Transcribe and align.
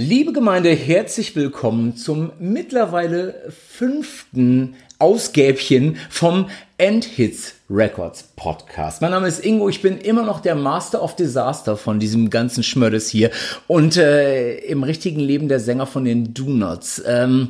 Liebe 0.00 0.32
Gemeinde, 0.32 0.70
herzlich 0.70 1.34
willkommen 1.34 1.96
zum 1.96 2.30
mittlerweile 2.38 3.50
fünften 3.68 4.76
Ausgäbchen 5.00 5.96
vom 6.08 6.48
Endhits 6.76 7.54
Records 7.68 8.22
Podcast. 8.36 9.02
Mein 9.02 9.10
Name 9.10 9.26
ist 9.26 9.44
Ingo, 9.44 9.68
ich 9.68 9.82
bin 9.82 9.98
immer 9.98 10.22
noch 10.22 10.38
der 10.38 10.54
Master 10.54 11.02
of 11.02 11.16
Disaster 11.16 11.76
von 11.76 11.98
diesem 11.98 12.30
ganzen 12.30 12.62
Schmörders 12.62 13.08
hier 13.08 13.32
und 13.66 13.96
äh, 13.96 14.58
im 14.58 14.84
richtigen 14.84 15.18
Leben 15.18 15.48
der 15.48 15.58
Sänger 15.58 15.86
von 15.86 16.04
den 16.04 16.32
Donuts. 16.32 17.02
Ähm, 17.04 17.48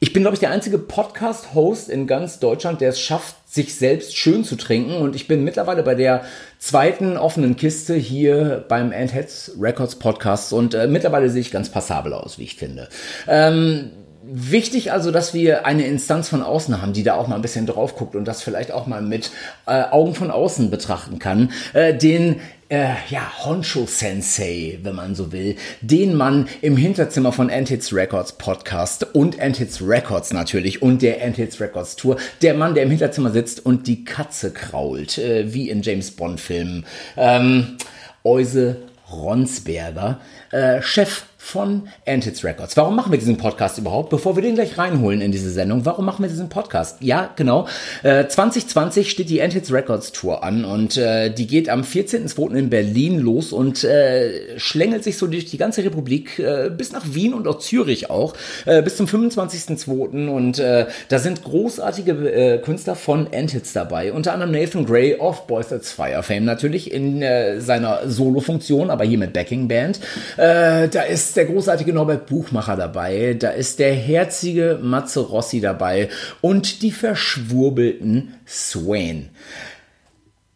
ich 0.00 0.12
bin, 0.12 0.24
glaube 0.24 0.34
ich, 0.34 0.40
der 0.40 0.50
einzige 0.50 0.78
Podcast-Host 0.78 1.88
in 1.88 2.08
ganz 2.08 2.40
Deutschland, 2.40 2.80
der 2.80 2.88
es 2.88 2.98
schafft, 2.98 3.36
sich 3.54 3.76
selbst 3.76 4.16
schön 4.16 4.44
zu 4.44 4.56
trinken. 4.56 4.96
Und 4.96 5.14
ich 5.14 5.28
bin 5.28 5.44
mittlerweile 5.44 5.82
bei 5.82 5.94
der 5.94 6.24
zweiten 6.58 7.16
offenen 7.16 7.56
Kiste 7.56 7.94
hier 7.94 8.64
beim 8.68 8.92
Endheads 8.92 9.52
Records 9.60 9.96
Podcast. 9.96 10.52
Und 10.52 10.74
äh, 10.74 10.86
mittlerweile 10.86 11.30
sehe 11.30 11.40
ich 11.40 11.50
ganz 11.50 11.68
passabel 11.68 12.12
aus, 12.12 12.38
wie 12.38 12.44
ich 12.44 12.56
finde. 12.56 12.88
Ähm, 13.28 13.90
Wichtig 14.26 14.90
also, 14.90 15.10
dass 15.10 15.34
wir 15.34 15.66
eine 15.66 15.86
Instanz 15.86 16.30
von 16.30 16.42
außen 16.42 16.80
haben, 16.80 16.94
die 16.94 17.02
da 17.02 17.14
auch 17.14 17.28
mal 17.28 17.36
ein 17.36 17.42
bisschen 17.42 17.66
drauf 17.66 17.94
guckt 17.94 18.16
und 18.16 18.24
das 18.24 18.42
vielleicht 18.42 18.72
auch 18.72 18.86
mal 18.86 19.02
mit 19.02 19.30
äh, 19.66 19.82
Augen 19.82 20.14
von 20.14 20.30
außen 20.30 20.70
betrachten 20.70 21.18
kann. 21.18 21.52
Äh, 21.74 21.94
den 21.94 22.40
äh, 22.68 22.94
ja, 23.10 23.32
Honcho 23.44 23.86
Sensei, 23.86 24.78
wenn 24.82 24.94
man 24.94 25.14
so 25.14 25.32
will, 25.32 25.56
den 25.80 26.14
Mann 26.14 26.48
im 26.60 26.76
Hinterzimmer 26.76 27.32
von 27.32 27.50
Anthits 27.50 27.92
Records 27.92 28.32
Podcast 28.32 29.14
und 29.14 29.40
Anthits 29.40 29.80
Records 29.82 30.32
natürlich 30.32 30.82
und 30.82 31.02
der 31.02 31.24
Anthits 31.24 31.60
Records 31.60 31.96
Tour, 31.96 32.16
der 32.42 32.54
Mann, 32.54 32.74
der 32.74 32.84
im 32.84 32.90
Hinterzimmer 32.90 33.30
sitzt 33.30 33.64
und 33.64 33.86
die 33.86 34.04
Katze 34.04 34.52
krault, 34.52 35.18
äh, 35.18 35.52
wie 35.52 35.70
in 35.70 35.82
James 35.82 36.10
Bond 36.10 36.40
Filmen. 36.40 36.86
Ähm, 37.16 37.76
Euse 38.24 38.76
Ronsberger, 39.10 40.20
äh, 40.50 40.80
Chef 40.80 41.24
von 41.44 41.88
Antids 42.06 42.42
Records. 42.42 42.74
Warum 42.76 42.96
machen 42.96 43.12
wir 43.12 43.18
diesen 43.18 43.36
Podcast 43.36 43.76
überhaupt? 43.76 44.08
Bevor 44.08 44.34
wir 44.34 44.42
den 44.42 44.54
gleich 44.54 44.78
reinholen 44.78 45.20
in 45.20 45.30
diese 45.30 45.50
Sendung, 45.50 45.84
warum 45.84 46.06
machen 46.06 46.22
wir 46.24 46.28
diesen 46.30 46.48
Podcast? 46.48 47.02
Ja, 47.02 47.30
genau. 47.36 47.68
Äh, 48.02 48.26
2020 48.26 49.10
steht 49.10 49.28
die 49.28 49.42
Antids 49.42 49.70
Records 49.70 50.12
Tour 50.12 50.42
an 50.42 50.64
und 50.64 50.96
äh, 50.96 51.30
die 51.30 51.46
geht 51.46 51.68
am 51.68 51.82
14.02. 51.82 52.54
in 52.54 52.70
Berlin 52.70 53.18
los 53.18 53.52
und 53.52 53.84
äh, 53.84 54.58
schlängelt 54.58 55.04
sich 55.04 55.18
so 55.18 55.26
durch 55.26 55.44
die 55.44 55.58
ganze 55.58 55.84
Republik 55.84 56.38
äh, 56.38 56.70
bis 56.70 56.92
nach 56.92 57.04
Wien 57.12 57.34
und 57.34 57.46
auch 57.46 57.58
Zürich 57.58 58.08
auch 58.08 58.32
äh, 58.64 58.80
bis 58.80 58.96
zum 58.96 59.06
25.02. 59.06 60.28
und 60.28 60.58
äh, 60.58 60.86
da 61.10 61.18
sind 61.18 61.44
großartige 61.44 62.12
äh, 62.32 62.58
Künstler 62.58 62.96
von 62.96 63.28
Antids 63.34 63.74
dabei. 63.74 64.14
Unter 64.14 64.32
anderem 64.32 64.52
Nathan 64.52 64.86
Gray 64.86 65.16
of 65.16 65.46
Boys 65.46 65.68
That's 65.68 65.92
Fire 65.92 66.22
Fame 66.22 66.46
natürlich 66.46 66.90
in 66.90 67.20
äh, 67.20 67.60
seiner 67.60 68.08
Solo-Funktion, 68.08 68.88
aber 68.88 69.04
hier 69.04 69.18
mit 69.18 69.34
Backing 69.34 69.68
Band. 69.68 70.00
Äh, 70.38 70.88
da 70.88 71.02
ist 71.02 71.33
der 71.34 71.46
großartige 71.46 71.92
Norbert 71.92 72.26
Buchmacher 72.26 72.76
dabei, 72.76 73.34
da 73.38 73.50
ist 73.50 73.78
der 73.78 73.94
herzige 73.94 74.78
Matze 74.82 75.20
Rossi 75.20 75.60
dabei 75.60 76.08
und 76.40 76.82
die 76.82 76.92
verschwurbelten 76.92 78.34
Swain. 78.46 79.30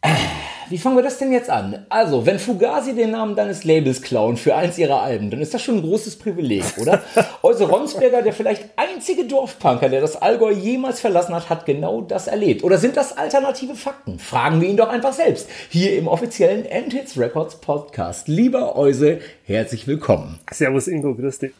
Äh, 0.01 0.15
wie 0.69 0.77
fangen 0.77 0.95
wir 0.95 1.03
das 1.03 1.17
denn 1.17 1.31
jetzt 1.31 1.49
an? 1.49 1.85
Also, 1.89 2.25
wenn 2.25 2.37
Fugazi 2.37 2.93
den 2.93 3.11
Namen 3.11 3.35
deines 3.35 3.63
Labels 3.63 4.01
klauen 4.01 4.37
für 4.37 4.55
eins 4.55 4.77
ihrer 4.77 5.01
Alben, 5.01 5.31
dann 5.31 5.41
ist 5.41 5.53
das 5.53 5.63
schon 5.63 5.77
ein 5.77 5.81
großes 5.81 6.17
Privileg, 6.17 6.63
oder? 6.79 7.01
Euse 7.41 7.63
Ronsberger, 7.69 8.21
der 8.21 8.33
vielleicht 8.33 8.69
einzige 8.75 9.25
Dorfpunker, 9.25 9.89
der 9.89 10.01
das 10.01 10.21
Allgäu 10.21 10.51
jemals 10.51 10.99
verlassen 10.99 11.33
hat, 11.33 11.49
hat 11.49 11.65
genau 11.65 12.01
das 12.01 12.27
erlebt. 12.27 12.63
Oder 12.63 12.77
sind 12.77 12.97
das 12.97 13.17
alternative 13.17 13.75
Fakten? 13.75 14.19
Fragen 14.19 14.61
wir 14.61 14.69
ihn 14.69 14.77
doch 14.77 14.89
einfach 14.89 15.13
selbst. 15.13 15.49
Hier 15.69 15.97
im 15.97 16.07
offiziellen 16.07 16.65
Endhits 16.65 17.17
Records 17.17 17.55
Podcast. 17.55 18.27
Lieber 18.27 18.77
Euse, 18.77 19.19
herzlich 19.45 19.87
willkommen. 19.87 20.39
Servus 20.51 20.87
Ingo, 20.87 21.15
grüß 21.15 21.39
dich. 21.39 21.51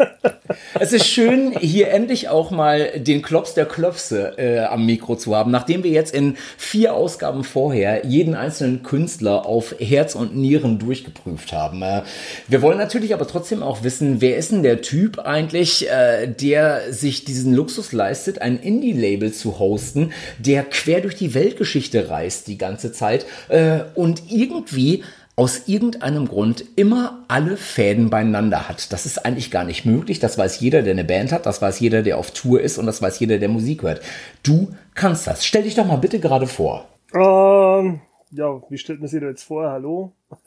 Es 0.78 0.92
ist 0.92 1.06
schön, 1.06 1.56
hier 1.58 1.90
endlich 1.90 2.28
auch 2.28 2.50
mal 2.50 2.90
den 2.96 3.22
Klops 3.22 3.54
der 3.54 3.66
Klopse 3.66 4.38
äh, 4.38 4.60
am 4.60 4.86
Mikro 4.86 5.16
zu 5.16 5.34
haben, 5.36 5.50
nachdem 5.50 5.84
wir 5.84 5.90
jetzt 5.90 6.14
in 6.14 6.36
vier 6.56 6.94
Ausgaben 6.94 7.44
vorher 7.44 8.06
jeden 8.06 8.34
einzelnen 8.34 8.82
Künstler 8.82 9.46
auf 9.46 9.74
Herz 9.78 10.14
und 10.14 10.36
Nieren 10.36 10.78
durchgeprüft 10.78 11.52
haben. 11.52 11.82
Äh, 11.82 12.02
wir 12.48 12.62
wollen 12.62 12.78
natürlich 12.78 13.14
aber 13.14 13.26
trotzdem 13.26 13.62
auch 13.62 13.82
wissen, 13.84 14.20
wer 14.20 14.36
ist 14.36 14.52
denn 14.52 14.62
der 14.62 14.80
Typ 14.80 15.18
eigentlich, 15.20 15.88
äh, 15.88 16.26
der 16.26 16.92
sich 16.92 17.24
diesen 17.24 17.54
Luxus 17.54 17.92
leistet, 17.92 18.40
ein 18.40 18.58
Indie-Label 18.58 19.32
zu 19.32 19.58
hosten, 19.58 20.12
der 20.38 20.64
quer 20.64 21.00
durch 21.00 21.14
die 21.14 21.34
Weltgeschichte 21.34 22.10
reist 22.10 22.48
die 22.48 22.58
ganze 22.58 22.92
Zeit 22.92 23.26
äh, 23.48 23.80
und 23.94 24.22
irgendwie 24.30 25.04
aus 25.36 25.68
irgendeinem 25.68 26.28
Grund 26.28 26.64
immer 26.76 27.24
alle 27.28 27.56
Fäden 27.56 28.10
beieinander 28.10 28.68
hat. 28.68 28.92
Das 28.92 29.06
ist 29.06 29.24
eigentlich 29.24 29.50
gar 29.50 29.64
nicht 29.64 29.86
möglich. 29.86 30.18
Das 30.18 30.36
weiß 30.36 30.60
jeder, 30.60 30.82
der 30.82 30.92
eine 30.92 31.04
Band 31.04 31.32
hat. 31.32 31.46
Das 31.46 31.62
weiß 31.62 31.80
jeder, 31.80 32.02
der 32.02 32.18
auf 32.18 32.30
Tour 32.32 32.60
ist. 32.60 32.78
Und 32.78 32.86
das 32.86 33.00
weiß 33.00 33.18
jeder, 33.20 33.38
der 33.38 33.48
Musik 33.48 33.82
hört. 33.82 34.02
Du 34.42 34.74
kannst 34.94 35.26
das. 35.26 35.46
Stell 35.46 35.62
dich 35.62 35.74
doch 35.74 35.86
mal 35.86 35.96
bitte 35.96 36.20
gerade 36.20 36.46
vor. 36.46 36.86
Ähm, 37.14 38.00
ja, 38.32 38.60
wie 38.68 38.78
stellt 38.78 39.00
man 39.00 39.08
sich 39.08 39.20
da 39.20 39.28
jetzt 39.28 39.44
vor? 39.44 39.70
Hallo? 39.70 40.12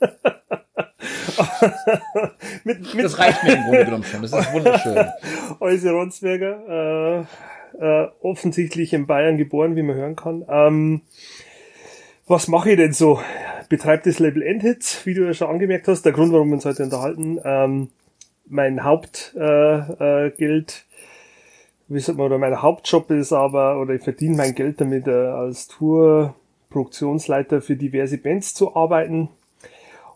mit, 2.64 2.94
mit 2.94 3.04
das 3.04 3.18
reicht 3.18 3.42
mir 3.42 3.54
im 3.54 3.64
Grunde 3.64 3.84
genommen 3.84 4.04
schon. 4.04 4.22
Das 4.22 4.32
ist 4.32 4.52
wunderschön. 4.52 5.06
Euse 5.60 5.90
Ronsberger, 5.90 7.26
äh, 7.80 7.84
äh, 7.84 8.08
offensichtlich 8.22 8.92
in 8.92 9.06
Bayern 9.06 9.36
geboren, 9.36 9.76
wie 9.76 9.82
man 9.82 9.96
hören 9.96 10.16
kann. 10.16 10.44
Ähm, 10.48 11.02
was 12.26 12.48
mache 12.48 12.70
ich 12.70 12.76
denn 12.76 12.92
so? 12.92 13.20
Betreibt 13.68 14.06
das 14.06 14.18
Label 14.18 14.42
Endhits, 14.42 15.04
wie 15.06 15.14
du 15.14 15.24
ja 15.24 15.34
schon 15.34 15.48
angemerkt 15.48 15.88
hast. 15.88 16.02
Der 16.02 16.12
Grund, 16.12 16.32
warum 16.32 16.48
wir 16.48 16.54
uns 16.54 16.64
heute 16.64 16.84
unterhalten. 16.84 17.38
Ähm, 17.44 17.88
mein 18.46 18.84
Hauptgeld, 18.84 19.36
äh, 20.00 20.26
äh, 20.26 20.30
Geld, 20.30 20.84
wie 21.88 22.00
sagt 22.00 22.18
man, 22.18 22.26
oder 22.26 22.38
mein 22.38 22.60
Hauptjob 22.60 23.10
ist 23.10 23.32
aber, 23.32 23.80
oder 23.80 23.94
ich 23.94 24.02
verdiene 24.02 24.36
mein 24.36 24.54
Geld 24.54 24.80
damit, 24.80 25.06
äh, 25.06 25.12
als 25.12 25.68
Tour-Produktionsleiter 25.68 27.62
für 27.62 27.76
diverse 27.76 28.18
Bands 28.18 28.54
zu 28.54 28.76
arbeiten 28.76 29.28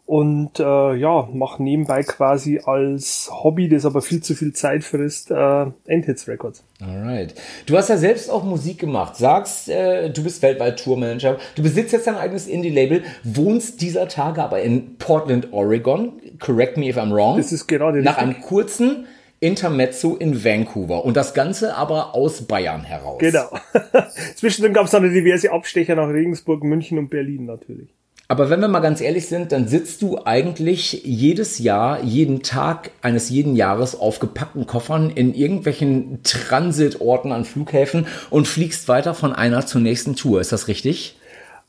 und 0.09 0.59
äh, 0.59 0.95
ja, 0.95 1.29
mache 1.35 1.63
nebenbei 1.63 2.03
quasi 2.03 2.63
als 2.65 3.31
Hobby, 3.31 3.69
das 3.69 3.85
aber 3.85 4.01
viel 4.01 4.23
zu 4.23 4.35
viel 4.35 4.55
Zeit 4.55 4.83
frisst, 4.83 5.31
äh, 5.31 5.67
Endhits 5.87 6.27
Records. 6.27 6.65
Alright. 6.81 7.35
Du 7.67 7.77
hast 7.77 7.91
ja 7.91 7.99
selbst 7.99 8.31
auch 8.31 8.43
Musik 8.43 8.79
gemacht, 8.79 9.17
sagst, 9.17 9.69
äh, 9.69 10.09
du 10.09 10.25
bist 10.25 10.41
weltweit 10.41 10.83
Tourmanager, 10.83 11.37
du 11.57 11.63
besitzt 11.63 11.93
jetzt 11.93 12.07
dein 12.07 12.15
eigenes 12.15 12.47
Indie-Label, 12.47 13.03
wohnst 13.23 13.83
dieser 13.83 14.09
Tage 14.09 14.43
aber 14.43 14.63
in 14.63 14.97
Portland, 14.97 15.53
Oregon. 15.53 16.15
Correct 16.41 16.79
me 16.79 16.89
if 16.89 16.97
I'm 16.97 17.15
wrong. 17.15 17.37
Das 17.37 17.53
ist 17.53 17.67
gerade 17.67 18.01
Nach 18.01 18.17
richtig. 18.17 18.35
einem 18.35 18.41
kurzen 18.41 19.07
Intermezzo 19.41 20.17
in 20.17 20.43
Vancouver 20.43 21.05
und 21.05 21.19
das 21.19 21.35
Ganze 21.35 21.77
aber 21.77 22.15
aus 22.15 22.47
Bayern 22.47 22.83
heraus. 22.83 23.19
Genau. 23.19 23.51
Zwischendrin 24.37 24.73
gab 24.73 24.87
es 24.87 24.93
dann 24.93 25.03
diverse 25.03 25.53
Abstecher 25.53 25.97
nach 25.97 26.09
Regensburg, 26.09 26.65
München 26.65 26.97
und 26.97 27.11
Berlin 27.11 27.45
natürlich. 27.45 27.91
Aber 28.31 28.51
wenn 28.51 28.61
wir 28.61 28.69
mal 28.69 28.81
ganz 28.81 29.01
ehrlich 29.01 29.27
sind, 29.27 29.53
dann 29.53 29.69
sitzt 29.69 30.03
du 30.03 30.19
eigentlich 30.23 31.03
jedes 31.03 31.59
Jahr, 31.59 32.03
jeden 32.03 32.43
Tag 32.43 32.91
eines 33.01 33.31
jeden 33.31 33.57
Jahres 33.57 33.99
auf 33.99 34.19
gepackten 34.19 34.67
Koffern 34.67 35.09
in 35.09 35.33
irgendwelchen 35.33 36.23
Transitorten 36.25 37.33
an 37.33 37.47
Flughäfen 37.47 38.07
und 38.29 38.47
fliegst 38.47 38.87
weiter 38.87 39.15
von 39.15 39.33
einer 39.33 39.65
zur 39.65 39.81
nächsten 39.81 40.15
Tour. 40.15 40.43
Ist 40.43 40.53
das 40.53 40.69
richtig? 40.69 41.17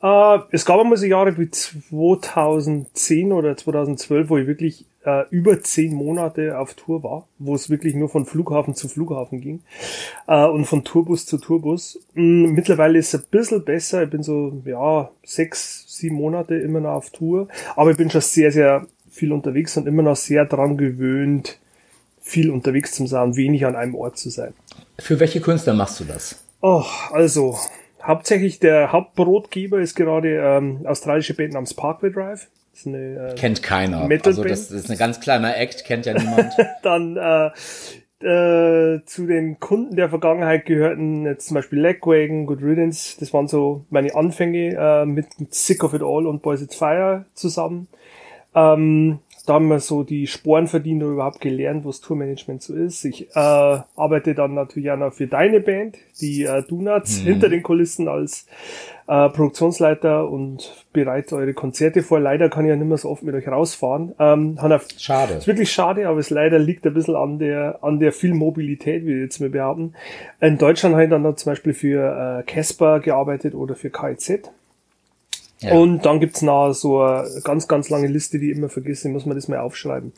Äh, 0.04 0.40
es 0.52 0.66
gab 0.66 0.82
einmal 0.82 0.98
so 0.98 1.06
Jahre 1.06 1.38
wie 1.38 1.50
2010 1.50 3.32
oder 3.32 3.56
2012, 3.56 4.30
wo 4.30 4.38
ich 4.38 4.48
wirklich 4.48 4.86
äh, 5.06 5.28
über 5.30 5.62
zehn 5.62 5.94
Monate 5.94 6.58
auf 6.58 6.74
Tour 6.74 7.04
war, 7.04 7.28
wo 7.38 7.56
es 7.56 7.70
wirklich 7.70 7.96
nur 7.96 8.10
von 8.10 8.26
Flughafen 8.26 8.76
zu 8.76 8.88
Flughafen 8.88 9.42
ging 9.42 9.62
äh, 10.28 10.46
und 10.46 10.66
von 10.66 10.84
Tourbus 10.84 11.26
zu 11.26 11.38
Tourbus. 11.38 12.00
Mm, 12.14 12.52
mittlerweile 12.52 13.00
ist 13.00 13.14
es 13.14 13.22
ein 13.22 13.28
bisschen 13.32 13.64
besser. 13.64 14.04
Ich 14.04 14.10
bin 14.10 14.24
so, 14.24 14.62
ja, 14.66 15.10
sechs, 15.24 15.86
sieben 15.88 16.16
Monate 16.16 16.56
immer 16.56 16.82
noch 16.82 16.92
auf 16.92 17.10
Tour, 17.12 17.48
aber 17.76 17.92
ich 17.92 17.98
bin 17.98 18.10
schon 18.10 18.22
sehr, 18.22 18.52
sehr 18.52 18.88
viel 19.10 19.32
unterwegs 19.32 19.76
und 19.78 19.88
immer 19.88 20.04
noch 20.04 20.16
sehr 20.16 20.46
dran 20.46 20.78
gewöhnt, 20.78 21.60
viel 22.22 22.52
unterwegs 22.52 22.94
zu 22.94 23.08
sein, 23.08 23.36
wenig 23.36 23.66
an 23.66 23.76
einem 23.76 23.96
Ort 23.96 24.18
zu 24.18 24.30
sein. 24.30 24.54
Für 25.00 25.20
welche 25.20 25.42
Künstler 25.42 25.74
machst 25.74 26.00
du 26.00 26.04
das? 26.04 26.44
Oh, 26.62 26.84
also 27.12 27.58
hauptsächlich 28.04 28.60
der 28.60 28.92
Hauptbrotgeber 28.92 29.80
ist 29.80 29.96
gerade 29.96 30.36
ähm, 30.36 30.86
australische 30.86 31.34
Band 31.34 31.54
namens 31.54 31.74
Parkway 31.74 32.12
Drive. 32.12 32.48
Eine, 32.86 33.32
äh, 33.32 33.36
kennt 33.36 33.64
keiner. 33.64 34.10
Also 34.24 34.44
das 34.44 34.72
ist 34.72 34.90
ein 34.90 34.98
ganz 34.98 35.20
kleiner 35.20 35.58
Act, 35.58 35.86
kennt 35.86 36.06
ja 36.06 36.14
niemand. 36.14 36.54
Dann 36.84 37.18
äh, 37.18 37.52
äh, 38.22 39.04
zu 39.06 39.28
den 39.28 39.60
Kunden 39.60 39.96
der 39.96 40.10
Vergangenheit 40.10 40.66
gehörten 40.66 41.26
jetzt 41.26 41.48
zum 41.48 41.56
Beispiel 41.56 41.80
Legwagon, 41.80 42.46
Good 42.46 42.62
Riddance. 42.62 43.18
Das 43.20 43.34
waren 43.34 43.48
so 43.48 43.86
meine 43.90 44.14
Anfänge 44.14 44.76
äh, 44.76 45.06
mit, 45.06 45.40
mit 45.40 45.54
Sick 45.54 45.84
of 45.84 45.94
It 45.94 46.02
All 46.02 46.28
und 46.28 46.42
Boys 46.42 46.62
It's 46.62 46.76
Fire 46.76 47.26
zusammen. 47.34 47.88
Ähm, 48.54 49.20
da 49.50 49.56
haben 49.56 49.68
wir 49.68 49.80
so 49.80 50.04
die 50.04 50.28
Sporen 50.28 50.68
verdient 50.68 51.02
oder 51.02 51.14
überhaupt 51.14 51.42
gelernt, 51.42 51.84
was 51.84 52.02
Tourmanagement 52.02 52.62
so 52.62 52.76
ist. 52.76 53.04
Ich 53.04 53.32
äh, 53.32 53.40
arbeite 53.40 54.36
dann 54.36 54.54
natürlich 54.54 54.92
auch 54.92 54.98
noch 54.98 55.12
für 55.12 55.26
deine 55.26 55.60
Band, 55.60 55.98
die 56.22 56.44
äh, 56.44 56.62
Donuts, 56.62 57.22
mhm. 57.22 57.26
hinter 57.26 57.50
den 57.50 57.64
Kulissen 57.64 58.08
als 58.08 58.46
äh, 59.08 59.28
Produktionsleiter 59.30 60.30
und 60.30 60.86
bereite 60.94 61.36
eure 61.36 61.56
Konzerte 61.56 62.04
vor. 62.04 62.20
Leider 62.20 62.50
kann 62.50 62.66
ich 62.66 62.70
ja 62.70 62.76
nicht 62.76 62.88
mehr 62.88 63.00
so 63.00 63.10
oft 63.10 63.24
mit 63.24 63.34
euch 63.34 63.48
rausfahren. 63.48 64.14
Ähm, 64.20 64.56
schade. 64.98 65.34
Ist 65.34 65.48
wirklich 65.48 65.72
schade, 65.72 66.08
aber 66.08 66.20
es 66.20 66.30
leider 66.30 66.60
liegt 66.60 66.86
ein 66.86 66.94
bisschen 66.94 67.16
an 67.16 67.40
der, 67.40 67.80
an 67.82 68.00
der 68.00 68.12
viel 68.12 68.36
Mobilität, 68.36 69.02
wie 69.04 69.16
wir 69.16 69.24
jetzt 69.24 69.40
mal 69.40 69.50
behaupten. 69.50 69.96
In 70.42 70.60
Deutschland 70.60 70.94
habe 70.94 71.06
ich 71.06 71.10
dann, 71.10 71.24
dann 71.24 71.38
zum 71.38 71.54
Beispiel 71.54 71.74
für 71.74 72.40
äh, 72.40 72.44
Casper 72.44 73.00
gearbeitet 73.00 73.56
oder 73.56 73.74
für 73.74 73.90
KIZ. 73.90 74.52
Ja. 75.62 75.74
Und 75.74 76.06
dann 76.06 76.20
gibt's 76.20 76.42
noch 76.42 76.74
so 76.74 77.02
eine 77.02 77.42
ganz, 77.44 77.68
ganz 77.68 77.90
lange 77.90 78.08
Liste, 78.08 78.40
die 78.40 78.52
ich 78.52 78.58
immer 78.58 78.70
vergesse, 78.70 79.10
muss 79.10 79.26
man 79.26 79.36
das 79.36 79.48
mal 79.48 79.60
aufschreiben. 79.60 80.14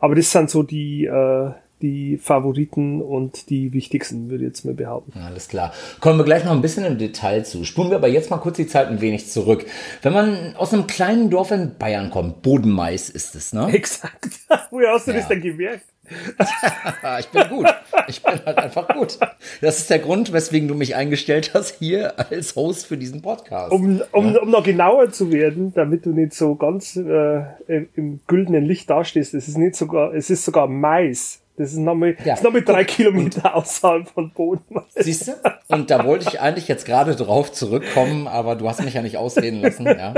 Aber 0.00 0.14
das 0.14 0.32
sind 0.32 0.48
so 0.48 0.62
die, 0.62 1.04
äh, 1.04 1.50
die 1.82 2.16
Favoriten 2.16 3.02
und 3.02 3.50
die 3.50 3.72
wichtigsten, 3.72 4.30
würde 4.30 4.44
ich 4.44 4.48
jetzt 4.48 4.64
mal 4.64 4.74
behaupten. 4.74 5.18
Alles 5.18 5.48
klar. 5.48 5.72
Kommen 6.00 6.18
wir 6.18 6.24
gleich 6.24 6.44
noch 6.44 6.52
ein 6.52 6.62
bisschen 6.62 6.84
im 6.84 6.96
Detail 6.96 7.44
zu. 7.44 7.64
Spulen 7.64 7.90
wir 7.90 7.96
aber 7.98 8.08
jetzt 8.08 8.30
mal 8.30 8.38
kurz 8.38 8.56
die 8.56 8.66
Zeit 8.66 8.88
ein 8.88 9.00
wenig 9.02 9.28
zurück. 9.28 9.66
Wenn 10.00 10.14
man 10.14 10.56
aus 10.56 10.72
einem 10.72 10.86
kleinen 10.86 11.28
Dorf 11.28 11.50
in 11.50 11.76
Bayern 11.78 12.10
kommt, 12.10 12.42
Bodenmais 12.42 13.10
ist 13.10 13.34
es, 13.34 13.52
ne? 13.52 13.68
Exakt. 13.72 14.30
Woher 14.70 14.94
hast 14.94 15.06
du 15.06 15.10
ja. 15.10 15.18
das 15.18 15.28
denn 15.28 15.42
gemerkt? 15.42 15.84
ich 17.20 17.28
bin 17.28 17.48
gut. 17.48 17.66
Ich 18.08 18.22
bin 18.22 18.40
halt 18.44 18.58
einfach 18.58 18.88
gut. 18.88 19.18
Das 19.60 19.78
ist 19.78 19.90
der 19.90 19.98
Grund, 19.98 20.32
weswegen 20.32 20.68
du 20.68 20.74
mich 20.74 20.94
eingestellt 20.94 21.52
hast 21.54 21.76
hier 21.78 22.18
als 22.18 22.56
Host 22.56 22.86
für 22.86 22.96
diesen 22.96 23.22
Podcast. 23.22 23.72
Um, 23.72 24.02
um, 24.12 24.34
ja. 24.34 24.40
um 24.40 24.50
noch 24.50 24.62
genauer 24.62 25.10
zu 25.10 25.32
werden, 25.32 25.72
damit 25.74 26.06
du 26.06 26.10
nicht 26.10 26.34
so 26.34 26.54
ganz 26.54 26.96
äh, 26.96 27.44
im 27.66 28.20
güldenen 28.26 28.64
Licht 28.64 28.90
dastehst, 28.90 29.34
es 29.34 29.48
ist 29.48 29.58
nicht 29.58 29.76
sogar, 29.76 30.14
es 30.14 30.30
ist 30.30 30.44
sogar 30.44 30.68
Mais. 30.68 31.40
Das 31.56 31.72
ist 31.72 31.78
nochmal 31.78 32.16
ja. 32.24 32.36
noch 32.42 32.52
drei 32.60 32.84
Kilometer 32.84 33.54
außerhalb 33.54 34.08
von 34.08 34.30
Boden. 34.30 34.62
Siehst 34.94 35.28
du? 35.28 35.32
Und 35.68 35.90
da 35.90 36.04
wollte 36.04 36.28
ich 36.28 36.40
eigentlich 36.40 36.68
jetzt 36.68 36.84
gerade 36.84 37.16
drauf 37.16 37.50
zurückkommen, 37.50 38.28
aber 38.28 38.56
du 38.56 38.68
hast 38.68 38.84
mich 38.84 38.94
ja 38.94 39.00
nicht 39.00 39.16
ausreden 39.16 39.62
lassen. 39.62 39.86
Ja. 39.86 40.14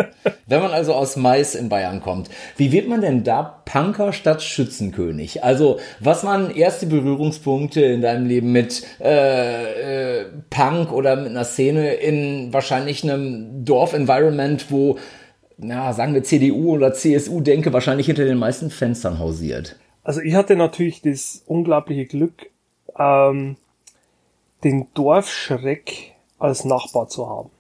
Wenn 0.46 0.60
man 0.60 0.72
also 0.72 0.94
aus 0.94 1.16
Mais 1.16 1.54
in 1.54 1.68
Bayern 1.68 2.00
kommt, 2.00 2.28
wie 2.56 2.72
wird 2.72 2.88
man 2.88 3.00
denn 3.00 3.22
da 3.22 3.62
Punker 3.64 4.12
statt 4.12 4.42
Schützenkönig? 4.42 5.44
Also, 5.44 5.78
was 6.00 6.24
waren 6.24 6.50
erste 6.50 6.86
Berührungspunkte 6.86 7.82
in 7.82 8.02
deinem 8.02 8.26
Leben 8.26 8.50
mit 8.50 8.84
äh, 9.00 10.22
äh, 10.22 10.26
Punk 10.50 10.92
oder 10.92 11.14
mit 11.16 11.30
einer 11.30 11.44
Szene 11.44 11.94
in 11.94 12.52
wahrscheinlich 12.52 13.04
einem 13.04 13.64
Dorf-Environment, 13.64 14.66
wo, 14.70 14.98
na, 15.56 15.92
sagen 15.92 16.14
wir 16.14 16.24
CDU 16.24 16.74
oder 16.74 16.92
CSU 16.94 17.40
denke, 17.40 17.72
wahrscheinlich 17.72 18.06
hinter 18.06 18.24
den 18.24 18.38
meisten 18.38 18.70
Fenstern 18.70 19.20
hausiert? 19.20 19.76
Also 20.08 20.22
ich 20.22 20.34
hatte 20.36 20.56
natürlich 20.56 21.02
das 21.02 21.42
unglaubliche 21.46 22.06
Glück, 22.06 22.48
ähm, 22.98 23.58
den 24.64 24.86
Dorfschreck 24.94 26.14
als 26.38 26.64
Nachbar 26.64 27.08
zu 27.08 27.28
haben. 27.28 27.50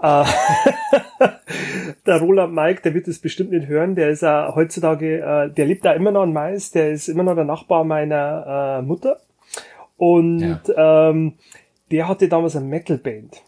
Äh, 0.00 0.24
der 2.06 2.20
Roland 2.22 2.54
Mike, 2.54 2.80
der 2.80 2.94
wird 2.94 3.06
es 3.06 3.18
bestimmt 3.18 3.50
nicht 3.50 3.66
hören, 3.66 3.94
der 3.94 4.08
ist 4.08 4.22
ja 4.22 4.54
heutzutage, 4.54 5.18
äh, 5.18 5.50
der 5.52 5.66
lebt 5.66 5.84
da 5.84 5.92
immer 5.92 6.10
noch 6.10 6.22
in 6.22 6.32
Mais, 6.32 6.70
der 6.70 6.92
ist 6.92 7.06
immer 7.06 7.22
noch 7.22 7.34
der 7.34 7.44
Nachbar 7.44 7.84
meiner 7.84 8.78
äh, 8.78 8.82
Mutter. 8.82 9.20
Und 9.98 10.62
ja. 10.68 11.10
ähm, 11.10 11.34
der 11.90 12.08
hatte 12.08 12.28
damals 12.28 12.56
eine 12.56 12.64
Metalband 12.64 13.42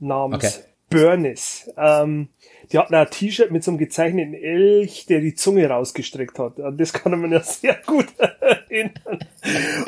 namens 0.00 0.58
okay. 0.58 0.64
Burnis. 0.90 1.70
Ähm, 1.76 2.30
die 2.72 2.78
hatten 2.78 2.94
ein 2.94 3.10
T-Shirt 3.10 3.50
mit 3.50 3.64
so 3.64 3.72
einem 3.72 3.78
gezeichneten 3.78 4.34
Elch, 4.34 5.06
der 5.06 5.20
die 5.20 5.34
Zunge 5.34 5.68
rausgestreckt 5.68 6.38
hat. 6.38 6.54
Das 6.76 6.92
kann 6.92 7.20
man 7.20 7.32
ja 7.32 7.40
sehr 7.42 7.76
gut 7.86 8.06
erinnern. 8.18 9.18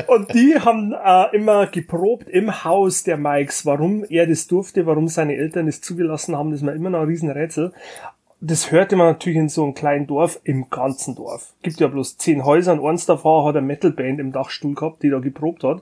Und 0.09 0.35
die 0.35 0.59
haben 0.59 0.93
äh, 0.93 1.37
immer 1.37 1.67
geprobt 1.67 2.29
im 2.29 2.65
Haus 2.65 3.05
der 3.05 3.17
Mikes, 3.17 3.65
warum 3.67 4.05
er 4.09 4.27
das 4.27 4.47
durfte, 4.47 4.87
warum 4.87 5.09
seine 5.09 5.37
Eltern 5.37 5.69
es 5.69 5.81
zugelassen 5.81 6.37
haben, 6.37 6.51
das 6.51 6.65
war 6.65 6.75
immer 6.75 6.91
noch 6.91 7.01
ein 7.01 7.09
Riesenrätsel 7.09 7.73
das 8.45 8.73
hörte 8.73 8.97
man 8.97 9.07
natürlich 9.07 9.39
in 9.39 9.49
so 9.49 9.63
einem 9.63 9.75
kleinen 9.75 10.09
Dorf, 10.09 10.41
im 10.43 10.69
ganzen 10.69 11.15
Dorf. 11.15 11.55
Gibt 11.63 11.79
ja 11.79 11.87
bloß 11.87 12.19
zehn 12.19 12.45
Häuser 12.45 12.73
und 12.73 12.85
eins 12.85 13.07
davor 13.07 13.47
hat 13.47 13.57
eine 13.57 13.65
Metalband 13.65 14.19
im 14.19 14.33
Dachstuhl 14.33 14.75
gehabt, 14.75 15.05
die 15.05 15.11
da 15.11 15.21
geprobt 15.21 15.63
hat. 15.63 15.81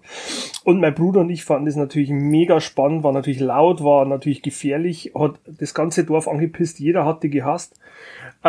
Und 0.64 0.78
mein 0.78 0.94
Bruder 0.94 1.20
und 1.20 1.30
ich 1.30 1.42
fanden 1.42 1.64
das 1.64 1.76
natürlich 1.76 2.10
mega 2.10 2.60
spannend, 2.60 3.02
war 3.02 3.12
natürlich 3.12 3.40
laut, 3.40 3.82
war 3.82 4.04
natürlich 4.04 4.42
gefährlich, 4.42 5.12
hat 5.18 5.36
das 5.46 5.72
ganze 5.72 6.04
Dorf 6.04 6.28
angepisst, 6.28 6.80
jeder 6.80 7.06
hat 7.06 7.22
die 7.22 7.30
gehasst, 7.30 7.80
äh, 8.44 8.48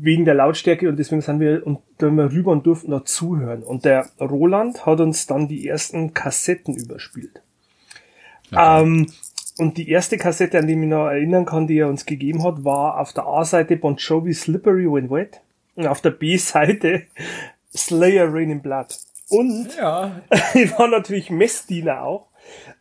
wegen 0.00 0.24
der 0.24 0.34
Lautstärke 0.34 0.88
und 0.88 0.98
deswegen 0.98 1.22
sind 1.22 1.38
wir 1.38 1.64
und 1.64 1.78
da 1.98 2.10
wir 2.10 2.32
rüber 2.32 2.50
und 2.50 2.66
durften 2.66 2.90
da 2.90 3.04
zuhören. 3.04 3.62
Und 3.62 3.84
der 3.84 4.08
Roland 4.20 4.84
hat 4.84 4.98
uns 4.98 5.26
dann 5.26 5.46
die 5.46 5.68
ersten 5.68 6.12
Kassetten 6.12 6.74
überspielt. 6.74 7.40
Okay. 8.50 8.82
Ähm, 8.82 9.06
und 9.58 9.76
die 9.76 9.88
erste 9.88 10.18
Kassette, 10.18 10.58
an 10.58 10.66
die 10.66 10.72
ich 10.72 10.78
mich 10.78 10.88
noch 10.88 11.06
erinnern 11.06 11.44
kann, 11.44 11.66
die 11.66 11.78
er 11.78 11.88
uns 11.88 12.06
gegeben 12.06 12.42
hat, 12.42 12.64
war 12.64 12.98
auf 12.98 13.12
der 13.12 13.26
A-Seite 13.26 13.76
Bon 13.76 13.96
Jovi 13.96 14.34
Slippery 14.34 14.90
When 14.90 15.10
Wet 15.10 15.40
und 15.76 15.86
auf 15.86 16.00
der 16.00 16.10
B-Seite 16.10 17.02
Slayer 17.76 18.32
Rain 18.32 18.50
in 18.50 18.62
Blood. 18.62 18.98
Und 19.28 19.76
ja. 19.76 20.20
ich 20.54 20.76
war 20.78 20.88
natürlich 20.88 21.30
Messdiener 21.30 22.02
auch. 22.02 22.28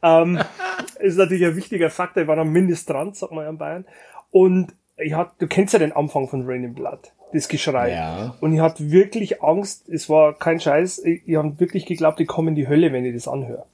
Ähm, 0.02 0.40
ist 1.00 1.18
natürlich 1.18 1.46
ein 1.46 1.56
wichtiger 1.56 1.90
Faktor. 1.90 2.24
Ich 2.24 2.28
war 2.28 2.38
am 2.38 2.52
Ministrant, 2.52 3.16
sagt 3.16 3.32
man 3.32 3.44
ja 3.44 3.50
in 3.52 3.58
Bayern. 3.58 3.86
Und 4.32 4.74
ich 4.98 5.14
hatte, 5.14 5.34
du 5.40 5.48
kennst 5.48 5.74
ja 5.74 5.80
den 5.80 5.92
Anfang 5.92 6.28
von 6.28 6.44
Rain 6.46 6.64
in 6.64 6.74
Blood, 6.74 7.12
das 7.34 7.48
Geschrei. 7.48 7.92
Ja. 7.92 8.36
Und 8.42 8.54
ich 8.54 8.60
hatte 8.60 8.92
wirklich 8.92 9.42
Angst, 9.44 9.88
es 9.90 10.10
war 10.10 10.34
kein 10.34 10.60
Scheiß, 10.60 11.00
ich, 11.00 11.28
ich 11.28 11.36
habe 11.36 11.60
wirklich 11.60 11.86
geglaubt, 11.86 12.20
ich 12.20 12.28
komme 12.28 12.50
in 12.50 12.56
die 12.56 12.68
Hölle, 12.68 12.92
wenn 12.94 13.06
ich 13.06 13.14
das 13.14 13.28
anhöre. 13.28 13.66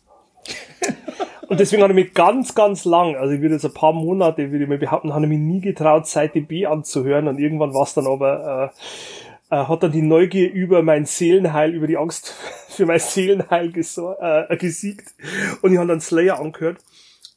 Und 1.50 1.60
deswegen 1.60 1.82
hat 1.82 1.90
er 1.90 1.96
mich 1.96 2.14
ganz, 2.14 2.54
ganz 2.54 2.86
lang, 2.86 3.16
also 3.16 3.34
ich 3.34 3.42
würde 3.42 3.56
jetzt 3.56 3.66
ein 3.66 3.74
paar 3.74 3.92
Monate, 3.92 4.52
würde 4.52 4.66
ich 4.66 4.70
mal 4.70 4.78
behaupten, 4.78 5.16
hat 5.16 5.24
er 5.24 5.28
mich 5.28 5.40
nie 5.40 5.62
getraut, 5.62 6.06
Seite 6.06 6.42
B 6.42 6.68
anzuhören. 6.68 7.28
Und 7.28 7.40
irgendwann 7.40 7.74
war 7.74 7.82
es 7.82 7.96
dann 7.96 8.06
aber, 8.06 8.72
äh, 9.52 9.56
äh, 9.56 9.66
hat 9.66 9.82
dann 9.82 9.92
die 9.92 10.04
Neugier 10.04 10.52
über 10.52 10.84
mein 10.84 11.06
Seelenheil, 11.06 11.74
über 11.74 11.88
die 11.88 11.98
Angst 11.98 12.36
für 12.70 12.86
mein 12.86 13.00
Seelenheil 13.00 13.74
äh, 13.76 14.58
gesiegt. 14.58 15.16
Und 15.64 15.72
ich 15.72 15.80
habe 15.80 15.88
dann 15.88 16.02
Slayer 16.02 16.40
angehört. 16.40 16.78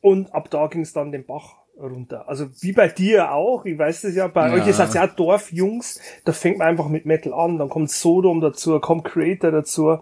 Und 0.02 0.34
ab 0.34 0.50
da 0.50 0.66
ging 0.66 0.82
es 0.82 0.92
dann 0.92 1.10
den 1.10 1.24
Bach 1.24 1.61
runter. 1.78 2.28
Also 2.28 2.48
wie 2.60 2.72
bei 2.72 2.88
dir 2.88 3.32
auch, 3.32 3.64
ich 3.64 3.78
weiß 3.78 4.02
das 4.02 4.14
ja, 4.14 4.28
bei 4.28 4.48
ja. 4.48 4.54
euch 4.54 4.66
ist 4.66 4.78
das 4.78 4.94
ja 4.94 5.06
Dorfjungs, 5.06 6.00
da 6.24 6.32
fängt 6.32 6.58
man 6.58 6.68
einfach 6.68 6.88
mit 6.88 7.06
Metal 7.06 7.32
an, 7.32 7.58
dann 7.58 7.68
kommt 7.68 7.90
Sodom 7.90 8.40
dazu, 8.40 8.78
kommt 8.80 9.04
Creator 9.04 9.50
dazu. 9.50 9.98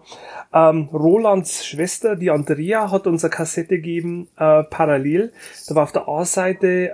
Ähm, 0.53 0.89
Rolands 0.93 1.65
Schwester, 1.65 2.15
die 2.15 2.29
Andrea, 2.29 2.91
hat 2.91 3.07
uns 3.07 3.23
eine 3.23 3.31
Kassette 3.31 3.77
gegeben, 3.77 4.27
äh, 4.37 4.63
parallel. 4.63 5.31
Da 5.67 5.75
war 5.75 5.83
auf 5.83 5.91
der 5.91 6.07
A-Seite 6.07 6.89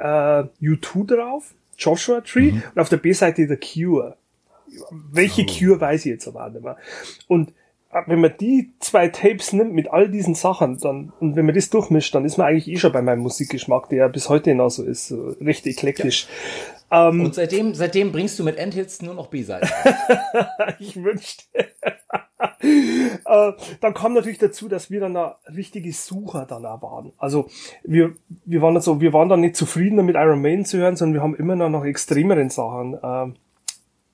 äh, 0.62 0.66
U2 0.66 1.08
drauf, 1.08 1.54
Joshua 1.78 2.22
Tree, 2.22 2.52
mhm. 2.52 2.64
und 2.74 2.82
auf 2.82 2.90
der 2.90 2.98
B-Seite 2.98 3.48
The 3.48 3.58
Cure. 3.58 4.16
Welche 5.12 5.44
oh. 5.44 5.46
Cure 5.46 5.82
weiß 5.82 6.06
ich 6.06 6.12
jetzt 6.12 6.28
aber 6.28 6.46
auch 6.46 6.52
nicht 6.52 6.64
mehr. 6.64 6.78
Und 7.28 7.54
wenn 8.06 8.22
man 8.22 8.34
die 8.40 8.72
zwei 8.80 9.08
Tapes 9.08 9.54
nimmt 9.54 9.74
mit 9.74 9.92
all 9.92 10.10
diesen 10.10 10.36
Sachen, 10.36 10.78
dann, 10.78 11.14
und 11.20 11.36
wenn 11.36 11.46
man 11.46 11.56
das 11.56 11.70
durchmischt, 11.70 12.14
dann 12.14 12.26
ist 12.26 12.38
man 12.38 12.48
eigentlich 12.48 12.68
eh 12.68 12.78
schon 12.78 12.92
bei 12.92 13.02
meinem 13.02 13.22
Musikgeschmack, 13.22 13.90
der 13.90 13.98
ja 14.00 14.08
bis 14.08 14.30
heute 14.30 14.54
noch 14.56 14.70
so 14.70 14.84
ist, 14.84 15.08
so 15.08 15.36
recht 15.42 15.66
eklektisch. 15.66 16.28
Ja. 16.92 17.10
Ähm, 17.10 17.26
und 17.26 17.36
seitdem, 17.36 17.74
seitdem 17.74 18.12
bringst 18.12 18.40
du 18.40 18.44
mit 18.44 18.58
Endhits 18.58 19.02
nur 19.02 19.14
noch 19.14 19.28
B-Seiten. 19.28 19.70
ich 20.80 21.02
wünschte. 21.02 21.44
äh, 22.60 23.52
dann 23.82 23.94
kam 23.94 24.14
natürlich 24.14 24.38
dazu, 24.38 24.68
dass 24.68 24.90
wir 24.90 25.00
dann 25.00 25.14
da 25.14 25.40
richtige 25.54 25.92
Sucher 25.92 26.46
dann 26.46 26.66
auch 26.66 26.82
waren. 26.82 27.12
Also 27.18 27.48
wir, 27.84 28.14
wir 28.46 28.62
waren 28.62 28.74
dann 28.74 28.84
so, 28.84 29.02
wir 29.02 29.14
waren 29.14 29.30
dann 29.30 29.42
nicht 29.42 29.56
zufrieden 29.56 29.98
damit 29.98 30.16
Iron 30.16 30.42
Maiden 30.42 30.66
zu 30.66 30.78
hören, 30.78 30.96
sondern 30.96 31.16
wir 31.16 31.24
haben 31.24 31.36
immer 31.36 31.56
noch 31.56 31.70
nach 31.70 31.86
extremeren 31.86 32.50
Sachen 32.50 32.94
äh, 32.94 33.38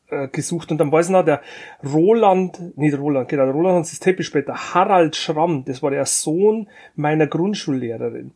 äh, 0.09 0.27
gesucht 0.27 0.71
und 0.71 0.77
dann 0.77 0.91
weiß 0.91 1.07
ich 1.07 1.11
noch, 1.11 1.25
der 1.25 1.41
Roland, 1.83 2.77
nicht 2.77 2.97
Roland, 2.97 3.29
genau, 3.29 3.49
Roland 3.49 3.85
hat 3.85 3.91
das 3.91 3.99
Tape 3.99 4.23
später, 4.23 4.73
Harald 4.73 5.15
Schramm, 5.15 5.65
das 5.65 5.81
war 5.81 5.91
der 5.91 6.05
Sohn 6.05 6.69
meiner 6.95 7.27
Grundschullehrerin, 7.27 8.31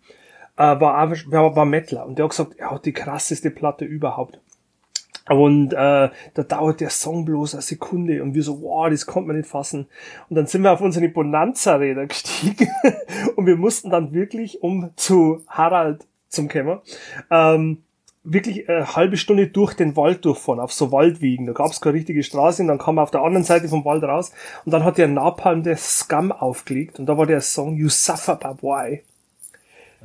äh, 0.58 0.62
war, 0.62 1.12
war, 1.12 1.56
war 1.56 1.66
Mettler 1.66 2.06
und 2.06 2.18
der 2.18 2.26
hat 2.26 2.32
gesagt, 2.32 2.56
er 2.58 2.72
hat 2.72 2.86
die 2.86 2.94
krasseste 2.94 3.52
Platte 3.52 3.86
überhaupt. 3.86 4.40
Und 5.30 5.74
äh, 5.74 6.10
da 6.34 6.44
dauert 6.48 6.80
der 6.80 6.90
Song 6.90 7.26
bloß 7.26 7.56
eine 7.56 7.62
Sekunde 7.62 8.24
und 8.24 8.34
wir 8.34 8.44
so, 8.44 8.62
wow, 8.62 8.90
das 8.90 9.06
konnte 9.06 9.28
man 9.28 9.38
nicht 9.38 9.50
fassen. 9.50 9.88
Und 10.30 10.36
dann 10.36 10.48
sind 10.48 10.62
wir 10.62 10.72
auf 10.72 10.82
unsere 10.82 11.10
Bonanza-Räder 11.10 12.08
gestiegen 12.08 12.70
und 13.36 13.46
wir 13.46 13.58
mussten 13.58 13.90
dann 13.90 14.14
wirklich, 14.14 14.64
um 14.64 14.92
zu 14.96 15.44
Harald 15.50 16.06
zum 16.30 16.48
Kämmer, 16.48 16.82
ähm, 17.30 17.84
wirklich 18.30 18.70
eine 18.70 18.96
halbe 18.96 19.18
Stunde 19.18 19.48
durch 19.48 19.74
den 19.74 19.96
Wald 19.96 20.26
durchfahren, 20.26 20.60
auf 20.60 20.74
so 20.74 20.92
Waldwegen. 20.92 21.46
Da 21.46 21.54
gab 21.54 21.72
es 21.72 21.82
keine 21.82 21.96
richtige 21.96 22.24
Straße 22.24 22.62
und 22.62 22.68
dann 22.68 22.78
kam 22.78 22.98
er 22.98 23.04
auf 23.04 23.12
der 23.12 23.22
anderen 23.22 23.44
Seite 23.44 23.70
vom 23.70 23.86
Wald 23.86 24.04
raus 24.04 24.32
und 24.66 24.72
dann 24.72 24.84
hat 24.84 24.98
der 24.98 25.08
Napalm 25.08 25.64
der 25.64 25.78
Scum 25.78 26.32
aufgelegt 26.32 27.00
und 27.00 27.06
da 27.06 27.18
war 27.18 27.26
der 27.26 27.42
Song 27.42 27.76
You 27.76 27.90
Suffer 27.90 28.36
by 28.36 28.62
Why. 28.62 29.02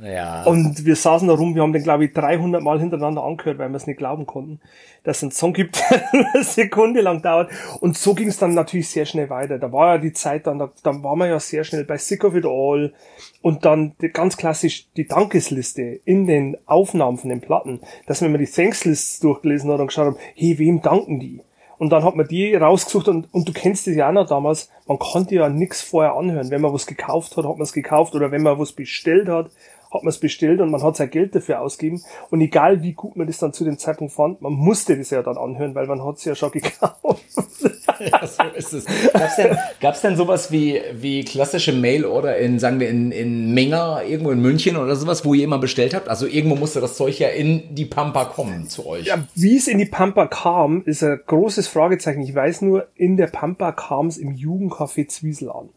Ja. 0.03 0.43
Und 0.43 0.85
wir 0.85 0.97
saßen 0.97 1.29
da 1.29 1.33
rum, 1.33 1.55
wir 1.55 1.61
haben 1.61 1.71
den, 1.71 1.83
glaube 1.83 2.05
ich, 2.05 2.13
300 2.13 2.61
Mal 2.61 2.79
hintereinander 2.79 3.23
angehört, 3.23 3.57
weil 3.57 3.69
wir 3.69 3.77
es 3.77 3.87
nicht 3.87 3.97
glauben 3.97 4.25
konnten, 4.25 4.59
dass 5.03 5.17
es 5.17 5.23
einen 5.23 5.31
Song 5.31 5.53
gibt, 5.53 5.81
der 5.89 6.13
eine 6.13 6.43
Sekunde 6.43 7.01
lang 7.01 7.21
dauert. 7.21 7.49
Und 7.79 7.97
so 7.97 8.13
ging 8.13 8.27
es 8.27 8.37
dann 8.37 8.53
natürlich 8.53 8.89
sehr 8.89 9.05
schnell 9.05 9.29
weiter. 9.29 9.59
Da 9.59 9.71
war 9.71 9.95
ja 9.95 9.97
die 9.99 10.11
Zeit 10.11 10.45
dann, 10.45 10.59
da, 10.59 10.71
dann 10.83 11.03
waren 11.03 11.19
wir 11.19 11.27
ja 11.27 11.39
sehr 11.39 11.63
schnell 11.63 11.85
bei 11.85 11.97
Sick 11.97 12.25
of 12.25 12.35
It 12.35 12.45
All 12.45 12.93
und 13.41 13.63
dann 13.63 13.93
ganz 14.11 14.35
klassisch 14.35 14.87
die 14.97 15.07
Dankesliste 15.07 16.01
in 16.03 16.27
den 16.27 16.57
Aufnahmen 16.65 17.17
von 17.17 17.29
den 17.29 17.41
Platten, 17.41 17.79
dass 18.05 18.19
man 18.19 18.37
die 18.37 18.45
Thankslists 18.45 19.19
durchgelesen 19.21 19.71
hat 19.71 19.79
und 19.79 19.87
geschaut 19.87 20.07
haben, 20.07 20.17
hey, 20.35 20.59
wem 20.59 20.81
danken 20.81 21.19
die? 21.19 21.41
Und 21.77 21.89
dann 21.89 22.03
hat 22.03 22.15
man 22.15 22.27
die 22.27 22.55
rausgesucht 22.55 23.07
und, 23.09 23.33
und 23.33 23.49
du 23.49 23.51
kennst 23.51 23.87
es 23.87 23.95
ja 23.97 24.07
auch 24.07 24.13
noch 24.13 24.27
damals, 24.27 24.69
man 24.87 24.99
konnte 24.99 25.35
ja 25.35 25.49
nichts 25.49 25.81
vorher 25.81 26.13
anhören. 26.13 26.49
Wenn 26.49 26.61
man 26.61 26.73
was 26.73 26.85
gekauft 26.85 27.35
hat, 27.35 27.43
hat 27.45 27.57
man 27.57 27.63
es 27.63 27.73
gekauft 27.73 28.15
oder 28.15 28.31
wenn 28.31 28.43
man 28.43 28.59
was 28.59 28.71
bestellt 28.71 29.27
hat, 29.27 29.49
hat 29.93 30.03
man 30.03 30.09
es 30.09 30.19
bestellt 30.19 30.59
und 30.61 30.71
man 30.71 30.81
hat 30.81 30.97
sein 30.97 31.09
Geld 31.09 31.35
dafür 31.35 31.61
ausgegeben. 31.61 32.01
Und 32.29 32.41
egal 32.41 32.81
wie 32.81 32.93
gut 32.93 33.15
man 33.15 33.27
das 33.27 33.37
dann 33.37 33.53
zu 33.53 33.63
dem 33.63 33.77
Zeitpunkt 33.77 34.13
fand, 34.13 34.41
man 34.41 34.53
musste 34.53 34.97
das 34.97 35.09
ja 35.11 35.21
dann 35.21 35.37
anhören, 35.37 35.75
weil 35.75 35.87
man 35.87 36.03
hat 36.03 36.17
es 36.17 36.25
ja 36.25 36.35
schon 36.35 36.51
gekauft. 36.51 36.97
ja, 37.99 38.25
so 38.25 38.43
ist 38.55 38.73
es. 38.73 38.85
Gab's 39.13 39.35
denn, 39.35 39.57
gab's 39.79 40.01
denn 40.01 40.15
sowas 40.15 40.51
wie, 40.51 40.81
wie 40.93 41.23
klassische 41.23 41.73
Mail-Order 41.73 42.37
in, 42.37 42.59
sagen 42.59 42.79
wir, 42.79 42.89
in, 42.89 43.11
in 43.11 43.53
Menger, 43.53 44.01
irgendwo 44.07 44.31
in 44.31 44.41
München 44.41 44.77
oder 44.77 44.95
sowas, 44.95 45.25
wo 45.25 45.33
ihr 45.33 45.43
immer 45.43 45.59
bestellt 45.59 45.93
habt? 45.93 46.09
Also 46.09 46.25
irgendwo 46.25 46.55
musste 46.55 46.81
das 46.81 46.97
Zeug 46.97 47.19
ja 47.19 47.29
in 47.29 47.75
die 47.75 47.85
Pampa 47.85 48.25
kommen 48.25 48.67
zu 48.67 48.87
euch. 48.87 49.05
Ja, 49.05 49.27
wie 49.35 49.57
es 49.57 49.67
in 49.67 49.77
die 49.77 49.85
Pampa 49.85 50.27
kam, 50.27 50.83
ist 50.85 51.03
ein 51.03 51.19
großes 51.25 51.67
Fragezeichen. 51.67 52.21
Ich 52.21 52.33
weiß 52.33 52.61
nur, 52.61 52.87
in 52.95 53.17
der 53.17 53.27
Pampa 53.27 53.71
kam 53.71 54.07
es 54.07 54.17
im 54.17 54.33
Jugendcafé 54.33 55.07
Zwiesel 55.07 55.51
an. 55.51 55.69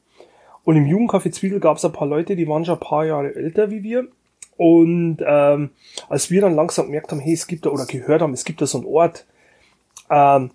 Und 0.66 0.74
im 0.74 0.84
Jugendcafé 0.84 1.30
Zwiegel 1.30 1.60
gab 1.60 1.76
es 1.76 1.84
ein 1.84 1.92
paar 1.92 2.08
Leute, 2.08 2.34
die 2.34 2.48
waren 2.48 2.64
schon 2.64 2.74
ein 2.74 2.80
paar 2.80 3.06
Jahre 3.06 3.36
älter 3.36 3.70
wie 3.70 3.84
wir. 3.84 4.08
Und 4.56 5.18
ähm, 5.24 5.70
als 6.08 6.28
wir 6.32 6.40
dann 6.40 6.56
langsam 6.56 6.86
gemerkt 6.86 7.12
haben, 7.12 7.20
hey, 7.20 7.34
es 7.34 7.46
gibt 7.46 7.66
da, 7.66 7.70
oder 7.70 7.86
gehört 7.86 8.20
haben, 8.20 8.32
es 8.32 8.44
gibt 8.44 8.60
da 8.60 8.66
so 8.66 8.78
einen 8.78 8.86
Ort, 8.88 9.26
ähm, 10.10 10.50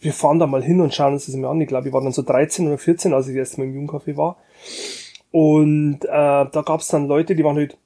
wir 0.00 0.12
fahren 0.12 0.38
da 0.38 0.46
mal 0.46 0.62
hin 0.62 0.80
und 0.80 0.94
schauen 0.94 1.14
uns 1.14 1.26
das 1.26 1.34
mal 1.34 1.50
an. 1.50 1.60
Ich 1.60 1.66
glaube, 1.66 1.88
ich 1.88 1.92
war 1.92 2.02
dann 2.02 2.12
so 2.12 2.22
13 2.22 2.68
oder 2.68 2.78
14, 2.78 3.12
als 3.12 3.26
ich 3.26 3.34
erst 3.34 3.58
mal 3.58 3.64
im 3.64 3.74
Jugendcafé 3.74 4.16
war. 4.16 4.36
Und 5.32 6.04
äh, 6.04 6.08
da 6.08 6.62
gab 6.64 6.78
es 6.78 6.86
dann 6.86 7.08
Leute, 7.08 7.34
die 7.34 7.42
waren 7.42 7.56
halt 7.56 7.76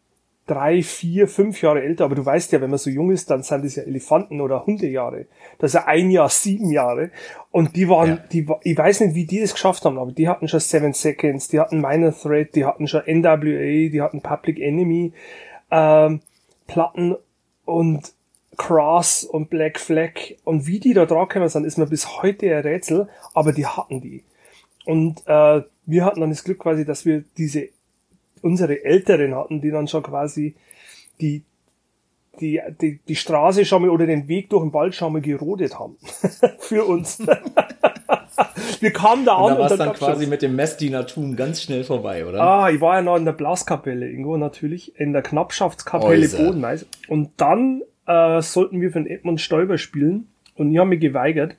drei, 0.46 0.82
vier, 0.82 1.26
fünf 1.26 1.62
Jahre 1.62 1.82
älter, 1.82 2.04
aber 2.04 2.14
du 2.14 2.24
weißt 2.24 2.52
ja, 2.52 2.60
wenn 2.60 2.70
man 2.70 2.78
so 2.78 2.90
jung 2.90 3.10
ist, 3.10 3.30
dann 3.30 3.42
sind 3.42 3.64
es 3.64 3.76
ja 3.76 3.84
Elefanten 3.84 4.40
oder 4.40 4.66
Hundejahre. 4.66 5.26
Das 5.58 5.70
ist 5.70 5.74
ja 5.74 5.86
ein 5.86 6.10
Jahr, 6.10 6.28
sieben 6.28 6.70
Jahre. 6.70 7.10
Und 7.50 7.76
die 7.76 7.88
waren, 7.88 8.08
ja. 8.08 8.16
die, 8.32 8.46
ich 8.62 8.76
weiß 8.76 9.00
nicht, 9.00 9.14
wie 9.14 9.24
die 9.24 9.40
das 9.40 9.52
geschafft 9.52 9.84
haben, 9.84 9.98
aber 9.98 10.12
die 10.12 10.28
hatten 10.28 10.48
schon 10.48 10.60
Seven 10.60 10.92
Seconds, 10.92 11.48
die 11.48 11.60
hatten 11.60 11.80
Minor 11.80 12.12
Threat, 12.12 12.54
die 12.54 12.64
hatten 12.64 12.86
schon 12.86 13.02
NWA, 13.06 13.88
die 13.90 14.02
hatten 14.02 14.20
Public 14.20 14.60
Enemy, 14.60 15.12
ähm, 15.70 16.20
Platten 16.66 17.16
und 17.64 18.12
Cross 18.56 19.24
und 19.24 19.48
Black 19.48 19.80
Flag. 19.80 20.12
Und 20.44 20.66
wie 20.66 20.78
die 20.78 20.92
da 20.92 21.06
drauf 21.06 21.28
gekommen 21.28 21.48
sind, 21.48 21.64
ist 21.64 21.78
mir 21.78 21.86
bis 21.86 22.22
heute 22.22 22.54
ein 22.54 22.62
Rätsel, 22.62 23.08
aber 23.32 23.52
die 23.52 23.66
hatten 23.66 24.00
die. 24.00 24.24
Und 24.84 25.22
äh, 25.26 25.62
wir 25.86 26.04
hatten 26.04 26.20
dann 26.20 26.30
das 26.30 26.44
Glück 26.44 26.58
quasi, 26.58 26.84
dass 26.84 27.06
wir 27.06 27.24
diese 27.38 27.68
unsere 28.44 28.84
Älteren 28.84 29.34
hatten, 29.34 29.60
die 29.60 29.70
dann 29.70 29.88
schon 29.88 30.02
quasi 30.02 30.54
die, 31.20 31.42
die, 32.40 32.60
die, 32.80 33.00
die 33.08 33.16
Straße 33.16 33.64
schon 33.64 33.82
mal 33.82 33.90
oder 33.90 34.06
den 34.06 34.28
Weg 34.28 34.50
durch 34.50 34.62
den 34.62 34.72
Wald 34.72 34.94
schon 34.94 35.14
mal 35.14 35.22
gerodet 35.22 35.78
haben. 35.78 35.96
Für 36.58 36.84
uns. 36.84 37.18
wir 38.80 38.92
kamen 38.92 39.24
da 39.24 39.36
an. 39.36 39.44
Und 39.44 39.50
da 39.50 39.58
war 39.58 39.64
es 39.70 39.78
dann, 39.78 39.88
dann 39.88 39.96
quasi 39.96 40.26
mit 40.26 40.42
dem 40.42 40.56
Messdienertum 40.56 41.36
ganz 41.36 41.62
schnell 41.62 41.84
vorbei, 41.84 42.26
oder? 42.26 42.40
Ah, 42.40 42.70
ich 42.70 42.80
war 42.80 42.96
ja 42.96 43.02
noch 43.02 43.16
in 43.16 43.24
der 43.24 43.32
Blaskapelle 43.32 44.08
irgendwo 44.08 44.36
natürlich, 44.36 44.98
in 45.00 45.12
der 45.14 45.22
Knappschaftskapelle 45.22 46.28
Bodenmais. 46.28 46.86
Und 47.08 47.30
dann 47.38 47.82
äh, 48.06 48.42
sollten 48.42 48.80
wir 48.82 48.92
von 48.92 49.06
Edmund 49.06 49.40
Stoiber 49.40 49.78
spielen. 49.78 50.28
Und 50.56 50.70
ich 50.70 50.78
habe 50.78 50.90
mich 50.90 51.00
geweigert, 51.00 51.56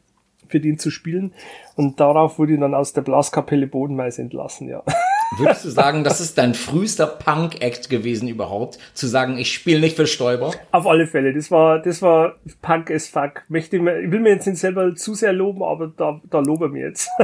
für 0.48 0.60
den 0.60 0.78
zu 0.78 0.92
spielen. 0.92 1.34
Und 1.76 2.00
darauf 2.00 2.38
wurde 2.38 2.54
ich 2.54 2.60
dann 2.60 2.76
aus 2.76 2.94
der 2.94 3.02
Blaskapelle 3.02 3.66
Bodenmais 3.66 4.20
entlassen, 4.20 4.70
ja. 4.70 4.84
Würdest 5.38 5.66
du 5.66 5.70
sagen, 5.70 6.04
das 6.04 6.22
ist 6.22 6.38
dein 6.38 6.54
frühester 6.54 7.08
Punk-Act 7.08 7.90
gewesen 7.90 8.28
überhaupt, 8.28 8.78
zu 8.94 9.08
sagen, 9.08 9.38
ich 9.38 9.54
spiele 9.54 9.80
nicht 9.80 9.96
für 9.96 10.08
Stoiber? 10.08 10.52
Auf 10.72 10.88
alle 10.88 11.08
Fälle, 11.08 11.34
das 11.34 11.52
war, 11.52 11.80
das 11.80 12.02
war 12.02 12.36
Punk 12.62 12.92
as 12.92 13.08
fuck. 13.08 13.44
Möchte 13.50 13.78
ich, 13.78 13.82
mir, 13.82 14.00
ich 14.00 14.12
will 14.12 14.20
mir 14.20 14.30
jetzt 14.30 14.48
nicht 14.48 14.60
selber 14.60 14.96
zu 14.96 15.14
sehr 15.14 15.34
loben, 15.34 15.64
aber 15.64 15.92
da, 15.96 16.22
da 16.30 16.40
lobe 16.40 16.70
mir 16.70 16.88
jetzt. 16.88 17.10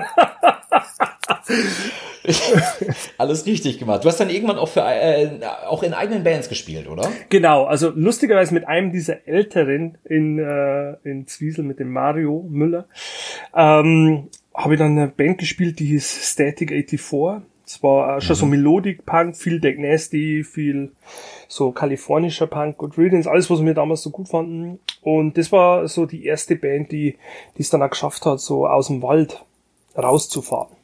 Alles 3.18 3.46
richtig 3.46 3.80
gemacht. 3.80 4.04
Du 4.04 4.08
hast 4.08 4.20
dann 4.20 4.30
irgendwann 4.30 4.58
auch 4.58 4.68
für 4.68 4.82
äh, 4.82 5.40
auch 5.68 5.84
in 5.84 5.94
eigenen 5.94 6.24
Bands 6.24 6.50
gespielt, 6.50 6.88
oder? 6.88 7.10
Genau, 7.30 7.66
also 7.66 7.92
lustigerweise 7.96 8.54
mit 8.54 8.68
einem 8.68 8.92
dieser 8.92 9.28
Älteren 9.28 9.98
in, 10.04 10.40
äh, 10.40 10.94
in 11.04 11.28
Zwiesel, 11.28 11.64
mit 11.64 11.80
dem 11.80 11.92
Mario 11.92 12.46
Müller, 12.50 12.88
ähm, 13.56 14.30
habe 14.54 14.74
ich 14.74 14.80
dann 14.80 14.98
eine 14.98 15.08
Band 15.08 15.38
gespielt, 15.40 15.80
die 15.80 15.86
hieß 15.86 16.32
Static 16.32 16.70
84. 16.70 17.44
Es 17.66 17.82
war 17.84 18.20
schon 18.22 18.36
mhm. 18.36 18.40
so 18.40 18.46
Melodic-Punk, 18.48 19.38
viel 19.38 19.60
Deck 19.60 19.80
Nasty, 19.80 20.44
viel 20.44 20.92
so 21.48 21.72
kalifornischer 21.72 22.48
Punk, 22.48 22.78
Good 22.78 22.98
Riddance, 22.98 23.30
alles, 23.30 23.50
was 23.50 23.64
wir 23.64 23.74
damals 23.74 24.02
so 24.02 24.10
gut 24.10 24.30
fanden. 24.30 24.80
Und 25.02 25.38
das 25.38 25.52
war 25.52 25.88
so 25.88 26.06
die 26.06 26.26
erste 26.26 26.56
Band, 26.56 26.92
die 26.92 27.18
die 27.58 27.62
es 27.62 27.70
dann 27.70 27.84
auch 27.84 27.90
geschafft 27.90 28.26
hat, 28.26 28.40
so 28.40 28.68
aus 28.68 28.88
dem 28.88 29.02
Wald 29.02 29.44
rauszufahren. 29.98 30.81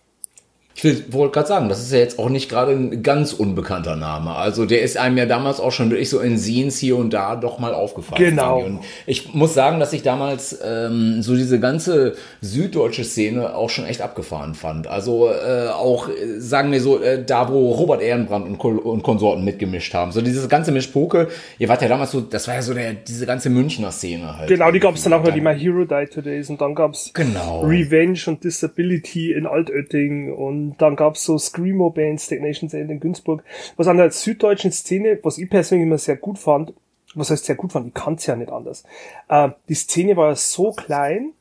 Ich 0.79 1.11
wollte 1.11 1.33
gerade 1.33 1.47
sagen, 1.47 1.69
das 1.69 1.81
ist 1.81 1.91
ja 1.91 1.97
jetzt 1.97 2.19
auch 2.19 2.29
nicht 2.29 2.49
gerade 2.49 2.71
ein 2.71 3.01
ganz 3.01 3.33
unbekannter 3.33 3.95
Name. 3.95 4.35
Also 4.35 4.65
der 4.65 4.83
ist 4.83 4.95
einem 4.97 5.17
ja 5.17 5.25
damals 5.25 5.59
auch 5.59 5.71
schon 5.71 5.89
wirklich 5.89 6.09
so 6.09 6.19
in 6.19 6.37
Scenes 6.37 6.77
hier 6.77 6.97
und 6.97 7.13
da 7.13 7.35
doch 7.35 7.57
mal 7.57 7.73
aufgefallen. 7.73 8.23
Genau. 8.23 8.59
Und 8.59 8.81
ich 9.07 9.33
muss 9.33 9.55
sagen, 9.55 9.79
dass 9.79 9.91
ich 9.93 10.03
damals 10.03 10.59
ähm, 10.63 11.23
so 11.23 11.35
diese 11.35 11.59
ganze 11.59 12.13
süddeutsche 12.41 13.03
Szene 13.03 13.55
auch 13.55 13.71
schon 13.71 13.85
echt 13.85 14.01
abgefahren 14.01 14.53
fand. 14.53 14.85
Also 14.85 15.29
äh, 15.29 15.69
auch, 15.69 16.09
sagen 16.37 16.71
wir 16.71 16.79
so, 16.79 17.01
äh, 17.01 17.23
da 17.25 17.51
wo 17.51 17.71
Robert 17.71 18.03
Ehrenbrand 18.03 18.45
und, 18.45 18.59
und 18.59 19.01
Konsorten 19.01 19.43
mitgemischt 19.43 19.95
haben. 19.95 20.11
So 20.11 20.21
dieses 20.21 20.47
ganze 20.47 20.71
Mischpoke, 20.71 21.29
ihr 21.57 21.69
wart 21.69 21.81
ja 21.81 21.87
damals 21.87 22.11
so, 22.11 22.21
das 22.21 22.47
war 22.47 22.53
ja 22.53 22.61
so 22.61 22.75
der, 22.75 22.93
diese 22.93 23.25
ganze 23.25 23.49
Münchner 23.49 23.91
Szene 23.91 24.37
halt. 24.37 24.47
Genau, 24.47 24.69
die 24.69 24.79
gab 24.79 24.93
es 24.93 25.03
dann 25.03 25.13
auch 25.13 25.23
noch, 25.23 25.33
die 25.33 25.41
My 25.41 25.57
Hero 25.57 25.85
Died 25.85 26.13
Todays 26.13 26.51
und 26.51 26.61
dann 26.61 26.75
gab's 26.75 27.11
genau. 27.13 27.61
Revenge 27.61 28.19
und 28.27 28.43
Disability 28.43 29.31
in 29.31 29.47
Altötting 29.47 30.31
und 30.33 30.66
und 30.67 30.81
dann 30.81 30.95
gab's 30.95 31.23
so 31.23 31.37
Screamo-Bands, 31.37 32.25
Stagnation's 32.25 32.73
End 32.73 32.91
in 32.91 32.99
Günzburg. 32.99 33.43
Was 33.77 33.87
an 33.87 33.97
der 33.97 34.11
süddeutschen 34.11 34.71
Szene, 34.71 35.19
was 35.23 35.37
ich 35.37 35.49
persönlich 35.49 35.87
immer 35.87 35.97
sehr 35.97 36.17
gut 36.17 36.37
fand, 36.39 36.73
was 37.15 37.29
heißt 37.31 37.45
sehr 37.45 37.55
gut 37.55 37.71
fand, 37.71 37.87
ich 37.87 37.93
kann's 37.93 38.25
ja 38.25 38.35
nicht 38.35 38.51
anders. 38.51 38.83
Äh, 39.29 39.49
die 39.69 39.75
Szene 39.75 40.17
war 40.17 40.29
ja 40.29 40.35
so 40.35 40.71
klein, 40.71 41.33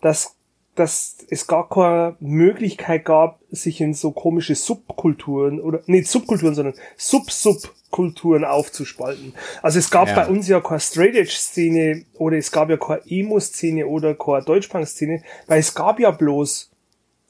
dass 0.00 0.36
dass 0.74 1.18
es 1.28 1.46
gar 1.46 1.68
keine 1.68 2.16
Möglichkeit 2.20 3.04
gab, 3.04 3.40
sich 3.50 3.80
in 3.82 3.92
so 3.92 4.10
komische 4.10 4.54
Subkulturen 4.54 5.60
oder 5.60 5.80
nicht 5.86 6.08
Subkulturen, 6.08 6.54
sondern 6.54 6.74
Sub-Subkulturen 6.96 8.44
aufzuspalten. 8.46 9.34
Also 9.60 9.78
es 9.78 9.90
gab 9.90 10.08
ja. 10.08 10.14
bei 10.14 10.28
uns 10.28 10.48
ja 10.48 10.60
keine 10.60 10.80
Straight 10.80 11.14
Edge 11.14 11.34
Szene 11.36 12.06
oder 12.14 12.38
es 12.38 12.50
gab 12.50 12.70
ja 12.70 12.78
keine 12.78 13.02
Emo 13.06 13.38
Szene 13.38 13.86
oder 13.86 14.14
keine 14.14 14.44
Deutschpunk 14.44 14.88
Szene, 14.88 15.22
weil 15.46 15.60
es 15.60 15.74
gab 15.74 16.00
ja 16.00 16.10
bloß 16.10 16.71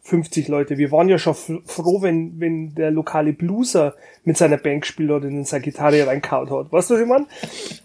50 0.04 0.48
Leute. 0.48 0.78
Wir 0.78 0.90
waren 0.90 1.08
ja 1.08 1.16
schon 1.16 1.34
froh, 1.64 2.02
wenn, 2.02 2.40
wenn 2.40 2.74
der 2.74 2.90
lokale 2.90 3.32
Blueser 3.32 3.94
mit 4.24 4.36
seiner 4.36 4.56
Band 4.56 4.82
gespielt 4.82 5.10
hat 5.10 5.22
und 5.22 5.30
in 5.30 5.44
seine 5.44 5.62
Gitarre 5.62 6.04
reinkaut 6.04 6.50
hat. 6.50 6.72
Weißt 6.72 6.90
du, 6.90 6.94
was 6.94 7.00
ich 7.00 7.06
meine? 7.06 7.26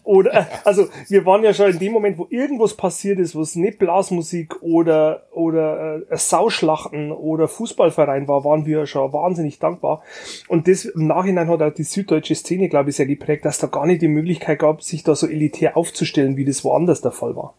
Oder, 0.04 0.48
also, 0.64 0.88
wir 1.10 1.28
waren 1.28 1.44
ja 1.44 1.54
schon 1.54 1.70
in 1.70 1.80
dem 1.80 1.94
Moment, 1.94 2.18
wo 2.18 2.26
irgendwas 2.32 2.74
passiert 2.74 3.20
ist, 3.20 3.36
wo 3.36 3.42
es 3.42 3.56
nicht 3.56 3.78
Blasmusik 3.78 4.64
oder, 4.64 5.28
oder 5.32 6.02
äh, 6.10 6.18
Sauschlachten 6.18 7.12
oder 7.12 7.48
Fußballverein 7.48 8.28
war, 8.28 8.44
waren 8.44 8.66
wir 8.66 8.80
ja 8.80 8.86
schon 8.88 9.14
wahnsinnig 9.14 9.60
dankbar. 9.60 10.02
Und 10.48 10.68
das 10.68 10.86
im 10.86 11.06
Nachhinein 11.06 11.50
hat 11.50 11.62
auch 11.62 11.74
die 11.74 11.84
süddeutsche 11.84 12.34
Szene, 12.34 12.68
glaube 12.68 12.90
ich, 12.90 12.96
sehr 12.96 13.06
geprägt, 13.06 13.46
dass 13.46 13.60
da 13.60 13.68
gar 13.68 13.86
nicht 13.86 14.02
die 14.02 14.08
Möglichkeit 14.08 14.58
gab, 14.58 14.82
sich 14.82 15.04
da 15.04 15.14
so 15.14 15.28
elitär 15.28 15.78
aufzustellen, 15.78 16.36
wie 16.36 16.46
das 16.46 16.64
woanders 16.64 17.02
der 17.02 17.12
Fall 17.12 17.36
war. 17.36 17.54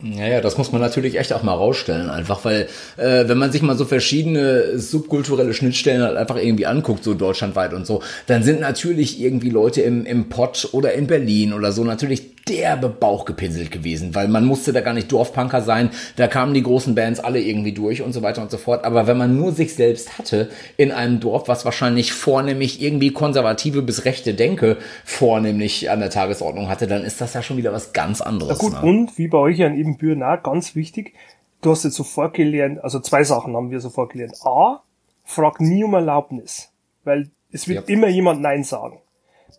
Ja, 0.00 0.28
ja, 0.28 0.40
das 0.40 0.56
muss 0.56 0.70
man 0.70 0.80
natürlich 0.80 1.18
echt 1.18 1.32
auch 1.32 1.42
mal 1.42 1.54
rausstellen, 1.54 2.08
einfach 2.08 2.44
weil, 2.44 2.68
äh, 2.98 3.26
wenn 3.26 3.36
man 3.36 3.50
sich 3.50 3.62
mal 3.62 3.76
so 3.76 3.84
verschiedene 3.84 4.78
subkulturelle 4.78 5.52
Schnittstellen 5.52 6.02
halt 6.02 6.16
einfach 6.16 6.36
irgendwie 6.36 6.66
anguckt, 6.66 7.02
so 7.02 7.14
deutschlandweit 7.14 7.74
und 7.74 7.84
so, 7.84 8.00
dann 8.26 8.44
sind 8.44 8.60
natürlich 8.60 9.20
irgendwie 9.20 9.50
Leute 9.50 9.82
im, 9.82 10.06
im 10.06 10.28
Pott 10.28 10.68
oder 10.70 10.92
in 10.92 11.08
Berlin 11.08 11.52
oder 11.52 11.72
so 11.72 11.82
natürlich 11.82 12.30
derbe 12.48 12.88
Bauch 12.88 13.24
gepinselt 13.24 13.70
gewesen, 13.70 14.14
weil 14.14 14.28
man 14.28 14.44
musste 14.44 14.72
da 14.72 14.80
gar 14.80 14.94
nicht 14.94 15.10
Dorfpunker 15.10 15.62
sein, 15.62 15.90
da 16.16 16.26
kamen 16.28 16.54
die 16.54 16.62
großen 16.62 16.94
Bands 16.94 17.20
alle 17.20 17.40
irgendwie 17.40 17.72
durch 17.72 18.02
und 18.02 18.12
so 18.12 18.22
weiter 18.22 18.42
und 18.42 18.50
so 18.50 18.58
fort. 18.58 18.84
Aber 18.84 19.06
wenn 19.06 19.18
man 19.18 19.36
nur 19.36 19.52
sich 19.52 19.74
selbst 19.74 20.18
hatte 20.18 20.50
in 20.76 20.92
einem 20.92 21.20
Dorf, 21.20 21.48
was 21.48 21.64
wahrscheinlich 21.64 22.12
vornehmlich 22.12 22.82
irgendwie 22.82 23.12
konservative 23.12 23.82
bis 23.82 24.04
rechte 24.04 24.34
Denke 24.34 24.78
vornehmlich 25.04 25.90
an 25.90 26.00
der 26.00 26.10
Tagesordnung 26.10 26.68
hatte, 26.68 26.86
dann 26.86 27.04
ist 27.04 27.20
das 27.20 27.34
ja 27.34 27.42
schon 27.42 27.56
wieder 27.56 27.72
was 27.72 27.92
ganz 27.92 28.20
anderes. 28.20 28.58
Ja 28.60 28.68
gut, 28.68 28.82
ne? 28.82 28.88
und 28.88 29.18
wie 29.18 29.28
bei 29.28 29.38
euch 29.38 29.58
ja 29.58 29.66
in 29.66 29.76
Ebenbüren 29.76 30.22
auch, 30.22 30.42
ganz 30.42 30.74
wichtig, 30.74 31.14
du 31.62 31.70
hast 31.70 31.84
jetzt 31.84 31.96
sofort 31.96 32.34
gelernt, 32.34 32.82
also 32.82 33.00
zwei 33.00 33.24
Sachen 33.24 33.54
haben 33.56 33.70
wir 33.70 33.80
sofort 33.80 34.12
gelernt. 34.12 34.34
A, 34.44 34.82
frag 35.24 35.60
nie 35.60 35.84
um 35.84 35.94
Erlaubnis, 35.94 36.72
weil 37.04 37.30
es 37.50 37.68
wird 37.68 37.88
ja. 37.88 37.94
immer 37.94 38.08
jemand 38.08 38.40
Nein 38.40 38.64
sagen. 38.64 39.00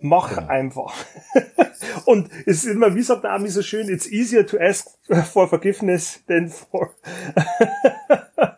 Mach 0.02 0.36
genau. 0.36 0.48
einfach. 0.48 0.94
und 2.06 2.30
es 2.46 2.64
ist 2.64 2.66
immer, 2.66 2.96
wie 2.96 3.02
sagt 3.02 3.24
der 3.24 3.32
Ami 3.32 3.50
so 3.50 3.62
schön, 3.62 3.90
it's 3.90 4.08
easier 4.08 4.46
to 4.46 4.58
ask 4.58 4.88
for 5.32 5.48
forgiveness 5.48 6.24
than 6.28 6.50
for. 6.50 6.94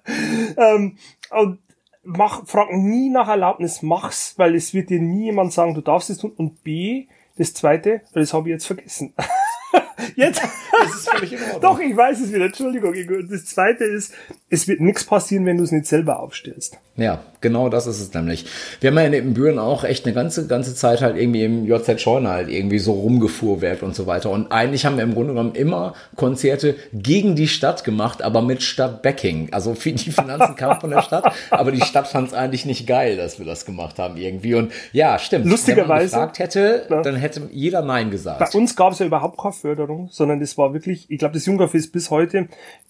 ähm, 0.57 0.97
und 1.31 1.59
mach, 2.03 2.45
frag 2.45 2.71
nie 2.73 3.09
nach 3.09 3.27
Erlaubnis, 3.27 3.81
mach's, 3.81 4.35
weil 4.37 4.55
es 4.55 4.73
wird 4.73 4.89
dir 4.89 5.01
nie 5.01 5.25
jemand 5.25 5.53
sagen, 5.53 5.73
du 5.73 5.81
darfst 5.81 6.09
es 6.09 6.19
tun. 6.19 6.31
Und 6.31 6.63
B, 6.63 7.07
das 7.37 7.53
zweite, 7.53 8.01
weil 8.13 8.23
das 8.23 8.33
habe 8.33 8.49
ich 8.49 8.53
jetzt 8.53 8.67
vergessen. 8.67 9.13
Jetzt. 10.15 10.41
Das 10.81 10.95
ist 10.95 11.09
völlig 11.09 11.33
in 11.33 11.39
Ordnung. 11.39 11.61
Doch, 11.61 11.79
ich 11.79 11.95
weiß 11.95 12.21
es 12.21 12.33
wieder. 12.33 12.45
Entschuldigung. 12.45 12.95
Das 13.29 13.45
zweite 13.45 13.83
ist, 13.83 14.13
es 14.49 14.67
wird 14.67 14.79
nichts 14.79 15.03
passieren, 15.03 15.45
wenn 15.45 15.57
du 15.57 15.63
es 15.63 15.71
nicht 15.71 15.85
selber 15.85 16.19
aufstellst. 16.19 16.79
Ja, 16.97 17.19
genau 17.39 17.69
das 17.69 17.87
ist 17.87 18.01
es 18.01 18.13
nämlich. 18.13 18.45
Wir 18.81 18.89
haben 18.89 18.97
ja 18.97 19.05
in 19.05 19.13
Ebenbüren 19.13 19.59
auch 19.59 19.85
echt 19.85 20.05
eine 20.05 20.13
ganze, 20.13 20.45
ganze 20.45 20.75
Zeit 20.75 21.01
halt 21.01 21.15
irgendwie 21.15 21.43
im 21.45 21.65
JZ 21.65 22.01
Scheune 22.01 22.29
halt 22.29 22.49
irgendwie 22.49 22.79
so 22.79 22.91
rumgefuhrwerkt 22.91 23.81
und 23.81 23.95
so 23.95 24.07
weiter. 24.07 24.29
Und 24.29 24.51
eigentlich 24.51 24.85
haben 24.85 24.97
wir 24.97 25.03
im 25.03 25.13
Grunde 25.13 25.33
genommen 25.33 25.55
immer 25.55 25.93
Konzerte 26.15 26.75
gegen 26.93 27.35
die 27.35 27.47
Stadt 27.47 27.85
gemacht, 27.85 28.21
aber 28.21 28.41
mit 28.41 28.61
Stadtbacking. 28.61 29.49
Also 29.51 29.73
die 29.73 30.11
Finanzen 30.11 30.55
kamen 30.55 30.81
von 30.81 30.89
der 30.89 31.01
Stadt, 31.01 31.33
aber 31.49 31.71
die 31.71 31.81
Stadt 31.81 32.07
fand 32.07 32.27
es 32.27 32.33
eigentlich 32.33 32.65
nicht 32.65 32.85
geil, 32.85 33.15
dass 33.15 33.39
wir 33.39 33.45
das 33.45 33.65
gemacht 33.65 33.97
haben 33.97 34.17
irgendwie. 34.17 34.55
Und 34.55 34.73
ja, 34.91 35.17
stimmt. 35.17 35.45
Lustigerweise. 35.45 36.11
Wenn 36.11 36.19
man 36.19 36.29
gefragt 36.29 36.39
hätte, 36.39 36.85
ja. 36.89 37.01
dann 37.01 37.15
hätte 37.15 37.49
jeder 37.51 37.81
Nein 37.81 38.11
gesagt. 38.11 38.39
Bei 38.39 38.57
uns 38.57 38.75
gab 38.75 38.91
es 38.91 38.99
ja 38.99 39.05
überhaupt 39.05 39.39
keine 39.39 39.53
Förderung, 39.61 40.09
sondern 40.11 40.39
das 40.39 40.57
war 40.57 40.73
wirklich, 40.73 41.05
ich 41.09 41.19
glaube, 41.19 41.33
das 41.33 41.45
Jungdorf 41.45 41.73
ist 41.73 41.91
bis 41.91 42.11
heute 42.11 42.47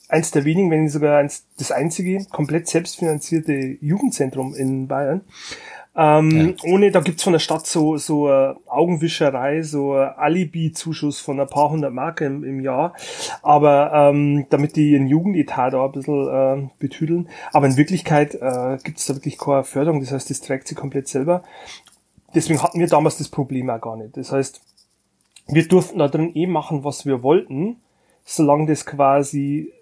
eins 0.10 0.32
der 0.32 0.46
wenigen, 0.46 0.72
wenn 0.72 0.84
nicht 0.84 0.94
sogar 0.94 1.18
eins, 1.18 1.46
das 1.58 1.72
einzige 1.72 2.26
komplett 2.32 2.68
selbstfinanzierte 2.68 3.78
Jugendzentrum 3.82 4.56
in 4.56 4.88
Bayern. 4.88 5.22
Ähm, 5.94 6.56
ja. 6.64 6.72
Ohne, 6.72 6.90
da 6.92 7.02
gibt's 7.02 7.24
von 7.24 7.34
der 7.34 7.40
Stadt 7.40 7.68
so, 7.68 7.98
so 7.98 8.30
äh, 8.30 8.56
Augenwischerei, 8.66 9.62
so 9.62 9.98
äh, 9.98 10.06
Alibi-Zuschuss 10.16 11.20
von 11.20 11.40
ein 11.40 11.48
paar 11.48 11.70
hundert 11.70 11.94
Mark 11.94 12.22
im, 12.22 12.46
im 12.46 12.62
Jahr. 12.62 12.94
Aber 13.42 13.92
ähm, 13.94 14.46
damit 14.50 14.78
die 14.78 14.92
ihren 14.92 15.08
Jugendetat 15.08 15.74
da 15.74 15.86
ein 15.86 15.92
bisschen 15.92 16.28
äh, 16.30 16.70
betüdeln. 16.80 17.28
Aber 17.52 17.66
in 17.68 17.76
Wirklichkeit 17.76 18.36
äh, 18.36 18.78
gibt's 18.84 19.06
da 19.06 19.16
wirklich 19.16 19.38
keine 19.38 19.66
Förderung. 19.66 20.00
Das 20.00 20.14
heißt, 20.14 20.30
das 20.30 20.40
trägt 20.40 20.70
sie 20.70 20.76
komplett 20.76 21.10
selber. 21.10 21.44
Deswegen 22.34 22.64
hatten 22.64 22.80
wir 22.80 22.88
damals 22.88 23.18
das 23.18 23.28
Problem 23.28 23.70
auch 23.70 23.82
gar 23.82 23.98
nicht. 23.98 24.16
Das 24.16 24.32
heißt, 24.32 24.62
wir 25.52 25.68
durften 25.68 26.00
da 26.00 26.08
drin 26.08 26.32
eh 26.36 26.48
machen, 26.48 26.84
was 26.84 27.06
wir 27.06 27.24
wollten, 27.24 27.78
solange 28.24 28.68
das 28.68 28.86
quasi 28.86 29.74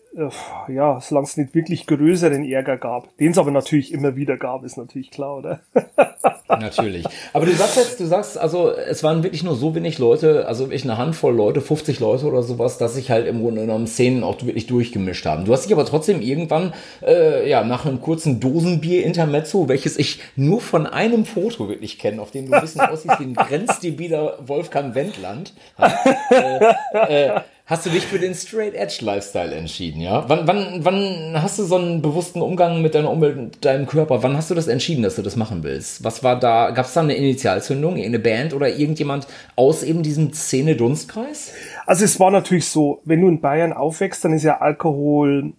ja, 0.68 1.00
solange 1.02 1.28
es 1.28 1.38
nicht 1.38 1.54
wirklich 1.54 1.86
größeren 1.86 2.44
Ärger 2.44 2.78
gab, 2.78 3.16
den 3.18 3.32
es 3.32 3.38
aber 3.38 3.52
natürlich 3.52 3.94
immer 3.94 4.16
wieder 4.16 4.38
gab, 4.38 4.64
ist 4.64 4.78
natürlich 4.78 5.12
klar, 5.12 5.38
oder? 5.38 5.60
natürlich. 6.50 7.06
Aber 7.32 7.46
du 7.46 7.54
sagst 7.54 7.78
jetzt, 7.78 8.00
du 8.00 8.06
sagst, 8.06 8.38
also 8.38 8.72
es 8.72 9.04
waren 9.04 9.24
wirklich 9.24 9.44
nur 9.44 9.56
so 9.56 9.76
wenig 9.76 10.00
Leute, 10.00 10.48
also 10.48 10.66
wirklich 10.66 10.84
eine 10.84 10.98
Handvoll 10.98 11.36
Leute, 11.36 11.62
50 11.62 12.00
Leute 12.00 12.26
oder 12.26 12.42
sowas, 12.42 12.78
dass 12.78 12.96
sich 12.96 13.12
halt 13.12 13.28
im 13.28 13.42
Grunde 13.42 13.62
genommen 13.62 13.88
Szenen 13.88 14.24
auch 14.24 14.42
wirklich 14.44 14.66
durchgemischt 14.66 15.26
haben. 15.26 15.46
Du 15.46 15.54
hast 15.54 15.66
dich 15.66 15.74
aber 15.74 15.86
trotzdem 15.86 16.22
irgendwann, 16.22 16.74
äh, 17.06 17.48
ja, 17.50 17.64
nach 17.64 17.86
einem 17.86 18.02
kurzen 18.02 18.40
Dosenbier-Intermezzo, 18.40 19.70
welches 19.70 19.98
ich 19.98 20.22
nur 20.36 20.60
von 20.60 20.88
einem 20.88 21.26
Foto 21.26 21.70
wirklich 21.70 22.00
kenne, 22.00 22.22
auf 22.22 22.32
dem 22.32 22.48
du 22.48 22.54
ein 22.54 22.62
bisschen 22.62 22.82
aussiehst 22.82 23.20
wie 23.20 23.26
ein 23.26 23.36
grenzdebiler 23.36 24.40
Wolfgang 24.46 24.96
Wendland, 24.96 25.54
äh, 26.32 27.28
äh, 27.28 27.42
hast 27.70 27.86
du 27.86 27.92
dich 27.92 28.08
für 28.08 28.18
den 28.18 28.34
Straight 28.34 28.74
Edge 28.74 28.98
Lifestyle 29.02 29.54
entschieden, 29.54 30.02
ja? 30.02 30.28
Wann, 30.28 30.48
wann, 30.48 30.84
wann 30.84 31.40
hast 31.40 31.60
du 31.60 31.64
so 31.64 31.76
einen 31.76 32.02
bewussten 32.02 32.42
Umgang 32.42 32.82
mit 32.82 32.96
deiner 32.96 33.12
Umwelt, 33.12 33.38
und 33.38 33.64
deinem 33.64 33.86
Körper? 33.86 34.24
Wann 34.24 34.36
hast 34.36 34.50
du 34.50 34.56
das 34.56 34.68
entschieden, 34.68 35.04
dass 35.04 35.18
du 35.18 35.22
das 35.22 35.36
machen 35.36 35.62
willst? 35.62 36.04
Was 36.04 36.24
war 36.24 36.40
da? 36.40 36.72
Gab 36.72 36.88
es 36.88 36.94
da 36.94 37.02
eine 37.02 37.14
Initialzündung, 37.14 37.96
eine 37.98 38.18
Band 38.18 38.56
oder 38.56 38.70
irgendjemand 38.70 39.28
aus 39.56 39.84
eben 39.84 40.02
diesem 40.02 40.34
Szene-Dunstkreis? 40.34 41.54
Also 41.86 42.06
es 42.06 42.20
war 42.20 42.32
natürlich 42.32 42.68
so, 42.68 43.02
wenn 43.06 43.22
du 43.22 43.28
in 43.28 43.40
Bayern 43.40 43.72
aufwächst, 43.72 44.26
dann 44.26 44.34
ist 44.34 44.44
ja 44.44 44.58
Alkohol 44.58 45.54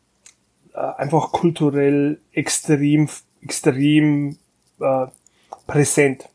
äh, 0.74 0.78
einfach 0.78 1.30
kulturell 1.30 2.18
extrem, 2.32 3.08
extrem 3.40 4.36
äh, 4.80 5.06
präsent. 5.68 6.29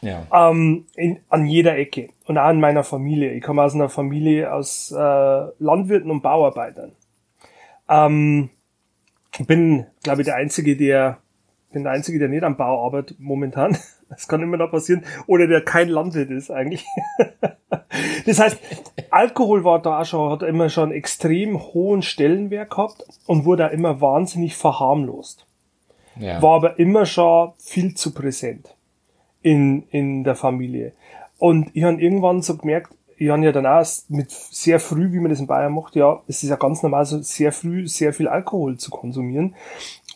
Ja. 0.00 0.26
Ähm, 0.32 0.86
in, 0.94 1.20
an 1.28 1.46
jeder 1.46 1.76
Ecke. 1.76 2.10
Und 2.26 2.38
auch 2.38 2.50
in 2.50 2.60
meiner 2.60 2.84
Familie. 2.84 3.32
Ich 3.32 3.42
komme 3.42 3.62
aus 3.62 3.74
einer 3.74 3.88
Familie 3.88 4.52
aus 4.52 4.92
äh, 4.92 4.96
Landwirten 5.58 6.10
und 6.10 6.22
Bauarbeitern. 6.22 6.92
Ähm, 7.88 8.50
bin, 9.46 9.86
glaube 10.02 10.22
ich, 10.22 10.26
der 10.26 10.36
Einzige, 10.36 10.76
der 10.76 11.18
bin 11.72 11.84
der 11.84 11.92
Einzige, 11.92 12.18
der 12.18 12.28
nicht 12.28 12.44
am 12.44 12.56
Bau 12.56 12.84
arbeitet 12.84 13.18
momentan. 13.20 13.76
Das 14.10 14.26
kann 14.26 14.40
immer 14.40 14.56
noch 14.56 14.70
passieren. 14.70 15.04
Oder 15.26 15.46
der 15.46 15.60
kein 15.60 15.90
Landwirt 15.90 16.30
ist 16.30 16.50
eigentlich. 16.50 16.86
Das 18.24 18.38
heißt, 18.38 18.58
Alkohol 19.10 19.64
war 19.64 19.82
da 19.82 20.04
schon, 20.04 20.30
hat 20.30 20.42
immer 20.42 20.70
schon 20.70 20.92
extrem 20.92 21.58
hohen 21.58 22.02
Stellenwert 22.02 22.70
gehabt 22.70 23.04
und 23.26 23.44
wurde 23.44 23.66
auch 23.66 23.72
immer 23.72 24.00
wahnsinnig 24.00 24.56
verharmlost. 24.56 25.46
Ja. 26.16 26.40
War 26.40 26.56
aber 26.56 26.78
immer 26.78 27.06
schon 27.06 27.52
viel 27.58 27.94
zu 27.94 28.14
präsent 28.14 28.74
in, 29.48 29.84
in 29.90 30.24
der 30.24 30.34
Familie. 30.34 30.92
Und 31.38 31.70
ich 31.72 31.82
habe 31.82 32.02
irgendwann 32.02 32.42
so 32.42 32.56
gemerkt, 32.56 32.92
ich 33.16 33.30
habe 33.30 33.44
ja 33.44 33.50
dann 33.50 33.66
auch 33.66 33.86
mit 34.08 34.30
sehr 34.30 34.78
früh, 34.78 35.10
wie 35.10 35.20
man 35.20 35.30
das 35.30 35.40
in 35.40 35.46
Bayern 35.46 35.72
macht, 35.72 35.96
ja, 35.96 36.20
es 36.28 36.42
ist 36.42 36.50
ja 36.50 36.56
ganz 36.56 36.82
normal, 36.82 37.06
so 37.06 37.20
sehr 37.22 37.50
früh 37.50 37.88
sehr 37.88 38.12
viel 38.12 38.28
Alkohol 38.28 38.76
zu 38.76 38.90
konsumieren. 38.90 39.54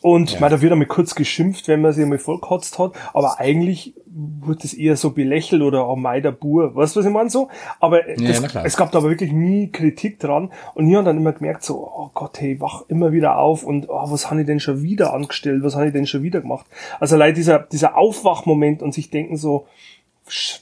Und 0.02 0.32
ja. 0.32 0.40
man, 0.40 0.50
da 0.50 0.60
wird 0.60 0.72
einmal 0.72 0.88
kurz 0.88 1.14
geschimpft, 1.14 1.68
wenn 1.68 1.80
man 1.80 1.92
sich 1.92 2.02
einmal 2.02 2.18
vollkotzt 2.18 2.78
hat, 2.78 2.92
aber 3.14 3.38
eigentlich 3.38 3.94
wird 4.14 4.64
das 4.64 4.74
eher 4.74 4.96
so 4.96 5.10
belächelt 5.10 5.62
oder 5.62 5.88
oh 5.88 5.96
mei, 5.96 6.20
der 6.20 6.32
Bur, 6.32 6.74
weißt 6.74 6.94
du, 6.94 7.00
was 7.00 7.06
ich 7.06 7.12
meine 7.12 7.30
so? 7.30 7.48
Aber 7.80 8.08
ja, 8.20 8.40
das, 8.40 8.54
es 8.64 8.76
gab 8.76 8.90
da 8.90 8.98
aber 8.98 9.08
wirklich 9.08 9.32
nie 9.32 9.70
Kritik 9.70 10.18
dran 10.18 10.50
und 10.74 10.88
ich 10.88 10.94
habe 10.94 11.04
dann 11.04 11.16
immer 11.16 11.32
gemerkt 11.32 11.62
so, 11.62 11.76
oh 11.76 12.10
Gott, 12.12 12.40
hey, 12.40 12.60
wach 12.60 12.82
immer 12.88 13.12
wieder 13.12 13.38
auf 13.38 13.62
und 13.62 13.88
oh, 13.88 14.10
was 14.10 14.28
habe 14.28 14.40
ich 14.40 14.46
denn 14.46 14.60
schon 14.60 14.82
wieder 14.82 15.14
angestellt, 15.14 15.62
was 15.62 15.76
habe 15.76 15.86
ich 15.86 15.92
denn 15.92 16.06
schon 16.06 16.22
wieder 16.22 16.40
gemacht? 16.40 16.66
Also 17.00 17.16
leider 17.16 17.34
dieser, 17.34 17.60
dieser 17.60 17.96
Aufwachmoment 17.96 18.82
und 18.82 18.92
sich 18.92 19.08
denken 19.08 19.36
so, 19.36 19.66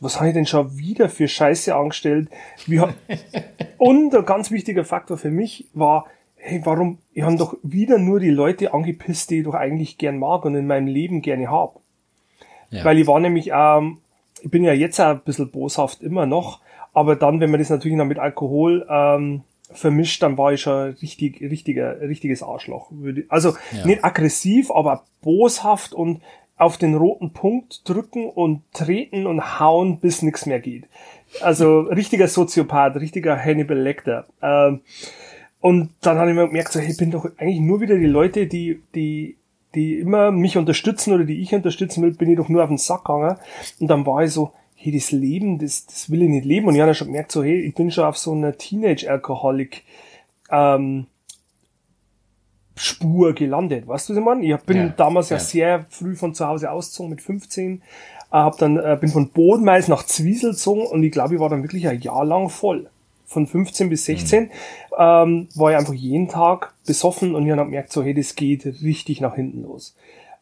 was 0.01 0.17
habe 0.17 0.29
ich 0.29 0.35
denn 0.35 0.47
schon 0.47 0.77
wieder 0.79 1.09
für 1.09 1.29
Scheiße 1.29 1.75
angestellt? 1.75 2.29
Wie 2.67 2.81
und 3.79 4.15
ein 4.15 4.25
ganz 4.27 4.51
wichtiger 4.51 4.85
Faktor 4.85 5.17
für 5.17 5.31
mich 5.31 5.67
war, 5.75 6.07
hey, 6.41 6.61
warum, 6.65 6.99
ich 7.13 7.23
habe 7.23 7.37
doch 7.37 7.57
wieder 7.63 7.99
nur 7.99 8.19
die 8.19 8.31
Leute 8.31 8.73
angepisst, 8.73 9.31
die 9.31 9.39
ich 9.39 9.45
doch 9.45 9.55
eigentlich 9.55 9.99
gern 9.99 10.19
mag 10.19 10.45
und 10.45 10.55
in 10.55 10.67
meinem 10.67 10.87
Leben 10.87 11.23
gerne 11.23 11.51
hab. 11.51 11.81
Ja. 12.71 12.85
Weil 12.85 12.99
ich 12.99 13.07
war 13.07 13.21
nämlich, 13.21 13.51
ähm, 13.53 13.99
ich 14.41 14.51
bin 14.51 14.65
ja 14.65 14.73
jetzt 14.73 15.01
auch 15.01 15.11
ein 15.11 15.21
bisschen 15.21 15.51
boshaft 15.51 16.03
immer 16.03 16.27
noch, 16.27 16.61
aber 16.93 17.17
dann, 17.17 17.41
wenn 17.41 17.51
man 17.51 17.61
das 17.61 17.71
natürlich 17.71 17.97
noch 17.97 18.07
mit 18.07 18.19
Alkohol 18.19 18.87
ähm, 18.89 19.43
vermischt, 19.73 20.23
dann 20.23 20.39
war 20.39 20.53
ich 20.53 20.63
schon 20.63 20.91
richtig, 21.03 21.41
richtiger, 21.41 22.01
richtiges 22.01 22.43
Arschloch. 22.43 22.91
Also 23.29 23.55
ja. 23.73 23.87
nicht 23.87 24.05
aggressiv, 24.05 24.71
aber 24.71 25.05
boshaft 25.21 25.93
und 25.93 26.23
auf 26.57 26.77
den 26.77 26.95
roten 26.95 27.33
Punkt 27.33 27.89
drücken 27.89 28.29
und 28.29 28.63
treten 28.73 29.27
und 29.27 29.61
hauen, 29.61 29.99
bis 29.99 30.23
nichts 30.23 30.47
mehr 30.47 30.61
geht. 30.61 30.85
Also 31.41 31.81
richtiger 31.81 32.29
Soziopath, 32.29 32.97
richtiger 32.97 33.39
Hannibal 33.39 33.79
Lecter. 33.79 34.27
Ähm, 34.43 34.81
und 35.61 35.91
dann 36.01 36.19
habe 36.19 36.31
ich 36.31 36.37
mir 36.37 36.47
gemerkt, 36.47 36.73
so, 36.73 36.81
hey, 36.81 36.91
ich 36.91 36.97
bin 36.97 37.11
doch 37.11 37.27
eigentlich 37.37 37.61
nur 37.61 37.81
wieder 37.81 37.97
die 37.97 38.07
Leute, 38.07 38.47
die, 38.47 38.83
die, 38.95 39.37
die 39.75 39.99
immer 39.99 40.31
mich 40.31 40.57
unterstützen 40.57 41.13
oder 41.13 41.25
die 41.25 41.41
ich 41.43 41.55
unterstützen 41.55 42.03
will, 42.03 42.13
bin 42.13 42.31
ich 42.31 42.39
doch 42.39 42.49
nur 42.49 42.63
auf 42.63 42.71
den 42.71 42.79
Sack 42.79 43.05
gegangen. 43.05 43.37
Und 43.79 43.89
dann 43.89 44.07
war 44.07 44.25
ich 44.25 44.33
so, 44.33 44.53
hey, 44.75 44.91
das 44.93 45.13
Leben, 45.13 45.59
das, 45.59 45.87
das 45.87 46.11
will 46.11 46.23
ich 46.23 46.31
nicht 46.31 46.47
leben. 46.47 46.67
Und 46.67 46.75
ich 46.75 46.81
habe 46.81 46.95
schon 46.95 47.09
gemerkt, 47.09 47.31
so, 47.31 47.45
hey, 47.45 47.61
ich 47.61 47.75
bin 47.75 47.91
schon 47.91 48.05
auf 48.05 48.17
so 48.17 48.33
einer 48.33 48.57
Teenage-Alkoholik, 48.57 49.85
ähm, 50.51 51.07
Spur 52.77 53.35
gelandet. 53.35 53.87
Weißt 53.87 54.09
du, 54.09 54.15
was 54.15 54.19
ich 54.19 54.25
meine? 54.25 54.43
Ich 54.43 54.57
bin 54.63 54.77
ja, 54.79 54.89
damals 54.89 55.29
ja, 55.29 55.37
ja, 55.37 55.41
sehr 55.41 55.87
früh 55.91 56.17
von 56.17 56.33
zu 56.33 56.47
Hause 56.47 56.71
ausgezogen 56.71 57.11
mit 57.11 57.21
15, 57.21 57.75
äh, 57.75 57.81
hab 58.31 58.57
dann, 58.57 58.79
äh, 58.79 58.97
bin 58.99 59.11
von 59.11 59.29
Bodenmais 59.29 59.89
nach 59.89 60.05
Zwiesel 60.05 60.53
gezogen 60.53 60.87
und 60.87 61.03
ich 61.03 61.13
glaube, 61.13 61.35
ich 61.35 61.41
war 61.41 61.51
dann 61.51 61.63
wirklich 61.63 61.87
ein 61.87 62.01
Jahr 62.01 62.25
lang 62.25 62.49
voll 62.49 62.89
von 63.31 63.47
15 63.47 63.89
bis 63.89 64.05
16 64.07 64.43
mhm. 64.43 64.51
ähm, 64.99 65.49
war 65.55 65.71
ich 65.71 65.77
einfach 65.77 65.95
jeden 65.95 66.29
Tag 66.29 66.75
besoffen 66.85 67.37
und 67.37 67.47
ich 67.47 67.53
habe 67.53 67.65
gemerkt, 67.65 67.93
so 67.93 68.03
hey, 68.03 68.13
das 68.13 68.35
geht 68.35 68.67
richtig 68.83 69.21
nach 69.21 69.37
hinten 69.37 69.63
los. 69.63 69.95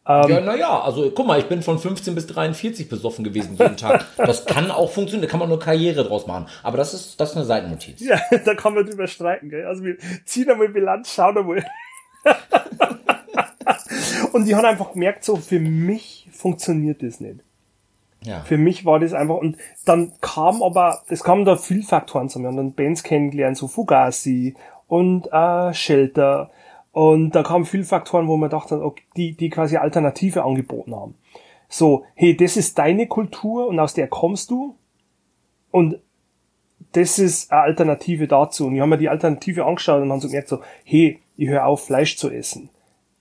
Ähm, 0.07 0.27
ja, 0.27 0.41
naja, 0.41 0.81
also 0.81 1.11
guck 1.11 1.27
mal, 1.27 1.37
ich 1.37 1.45
bin 1.45 1.61
von 1.61 1.77
15 1.77 2.15
bis 2.15 2.25
43 2.25 2.89
besoffen 2.89 3.23
gewesen 3.23 3.57
jeden 3.59 3.77
Tag. 3.77 4.07
Das 4.17 4.47
kann 4.47 4.71
auch 4.71 4.89
funktionieren, 4.89 5.27
da 5.27 5.31
kann 5.31 5.39
man 5.39 5.49
nur 5.49 5.59
Karriere 5.59 6.03
draus 6.03 6.25
machen. 6.25 6.47
Aber 6.63 6.77
das 6.77 6.95
ist, 6.95 7.21
das 7.21 7.31
ist 7.31 7.35
eine 7.35 7.45
Seitennotiz. 7.45 8.01
Ja, 8.01 8.19
da 8.45 8.55
kann 8.55 8.73
man 8.73 8.87
drüber 8.87 9.05
streiten, 9.05 9.49
gell? 9.49 9.67
Also 9.67 9.83
wir 9.83 9.97
ziehen 10.25 10.49
einmal 10.49 10.69
Bilanz, 10.69 11.13
schauen 11.13 11.37
einmal. 11.37 11.63
und 14.33 14.45
die 14.45 14.55
haben 14.55 14.65
einfach 14.65 14.93
gemerkt, 14.93 15.23
so 15.23 15.35
für 15.35 15.59
mich 15.59 16.27
funktioniert 16.31 17.03
das 17.03 17.19
nicht. 17.19 17.41
Ja. 18.23 18.41
Für 18.41 18.57
mich 18.57 18.85
war 18.85 18.99
das 18.99 19.13
einfach, 19.13 19.37
und 19.37 19.57
dann 19.85 20.13
kam 20.21 20.61
aber, 20.61 21.03
es 21.07 21.23
kamen 21.23 21.45
da 21.45 21.55
viel 21.55 21.83
Faktoren 21.83 22.29
zu 22.29 22.39
mir, 22.39 22.49
und 22.49 22.57
dann 22.57 22.73
Bands 22.73 23.03
kennengelernt, 23.03 23.57
so 23.57 23.67
Fugazi 23.67 24.55
und 24.87 25.31
äh, 25.31 25.73
Shelter, 25.73 26.51
und 26.91 27.31
da 27.31 27.43
kamen 27.43 27.65
viel 27.65 27.83
Faktoren, 27.83 28.27
wo 28.27 28.37
man 28.37 28.49
dachte, 28.49 28.83
okay, 28.83 29.03
die, 29.15 29.33
die 29.33 29.49
quasi 29.49 29.77
Alternative 29.77 30.43
angeboten 30.43 30.95
haben. 30.95 31.15
So, 31.67 32.03
hey, 32.15 32.35
das 32.35 32.57
ist 32.57 32.77
deine 32.77 33.07
Kultur 33.07 33.67
und 33.67 33.79
aus 33.79 33.93
der 33.93 34.07
kommst 34.07 34.49
du. 34.49 34.75
Und 35.71 35.99
das 36.93 37.19
ist 37.19 37.51
eine 37.51 37.61
Alternative 37.61 38.27
dazu. 38.27 38.65
Und 38.65 38.75
ich 38.75 38.81
habe 38.81 38.89
mir 38.89 38.97
die 38.97 39.09
Alternative 39.09 39.65
angeschaut 39.65 40.01
und 40.01 40.11
haben 40.11 40.19
so 40.19 40.27
gemerkt, 40.27 40.47
so, 40.47 40.61
hey, 40.83 41.21
ich 41.37 41.47
höre 41.47 41.67
auf, 41.67 41.85
Fleisch 41.85 42.17
zu 42.17 42.31
essen. 42.31 42.69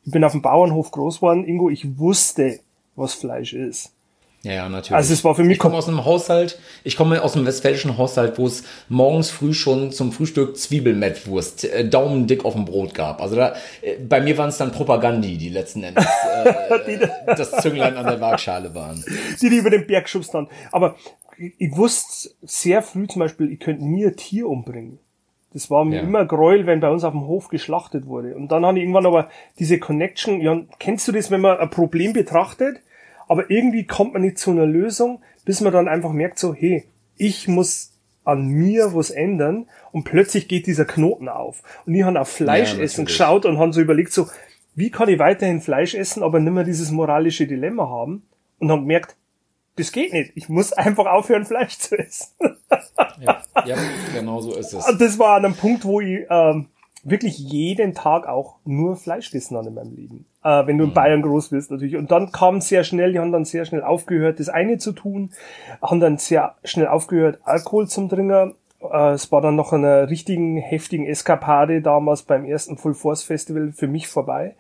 Ich 0.05 0.13
bin 0.13 0.25
auf 0.25 0.33
dem 0.33 0.41
Bauernhof 0.41 0.91
groß 0.91 1.17
geworden, 1.17 1.45
Ingo, 1.45 1.69
ich 1.69 1.99
wusste, 1.99 2.61
was 2.97 3.13
Fleisch 3.13 3.53
ist. 3.53 3.95
Ja, 4.42 4.53
ja, 4.53 4.68
natürlich. 4.68 4.94
Also 4.94 5.12
es 5.12 5.24
war 5.24 5.35
für 5.35 5.42
mich. 5.42 5.55
Ich 5.55 5.59
komme 5.59 5.77
aus 5.77 5.88
einem 5.88 6.05
Haushalt, 6.05 6.61
ich 6.85 6.96
komme 6.96 7.22
aus 7.22 7.35
einem 7.35 7.44
westfälischen 7.44 7.98
Haushalt, 7.98 8.38
wo 8.38 8.46
es 8.46 8.62
morgens 8.88 9.31
früh 9.31 9.53
schon 9.53 9.90
zum 9.90 10.12
Frühstück 10.12 10.57
Zwiebelmettwurst, 10.57 11.64
äh, 11.64 11.88
Daumendick 11.88 12.44
auf 12.44 12.55
dem 12.55 12.64
Brot 12.64 12.94
gab. 12.94 13.20
Also 13.20 13.35
da, 13.35 13.55
äh, 13.83 13.96
bei 13.96 14.20
mir 14.20 14.38
waren 14.38 14.51
es 14.51 14.57
dann 14.59 14.70
Propagandi, 14.70 15.38
die 15.38 15.48
letzten 15.48 15.83
Endes 15.83 16.07
äh, 16.46 17.09
das 17.27 17.51
Zünglein 17.62 17.96
an 17.96 18.07
der 18.07 18.20
Waagschale 18.20 18.74
waren. 18.74 19.05
Die, 19.42 19.51
die 19.51 19.57
über 19.57 19.70
den 19.70 19.87
Berg 19.87 20.09
schubst 20.09 20.33
dann. 20.35 20.48
Aber 20.70 20.94
ich 21.37 21.77
wusste 21.77 22.31
sehr 22.42 22.83
früh 22.83 23.09
zum 23.09 23.20
Beispiel, 23.20 23.51
ich 23.51 23.59
könnte 23.59 23.85
nie 23.85 24.07
ein 24.07 24.16
Tier 24.16 24.48
umbringen. 24.48 25.01
Das 25.53 25.70
war 25.70 25.85
mir 25.85 25.96
ja. 25.96 26.03
immer 26.03 26.27
Gräuel, 26.27 26.66
wenn 26.66 26.81
bei 26.81 26.90
uns 26.90 27.05
auf 27.05 27.12
dem 27.12 27.27
Hof 27.27 27.48
geschlachtet 27.48 28.07
wurde. 28.07 28.37
Und 28.37 28.53
dann 28.53 28.66
habe 28.66 28.79
ich 28.79 28.83
irgendwann 28.83 29.07
aber 29.07 29.31
diese 29.59 29.79
Connection, 29.79 30.40
ja, 30.40 30.61
kennst 30.79 31.09
du 31.09 31.12
das, 31.12 31.31
wenn 31.31 31.40
man 31.40 31.59
ein 31.59 31.70
Problem 31.70 32.12
betrachtet? 32.12 32.83
Aber 33.29 33.51
irgendwie 33.51 33.87
kommt 33.87 34.14
man 34.14 34.23
nicht 34.23 34.38
zu 34.38 34.51
einer 34.51 34.67
Lösung, 34.67 35.23
bis 35.45 35.61
man 35.61 35.73
dann 35.73 35.88
einfach 35.88 36.12
merkt 36.12 36.38
so, 36.38 36.55
hey, 36.55 36.85
ich 37.17 37.49
muss 37.49 37.93
an 38.25 38.49
mir 38.49 38.95
was 38.95 39.11
ändern 39.11 39.67
und 39.91 40.05
plötzlich 40.05 40.49
geht 40.49 40.67
dieser 40.67 40.85
Knoten 40.85 41.29
auf. 41.29 41.62
Und 41.87 41.95
ich 41.95 42.03
habe 42.03 42.21
auf 42.21 42.29
Fleisch 42.29 42.75
ja, 42.75 42.81
essen 42.81 43.07
geschaut 43.07 43.47
und 43.47 43.59
habe 43.59 43.73
so 43.73 43.81
überlegt 43.81 44.12
so, 44.12 44.29
wie 44.75 44.91
kann 44.91 45.09
ich 45.09 45.19
weiterhin 45.19 45.61
Fleisch 45.61 45.95
essen, 45.95 46.23
aber 46.23 46.38
nicht 46.38 46.53
mehr 46.53 46.64
dieses 46.64 46.91
moralische 46.91 47.47
Dilemma 47.47 47.88
haben 47.88 48.23
und 48.59 48.71
habe 48.71 48.83
gemerkt, 48.83 49.17
das 49.77 49.93
geht 49.93 50.12
nicht. 50.12 50.33
Ich 50.35 50.49
muss 50.49 50.73
einfach 50.73 51.07
aufhören, 51.07 51.47
Fleisch 51.47 51.79
zu 51.79 51.99
essen. 51.99 52.29
ja, 53.21 53.43
ja, 53.64 53.77
genau 54.14 54.41
so 54.41 54.55
ist 54.55 54.75
es. 54.75 54.88
Und 54.88 55.01
das 55.01 55.19
war 55.19 55.37
an 55.37 55.47
einem 55.47 55.55
Punkt, 55.55 55.85
wo 55.85 56.01
ich 56.01 56.27
ähm, 56.29 56.67
wirklich 57.05 57.39
jeden 57.39 57.95
Tag 57.95 58.27
auch 58.27 58.57
nur 58.65 58.97
Fleisch 58.97 59.31
gegessen 59.31 59.57
habe 59.57 59.69
in 59.69 59.75
meinem 59.75 59.95
Leben 59.95 60.27
äh, 60.49 60.67
wenn 60.67 60.79
du 60.79 60.85
in 60.85 60.91
mhm. 60.91 60.95
Bayern 60.95 61.23
groß 61.23 61.51
bist 61.51 61.71
natürlich. 61.71 61.97
Und 61.97 62.11
dann 62.11 62.33
kam 62.33 62.61
sehr 62.61 62.85
schnell, 62.85 63.13
die 63.13 63.19
haben 63.19 63.33
dann 63.33 63.45
sehr 63.45 63.65
schnell 63.65 63.83
aufgehört, 63.83 64.41
das 64.41 64.49
eine 64.49 64.79
zu 64.79 64.93
tun, 64.93 65.31
haben 65.83 66.01
dann 66.01 66.19
sehr 66.19 66.55
schnell 66.65 66.89
aufgehört, 66.89 67.39
Alkohol 67.45 67.89
zum 67.89 68.09
Trinken. 68.09 68.55
Äh, 68.81 69.11
es 69.11 69.31
war 69.33 69.41
dann 69.41 69.57
noch 69.57 69.73
eine 69.73 70.09
richtigen, 70.09 70.57
heftigen 70.57 71.07
Eskapade 71.07 71.83
damals 71.83 72.23
beim 72.23 72.45
ersten 72.45 72.77
Full 72.77 72.95
Force 72.95 73.23
Festival 73.23 73.73
für 73.73 73.89
mich 73.89 74.09
vorbei. 74.09 74.55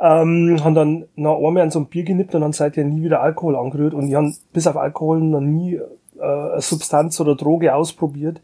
Ähm, 0.00 0.58
haben 0.62 0.74
dann 0.74 1.04
noch 1.16 1.36
einmal 1.36 1.64
an 1.64 1.70
so 1.70 1.80
ein 1.80 1.86
Bier 1.86 2.04
genippt 2.04 2.34
und 2.34 2.42
dann 2.42 2.52
seither 2.52 2.84
nie 2.84 3.02
wieder 3.02 3.20
Alkohol 3.20 3.56
angerührt 3.56 3.94
und 3.94 4.06
die 4.06 4.16
haben 4.16 4.34
bis 4.52 4.66
auf 4.66 4.76
Alkohol 4.76 5.20
noch 5.20 5.40
nie 5.40 5.74
äh, 5.74 6.22
eine 6.22 6.60
Substanz 6.60 7.20
oder 7.20 7.34
Droge 7.34 7.74
ausprobiert. 7.74 8.40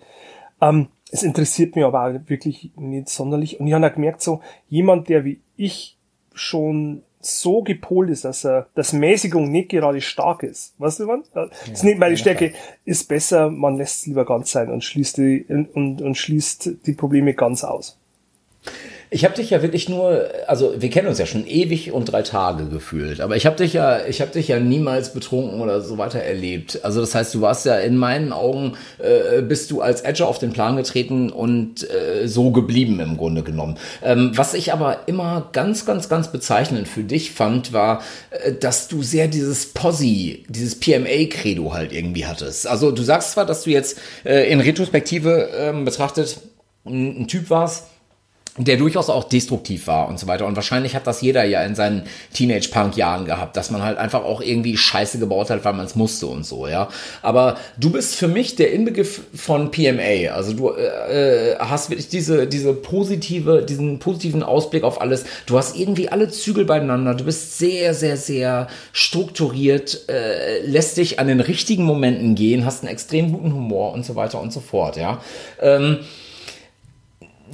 Ähm, 0.60 0.88
es 1.14 1.22
interessiert 1.22 1.76
mich 1.76 1.84
aber 1.84 2.04
auch 2.04 2.28
wirklich 2.28 2.72
nicht 2.74 3.08
sonderlich. 3.08 3.60
Und 3.60 3.68
ich 3.68 3.72
habe 3.72 3.86
auch 3.86 3.94
gemerkt, 3.94 4.20
so 4.20 4.40
jemand, 4.68 5.08
der 5.08 5.24
wie 5.24 5.40
ich 5.56 5.96
schon 6.34 7.02
so 7.20 7.62
gepolt 7.62 8.10
ist, 8.10 8.24
dass 8.24 8.44
er, 8.44 8.66
dass 8.74 8.92
Mäßigung 8.92 9.48
nicht 9.48 9.68
gerade 9.68 10.00
stark 10.00 10.42
ist. 10.42 10.74
Weißt 10.78 11.00
du, 11.00 11.06
was? 11.06 11.30
Das 11.32 11.50
ja, 11.66 11.72
ist 11.72 11.84
nicht 11.84 11.98
meine 11.98 12.16
Stärke. 12.16 12.52
Ist 12.84 13.08
besser, 13.08 13.48
man 13.48 13.76
lässt 13.76 14.00
es 14.00 14.06
lieber 14.06 14.26
ganz 14.26 14.50
sein 14.50 14.70
und 14.70 14.82
schließt 14.82 15.18
die, 15.18 15.46
und, 15.48 16.02
und 16.02 16.14
schließt 16.16 16.84
die 16.84 16.92
Probleme 16.94 17.32
ganz 17.34 17.62
aus. 17.62 17.96
Ich 19.14 19.24
habe 19.24 19.32
dich 19.32 19.50
ja 19.50 19.62
wirklich 19.62 19.88
nur, 19.88 20.28
also 20.48 20.74
wir 20.76 20.90
kennen 20.90 21.06
uns 21.06 21.20
ja 21.20 21.26
schon 21.26 21.46
ewig 21.46 21.92
und 21.92 22.06
drei 22.06 22.22
Tage 22.22 22.66
gefühlt, 22.66 23.20
aber 23.20 23.36
ich 23.36 23.46
habe 23.46 23.54
dich 23.54 23.72
ja, 23.72 24.04
ich 24.04 24.20
habe 24.20 24.32
dich 24.32 24.48
ja 24.48 24.58
niemals 24.58 25.12
betrunken 25.12 25.60
oder 25.60 25.82
so 25.82 25.98
weiter 25.98 26.18
erlebt. 26.18 26.80
Also 26.82 27.00
das 27.00 27.14
heißt, 27.14 27.32
du 27.32 27.40
warst 27.40 27.64
ja 27.64 27.78
in 27.78 27.96
meinen 27.96 28.32
Augen, 28.32 28.72
äh, 28.98 29.40
bist 29.40 29.70
du 29.70 29.82
als 29.82 30.00
Edger 30.00 30.26
auf 30.26 30.40
den 30.40 30.52
Plan 30.52 30.74
getreten 30.74 31.30
und 31.30 31.88
äh, 31.88 32.26
so 32.26 32.50
geblieben 32.50 32.98
im 32.98 33.16
Grunde 33.16 33.44
genommen. 33.44 33.78
Ähm, 34.02 34.32
was 34.34 34.52
ich 34.52 34.72
aber 34.72 35.06
immer 35.06 35.48
ganz, 35.52 35.86
ganz, 35.86 36.08
ganz 36.08 36.32
bezeichnend 36.32 36.88
für 36.88 37.04
dich 37.04 37.30
fand, 37.30 37.72
war, 37.72 38.02
äh, 38.30 38.52
dass 38.52 38.88
du 38.88 39.04
sehr 39.04 39.28
dieses 39.28 39.66
Posse, 39.66 40.40
dieses 40.48 40.80
PMA-Credo 40.80 41.72
halt 41.72 41.92
irgendwie 41.92 42.26
hattest. 42.26 42.66
Also 42.66 42.90
du 42.90 43.04
sagst 43.04 43.30
zwar, 43.30 43.46
dass 43.46 43.62
du 43.62 43.70
jetzt 43.70 43.96
äh, 44.24 44.50
in 44.50 44.58
Retrospektive 44.58 45.50
ähm, 45.56 45.84
betrachtet 45.84 46.40
ein 46.84 47.28
Typ 47.28 47.48
warst, 47.48 47.84
der 48.56 48.76
durchaus 48.76 49.10
auch 49.10 49.24
destruktiv 49.24 49.88
war 49.88 50.08
und 50.08 50.20
so 50.20 50.28
weiter. 50.28 50.46
Und 50.46 50.54
wahrscheinlich 50.54 50.94
hat 50.94 51.08
das 51.08 51.20
jeder 51.20 51.42
ja 51.42 51.64
in 51.64 51.74
seinen 51.74 52.04
Teenage-Punk-Jahren 52.34 53.24
gehabt, 53.24 53.56
dass 53.56 53.72
man 53.72 53.82
halt 53.82 53.98
einfach 53.98 54.22
auch 54.22 54.40
irgendwie 54.40 54.76
Scheiße 54.76 55.18
gebaut 55.18 55.50
hat, 55.50 55.64
weil 55.64 55.72
man 55.72 55.86
es 55.86 55.96
musste 55.96 56.28
und 56.28 56.46
so, 56.46 56.68
ja. 56.68 56.88
Aber 57.20 57.56
du 57.78 57.90
bist 57.90 58.14
für 58.14 58.28
mich 58.28 58.54
der 58.54 58.72
Inbegriff 58.72 59.22
von 59.34 59.72
PMA. 59.72 60.32
Also 60.32 60.52
du 60.52 60.70
äh, 60.70 61.52
äh, 61.52 61.56
hast 61.58 61.90
wirklich 61.90 62.08
diese, 62.08 62.46
diese 62.46 62.74
positive, 62.74 63.64
diesen 63.68 63.98
positiven 63.98 64.44
Ausblick 64.44 64.84
auf 64.84 65.00
alles. 65.00 65.24
Du 65.46 65.58
hast 65.58 65.76
irgendwie 65.76 66.08
alle 66.10 66.28
Zügel 66.28 66.64
beieinander. 66.64 67.14
Du 67.14 67.24
bist 67.24 67.58
sehr, 67.58 67.92
sehr, 67.92 68.16
sehr 68.16 68.68
strukturiert, 68.92 70.08
äh, 70.08 70.64
lässt 70.64 70.96
dich 70.96 71.18
an 71.18 71.26
den 71.26 71.40
richtigen 71.40 71.82
Momenten 71.82 72.36
gehen, 72.36 72.64
hast 72.64 72.84
einen 72.84 72.92
extrem 72.92 73.32
guten 73.32 73.52
Humor 73.52 73.92
und 73.92 74.06
so 74.06 74.14
weiter 74.14 74.40
und 74.40 74.52
so 74.52 74.60
fort, 74.60 74.96
ja. 74.96 75.20
Ähm, 75.60 75.98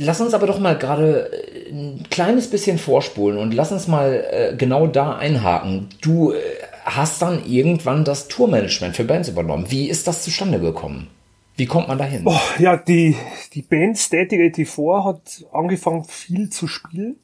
Lass 0.03 0.21
uns 0.21 0.33
aber 0.33 0.47
doch 0.47 0.59
mal 0.59 0.79
gerade 0.79 1.31
äh, 1.31 1.71
ein 1.71 2.07
kleines 2.11 2.49
bisschen 2.49 2.79
vorspulen 2.79 3.39
und 3.39 3.53
lass 3.53 3.71
uns 3.71 3.87
mal 3.87 4.25
äh, 4.31 4.57
genau 4.57 4.87
da 4.87 5.17
einhaken. 5.17 5.89
Du 6.01 6.33
äh, 6.33 6.39
hast 6.85 7.21
dann 7.21 7.45
irgendwann 7.45 8.05
das 8.05 8.29
Tourmanagement 8.29 8.97
für 8.97 9.05
Bands 9.05 9.29
übernommen. 9.29 9.67
Wie 9.69 9.89
ist 9.89 10.09
das 10.09 10.25
zustande 10.25 10.59
gekommen? 10.59 11.09
Wie 11.57 11.67
kommt 11.67 11.89
man 11.89 11.99
dahin? 11.99 12.23
Oh, 12.25 12.41
ja, 12.59 12.79
die, 12.79 13.15
die 13.53 13.61
Band 13.61 13.99
Static 13.99 14.57
84 14.57 15.05
hat 15.05 15.45
angefangen 15.53 16.05
viel 16.05 16.49
zu 16.49 16.67
spielen 16.67 17.17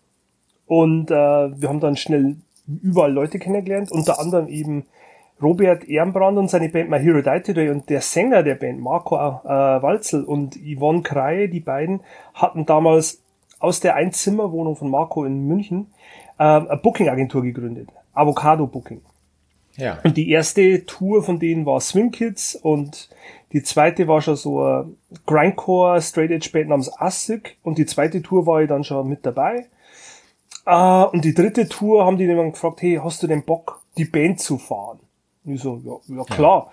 und 0.67 1.11
äh, 1.11 1.15
wir 1.15 1.69
haben 1.71 1.81
dann 1.81 1.97
schnell 1.97 2.37
überall 2.67 3.13
Leute 3.13 3.39
kennengelernt, 3.39 3.91
unter 3.91 4.21
anderem 4.21 4.49
eben 4.49 4.85
Robert 5.43 5.85
Ehrenbrand 5.85 6.39
und 6.39 6.49
seine 6.49 6.69
Band 6.69 6.89
My 6.89 6.99
Hero 6.99 7.21
Die 7.21 7.43
Today 7.43 7.69
und 7.69 7.91
der 7.91 8.01
Sänger 8.01 8.43
der 8.43 8.55
Band, 8.55 8.81
Marco 8.81 9.17
äh, 9.17 9.49
Walzel 9.49 10.25
und 10.25 10.57
Yvonne 10.57 11.03
Kreie, 11.03 11.49
die 11.49 11.61
beiden 11.61 12.01
hatten 12.35 12.65
damals 12.65 13.23
aus 13.59 13.81
der 13.81 13.97
Einzimmerwohnung 13.97 14.77
von 14.77 14.91
Marco 14.91 15.25
in 15.25 15.47
München 15.47 15.93
äh, 16.39 16.45
eine 16.45 16.81
Booking-Agentur 16.83 17.43
gegründet. 17.43 17.91
Avocado 18.15 18.67
Booking. 18.67 19.03
Ja. 19.77 19.99
Und 20.05 20.17
die 20.17 20.31
erste 20.31 20.87
Tour 20.87 21.23
von 21.23 21.39
denen 21.39 21.67
war 21.67 21.81
Swing 21.81 22.11
Kids 22.11 22.55
und 22.55 23.11
die 23.53 23.63
zweite 23.63 24.09
war 24.09 24.23
schon 24.23 24.37
so 24.37 24.63
ein 24.63 24.97
Grindcore 25.27 26.01
Straight 26.01 26.31
Edge 26.31 26.49
Band 26.51 26.71
namens 26.71 26.91
Assig 26.99 27.59
und 27.63 27.77
die 27.77 27.87
zweite 27.87 28.23
Tour 28.23 28.47
war 28.47 28.63
ich 28.63 28.69
dann 28.69 28.85
schon 28.85 29.09
mit 29.09 29.25
dabei. 29.27 29.67
Uh, 30.69 31.09
und 31.13 31.25
die 31.25 31.35
dritte 31.35 31.69
Tour 31.69 32.05
haben 32.05 32.17
die 32.17 32.27
dann 32.27 32.51
gefragt, 32.51 32.83
hey, 32.83 32.99
hast 33.03 33.23
du 33.23 33.29
den 33.29 33.45
Bock, 33.45 33.83
die 33.99 34.05
Band 34.05 34.41
zu 34.41 34.59
fahren? 34.59 34.99
Und 35.47 35.55
ich 35.55 35.63
so, 35.63 35.81
ja, 35.85 36.17
ja 36.17 36.25
klar. 36.25 36.71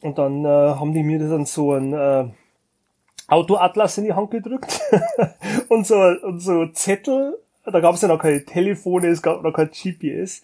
Ja. 0.00 0.08
Und 0.08 0.18
dann 0.18 0.44
äh, 0.44 0.48
haben 0.48 0.92
die 0.92 1.02
mir 1.02 1.18
dann 1.18 1.44
so 1.44 1.74
ein 1.74 1.92
äh, 1.92 2.24
Autoatlas 3.28 3.98
in 3.98 4.04
die 4.04 4.14
Hand 4.14 4.30
gedrückt 4.30 4.80
und 5.68 5.86
so 5.86 5.96
und 5.96 6.40
so 6.40 6.66
Zettel. 6.68 7.38
Da 7.64 7.78
gab 7.80 7.94
es 7.94 8.00
ja 8.00 8.08
noch 8.08 8.18
keine 8.18 8.44
Telefone, 8.44 9.08
es 9.08 9.22
gab 9.22 9.42
noch 9.42 9.52
kein 9.52 9.70
GPS. 9.70 10.42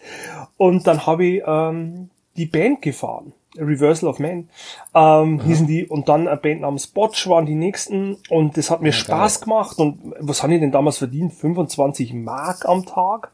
Und 0.55 0.85
dann 0.85 1.05
habe 1.05 1.25
ich 1.25 1.43
ähm, 1.45 2.09
die 2.37 2.45
Band 2.45 2.81
gefahren. 2.81 3.33
Reversal 3.57 4.09
of 4.09 4.19
Man 4.19 4.49
ähm, 4.93 5.41
hießen 5.41 5.65
die 5.65 5.87
und 5.87 6.09
dann 6.09 6.27
eine 6.27 6.37
Band 6.37 6.61
namens 6.61 6.85
Botch 6.85 7.27
waren 7.27 7.47
die 7.47 7.55
nächsten 7.55 8.17
und 8.29 8.55
das 8.55 8.69
hat 8.69 8.81
mir 8.81 8.89
ja, 8.89 8.93
Spaß 8.93 9.39
geil. 9.39 9.45
gemacht 9.45 9.79
und 9.79 10.13
was 10.19 10.43
haben 10.43 10.51
die 10.51 10.59
denn 10.59 10.71
damals 10.71 10.99
verdient? 10.99 11.33
25 11.33 12.13
Mark 12.13 12.65
am 12.65 12.85
Tag. 12.85 13.31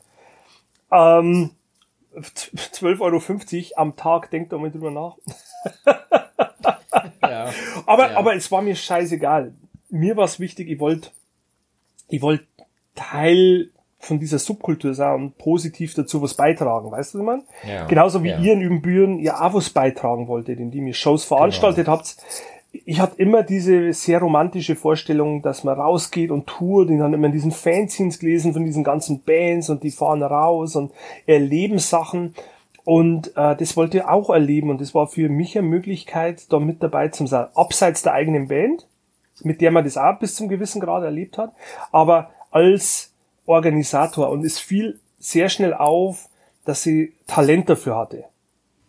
Ähm, 0.92 1.50
12,50 2.16 3.02
Euro 3.72 3.82
am 3.82 3.96
Tag, 3.96 4.30
denkt 4.32 4.54
doch 4.54 4.60
mal 4.60 4.72
drüber 4.72 4.92
nach. 4.92 5.18
ja, 7.22 7.50
aber, 7.86 8.12
ja. 8.12 8.18
aber 8.18 8.36
es 8.36 8.52
war 8.52 8.62
mir 8.62 8.76
scheißegal. 8.76 9.54
Mir 9.90 10.18
war 10.18 10.26
es 10.26 10.40
wichtig, 10.40 10.70
ich 10.70 10.80
wollte 10.80 11.10
ich 12.08 12.22
wollte 12.22 12.46
Teil 12.96 13.72
von 13.98 14.20
dieser 14.20 14.38
Subkultur 14.38 14.94
sein 14.94 15.16
und 15.16 15.38
positiv 15.38 15.94
dazu 15.94 16.22
was 16.22 16.34
beitragen, 16.34 16.92
weißt 16.92 17.14
du, 17.14 17.20
was 17.20 17.22
ich 17.22 17.26
meine? 17.26 17.44
Ja, 17.66 17.86
Genauso 17.86 18.24
wie 18.24 18.30
ihr 18.30 18.54
in 18.54 18.62
Übenbüren 18.62 19.20
ja 19.20 19.42
auch 19.42 19.54
was 19.54 19.70
beitragen 19.70 20.28
wolltet, 20.28 20.60
indem 20.60 20.88
ihr 20.88 20.94
Shows 20.94 21.24
veranstaltet 21.24 21.86
genau. 21.86 21.98
habt 21.98 22.18
ich 22.74 23.00
hatte 23.00 23.22
immer 23.22 23.44
diese 23.44 23.94
sehr 23.94 24.20
romantische 24.20 24.76
Vorstellung, 24.76 25.44
dass 25.44 25.64
man 25.64 25.80
rausgeht 25.80 26.32
und 26.32 26.48
tourt. 26.48 26.90
Ich 26.90 27.00
habe 27.00 27.14
immer 27.14 27.30
diesen 27.30 27.52
Fanzines 27.52 28.20
gelesen 28.20 28.54
von 28.54 28.66
diesen 28.66 28.84
ganzen 28.84 29.22
Bands 29.22 29.70
und 29.70 29.84
die 29.84 29.92
fahren 29.92 30.24
raus 30.24 30.76
und 30.76 30.92
erleben 31.28 31.78
Sachen. 31.78 32.34
Und 32.84 33.38
äh, 33.38 33.56
das 33.56 33.78
wollte 33.78 34.00
ich 34.00 34.04
auch 34.04 34.30
erleben 34.30 34.72
und 34.72 34.82
das 34.82 34.94
war 34.94 35.08
für 35.08 35.30
mich 35.30 35.58
eine 35.58 35.68
Möglichkeit, 35.68 36.52
da 36.52 36.60
mit 36.60 36.82
dabei 36.82 37.10
zu 37.10 37.28
sein. 37.28 37.46
Abseits 37.54 38.02
der 38.02 38.14
eigenen 38.14 38.48
Band, 38.48 38.88
mit 39.44 39.62
der 39.62 39.72
man 39.72 39.84
das 39.84 39.96
auch 39.96 40.20
bis 40.20 40.36
zum 40.36 40.50
gewissen 40.50 40.82
Grad 40.82 41.04
erlebt 41.04 41.38
hat, 41.38 41.54
aber 41.92 42.32
als 42.52 43.14
Organisator. 43.46 44.30
Und 44.30 44.44
es 44.44 44.60
fiel 44.60 45.00
sehr 45.20 45.48
schnell 45.48 45.74
auf, 45.74 46.28
dass 46.66 46.82
sie 46.82 47.14
Talent 47.28 47.70
dafür 47.70 47.98
hatte. 47.98 48.24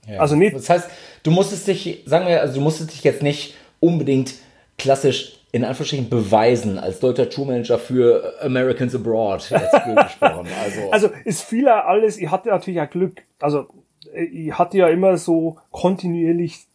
Ja. 0.08 0.20
Also 0.20 0.36
nicht. 0.36 0.56
Das 0.56 0.70
heißt, 0.70 0.88
du 1.22 1.30
musstest 1.30 1.66
dich, 1.66 2.02
sagen 2.06 2.26
wir, 2.26 2.40
also 2.40 2.54
du 2.54 2.60
musstest 2.60 2.92
dich 2.92 3.04
jetzt 3.04 3.22
nicht 3.22 3.54
unbedingt 3.84 4.34
klassisch 4.78 5.38
in 5.52 5.62
Anführungsstrichen 5.62 6.10
beweisen 6.10 6.78
als 6.78 6.98
deutscher 6.98 7.30
Tourmanager 7.30 7.78
für 7.78 8.34
Americans 8.40 8.94
Abroad. 8.94 9.48
gesprochen. 9.48 10.48
Also, 10.64 10.90
also 10.90 11.10
ist 11.24 11.42
vieler 11.42 11.86
alles, 11.86 12.18
ich 12.18 12.28
hatte 12.28 12.48
natürlich 12.48 12.80
auch 12.80 12.90
Glück. 12.90 13.22
Also 13.38 13.68
ich 14.12 14.52
hatte 14.52 14.78
ja 14.78 14.88
immer 14.88 15.16
so 15.16 15.58
kontinuierlich 15.70 16.66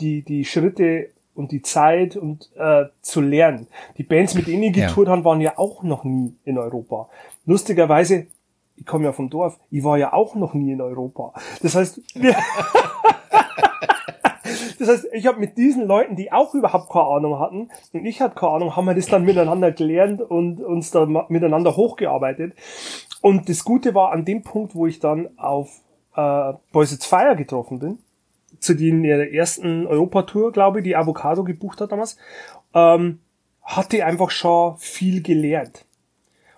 die, 0.00 0.22
die 0.22 0.46
Schritte 0.46 1.10
und 1.34 1.52
die 1.52 1.60
Zeit 1.60 2.16
und 2.16 2.50
äh, 2.56 2.84
zu 3.02 3.20
lernen. 3.20 3.66
Die 3.98 4.04
Bands, 4.04 4.34
mit 4.34 4.46
denen 4.46 4.62
ich 4.62 4.72
getourt 4.72 5.08
ja. 5.08 5.12
haben, 5.12 5.24
waren 5.24 5.42
ja 5.42 5.58
auch 5.58 5.82
noch 5.82 6.04
nie 6.04 6.34
in 6.44 6.56
Europa. 6.56 7.10
Lustigerweise, 7.44 8.26
ich 8.76 8.86
komme 8.86 9.04
ja 9.04 9.12
vom 9.12 9.28
Dorf, 9.28 9.58
ich 9.70 9.84
war 9.84 9.98
ja 9.98 10.12
auch 10.12 10.34
noch 10.34 10.54
nie 10.54 10.72
in 10.72 10.80
Europa. 10.80 11.34
Das 11.60 11.74
heißt, 11.74 12.00
wir 12.14 12.36
das 14.78 14.88
heißt, 14.88 15.06
ich 15.12 15.26
habe 15.26 15.40
mit 15.40 15.56
diesen 15.56 15.86
Leuten, 15.86 16.16
die 16.16 16.32
auch 16.32 16.54
überhaupt 16.54 16.90
keine 16.90 17.06
Ahnung 17.06 17.38
hatten, 17.38 17.70
und 17.92 18.04
ich 18.04 18.20
hatte 18.20 18.34
keine 18.34 18.52
Ahnung, 18.52 18.76
haben 18.76 18.84
wir 18.86 18.94
das 18.94 19.06
dann 19.06 19.24
miteinander 19.24 19.72
gelernt 19.72 20.20
und 20.20 20.60
uns 20.60 20.90
da 20.90 21.06
miteinander 21.28 21.76
hochgearbeitet. 21.76 22.54
Und 23.20 23.48
das 23.48 23.64
Gute 23.64 23.94
war 23.94 24.12
an 24.12 24.24
dem 24.24 24.42
Punkt, 24.42 24.74
wo 24.74 24.86
ich 24.86 25.00
dann 25.00 25.38
auf 25.38 25.80
äh, 26.14 26.52
Boys 26.72 26.92
It's 26.92 27.06
Fire 27.06 27.36
getroffen 27.36 27.78
bin, 27.78 27.98
zu 28.58 28.74
denen 28.74 29.04
ihrer 29.04 29.28
ersten 29.28 29.86
Europatour, 29.86 30.52
glaube 30.52 30.78
ich, 30.80 30.84
die 30.84 30.96
Avocado 30.96 31.44
gebucht 31.44 31.80
hat 31.80 31.92
damals, 31.92 32.16
ähm, 32.74 33.20
hatte 33.62 34.04
einfach 34.04 34.30
schon 34.30 34.76
viel 34.76 35.22
gelernt. 35.22 35.86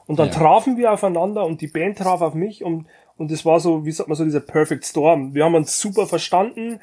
Und 0.07 0.19
dann 0.19 0.29
ja. 0.29 0.35
trafen 0.35 0.77
wir 0.77 0.93
aufeinander 0.93 1.45
und 1.45 1.61
die 1.61 1.67
Band 1.67 1.99
traf 1.99 2.21
auf 2.21 2.35
mich 2.35 2.63
und, 2.65 2.87
und 3.17 3.31
das 3.31 3.45
war 3.45 3.61
so, 3.61 3.85
wie 3.85 3.93
sagt 3.93 4.09
man 4.09 4.17
so, 4.17 4.25
dieser 4.25 4.41
Perfect 4.41 4.85
Storm. 4.85 5.35
Wir 5.35 5.45
haben 5.45 5.55
uns 5.55 5.81
super 5.81 6.07
verstanden. 6.07 6.81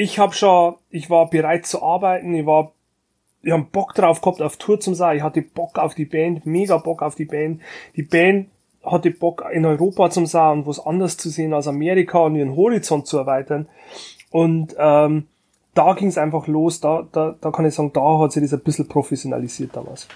Ich 0.00 0.20
habe 0.20 0.32
schon, 0.32 0.76
ich 0.90 1.10
war 1.10 1.28
bereit 1.28 1.66
zu 1.66 1.82
arbeiten, 1.82 2.32
ich 2.32 2.46
war, 2.46 2.70
ich 3.42 3.50
habe 3.50 3.64
Bock 3.64 3.94
drauf 3.94 4.20
gehabt 4.20 4.40
auf 4.40 4.56
Tour 4.56 4.78
zum 4.78 4.94
sein, 4.94 5.16
ich 5.16 5.24
hatte 5.24 5.42
Bock 5.42 5.76
auf 5.76 5.96
die 5.96 6.04
Band, 6.04 6.46
mega 6.46 6.78
Bock 6.78 7.02
auf 7.02 7.16
die 7.16 7.24
Band. 7.24 7.60
Die 7.96 8.04
Band 8.04 8.46
hatte 8.84 9.10
Bock 9.10 9.44
in 9.52 9.64
Europa 9.64 10.08
zum 10.10 10.26
sein 10.26 10.58
und 10.58 10.66
was 10.68 10.78
anders 10.78 11.16
zu 11.16 11.30
sehen 11.30 11.52
als 11.52 11.66
Amerika 11.66 12.20
und 12.20 12.36
ihren 12.36 12.54
Horizont 12.54 13.08
zu 13.08 13.18
erweitern. 13.18 13.68
Und 14.30 14.76
ähm, 14.78 15.26
da 15.74 15.94
ging 15.94 16.06
es 16.06 16.16
einfach 16.16 16.46
los, 16.46 16.78
da, 16.78 17.04
da, 17.10 17.34
da 17.40 17.50
kann 17.50 17.66
ich 17.66 17.74
sagen, 17.74 17.92
da 17.92 18.20
hat 18.20 18.30
sich 18.30 18.44
das 18.44 18.54
ein 18.54 18.60
bisschen 18.60 18.86
professionalisiert 18.86 19.74
damals. 19.74 20.06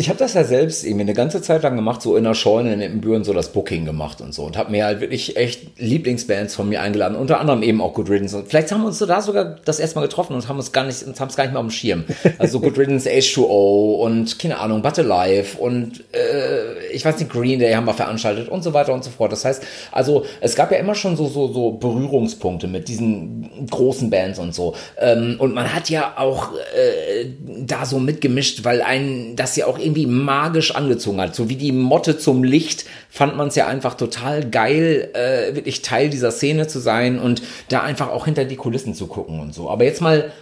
Ich 0.00 0.08
habe 0.08 0.18
das 0.18 0.32
ja 0.32 0.44
selbst 0.44 0.82
irgendwie 0.82 1.02
eine 1.02 1.12
ganze 1.12 1.42
Zeit 1.42 1.62
lang 1.62 1.76
gemacht, 1.76 2.00
so 2.00 2.16
in 2.16 2.24
der 2.24 2.32
Scheune 2.32 2.72
in 2.72 2.80
Ibbenbüren 2.80 3.22
so 3.22 3.34
das 3.34 3.52
Booking 3.52 3.84
gemacht 3.84 4.22
und 4.22 4.32
so 4.32 4.44
und 4.44 4.56
habe 4.56 4.70
mir 4.70 4.86
halt 4.86 5.02
wirklich 5.02 5.36
echt 5.36 5.78
Lieblingsbands 5.78 6.54
von 6.54 6.70
mir 6.70 6.80
eingeladen, 6.80 7.18
unter 7.18 7.38
anderem 7.38 7.62
eben 7.62 7.82
auch 7.82 7.92
Good 7.92 8.08
Riddance. 8.08 8.34
Und 8.34 8.48
vielleicht 8.48 8.72
haben 8.72 8.80
wir 8.80 8.86
uns 8.86 8.98
so 8.98 9.04
da 9.04 9.20
sogar 9.20 9.58
das 9.62 9.78
erste 9.78 9.96
Mal 9.96 10.06
getroffen 10.06 10.32
und 10.32 10.48
haben 10.48 10.56
uns 10.56 10.72
gar 10.72 10.84
nicht, 10.84 11.04
haben 11.04 11.28
es 11.28 11.36
gar 11.36 11.44
nicht 11.44 11.52
mehr 11.52 11.60
auf 11.60 11.66
dem 11.66 11.70
Schirm. 11.70 12.04
Also 12.38 12.60
Good 12.60 12.78
Riddance, 12.78 13.10
H2O 13.10 13.96
und 13.96 14.38
keine 14.38 14.58
Ahnung, 14.58 14.80
But 14.80 14.98
Alive 14.98 15.58
und 15.58 16.02
äh, 16.12 16.86
ich 16.94 17.04
weiß 17.04 17.18
nicht, 17.18 17.30
Green 17.30 17.58
Day 17.58 17.74
haben 17.74 17.84
wir 17.84 17.92
veranstaltet 17.92 18.48
und 18.48 18.62
so 18.62 18.72
weiter 18.72 18.94
und 18.94 19.04
so 19.04 19.10
fort. 19.10 19.32
Das 19.32 19.44
heißt, 19.44 19.62
also 19.92 20.24
es 20.40 20.56
gab 20.56 20.72
ja 20.72 20.78
immer 20.78 20.94
schon 20.94 21.14
so 21.14 21.26
so 21.26 21.52
so 21.52 21.72
Berührungspunkte 21.72 22.68
mit 22.68 22.88
diesen 22.88 23.68
großen 23.68 24.08
Bands 24.08 24.38
und 24.38 24.54
so. 24.54 24.74
Ähm, 24.98 25.36
und 25.38 25.52
man 25.52 25.74
hat 25.74 25.90
ja 25.90 26.14
auch 26.16 26.52
äh, 26.54 27.26
da 27.66 27.84
so 27.84 27.98
mitgemischt, 27.98 28.64
weil 28.64 28.80
einen 28.80 29.36
das 29.36 29.56
ja 29.56 29.66
auch 29.66 29.78
irgendwie 29.78 29.89
magisch 29.94 30.74
angezogen 30.74 31.20
hat. 31.20 31.34
So 31.34 31.48
wie 31.48 31.56
die 31.56 31.72
Motte 31.72 32.18
zum 32.18 32.42
Licht 32.44 32.86
fand 33.08 33.36
man 33.36 33.48
es 33.48 33.54
ja 33.54 33.66
einfach 33.66 33.94
total 33.94 34.48
geil, 34.48 35.10
äh, 35.14 35.54
wirklich 35.54 35.82
Teil 35.82 36.10
dieser 36.10 36.30
Szene 36.30 36.66
zu 36.66 36.78
sein 36.78 37.18
und 37.18 37.42
da 37.68 37.82
einfach 37.82 38.08
auch 38.08 38.24
hinter 38.24 38.44
die 38.44 38.56
Kulissen 38.56 38.94
zu 38.94 39.06
gucken 39.06 39.40
und 39.40 39.54
so. 39.54 39.70
Aber 39.70 39.84
jetzt 39.84 40.00
mal 40.00 40.32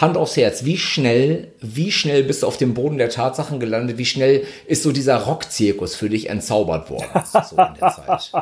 Hand 0.00 0.16
aufs 0.16 0.36
Herz, 0.36 0.64
wie 0.64 0.76
schnell, 0.76 1.52
wie 1.60 1.90
schnell 1.90 2.22
bist 2.22 2.42
du 2.42 2.46
auf 2.46 2.56
dem 2.56 2.72
Boden 2.72 2.98
der 2.98 3.10
Tatsachen 3.10 3.58
gelandet? 3.58 3.98
Wie 3.98 4.04
schnell 4.04 4.44
ist 4.66 4.84
so 4.84 4.92
dieser 4.92 5.16
Rockzirkus 5.24 5.96
für 5.96 6.08
dich 6.08 6.30
entzaubert 6.30 6.88
worden? 6.88 7.08
So 7.24 7.56
in 7.56 7.74
der 7.80 7.90
Zeit. 7.90 8.32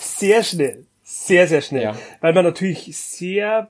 Sehr 0.00 0.42
schnell. 0.42 0.84
Sehr, 1.04 1.46
sehr 1.46 1.60
schnell. 1.60 1.82
Ja. 1.84 1.96
Weil 2.20 2.34
man 2.34 2.44
natürlich 2.44 2.96
sehr, 2.96 3.68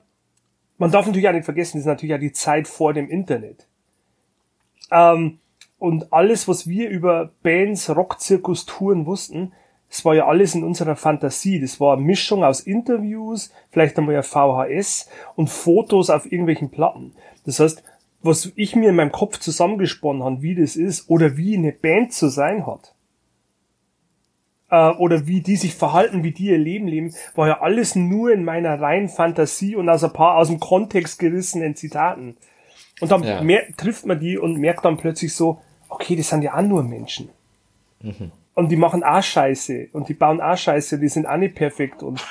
man 0.79 0.91
darf 0.91 1.05
natürlich 1.05 1.27
auch 1.27 1.33
nicht 1.33 1.45
vergessen, 1.45 1.77
das 1.77 1.81
ist 1.81 1.87
natürlich 1.87 2.15
auch 2.15 2.19
die 2.19 2.31
Zeit 2.31 2.67
vor 2.67 2.93
dem 2.93 3.07
Internet. 3.07 3.67
Ähm, 4.91 5.39
und 5.79 6.11
alles, 6.11 6.47
was 6.47 6.67
wir 6.67 6.89
über 6.89 7.31
Bands, 7.41 7.89
Rockzirkus, 7.89 8.65
Touren 8.65 9.05
wussten, 9.05 9.53
das 9.89 10.05
war 10.05 10.13
ja 10.13 10.27
alles 10.27 10.53
in 10.53 10.63
unserer 10.63 10.95
Fantasie. 10.95 11.59
Das 11.59 11.79
war 11.79 11.93
eine 11.93 12.03
Mischung 12.03 12.43
aus 12.43 12.59
Interviews, 12.59 13.51
vielleicht 13.71 13.97
einmal 13.97 14.13
ja 14.13 14.21
VHS 14.21 15.09
und 15.35 15.49
Fotos 15.49 16.09
auf 16.09 16.31
irgendwelchen 16.31 16.69
Platten. 16.69 17.13
Das 17.45 17.59
heißt, 17.59 17.83
was 18.21 18.51
ich 18.55 18.75
mir 18.75 18.89
in 18.89 18.95
meinem 18.95 19.11
Kopf 19.11 19.39
zusammengesponnen 19.39 20.23
habe, 20.23 20.41
wie 20.41 20.53
das 20.53 20.75
ist 20.75 21.09
oder 21.09 21.37
wie 21.37 21.57
eine 21.57 21.71
Band 21.71 22.13
zu 22.13 22.27
sein 22.27 22.67
hat 22.67 22.93
äh, 24.69 24.89
oder 24.89 25.25
wie 25.25 25.41
die 25.41 25.55
sich 25.55 25.73
verhalten, 25.73 26.23
wie 26.23 26.31
die 26.31 26.47
ihr 26.47 26.57
Leben 26.57 26.87
leben, 26.87 27.13
war 27.35 27.47
ja 27.47 27.61
alles 27.61 27.95
nur 27.95 28.31
in 28.31 28.43
meiner 28.43 28.79
reinen 28.79 29.09
Fantasie 29.09 29.75
und 29.75 29.89
aus 29.89 30.03
ein 30.03 30.13
paar 30.13 30.35
aus 30.35 30.49
dem 30.49 30.59
Kontext 30.59 31.17
gerissenen 31.17 31.75
Zitaten. 31.75 32.37
Und 32.99 33.11
dann 33.11 33.23
ja. 33.23 33.41
mehr, 33.41 33.63
trifft 33.77 34.05
man 34.05 34.19
die 34.19 34.37
und 34.37 34.57
merkt 34.57 34.83
dann 34.85 34.97
plötzlich 34.97 35.33
so, 35.33 35.61
okay, 35.89 36.15
das 36.15 36.29
sind 36.29 36.43
ja 36.43 36.55
auch 36.55 36.61
nur 36.61 36.83
Menschen. 36.83 37.29
Mhm. 38.01 38.31
Und 38.53 38.69
die 38.69 38.75
machen 38.75 39.03
auch 39.03 39.23
Scheiße 39.23 39.89
und 39.93 40.09
die 40.09 40.13
bauen 40.13 40.41
auch 40.41 40.57
Scheiße, 40.57 40.99
die 40.99 41.09
sind 41.09 41.25
auch 41.25 41.37
nicht 41.37 41.55
perfekt 41.55 42.03
und 42.03 42.21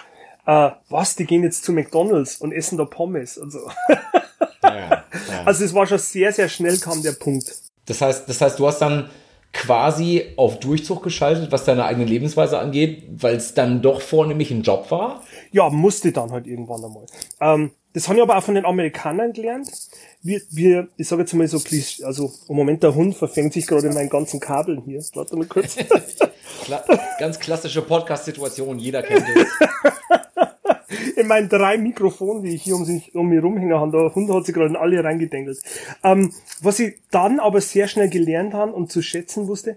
äh, 0.46 0.70
was, 0.88 1.16
die 1.16 1.26
gehen 1.26 1.42
jetzt 1.42 1.64
zu 1.64 1.72
McDonalds 1.72 2.36
und 2.36 2.52
essen 2.52 2.78
da 2.78 2.84
Pommes 2.84 3.38
und 3.38 3.50
so. 3.50 3.70
ja, 4.62 4.88
ja. 4.88 5.04
Also 5.44 5.64
es 5.64 5.74
war 5.74 5.86
schon 5.86 5.98
sehr, 5.98 6.32
sehr 6.32 6.48
schnell 6.48 6.78
kam 6.78 7.02
der 7.02 7.12
Punkt. 7.12 7.54
Das 7.86 8.00
heißt, 8.00 8.28
das 8.28 8.40
heißt, 8.40 8.58
du 8.58 8.66
hast 8.66 8.78
dann 8.80 9.10
quasi 9.52 10.24
auf 10.36 10.60
Durchzug 10.60 11.02
geschaltet, 11.02 11.52
was 11.52 11.64
deine 11.64 11.84
eigene 11.84 12.04
Lebensweise 12.04 12.58
angeht, 12.58 13.04
weil 13.10 13.36
es 13.36 13.54
dann 13.54 13.82
doch 13.82 14.00
vornehmlich 14.00 14.50
ein 14.50 14.62
Job 14.62 14.90
war? 14.90 15.22
Ja, 15.52 15.70
musste 15.70 16.12
dann 16.12 16.30
halt 16.30 16.46
irgendwann 16.46 16.84
einmal. 16.84 17.06
Ähm, 17.40 17.70
das 17.94 18.08
haben 18.08 18.16
wir 18.16 18.22
aber 18.22 18.36
auch 18.36 18.42
von 18.42 18.54
den 18.54 18.66
Amerikanern 18.66 19.32
gelernt. 19.32 19.70
Wir, 20.22 20.40
wir 20.50 20.88
ich 20.96 21.08
sage 21.08 21.22
jetzt 21.22 21.32
mal 21.34 21.48
so, 21.48 21.58
also 22.04 22.32
im 22.48 22.56
Moment 22.56 22.82
der 22.82 22.94
Hund 22.94 23.16
verfängt 23.16 23.52
sich 23.52 23.66
gerade 23.66 23.86
in 23.86 23.94
meinen 23.94 24.10
ganzen 24.10 24.40
Kabeln 24.40 24.82
hier. 24.84 25.02
Warte 25.14 25.36
mal 25.36 25.46
kurz. 25.46 25.76
Kla 26.64 26.84
ganz 27.18 27.38
klassische 27.38 27.82
Podcast-Situation, 27.82 28.78
jeder 28.78 29.02
kennt 29.02 29.24
es. 29.34 29.46
in 31.16 31.26
meinen 31.26 31.48
drei 31.48 31.76
Mikrofonen, 31.78 32.42
die 32.42 32.54
ich 32.54 32.62
hier 32.62 32.76
um, 32.76 32.84
sich, 32.84 33.14
um 33.14 33.28
mir 33.28 33.42
rumhängen 33.42 33.78
habe, 33.78 33.92
der 33.92 34.14
Hund 34.14 34.30
hat 34.32 34.46
sich 34.46 34.54
gerade 34.54 34.70
in 34.70 34.76
alle 34.76 35.02
reingedengelt. 35.02 35.60
Ähm, 36.02 36.32
was 36.60 36.78
ich 36.78 36.96
dann 37.10 37.40
aber 37.40 37.60
sehr 37.60 37.88
schnell 37.88 38.08
gelernt 38.08 38.54
habe 38.54 38.72
und 38.72 38.90
zu 38.92 39.02
schätzen 39.02 39.48
wusste, 39.48 39.76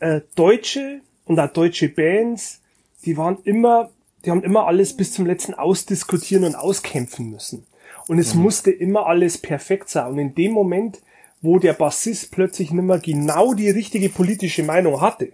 äh, 0.00 0.20
Deutsche 0.34 1.00
und 1.24 1.40
auch 1.40 1.52
deutsche 1.52 1.88
Bands, 1.88 2.60
die 3.04 3.16
waren 3.16 3.38
immer 3.44 3.90
die 4.26 4.30
haben 4.32 4.42
immer 4.42 4.66
alles 4.66 4.96
bis 4.96 5.12
zum 5.12 5.24
letzten 5.24 5.54
ausdiskutieren 5.54 6.44
und 6.44 6.56
auskämpfen 6.56 7.30
müssen. 7.30 7.64
Und 8.08 8.18
es 8.18 8.34
mhm. 8.34 8.42
musste 8.42 8.70
immer 8.70 9.06
alles 9.06 9.38
perfekt 9.38 9.88
sein. 9.88 10.08
Und 10.08 10.18
in 10.18 10.34
dem 10.34 10.52
Moment, 10.52 11.00
wo 11.42 11.58
der 11.58 11.72
Bassist 11.72 12.32
plötzlich 12.32 12.72
nicht 12.72 12.84
mehr 12.84 12.98
genau 12.98 13.54
die 13.54 13.70
richtige 13.70 14.08
politische 14.08 14.64
Meinung 14.64 15.00
hatte, 15.00 15.32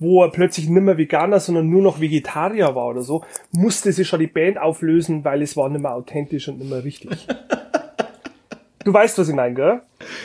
wo 0.00 0.22
er 0.22 0.30
plötzlich 0.30 0.68
nicht 0.68 0.82
mehr 0.82 0.98
Veganer, 0.98 1.40
sondern 1.40 1.68
nur 1.68 1.82
noch 1.82 2.00
Vegetarier 2.00 2.74
war 2.74 2.88
oder 2.88 3.02
so, 3.02 3.24
musste 3.52 3.92
sich 3.92 4.06
schon 4.06 4.20
die 4.20 4.26
Band 4.26 4.58
auflösen, 4.58 5.24
weil 5.24 5.42
es 5.42 5.56
war 5.56 5.68
nicht 5.68 5.82
mehr 5.82 5.94
authentisch 5.94 6.48
und 6.48 6.58
nicht 6.58 6.70
mehr 6.70 6.84
richtig. 6.84 7.26
du 8.88 8.94
weißt, 8.94 9.18
was 9.18 9.28
ich 9.28 9.34
meine, 9.34 9.54
gell? 9.54 9.80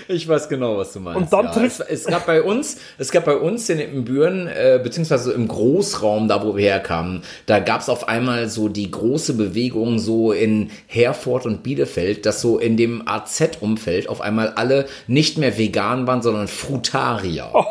Ich 0.08 0.28
weiß 0.28 0.50
genau, 0.50 0.78
was 0.78 0.94
du 0.94 1.00
meinst. 1.00 1.20
Und 1.20 1.34
dann 1.34 1.46
ja, 1.46 1.52
trifft 1.52 1.82
es, 1.82 2.02
es, 2.02 2.06
gab 2.06 2.26
bei 2.26 2.42
uns, 2.42 2.78
es 2.98 3.12
gab 3.12 3.26
bei 3.26 3.36
uns 3.36 3.68
in 3.70 3.80
Ibbenbüren, 3.80 4.48
äh, 4.48 4.80
beziehungsweise 4.82 5.34
im 5.34 5.48
Großraum, 5.48 6.28
da 6.28 6.44
wo 6.44 6.56
wir 6.56 6.64
herkamen, 6.64 7.24
da 7.46 7.60
gab 7.60 7.82
es 7.82 7.90
auf 7.90 8.08
einmal 8.08 8.48
so 8.48 8.70
die 8.70 8.90
große 8.90 9.34
Bewegung 9.34 10.00
so 10.00 10.32
in 10.32 10.70
Herford 10.88 11.46
und 11.46 11.64
Bielefeld, 11.64 12.26
dass 12.26 12.40
so 12.40 12.58
in 12.60 12.78
dem 12.78 13.08
AZ-Umfeld 13.08 14.08
auf 14.08 14.22
einmal 14.22 14.50
alle 14.50 14.86
nicht 15.08 15.38
mehr 15.38 15.58
vegan 15.58 16.08
waren, 16.08 16.22
sondern 16.22 16.48
Frutarier. 16.48 17.52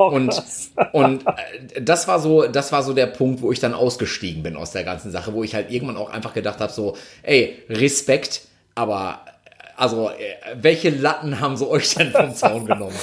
Oh, 0.00 0.10
und 0.10 0.42
und 0.92 1.26
äh, 1.26 1.80
das 1.80 2.08
war 2.08 2.20
so, 2.20 2.46
das 2.46 2.72
war 2.72 2.82
so 2.82 2.92
der 2.92 3.06
Punkt, 3.06 3.42
wo 3.42 3.52
ich 3.52 3.60
dann 3.60 3.74
ausgestiegen 3.74 4.42
bin 4.42 4.56
aus 4.56 4.70
der 4.70 4.84
ganzen 4.84 5.10
Sache, 5.10 5.32
wo 5.34 5.42
ich 5.42 5.54
halt 5.54 5.70
irgendwann 5.70 5.96
auch 5.96 6.10
einfach 6.10 6.34
gedacht 6.34 6.60
habe, 6.60 6.72
so, 6.72 6.96
ey, 7.22 7.58
Respekt, 7.68 8.42
aber 8.74 9.20
also, 9.78 10.08
äh, 10.08 10.14
welche 10.60 10.90
Latten 10.90 11.38
haben 11.38 11.56
sie 11.56 11.64
euch 11.64 11.94
denn 11.94 12.10
vom 12.10 12.34
Zaun 12.34 12.66
genommen? 12.66 12.96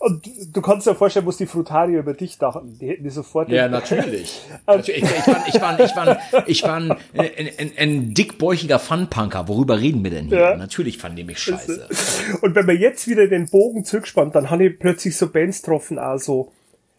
Und 0.00 0.28
du 0.52 0.60
kannst 0.60 0.88
dir 0.88 0.96
vorstellen, 0.96 1.24
muss 1.24 1.36
die 1.36 1.46
Frutario 1.46 2.00
über 2.00 2.12
dich 2.12 2.38
dachten. 2.38 2.76
Die 2.80 2.88
hätten 2.88 3.04
die 3.04 3.10
sofort. 3.10 3.48
Ja, 3.50 3.68
natürlich. 3.68 4.40
natürlich. 4.66 5.04
Ich, 5.04 5.10
ich, 5.10 5.26
war, 5.28 5.46
ich, 5.46 5.60
war, 5.60 5.80
ich, 5.80 5.96
war, 5.96 6.48
ich 6.48 6.62
war 6.64 6.74
ein, 6.74 6.90
ein, 6.90 7.50
ein, 7.58 7.72
ein 7.78 8.14
dickbäuchiger 8.14 8.80
Funpunker. 8.80 9.46
Worüber 9.46 9.78
reden 9.78 10.02
wir 10.02 10.10
denn 10.10 10.26
hier? 10.26 10.40
Ja. 10.40 10.56
Natürlich 10.56 10.98
fanden 10.98 11.18
die 11.18 11.24
mich 11.24 11.38
scheiße. 11.38 11.88
Und 12.42 12.56
wenn 12.56 12.66
man 12.66 12.76
jetzt 12.76 13.06
wieder 13.06 13.28
den 13.28 13.48
Bogen 13.48 13.84
zurückspannt, 13.84 14.34
dann 14.34 14.50
haben 14.50 14.58
die 14.58 14.70
plötzlich 14.70 15.16
so 15.16 15.28
Bands 15.28 15.62
getroffen, 15.62 16.00
also 16.00 16.50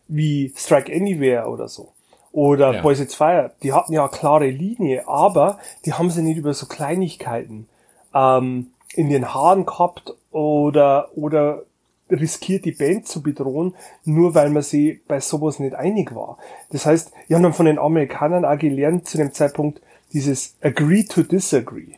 wie 0.07 0.53
Strike 0.55 0.95
Anywhere 0.95 1.49
oder 1.49 1.67
so. 1.67 1.91
oder 2.31 2.75
ja. 2.75 2.81
Boys 2.81 3.01
It's 3.01 3.15
Fire, 3.15 3.51
die 3.63 3.73
hatten 3.73 3.91
ja 3.91 4.03
eine 4.03 4.11
klare 4.11 4.49
Linie, 4.49 5.09
aber 5.09 5.59
die 5.85 5.91
haben 5.91 6.09
sie 6.09 6.21
nicht 6.21 6.37
über 6.37 6.53
so 6.53 6.67
Kleinigkeiten 6.67 7.67
ähm, 8.13 8.67
in 8.99 9.07
den 9.07 9.33
Haaren 9.33 9.65
gehabt 9.65 10.13
oder, 10.29 11.07
oder 11.15 11.63
riskiert 12.11 12.65
die 12.65 12.73
Band 12.73 13.07
zu 13.07 13.23
bedrohen, 13.23 13.75
nur 14.03 14.35
weil 14.35 14.49
man 14.49 14.61
sie 14.61 14.99
bei 15.07 15.21
sowas 15.21 15.59
nicht 15.59 15.73
einig 15.73 16.13
war. 16.13 16.37
Das 16.69 16.85
heißt, 16.85 17.13
wir 17.27 17.37
haben 17.37 17.43
dann 17.43 17.53
von 17.53 17.65
den 17.65 17.79
Amerikanern 17.79 18.43
auch 18.43 18.57
gelernt 18.57 19.07
zu 19.07 19.17
dem 19.17 19.31
Zeitpunkt 19.31 19.81
dieses 20.11 20.57
Agree 20.59 21.03
to 21.03 21.23
Disagree. 21.23 21.93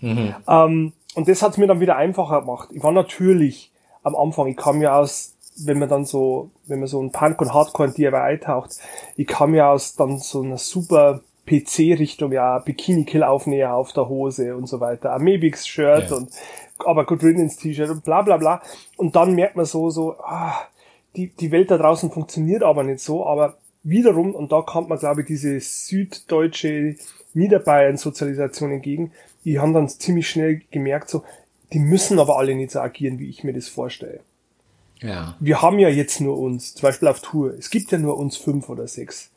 Mhm. 0.00 0.34
Ähm, 0.48 0.92
und 1.14 1.28
das 1.28 1.42
hat 1.42 1.58
mir 1.58 1.68
dann 1.68 1.78
wieder 1.78 1.96
einfacher 1.96 2.40
gemacht. 2.40 2.70
Ich 2.72 2.82
war 2.82 2.90
natürlich 2.90 3.70
am 4.02 4.16
Anfang, 4.16 4.48
ich 4.48 4.56
kam 4.56 4.82
ja 4.82 4.98
aus, 4.98 5.36
wenn 5.64 5.78
man 5.78 5.88
dann 5.88 6.06
so, 6.06 6.50
wenn 6.66 6.80
man 6.80 6.88
so 6.88 7.00
ein 7.00 7.12
Punk 7.12 7.40
und 7.40 7.54
Hardcore 7.54 7.90
in 7.90 7.94
DIY 7.94 8.14
eintaucht, 8.14 8.80
ich 9.14 9.28
kam 9.28 9.54
ja 9.54 9.70
aus 9.70 9.94
dann 9.94 10.18
so 10.18 10.42
einer 10.42 10.58
super 10.58 11.20
PC-Richtung, 11.46 12.32
ja, 12.32 12.58
Bikini-Kill-Aufnäher 12.58 13.74
auf 13.74 13.92
der 13.92 14.08
Hose 14.08 14.56
und 14.56 14.66
so 14.66 14.80
weiter, 14.80 15.12
Amebix-Shirt 15.12 16.10
ja. 16.10 16.16
und 16.16 16.30
aber 16.78 17.06
Good 17.06 17.22
Riddance 17.22 17.58
T-Shirt 17.58 17.88
und 17.88 18.04
bla 18.04 18.22
bla 18.22 18.36
bla. 18.36 18.62
Und 18.96 19.16
dann 19.16 19.34
merkt 19.34 19.56
man 19.56 19.64
so, 19.64 19.90
so, 19.90 20.16
ah, 20.18 20.54
die, 21.16 21.28
die 21.28 21.50
Welt 21.50 21.70
da 21.70 21.78
draußen 21.78 22.10
funktioniert 22.10 22.62
aber 22.62 22.82
nicht 22.82 23.00
so, 23.00 23.26
aber 23.26 23.56
wiederum, 23.82 24.34
und 24.34 24.52
da 24.52 24.62
kommt 24.62 24.88
man, 24.88 24.98
glaube 24.98 25.22
ich, 25.22 25.26
diese 25.26 25.58
süddeutsche 25.60 26.96
Niederbayern-Sozialisation 27.34 28.72
entgegen, 28.72 29.12
die 29.44 29.58
haben 29.58 29.72
dann 29.72 29.88
ziemlich 29.88 30.28
schnell 30.28 30.62
gemerkt, 30.70 31.08
so, 31.08 31.22
die 31.72 31.78
müssen 31.78 32.18
aber 32.18 32.38
alle 32.38 32.54
nicht 32.54 32.72
so 32.72 32.80
agieren, 32.80 33.18
wie 33.18 33.28
ich 33.28 33.44
mir 33.44 33.52
das 33.52 33.68
vorstelle. 33.68 34.20
Ja. 35.00 35.36
Wir 35.40 35.62
haben 35.62 35.78
ja 35.78 35.88
jetzt 35.88 36.20
nur 36.20 36.38
uns, 36.38 36.74
zum 36.74 36.82
Beispiel 36.82 37.08
auf 37.08 37.20
Tour. 37.20 37.54
Es 37.58 37.70
gibt 37.70 37.92
ja 37.92 37.98
nur 37.98 38.16
uns 38.16 38.36
fünf 38.36 38.68
oder 38.68 38.88
sechs 38.88 39.30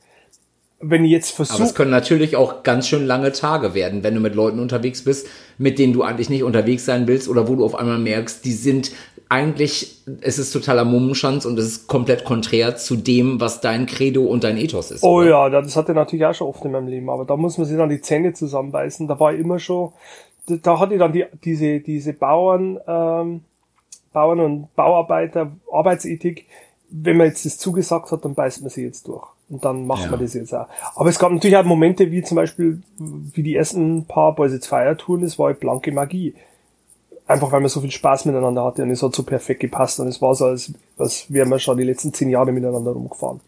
wenn 0.81 1.03
ich 1.03 1.11
jetzt 1.11 1.31
versuche. 1.31 1.57
Aber 1.57 1.65
es 1.65 1.75
können 1.75 1.91
natürlich 1.91 2.35
auch 2.35 2.63
ganz 2.63 2.87
schön 2.87 3.05
lange 3.05 3.31
Tage 3.31 3.73
werden, 3.73 4.03
wenn 4.03 4.15
du 4.15 4.21
mit 4.21 4.35
Leuten 4.35 4.59
unterwegs 4.59 5.03
bist, 5.03 5.27
mit 5.57 5.77
denen 5.77 5.93
du 5.93 6.03
eigentlich 6.03 6.29
nicht 6.29 6.43
unterwegs 6.43 6.85
sein 6.85 7.07
willst 7.07 7.27
oder 7.27 7.47
wo 7.47 7.55
du 7.55 7.65
auf 7.65 7.75
einmal 7.75 7.99
merkst, 7.99 8.45
die 8.45 8.53
sind 8.53 8.91
eigentlich, 9.27 10.01
es 10.21 10.39
ist 10.39 10.51
totaler 10.51 10.85
Mummenschanz 10.85 11.45
und 11.45 11.59
es 11.59 11.65
ist 11.65 11.87
komplett 11.87 12.23
konträr 12.25 12.77
zu 12.77 12.95
dem, 12.95 13.39
was 13.39 13.61
dein 13.61 13.85
Credo 13.85 14.25
und 14.25 14.43
dein 14.43 14.57
Ethos 14.57 14.89
ist. 14.89 15.03
Oh 15.03 15.17
oder? 15.17 15.29
ja, 15.29 15.49
das 15.49 15.75
hatte 15.75 15.93
natürlich 15.93 16.25
auch 16.25 16.33
schon 16.33 16.47
oft 16.47 16.65
in 16.65 16.71
meinem 16.71 16.87
Leben, 16.87 17.09
aber 17.09 17.25
da 17.25 17.37
muss 17.37 17.57
man 17.57 17.67
sich 17.67 17.77
dann 17.77 17.89
die 17.89 18.01
Zähne 18.01 18.33
zusammenbeißen. 18.33 19.07
Da 19.07 19.19
war 19.19 19.33
ich 19.33 19.39
immer 19.39 19.59
schon, 19.59 19.91
da 20.47 20.79
hatte 20.79 20.93
ich 20.93 20.99
dann 20.99 21.13
die, 21.13 21.25
diese, 21.43 21.79
diese 21.79 22.13
Bauern, 22.13 22.79
ähm, 22.87 23.41
Bauern 24.11 24.39
und 24.39 24.75
Bauarbeiter, 24.75 25.51
Arbeitsethik, 25.71 26.47
wenn 26.89 27.17
man 27.17 27.27
jetzt 27.27 27.45
das 27.45 27.59
zugesagt 27.59 28.11
hat, 28.11 28.25
dann 28.25 28.33
beißt 28.33 28.61
man 28.61 28.71
sie 28.71 28.83
jetzt 28.83 29.07
durch. 29.07 29.27
Und 29.49 29.65
dann 29.65 29.87
macht 29.87 30.03
ja. 30.03 30.11
man 30.11 30.19
das 30.19 30.33
jetzt 30.33 30.53
auch. 30.53 30.67
Aber 30.95 31.09
es 31.09 31.17
gab 31.17 31.31
natürlich 31.31 31.57
auch 31.57 31.63
Momente, 31.63 32.11
wie 32.11 32.21
zum 32.21 32.35
Beispiel, 32.35 32.81
wie 32.97 33.43
die 33.43 33.55
ersten 33.55 34.05
paar 34.05 34.35
Boys 34.35 34.53
It's 34.53 34.67
Fire 34.67 34.95
Touren, 34.95 35.21
das 35.21 35.39
war 35.39 35.47
halt 35.47 35.59
blanke 35.59 35.91
Magie. 35.91 36.35
Einfach 37.25 37.51
weil 37.51 37.59
man 37.59 37.69
so 37.69 37.81
viel 37.81 37.91
Spaß 37.91 38.25
miteinander 38.25 38.63
hatte 38.63 38.83
und 38.83 38.91
es 38.91 39.03
hat 39.03 39.15
so 39.15 39.23
perfekt 39.23 39.59
gepasst 39.59 39.99
und 39.99 40.07
es 40.07 40.21
war 40.21 40.33
so, 40.35 40.45
als, 40.45 40.71
als 40.97 41.25
wären 41.29 41.49
wir 41.49 41.59
schon 41.59 41.77
die 41.77 41.83
letzten 41.83 42.13
zehn 42.13 42.29
Jahre 42.29 42.51
miteinander 42.51 42.91
rumgefahren. 42.91 43.39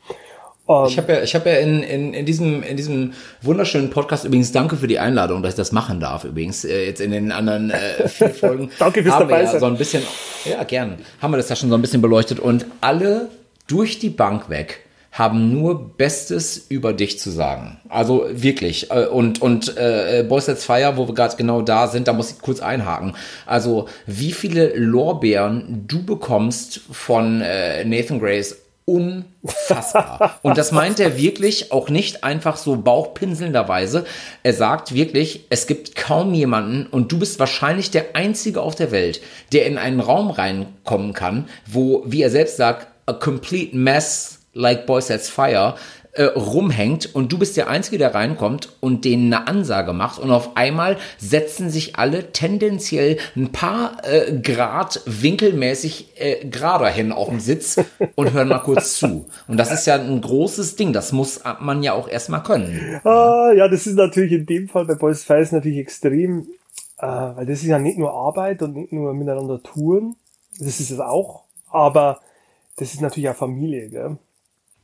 Um, 0.68 0.86
ich 0.86 0.98
habe 0.98 1.14
ja, 1.14 1.22
ich 1.24 1.34
habe 1.34 1.50
ja 1.50 1.58
in, 1.58 1.82
in, 1.82 2.14
in, 2.14 2.26
diesem, 2.26 2.62
in 2.62 2.78
diesem 2.78 3.14
wunderschönen 3.42 3.90
Podcast 3.90 4.26
übrigens 4.26 4.52
danke 4.52 4.78
für 4.78 4.88
die 4.88 5.00
Einladung, 5.00 5.42
dass 5.42 5.54
ich 5.54 5.58
das 5.58 5.72
machen 5.72 6.00
darf. 6.00 6.24
Übrigens 6.24 6.64
äh, 6.64 6.86
jetzt 6.86 7.02
in 7.02 7.12
den 7.12 7.32
anderen 7.32 7.72
äh, 7.72 8.08
vier 8.08 8.30
Folgen. 8.34 8.70
danke 8.78 9.02
fürs 9.04 9.18
dabei 9.18 9.46
sein. 9.46 9.56
Ja 9.56 9.60
so 9.60 9.66
ein 9.66 9.78
bisschen, 9.78 10.04
ja 10.46 10.64
gern, 10.64 11.00
haben 11.20 11.32
wir 11.32 11.38
das 11.38 11.50
ja 11.50 11.56
schon 11.56 11.70
so 11.70 11.76
ein 11.76 11.82
bisschen 11.82 12.02
beleuchtet 12.02 12.40
und 12.40 12.68
alle 12.80 13.30
durch 13.68 13.98
die 14.00 14.12
Bank 14.12 14.50
weg 14.50 14.82
haben 15.12 15.52
nur 15.52 15.98
Bestes 15.98 16.58
über 16.70 16.94
dich 16.94 17.20
zu 17.20 17.30
sagen. 17.30 17.80
Also 17.90 18.26
wirklich. 18.32 18.92
Äh, 18.92 19.08
und, 19.08 19.42
und 19.42 19.76
äh, 19.78 20.26
Boys 20.28 20.48
Let's 20.48 20.66
Fire, 20.66 20.96
wo 20.96 21.08
wir 21.08 21.14
gerade 21.14 21.36
genau 21.36 21.62
da 21.62 21.88
sind, 21.88 22.08
da 22.08 22.14
muss 22.14 22.32
ich 22.32 22.40
kurz 22.40 22.62
einhaken. 22.62 23.16
Also 23.46 23.88
wie 24.06 24.32
viele 24.32 24.74
Lorbeeren 24.76 25.86
du 25.88 26.04
bekommst 26.04 26.82
von 26.92 27.42
äh, 27.42 27.84
Nathan 27.84 28.20
Grace 28.20 28.56
unfassbar. 28.86 30.40
Und 30.42 30.58
das 30.58 30.72
meint 30.72 31.00
er 31.00 31.18
wirklich 31.18 31.72
auch 31.72 31.90
nicht 31.90 32.24
einfach 32.24 32.58
so 32.58 32.76
bauchpinselnderweise. 32.78 34.06
Er 34.44 34.54
sagt 34.54 34.94
wirklich, 34.94 35.46
es 35.50 35.68
gibt 35.68 35.96
kaum 35.96 36.34
jemanden 36.34 36.88
und 36.88 37.12
du 37.12 37.20
bist 37.20 37.40
wahrscheinlich 37.40 37.92
der 37.92 38.16
Einzige 38.16 38.62
auf 38.62 38.76
der 38.76 38.92
Welt, 38.92 39.22
der 39.54 39.66
in 39.68 39.78
einen 39.78 40.00
Raum 40.00 40.32
reinkommen 40.32 41.14
kann, 41.14 41.48
wo, 41.66 42.04
wie 42.06 42.24
er 42.24 42.32
selbst 42.32 42.58
sagt, 42.58 42.88
a 43.06 43.14
complete 43.14 43.76
mess 43.76 44.41
like 44.54 44.86
Boys 44.86 45.08
Sets 45.08 45.30
Fire 45.30 45.76
äh, 46.14 46.24
rumhängt 46.24 47.16
und 47.16 47.32
du 47.32 47.40
bist 47.40 47.56
der 47.56 47.70
Einzige, 47.70 47.98
der 47.98 48.14
reinkommt 48.14 48.76
und 48.82 49.06
denen 49.06 49.34
eine 49.34 49.48
Ansage 49.48 49.94
macht 49.94 50.20
und 50.20 50.32
auf 50.32 50.58
einmal 50.58 50.98
setzen 51.18 51.70
sich 51.70 51.96
alle 51.96 52.32
tendenziell 52.34 53.18
ein 53.36 53.52
paar 53.52 53.98
äh, 54.04 54.38
Grad 54.42 55.02
winkelmäßig 55.06 56.10
äh, 56.16 56.46
gerade 56.48 56.90
hin 56.90 57.12
auf 57.12 57.30
dem 57.30 57.40
Sitz 57.40 57.80
und 58.16 58.34
hören 58.34 58.50
mal 58.50 58.60
kurz 58.60 58.96
zu. 58.96 59.28
Und 59.48 59.58
das 59.58 59.72
ist 59.72 59.88
ja 59.88 59.96
ein 59.96 60.22
großes 60.22 60.76
Ding, 60.76 60.92
das 60.92 61.14
muss 61.14 61.42
man 61.60 61.82
ja 61.82 61.94
auch 61.94 62.10
erstmal 62.10 62.44
können. 62.44 63.00
Ah, 63.06 63.52
ja, 63.56 63.68
das 63.68 63.88
ist 63.88 63.96
natürlich 63.96 64.34
in 64.34 64.46
dem 64.46 64.68
Fall 64.68 64.86
bei 64.86 64.96
Boys 64.96 65.24
Fire 65.24 65.48
natürlich 65.52 65.80
extrem, 65.80 66.48
äh, 66.98 67.08
weil 67.08 67.46
das 67.46 67.60
ist 67.60 67.68
ja 67.68 67.80
nicht 67.80 67.98
nur 67.98 68.14
Arbeit 68.14 68.62
und 68.62 68.76
nicht 68.76 68.92
nur 68.92 69.14
miteinander 69.14 69.64
touren, 69.64 70.16
das 70.60 70.82
ist 70.82 70.92
es 70.92 71.00
auch, 71.00 71.46
aber 71.70 72.20
das 72.76 72.94
ist 72.94 73.02
natürlich 73.02 73.30
auch 73.30 73.36
Familie, 73.36 73.90
gell? 73.90 74.18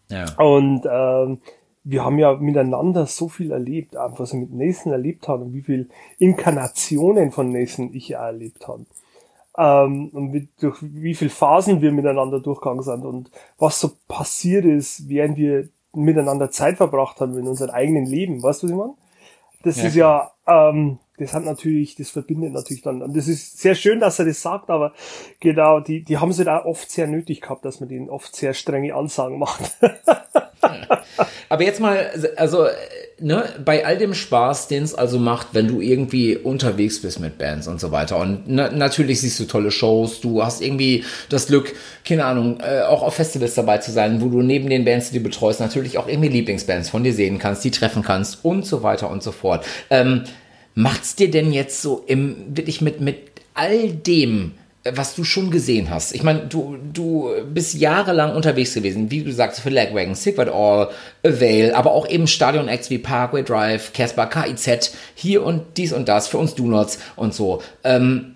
Ja. 0.10 0.26
Und 0.38 0.88
ähm, 0.90 1.40
wir 1.84 2.04
haben 2.04 2.20
ja 2.20 2.34
miteinander 2.34 3.06
so 3.06 3.30
viel 3.30 3.52
erlebt, 3.52 3.96
was 3.96 4.34
wir 4.34 4.42
mit 4.42 4.54
Nathan 4.54 4.92
erlebt 4.92 5.28
haben 5.28 5.44
und 5.44 5.54
wie 5.54 5.62
viel 5.62 5.90
Inkarnationen 6.20 7.32
von 7.32 7.52
Nathan 7.52 7.94
ich 7.94 8.10
ja 8.10 8.26
erlebt 8.26 8.68
habe. 8.68 8.86
Ähm, 9.58 10.10
und 10.10 10.34
wie, 10.34 10.50
durch 10.60 10.78
wie 10.82 11.16
viel 11.16 11.30
Phasen 11.30 11.82
wir 11.82 11.92
miteinander 11.92 12.40
durchgegangen 12.40 12.84
sind 12.84 13.06
und 13.06 13.32
was 13.58 13.80
so 13.80 13.92
passiert 14.08 14.66
ist, 14.66 15.08
während 15.10 15.38
wir 15.38 15.70
miteinander 15.94 16.52
Zeit 16.52 16.78
verbracht 16.78 17.20
haben 17.22 17.38
in 17.38 17.48
unserem 17.48 17.72
eigenen 17.72 18.06
Leben. 18.06 18.44
Weißt 18.44 18.62
du, 18.62 18.68
was 18.68 18.72
ich 18.72 18.78
meine? 18.78 18.94
Das 19.64 19.78
ja, 19.78 19.88
ist 19.88 19.96
ja, 19.96 20.32
ähm, 20.46 21.00
das 21.18 21.34
hat 21.34 21.44
natürlich, 21.44 21.96
das 21.96 22.12
verbindet 22.12 22.54
natürlich 22.54 22.84
dann. 22.84 23.02
Und 23.02 23.18
das 23.18 23.28
ist 23.28 23.60
sehr 23.60 23.76
schön, 23.76 24.00
dass 24.00 24.20
er 24.20 24.26
das 24.26 24.42
sagt, 24.42 24.70
aber 24.70 24.94
genau, 25.40 25.80
die, 25.80 26.04
die 26.04 26.18
haben 26.18 26.30
es 26.30 26.38
da 26.38 26.64
oft 26.64 26.90
sehr 26.92 27.08
nötig 27.08 27.42
gehabt, 27.42 27.66
dass 27.66 27.80
man 27.80 27.90
denen 27.90 28.10
oft 28.10 28.36
sehr 28.36 28.54
strenge 28.54 28.94
Ansagen 28.94 29.40
macht. 29.40 29.64
aber 31.50 31.64
jetzt 31.64 31.80
mal, 31.80 32.12
also, 32.36 32.68
ne, 33.20 33.46
bei 33.66 33.84
all 33.84 33.98
dem 33.98 34.14
Spaß, 34.14 34.68
den 34.68 34.84
es 34.84 34.94
also 34.94 35.18
macht, 35.18 35.48
wenn 35.54 35.68
du 35.68 35.82
irgendwie 35.82 36.38
unterwegs 36.38 37.02
bist 37.02 37.20
mit 37.20 37.40
Bands 37.40 37.68
und 37.68 37.80
so 37.80 37.92
weiter. 37.92 38.18
Und 38.18 38.44
na, 38.46 38.70
natürlich 38.70 39.22
siehst 39.22 39.40
du 39.40 39.46
tolle 39.46 39.72
Shows, 39.72 40.22
du 40.22 40.44
hast 40.44 40.62
irgendwie 40.62 41.04
das 41.30 41.48
Glück, 41.48 41.74
keine 42.06 42.26
Ahnung, 42.26 42.60
äh, 42.60 42.82
auch 42.82 43.02
auf 43.02 43.16
Festivals 43.16 43.56
dabei 43.56 43.80
zu 43.80 43.92
sein, 43.92 44.22
wo 44.22 44.30
du 44.30 44.44
neben 44.44 44.70
den 44.70 44.86
Bands, 44.86 45.10
die 45.10 45.18
du 45.18 45.24
betreust, 45.24 45.60
natürlich 45.60 45.98
auch 45.98 46.08
irgendwie 46.08 46.30
Lieblingsbands 46.30 46.90
von 46.90 47.04
dir 47.04 47.14
sehen 47.14 47.40
kannst, 47.40 47.64
die 47.64 47.72
treffen 47.72 48.04
kannst 48.04 48.46
und 48.46 48.68
so 48.68 48.84
weiter 48.84 49.10
und 49.10 49.24
so 49.24 49.32
fort. 49.32 49.66
Ähm, 49.90 50.24
Macht's 50.80 51.16
dir 51.16 51.32
denn 51.32 51.54
jetzt 51.54 51.82
so 51.82 52.04
im, 52.06 52.56
wirklich 52.56 52.82
mit, 52.82 53.02
mit 53.02 53.18
all 53.56 53.90
dem, 53.90 54.52
was 54.84 55.16
du 55.16 55.24
schon 55.24 55.50
gesehen 55.50 55.90
hast. 55.90 56.14
Ich 56.14 56.22
meine, 56.22 56.42
du, 56.42 56.78
du 56.94 57.32
bist 57.52 57.74
jahrelang 57.74 58.36
unterwegs 58.36 58.76
gewesen, 58.76 59.10
wie 59.10 59.24
du 59.24 59.34
sagst, 59.34 59.60
für 59.62 59.72
Lagwagon, 59.72 60.14
Sigward 60.14 60.50
All, 60.50 60.90
Avail, 61.26 61.74
aber 61.74 61.94
auch 61.94 62.08
eben 62.08 62.28
Stadion-Acts 62.28 62.92
wie 62.92 63.00
Parkway 63.00 63.42
Drive, 63.42 63.92
Casper, 63.92 64.28
KIZ, 64.28 64.94
hier 65.16 65.44
und 65.44 65.64
dies 65.78 65.94
und 65.94 66.08
das, 66.08 66.28
für 66.28 66.38
uns 66.38 66.54
Donuts 66.54 67.00
und 67.16 67.34
so. 67.34 67.64
Ähm, 67.84 68.36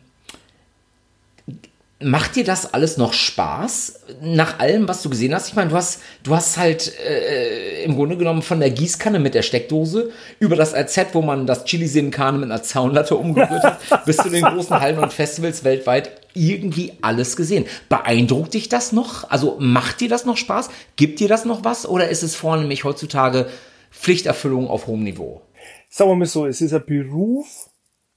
Macht 2.04 2.36
dir 2.36 2.44
das 2.44 2.74
alles 2.74 2.98
noch 2.98 3.14
Spaß 3.14 4.00
nach 4.24 4.58
allem, 4.58 4.88
was 4.88 5.04
du 5.04 5.10
gesehen 5.10 5.36
hast? 5.36 5.50
Ich 5.50 5.54
meine, 5.54 5.70
du 5.70 5.76
hast, 5.76 6.02
du 6.24 6.36
hast 6.36 6.58
halt 6.58 6.92
äh, 7.00 7.71
im 7.82 7.96
Grunde 7.96 8.18
genommen 8.18 8.42
von 8.42 8.60
der 8.60 8.70
Gießkanne 8.70 9.20
mit 9.20 9.34
der 9.34 9.42
Steckdose 9.42 10.12
über 10.40 10.56
das 10.56 10.74
RZ, 10.74 11.14
wo 11.14 11.22
man 11.22 11.46
das 11.46 11.66
Chili 11.66 11.88
Sin 11.88 12.12
Carne 12.12 12.40
mit 12.40 12.52
einer 12.52 12.64
Zaunlatte 12.64 13.16
umgerührt 13.16 13.64
hat, 13.64 14.06
bis 14.06 14.18
zu 14.18 14.30
den 14.30 14.44
großen 14.44 14.80
Hallen 14.80 15.00
und 15.00 15.14
Festivals 15.14 15.64
weltweit 15.64 16.22
irgendwie 16.34 16.94
alles 17.02 17.36
gesehen. 17.36 17.66
Beeindruckt 17.90 18.54
dich 18.54 18.70
das 18.70 18.92
noch? 18.92 19.30
Also 19.30 19.58
macht 19.60 20.02
dir 20.02 20.10
das 20.10 20.26
noch 20.26 20.38
Spaß? 20.38 20.70
Gibt 20.96 21.20
dir 21.20 21.28
das 21.28 21.46
noch 21.46 21.64
was? 21.64 21.88
Oder 21.88 22.10
ist 22.10 22.24
es 22.24 22.36
vornehmlich 22.36 22.84
heutzutage 22.84 23.48
Pflichterfüllung 23.92 24.68
auf 24.68 24.88
hohem 24.88 25.04
Niveau? 25.04 25.42
Sagen 25.90 26.10
wir 26.12 26.16
mal 26.16 26.26
so, 26.26 26.46
es 26.46 26.62
ist 26.62 26.74
ein 26.74 26.86
Beruf, 26.86 27.70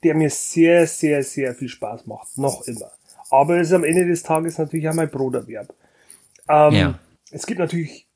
der 0.02 0.14
mir 0.14 0.30
sehr, 0.30 0.86
sehr, 0.86 1.22
sehr 1.24 1.54
viel 1.54 1.68
Spaß 1.68 2.06
macht. 2.06 2.38
Noch 2.38 2.62
immer. 2.66 2.92
Aber 3.30 3.58
es 3.58 3.68
ist 3.68 3.72
am 3.72 3.84
Ende 3.84 4.06
des 4.06 4.22
Tages 4.22 4.58
natürlich 4.58 4.88
auch 4.88 4.94
mein 4.94 5.10
Broterwerb. 5.10 5.74
Ähm, 6.48 6.72
ja. 6.72 6.98
Es 7.30 7.46
gibt 7.46 7.58
natürlich 7.58 8.06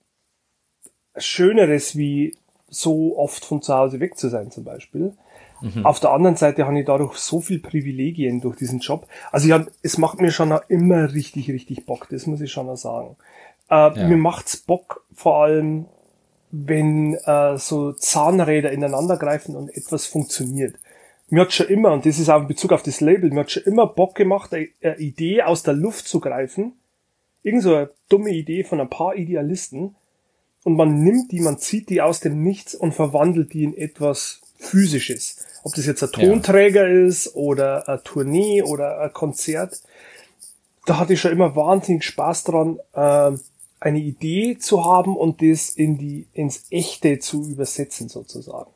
Schöneres, 1.20 1.96
wie 1.96 2.36
so 2.68 3.18
oft 3.18 3.44
von 3.44 3.62
zu 3.62 3.74
Hause 3.74 4.00
weg 4.00 4.18
zu 4.18 4.28
sein, 4.28 4.50
zum 4.50 4.64
Beispiel. 4.64 5.14
Mhm. 5.60 5.84
Auf 5.84 6.00
der 6.00 6.12
anderen 6.12 6.36
Seite 6.36 6.66
habe 6.66 6.78
ich 6.78 6.86
dadurch 6.86 7.16
so 7.16 7.40
viel 7.40 7.58
Privilegien 7.58 8.40
durch 8.40 8.56
diesen 8.56 8.80
Job. 8.80 9.06
Also 9.32 9.48
ja, 9.48 9.66
es 9.82 9.98
macht 9.98 10.20
mir 10.20 10.30
schon 10.30 10.56
immer 10.68 11.12
richtig, 11.12 11.50
richtig 11.50 11.86
Bock, 11.86 12.08
das 12.10 12.26
muss 12.26 12.40
ich 12.40 12.52
schon 12.52 12.74
sagen. 12.76 13.16
Äh, 13.70 13.74
ja. 13.74 14.08
Mir 14.08 14.16
macht's 14.16 14.56
Bock, 14.56 15.04
vor 15.12 15.42
allem 15.42 15.86
wenn 16.50 17.14
äh, 17.14 17.58
so 17.58 17.92
Zahnräder 17.92 18.72
ineinander 18.72 19.16
greifen 19.16 19.54
und 19.54 19.68
etwas 19.76 20.06
funktioniert. 20.06 20.76
Mir 21.28 21.42
hat 21.42 21.52
schon 21.52 21.68
immer, 21.68 21.92
und 21.92 22.06
das 22.06 22.18
ist 22.18 22.30
auch 22.30 22.40
in 22.40 22.48
Bezug 22.48 22.72
auf 22.72 22.82
das 22.82 23.00
Label, 23.00 23.30
mir 23.30 23.40
hat 23.40 23.50
schon 23.50 23.64
immer 23.64 23.86
Bock 23.86 24.14
gemacht, 24.14 24.54
eine, 24.54 24.68
eine 24.82 24.96
Idee 24.96 25.42
aus 25.42 25.62
der 25.62 25.74
Luft 25.74 26.08
zu 26.08 26.20
greifen. 26.20 26.72
Irgend 27.42 27.62
so 27.62 27.74
eine 27.74 27.90
dumme 28.08 28.30
Idee 28.30 28.64
von 28.64 28.80
ein 28.80 28.88
paar 28.88 29.14
Idealisten. 29.14 29.94
Und 30.64 30.76
man 30.76 31.02
nimmt 31.02 31.32
die, 31.32 31.40
man 31.40 31.58
zieht 31.58 31.88
die 31.88 32.02
aus 32.02 32.20
dem 32.20 32.42
Nichts 32.42 32.74
und 32.74 32.92
verwandelt 32.92 33.52
die 33.52 33.64
in 33.64 33.76
etwas 33.76 34.40
Physisches. 34.58 35.36
Ob 35.62 35.74
das 35.74 35.86
jetzt 35.86 36.02
ein 36.02 36.12
Tonträger 36.12 36.88
ja. 36.88 37.06
ist 37.06 37.34
oder 37.34 37.88
eine 37.88 38.02
Tournee 38.02 38.62
oder 38.62 39.00
ein 39.00 39.12
Konzert. 39.12 39.80
Da 40.84 40.98
hatte 40.98 41.12
ich 41.12 41.20
schon 41.20 41.32
immer 41.32 41.54
wahnsinnig 41.54 42.04
Spaß 42.04 42.44
dran, 42.44 42.78
äh, 42.92 43.32
eine 43.80 43.98
Idee 43.98 44.58
zu 44.58 44.84
haben 44.84 45.16
und 45.16 45.42
das 45.42 45.70
in 45.70 45.98
die, 45.98 46.26
ins 46.32 46.64
Echte 46.70 47.18
zu 47.20 47.44
übersetzen 47.44 48.08
sozusagen. 48.08 48.70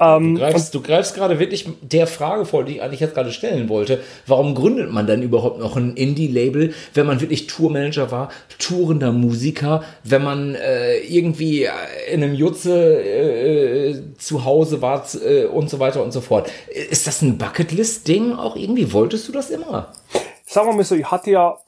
Ähm, 0.00 0.34
du, 0.34 0.40
greifst, 0.40 0.74
du 0.74 0.82
greifst 0.82 1.14
gerade 1.14 1.38
wirklich 1.38 1.68
der 1.80 2.06
Frage 2.06 2.44
vor, 2.46 2.64
die 2.64 2.76
ich 2.76 2.82
eigentlich 2.82 3.00
jetzt 3.00 3.14
gerade 3.14 3.30
stellen 3.30 3.68
wollte. 3.68 4.00
Warum 4.26 4.54
gründet 4.54 4.90
man 4.90 5.06
denn 5.06 5.22
überhaupt 5.22 5.60
noch 5.60 5.76
ein 5.76 5.94
Indie-Label, 5.94 6.74
wenn 6.94 7.06
man 7.06 7.20
wirklich 7.20 7.46
Tourmanager 7.46 8.10
war, 8.10 8.30
tourender 8.58 9.12
Musiker, 9.12 9.84
wenn 10.02 10.24
man 10.24 10.56
äh, 10.56 10.98
irgendwie 10.98 11.68
in 12.10 12.22
einem 12.22 12.34
Jutze 12.34 13.02
äh, 13.02 14.02
zu 14.18 14.44
Hause 14.44 14.82
war 14.82 15.04
äh, 15.24 15.44
und 15.44 15.70
so 15.70 15.78
weiter 15.78 16.02
und 16.02 16.12
so 16.12 16.20
fort? 16.20 16.50
Ist 16.90 17.06
das 17.06 17.22
ein 17.22 17.38
Bucketlist-Ding 17.38 18.32
auch 18.32 18.56
irgendwie? 18.56 18.92
Wolltest 18.92 19.28
du 19.28 19.32
das 19.32 19.50
immer? 19.50 19.92
Sagen 20.44 20.68
wir 20.68 20.74
mal 20.74 20.84
so, 20.84 20.96
ich 20.96 21.10
hatte 21.10 21.30
ja 21.30 21.58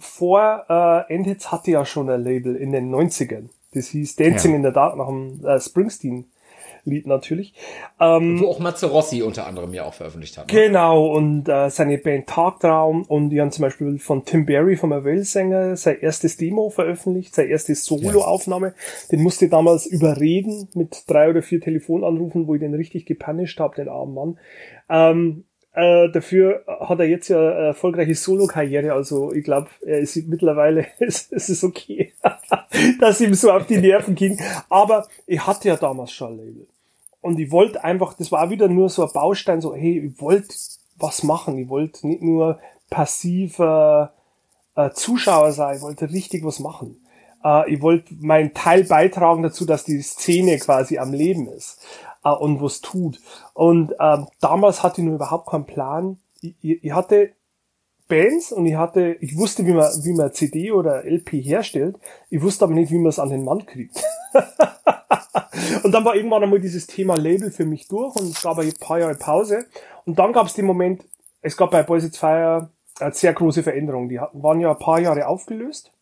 vor 0.00 0.64
äh, 0.68 1.14
Endhits 1.14 1.52
hatte 1.52 1.70
ja 1.70 1.84
schon 1.84 2.08
ein 2.08 2.22
Label 2.22 2.56
in 2.56 2.72
den 2.72 2.94
90ern. 2.94 3.48
Das 3.74 3.88
hieß 3.88 4.16
Dancing 4.16 4.52
ja. 4.52 4.56
in 4.56 4.64
the 4.64 4.72
Dark 4.72 4.96
nach 4.96 5.06
dem 5.06 5.44
äh, 5.44 5.60
Springsteen 5.60 6.24
Lied 6.88 7.06
natürlich. 7.06 7.54
Ähm, 8.00 8.40
Wo 8.40 8.48
auch 8.48 8.58
Mazzarossi 8.58 9.22
unter 9.22 9.46
anderem 9.46 9.72
ja 9.74 9.84
auch 9.84 9.94
veröffentlicht 9.94 10.38
hat. 10.38 10.52
Ne? 10.52 10.60
Genau, 10.60 11.06
und 11.06 11.48
äh, 11.48 11.70
seine 11.70 11.98
Band 11.98 12.26
Tagtraum 12.26 13.02
und 13.02 13.30
die 13.30 13.40
haben 13.40 13.50
zum 13.50 13.62
Beispiel 13.62 13.98
von 13.98 14.24
Tim 14.24 14.46
Berry 14.46 14.76
vom 14.76 14.92
Avail-Sänger 14.92 15.76
sein 15.76 16.00
erstes 16.00 16.36
Demo 16.36 16.70
veröffentlicht, 16.70 17.34
seine 17.34 17.48
erste 17.48 17.74
Solo-Aufnahme. 17.74 18.74
Den 19.10 19.22
musste 19.22 19.46
ich 19.46 19.50
damals 19.50 19.86
überreden 19.86 20.68
mit 20.74 21.04
drei 21.06 21.30
oder 21.30 21.42
vier 21.42 21.60
Telefonanrufen, 21.60 22.46
wo 22.46 22.54
ich 22.54 22.60
den 22.60 22.74
richtig 22.74 23.06
gepanischt 23.06 23.60
habe, 23.60 23.76
den 23.76 23.88
armen 23.88 24.14
Mann. 24.14 24.38
Ähm, 24.88 25.44
äh, 25.78 26.10
dafür 26.10 26.64
hat 26.66 26.98
er 26.98 27.06
jetzt 27.06 27.28
ja 27.28 27.38
eine 27.38 27.66
erfolgreiche 27.66 28.14
Solo-Karriere, 28.14 28.92
also 28.92 29.32
ich 29.32 29.44
glaube, 29.44 29.68
er 29.86 30.00
ist 30.00 30.16
mittlerweile, 30.26 30.86
es, 30.98 31.30
es 31.30 31.48
ist 31.48 31.62
okay, 31.62 32.12
dass 33.00 33.20
ihm 33.20 33.34
so 33.34 33.52
auf 33.52 33.66
die 33.66 33.78
Nerven 33.78 34.16
ging. 34.16 34.40
Aber 34.68 35.06
ich 35.26 35.46
hatte 35.46 35.68
ja 35.68 35.76
damals 35.76 36.10
schon 36.10 36.32
ein 36.32 36.38
Label. 36.38 36.66
Und 37.20 37.38
ich 37.38 37.50
wollte 37.50 37.82
einfach, 37.84 38.14
das 38.14 38.30
war 38.30 38.50
wieder 38.50 38.68
nur 38.68 38.88
so 38.88 39.02
ein 39.04 39.12
Baustein, 39.12 39.60
so, 39.60 39.74
hey, 39.74 39.98
ich 39.98 40.20
wollte 40.20 40.54
was 40.96 41.22
machen. 41.22 41.58
Ich 41.58 41.68
wollte 41.68 42.06
nicht 42.06 42.22
nur 42.22 42.58
passiver 42.90 44.12
äh, 44.76 44.90
Zuschauer 44.90 45.52
sein, 45.52 45.76
ich 45.76 45.82
wollte 45.82 46.10
richtig 46.10 46.44
was 46.44 46.60
machen. 46.60 47.04
Äh, 47.44 47.74
ich 47.74 47.82
wollte 47.82 48.14
meinen 48.20 48.54
Teil 48.54 48.84
beitragen 48.84 49.42
dazu, 49.42 49.64
dass 49.66 49.84
die 49.84 50.00
Szene 50.00 50.58
quasi 50.58 50.98
am 50.98 51.12
Leben 51.12 51.48
ist 51.48 51.80
äh, 52.24 52.30
und 52.30 52.62
was 52.62 52.80
tut. 52.80 53.20
Und 53.54 53.92
äh, 53.98 54.18
damals 54.40 54.82
hatte 54.82 55.00
ich 55.00 55.06
nur 55.06 55.16
überhaupt 55.16 55.48
keinen 55.48 55.66
Plan. 55.66 56.18
Ich, 56.40 56.54
ich, 56.62 56.84
ich 56.84 56.92
hatte 56.92 57.32
Bands 58.08 58.52
und 58.52 58.66
ich 58.66 58.76
hatte, 58.76 59.16
ich 59.20 59.36
wusste, 59.36 59.66
wie 59.66 59.74
man, 59.74 59.90
wie 60.04 60.14
man 60.14 60.32
CD 60.32 60.72
oder 60.72 61.04
LP 61.04 61.32
herstellt. 61.32 61.96
Ich 62.30 62.40
wusste 62.40 62.64
aber 62.64 62.74
nicht, 62.74 62.90
wie 62.90 62.98
man 62.98 63.08
es 63.08 63.18
an 63.18 63.28
den 63.28 63.44
Mann 63.44 63.66
kriegt. 63.66 64.02
und 65.82 65.92
dann 65.92 66.04
war 66.04 66.14
irgendwann 66.14 66.42
einmal 66.42 66.60
dieses 66.60 66.86
Thema 66.86 67.16
Label 67.16 67.50
für 67.50 67.64
mich 67.64 67.88
durch 67.88 68.14
und 68.16 68.30
es 68.30 68.42
gab 68.42 68.58
ein 68.58 68.72
paar 68.78 68.98
Jahre 68.98 69.14
Pause. 69.14 69.66
Und 70.04 70.18
dann 70.18 70.32
gab 70.32 70.46
es 70.46 70.54
den 70.54 70.66
Moment, 70.66 71.04
es 71.40 71.56
gab 71.56 71.70
bei 71.70 71.82
Boys 71.82 72.04
It's 72.04 72.18
Fire 72.18 72.70
eine 73.00 73.12
sehr 73.12 73.32
große 73.32 73.62
Veränderung. 73.62 74.08
Die 74.08 74.20
hatten, 74.20 74.42
waren 74.42 74.60
ja 74.60 74.70
ein 74.70 74.78
paar 74.78 75.00
Jahre 75.00 75.26
aufgelöst. 75.26 75.92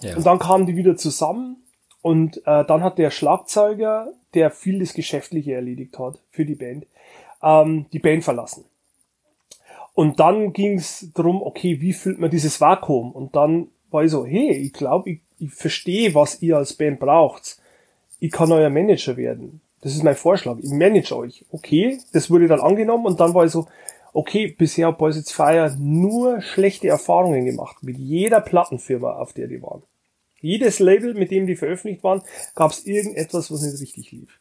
Ja. 0.00 0.16
Und 0.16 0.26
dann 0.26 0.38
kamen 0.38 0.66
die 0.66 0.76
wieder 0.76 0.96
zusammen 0.96 1.62
und 2.02 2.38
äh, 2.46 2.64
dann 2.64 2.82
hat 2.82 2.98
der 2.98 3.10
Schlagzeuger, 3.10 4.12
der 4.34 4.50
viel 4.50 4.80
das 4.80 4.92
Geschäftliche 4.92 5.54
erledigt 5.54 5.98
hat 5.98 6.18
für 6.30 6.44
die 6.44 6.54
Band, 6.54 6.86
ähm, 7.42 7.86
die 7.92 7.98
Band 7.98 8.24
verlassen. 8.24 8.64
Und 9.94 10.18
dann 10.18 10.52
ging 10.52 10.76
es 10.76 11.10
darum, 11.14 11.40
okay, 11.40 11.80
wie 11.80 11.92
füllt 11.92 12.18
man 12.18 12.30
dieses 12.30 12.60
Vakuum? 12.60 13.12
Und 13.12 13.36
dann 13.36 13.68
war 13.90 14.04
ich 14.04 14.10
so, 14.10 14.26
hey, 14.26 14.50
ich 14.50 14.72
glaube, 14.72 15.10
ich, 15.10 15.20
ich 15.38 15.54
verstehe, 15.54 16.14
was 16.14 16.42
ihr 16.42 16.56
als 16.56 16.74
Band 16.74 16.98
braucht. 16.98 17.58
Ich 18.24 18.30
kann 18.30 18.50
euer 18.50 18.70
Manager 18.70 19.18
werden. 19.18 19.60
Das 19.82 19.92
ist 19.92 20.02
mein 20.02 20.16
Vorschlag. 20.16 20.56
Ich 20.62 20.70
manage 20.70 21.14
euch. 21.14 21.44
Okay, 21.50 21.98
das 22.14 22.30
wurde 22.30 22.48
dann 22.48 22.60
angenommen 22.60 23.04
und 23.04 23.20
dann 23.20 23.34
war 23.34 23.44
ich 23.44 23.52
so, 23.52 23.66
okay, 24.14 24.46
bisher 24.46 24.88
hat 24.88 24.96
Boys 24.96 25.18
It's 25.18 25.30
Fire 25.30 25.76
nur 25.78 26.40
schlechte 26.40 26.88
Erfahrungen 26.88 27.44
gemacht 27.44 27.82
mit 27.82 27.98
jeder 27.98 28.40
Plattenfirma, 28.40 29.12
auf 29.12 29.34
der 29.34 29.46
die 29.46 29.62
waren. 29.62 29.82
Jedes 30.40 30.78
Label, 30.78 31.12
mit 31.12 31.30
dem 31.32 31.46
die 31.46 31.54
veröffentlicht 31.54 32.02
waren, 32.02 32.22
gab 32.54 32.70
es 32.70 32.86
irgendetwas, 32.86 33.52
was 33.52 33.60
nicht 33.60 33.78
richtig 33.78 34.10
lief. 34.12 34.40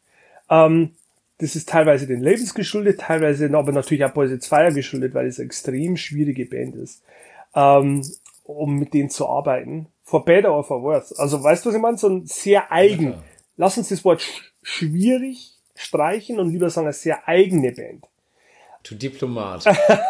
Ähm, 0.49 0.91
das 1.39 1.57
ist 1.57 1.67
teilweise 1.67 2.07
den 2.07 2.21
Labels 2.21 2.53
geschuldet, 2.53 3.01
teilweise 3.01 3.53
aber 3.53 3.73
natürlich 3.73 4.05
auch 4.05 4.13
Boys 4.13 4.47
Fire 4.47 4.71
geschuldet, 4.71 5.13
weil 5.13 5.27
es 5.27 5.39
eine 5.39 5.47
extrem 5.47 5.97
schwierige 5.97 6.45
Band 6.45 6.77
ist, 6.77 7.03
ähm, 7.53 8.01
um 8.45 8.79
mit 8.79 8.93
denen 8.93 9.09
zu 9.09 9.27
arbeiten. 9.27 9.88
For 10.05 10.23
better 10.23 10.53
or 10.53 10.63
for 10.63 10.81
worse. 10.84 11.13
Also 11.17 11.43
weißt 11.43 11.65
du, 11.65 11.69
was 11.69 11.75
ich 11.75 11.81
meine? 11.81 11.97
So 11.97 12.07
ein 12.07 12.25
sehr 12.25 12.71
eigen. 12.71 13.11
Ja. 13.11 13.23
Lass 13.58 13.78
uns 13.78 13.89
das 13.89 14.04
Wort 14.04 14.22
sch 14.22 14.54
schwierig 14.62 15.58
streichen 15.76 16.39
und 16.39 16.51
lieber 16.51 16.70
sagen, 16.70 16.88
eine 16.88 16.93
sehr 16.93 17.28
eigene 17.28 17.72
Band. 17.72 18.08
Du 18.84 18.95
Diplomat. 18.95 19.66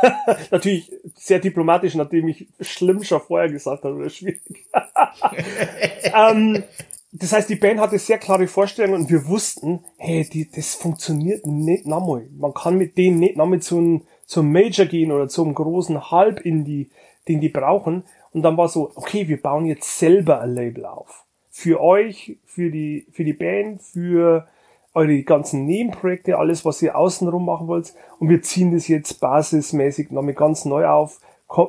Natürlich 0.52 0.92
sehr 1.16 1.40
diplomatisch, 1.40 1.94
nachdem 1.94 2.28
ich 2.28 2.48
schlimm 2.60 3.04
schon 3.04 3.22
vorher 3.22 3.50
gesagt 3.50 3.84
habe, 3.84 3.96
oder 3.96 4.10
schwierig. 4.10 4.42
ähm, 6.14 6.64
das 7.12 7.32
heißt, 7.32 7.50
die 7.50 7.56
Band 7.56 7.80
hatte 7.80 8.00
sehr 8.00 8.18
klare 8.18 8.48
Vorstellungen 8.48 9.04
und 9.04 9.12
wir 9.12 9.28
wussten, 9.28 9.86
hey, 9.98 10.28
die, 10.28 10.50
das 10.50 10.74
funktioniert 10.74 11.46
nicht 11.46 11.86
nochmal. 11.86 12.28
Man 12.36 12.56
kann 12.56 12.76
mit 12.76 12.98
denen 12.98 13.20
nicht 13.20 13.38
nochmal 13.38 13.60
zum, 13.60 14.08
zum 14.26 14.52
Major 14.52 14.88
gehen 14.88 15.12
oder 15.12 15.28
zum 15.28 15.54
großen 15.54 16.10
Halb-Indie, 16.10 16.90
den 17.28 17.42
die 17.42 17.50
brauchen. 17.50 18.04
Und 18.32 18.42
dann 18.42 18.58
war 18.58 18.68
so, 18.68 18.92
okay, 18.96 19.28
wir 19.28 19.40
bauen 19.40 19.68
jetzt 19.68 20.00
selber 20.00 20.42
ein 20.42 20.56
Label 20.56 20.88
auf. 20.88 21.23
Für 21.56 21.82
euch, 21.82 22.38
für 22.46 22.72
die, 22.72 23.06
für 23.12 23.24
die 23.24 23.34
Band, 23.34 23.84
für 23.84 24.48
eure 24.96 25.22
ganzen 25.22 25.68
Nebenprojekte, 25.68 26.40
alles, 26.40 26.66
was 26.66 26.82
ihr 26.82 26.98
außenrum 26.98 27.46
machen 27.46 27.68
wollt. 27.68 27.94
Und 28.18 28.30
wir 28.30 28.42
ziehen 28.42 28.74
das 28.74 28.88
jetzt 28.88 29.20
basismäßig 29.20 30.10
nochmal 30.10 30.34
ganz 30.34 30.66
neu 30.66 30.88
auf. 30.88 31.20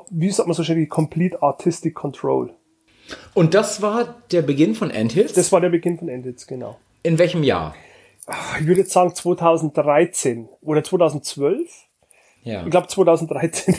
Wie 0.09 0.30
sagt 0.30 0.49
man 0.49 0.55
so 0.55 0.64
schön, 0.64 0.89
Complete 0.89 1.43
Artistic 1.43 1.95
Control. 1.95 2.55
Und 3.35 3.53
das 3.53 3.82
war 3.82 4.22
der 4.30 4.41
Beginn 4.41 4.74
von 4.74 4.91
Endhits? 4.91 5.35
Das 5.35 5.53
war 5.53 5.61
der 5.61 5.68
Beginn 5.68 5.99
von 5.99 6.09
Endhits, 6.09 6.47
genau. 6.47 6.78
In 7.03 7.18
welchem 7.18 7.43
Jahr? 7.43 7.74
Ich 8.59 8.66
würde 8.66 8.80
jetzt 8.80 8.93
sagen 8.93 9.14
2013 9.14 10.49
oder 10.62 10.82
2012. 10.82 11.68
Ja. 12.43 12.64
Ich 12.64 12.70
glaube 12.70 12.87
2013. 12.87 13.76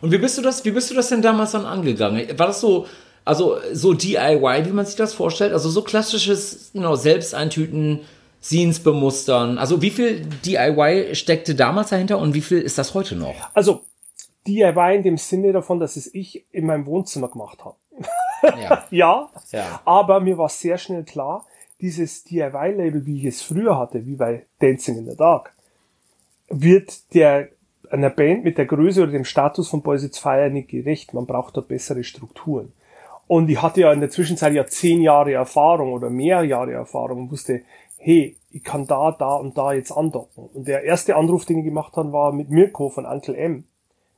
Und 0.00 0.12
wie 0.12 0.18
bist 0.18 0.38
du 0.38 0.42
das, 0.42 0.64
wie 0.64 0.70
bist 0.70 0.92
du 0.92 0.94
das 0.94 1.08
denn 1.08 1.22
damals 1.22 1.50
dann 1.50 1.64
angegangen? 1.64 2.38
War 2.38 2.46
das 2.46 2.60
so, 2.60 2.86
also 3.24 3.58
so 3.72 3.94
DIY, 3.94 4.66
wie 4.66 4.72
man 4.72 4.86
sich 4.86 4.96
das 4.96 5.14
vorstellt? 5.14 5.52
Also 5.52 5.68
so 5.70 5.82
klassisches, 5.82 6.70
genau, 6.72 6.96
selbst 6.96 7.34
eintüten, 7.34 8.00
Scenes 8.42 8.80
bemustern. 8.80 9.58
Also 9.58 9.80
wie 9.82 9.90
viel 9.90 10.26
DIY 10.44 11.14
steckte 11.14 11.54
damals 11.54 11.90
dahinter 11.90 12.18
und 12.18 12.34
wie 12.34 12.40
viel 12.40 12.60
ist 12.60 12.76
das 12.78 12.94
heute 12.94 13.14
noch? 13.14 13.34
Also 13.54 13.84
DIY 14.48 14.96
in 14.96 15.02
dem 15.04 15.16
Sinne 15.16 15.52
davon, 15.52 15.78
dass 15.78 15.96
es 15.96 16.12
ich 16.12 16.44
in 16.50 16.66
meinem 16.66 16.86
Wohnzimmer 16.86 17.28
gemacht 17.28 17.64
habe. 17.64 17.76
Ja. 18.60 18.84
ja, 18.90 19.30
ja. 19.52 19.80
Aber 19.84 20.18
mir 20.20 20.36
war 20.36 20.48
sehr 20.48 20.76
schnell 20.78 21.04
klar, 21.04 21.46
dieses 21.80 22.24
DIY-Label, 22.24 23.06
wie 23.06 23.18
ich 23.18 23.24
es 23.26 23.42
früher 23.42 23.78
hatte, 23.78 24.04
wie 24.06 24.16
bei 24.16 24.46
Dancing 24.58 24.98
in 24.98 25.10
the 25.10 25.16
Dark, 25.16 25.52
wird 26.48 27.14
der 27.14 27.48
einer 27.90 28.10
Band 28.10 28.44
mit 28.44 28.58
der 28.58 28.66
Größe 28.66 29.02
oder 29.02 29.12
dem 29.12 29.24
Status 29.24 29.68
von 29.68 29.82
Boys 29.82 30.02
It's 30.02 30.18
Fire 30.18 30.50
nicht 30.50 30.68
gerecht. 30.68 31.12
Man 31.14 31.26
braucht 31.26 31.56
dort 31.56 31.68
bessere 31.68 32.02
Strukturen. 32.02 32.72
Und 33.26 33.48
ich 33.50 33.62
hatte 33.62 33.82
ja 33.82 33.92
in 33.92 34.00
der 34.00 34.10
Zwischenzeit 34.10 34.52
ja 34.52 34.66
zehn 34.66 35.00
Jahre 35.00 35.32
Erfahrung 35.32 35.92
oder 35.92 36.10
mehr 36.10 36.44
Jahre 36.44 36.72
Erfahrung 36.72 37.22
und 37.22 37.30
wusste, 37.30 37.62
hey, 37.96 38.36
ich 38.50 38.62
kann 38.62 38.86
da, 38.86 39.12
da 39.12 39.36
und 39.36 39.56
da 39.56 39.72
jetzt 39.72 39.92
andocken. 39.92 40.50
Und 40.52 40.68
der 40.68 40.84
erste 40.84 41.16
Anruf, 41.16 41.44
den 41.44 41.58
ich 41.58 41.64
gemacht 41.64 41.96
habe, 41.96 42.12
war 42.12 42.32
mit 42.32 42.50
Mirko 42.50 42.90
von 42.90 43.06
Uncle 43.06 43.36
M 43.36 43.64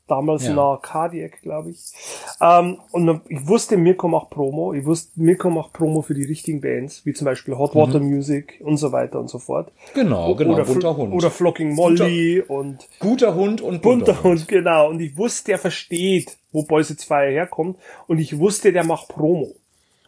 damals 0.06 0.46
ja. 0.46 0.54
nach 0.54 0.80
Cardiac, 0.82 1.40
glaube 1.42 1.70
ich. 1.70 1.92
Ähm, 2.40 2.78
und 2.92 3.22
ich 3.28 3.46
wusste, 3.46 3.76
Mirko 3.76 4.08
macht 4.08 4.30
Promo. 4.30 4.74
Ich 4.74 4.84
wusste, 4.84 5.12
Mirko 5.20 5.50
macht 5.50 5.72
Promo 5.72 6.02
für 6.02 6.14
die 6.14 6.24
richtigen 6.24 6.60
Bands, 6.60 7.06
wie 7.06 7.14
zum 7.14 7.24
Beispiel 7.24 7.56
Hot 7.56 7.74
Water 7.74 8.00
mhm. 8.00 8.14
Music 8.14 8.60
und 8.62 8.76
so 8.76 8.92
weiter 8.92 9.18
und 9.18 9.28
so 9.28 9.38
fort. 9.38 9.72
Genau, 9.94 10.34
genau. 10.34 10.54
Oder, 10.54 10.64
bunter 10.64 10.96
Hund. 10.96 11.14
Oder 11.14 11.30
Flocking 11.30 11.74
Molly 11.74 12.40
guter, 12.40 12.54
und 12.54 12.88
guter 12.98 13.34
Hund 13.34 13.60
und 13.60 13.82
bunter, 13.82 14.12
bunter 14.12 14.22
Hund. 14.22 14.40
Hund. 14.40 14.48
Genau. 14.48 14.90
Und 14.90 15.00
ich 15.00 15.16
wusste, 15.16 15.52
der 15.52 15.58
versteht, 15.58 16.36
wo 16.52 16.64
Boys 16.64 16.90
It's 16.90 17.04
Fire 17.04 17.30
herkommt. 17.30 17.78
Und 18.06 18.18
ich 18.18 18.38
wusste, 18.38 18.72
der 18.72 18.84
macht 18.84 19.08
Promo. 19.08 19.54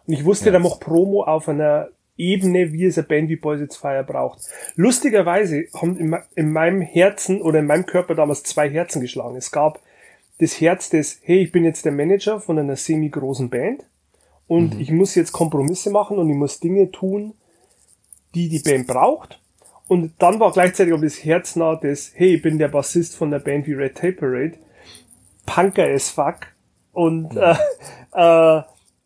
Und 0.07 0.13
ich 0.13 0.25
wusste, 0.25 0.47
ja. 0.47 0.53
der 0.53 0.61
macht 0.61 0.81
Promo 0.81 1.25
auf 1.25 1.49
einer 1.49 1.89
Ebene, 2.19 2.73
wie 2.73 2.85
es 2.85 2.97
eine 2.97 3.07
Band 3.07 3.29
wie 3.29 3.37
Boys 3.37 3.61
It's 3.61 3.77
Fire 3.77 4.05
braucht. 4.05 4.41
Lustigerweise 4.75 5.67
haben 5.75 5.99
in, 5.99 6.17
in 6.35 6.53
meinem 6.53 6.81
Herzen 6.81 7.43
oder 7.43 7.59
in 7.59 7.67
meinem 7.67 7.87
Körper 7.87 8.15
damals 8.15 8.43
zwei 8.43 8.71
Herzen 8.71 9.01
geschlagen. 9.01 9.37
Es 9.37 9.51
gab 9.51 9.81
das 10.39 10.61
Herz 10.61 10.91
des, 10.91 11.21
hey, 11.23 11.43
ich 11.43 11.53
bin 11.53 11.65
jetzt 11.65 11.85
der 11.85 11.93
Manager 11.93 12.41
von 12.41 12.59
einer 12.59 12.77
semi-großen 12.77 13.49
Band 13.49 13.85
und 14.47 14.75
mhm. 14.75 14.81
ich 14.81 14.91
muss 14.91 15.15
jetzt 15.15 15.33
Kompromisse 15.33 15.91
machen 15.91 16.19
und 16.19 16.29
ich 16.29 16.37
muss 16.37 16.61
Dinge 16.61 16.91
tun, 16.91 17.35
die 18.35 18.49
die 18.49 18.59
Band 18.59 18.87
braucht. 18.87 19.41
Und 19.89 20.15
dann 20.19 20.41
war 20.41 20.53
gleichzeitig 20.53 20.93
auch 20.93 21.01
das 21.01 21.25
Herz 21.25 21.57
nah 21.57 21.77
des, 21.77 22.13
hey, 22.15 22.35
ich 22.35 22.43
bin 22.43 22.59
der 22.59 22.69
Bassist 22.69 23.17
von 23.17 23.31
der 23.31 23.39
Band 23.39 23.67
wie 23.67 23.73
Red 23.73 23.97
Tape 23.97 24.15
Parade, 24.15 24.59
Punker 25.47 25.85
as 25.85 26.11
fuck 26.11 26.49
und 26.93 27.35
mhm. 27.35 27.41
äh, 28.13 28.59
äh, 28.59 28.63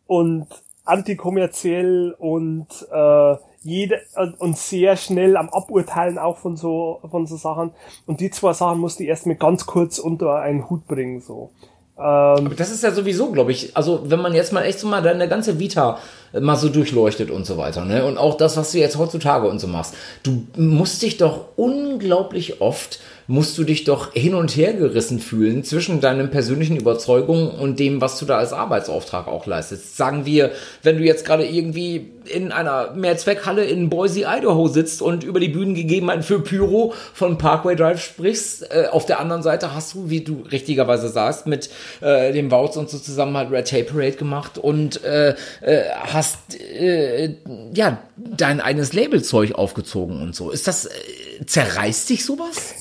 und 0.07 0.47
antikommerziell 0.83 2.15
und 2.17 2.67
äh, 2.91 3.35
jede 3.63 4.01
und 4.39 4.57
sehr 4.57 4.97
schnell 4.97 5.37
am 5.37 5.49
Aburteilen 5.49 6.17
auch 6.17 6.37
von 6.37 6.57
so 6.57 6.99
von 7.09 7.27
so 7.27 7.37
Sachen. 7.37 7.71
Und 8.05 8.19
die 8.19 8.31
zwei 8.31 8.53
Sachen 8.53 8.79
musste 8.79 9.03
ich 9.03 9.09
erst 9.09 9.27
mit 9.27 9.39
ganz 9.39 9.65
kurz 9.65 9.99
unter 9.99 10.35
einen 10.35 10.69
Hut 10.69 10.87
bringen 10.87 11.21
so. 11.21 11.51
Ähm, 11.97 12.03
Aber 12.47 12.55
das 12.55 12.71
ist 12.71 12.83
ja 12.83 12.91
sowieso, 12.91 13.31
glaube 13.31 13.51
ich, 13.51 13.77
also 13.77 14.09
wenn 14.09 14.21
man 14.21 14.33
jetzt 14.33 14.53
mal 14.53 14.63
echt 14.63 14.79
so 14.79 14.87
mal 14.87 15.03
deine 15.03 15.29
ganze 15.29 15.59
Vita 15.59 15.99
mal 16.39 16.55
so 16.55 16.69
durchleuchtet 16.69 17.31
und 17.31 17.45
so 17.45 17.57
weiter, 17.57 17.85
ne? 17.85 18.05
Und 18.05 18.17
auch 18.17 18.37
das, 18.37 18.57
was 18.57 18.71
du 18.71 18.79
jetzt 18.79 18.97
heutzutage 18.97 19.47
und 19.47 19.59
so 19.59 19.67
machst. 19.67 19.95
Du 20.23 20.45
musst 20.55 21.01
dich 21.01 21.17
doch 21.17 21.45
unglaublich 21.55 22.61
oft 22.61 22.99
musst 23.31 23.57
du 23.57 23.63
dich 23.63 23.85
doch 23.85 24.13
hin 24.13 24.35
und 24.35 24.55
her 24.57 24.73
gerissen 24.73 25.19
fühlen 25.19 25.63
zwischen 25.63 26.01
deinen 26.01 26.31
persönlichen 26.31 26.75
Überzeugungen 26.75 27.49
und 27.49 27.79
dem, 27.79 28.01
was 28.01 28.19
du 28.19 28.25
da 28.25 28.37
als 28.37 28.51
Arbeitsauftrag 28.51 29.27
auch 29.27 29.45
leistest. 29.45 29.95
Sagen 29.95 30.25
wir, 30.25 30.51
wenn 30.83 30.97
du 30.97 31.03
jetzt 31.03 31.25
gerade 31.25 31.45
irgendwie 31.45 32.11
in 32.25 32.51
einer 32.51 32.91
Mehrzweckhalle 32.91 33.63
in 33.63 33.89
Boise, 33.89 34.25
Idaho 34.27 34.67
sitzt 34.67 35.01
und 35.01 35.23
über 35.23 35.39
die 35.39 35.47
Bühnengegebenheiten 35.47 36.23
für 36.23 36.41
Pyro 36.41 36.93
von 37.13 37.37
Parkway 37.37 37.75
Drive 37.75 38.03
sprichst, 38.03 38.69
äh, 38.69 38.87
auf 38.91 39.05
der 39.05 39.19
anderen 39.19 39.43
Seite 39.43 39.73
hast 39.73 39.93
du, 39.93 40.09
wie 40.09 40.21
du 40.21 40.43
richtigerweise 40.51 41.07
sagst, 41.07 41.47
mit 41.47 41.69
äh, 42.01 42.33
dem 42.33 42.51
Wouts 42.51 42.75
und 42.75 42.89
so 42.89 42.99
zusammen 42.99 43.37
halt 43.37 43.49
Red 43.49 43.69
Tape 43.69 43.85
Parade 43.85 44.17
gemacht 44.17 44.57
und 44.57 45.03
äh, 45.05 45.35
äh, 45.61 45.83
hast 46.21 46.59
äh, 46.59 47.35
ja 47.73 47.99
dein 48.17 48.61
eigenes 48.61 48.93
Labelzeug 48.93 49.53
aufgezogen 49.53 50.21
und 50.21 50.35
so. 50.35 50.51
Ist 50.51 50.67
das 50.67 50.85
äh, 50.85 51.45
zerreißt 51.45 52.09
dich 52.09 52.25
sowas? 52.25 52.75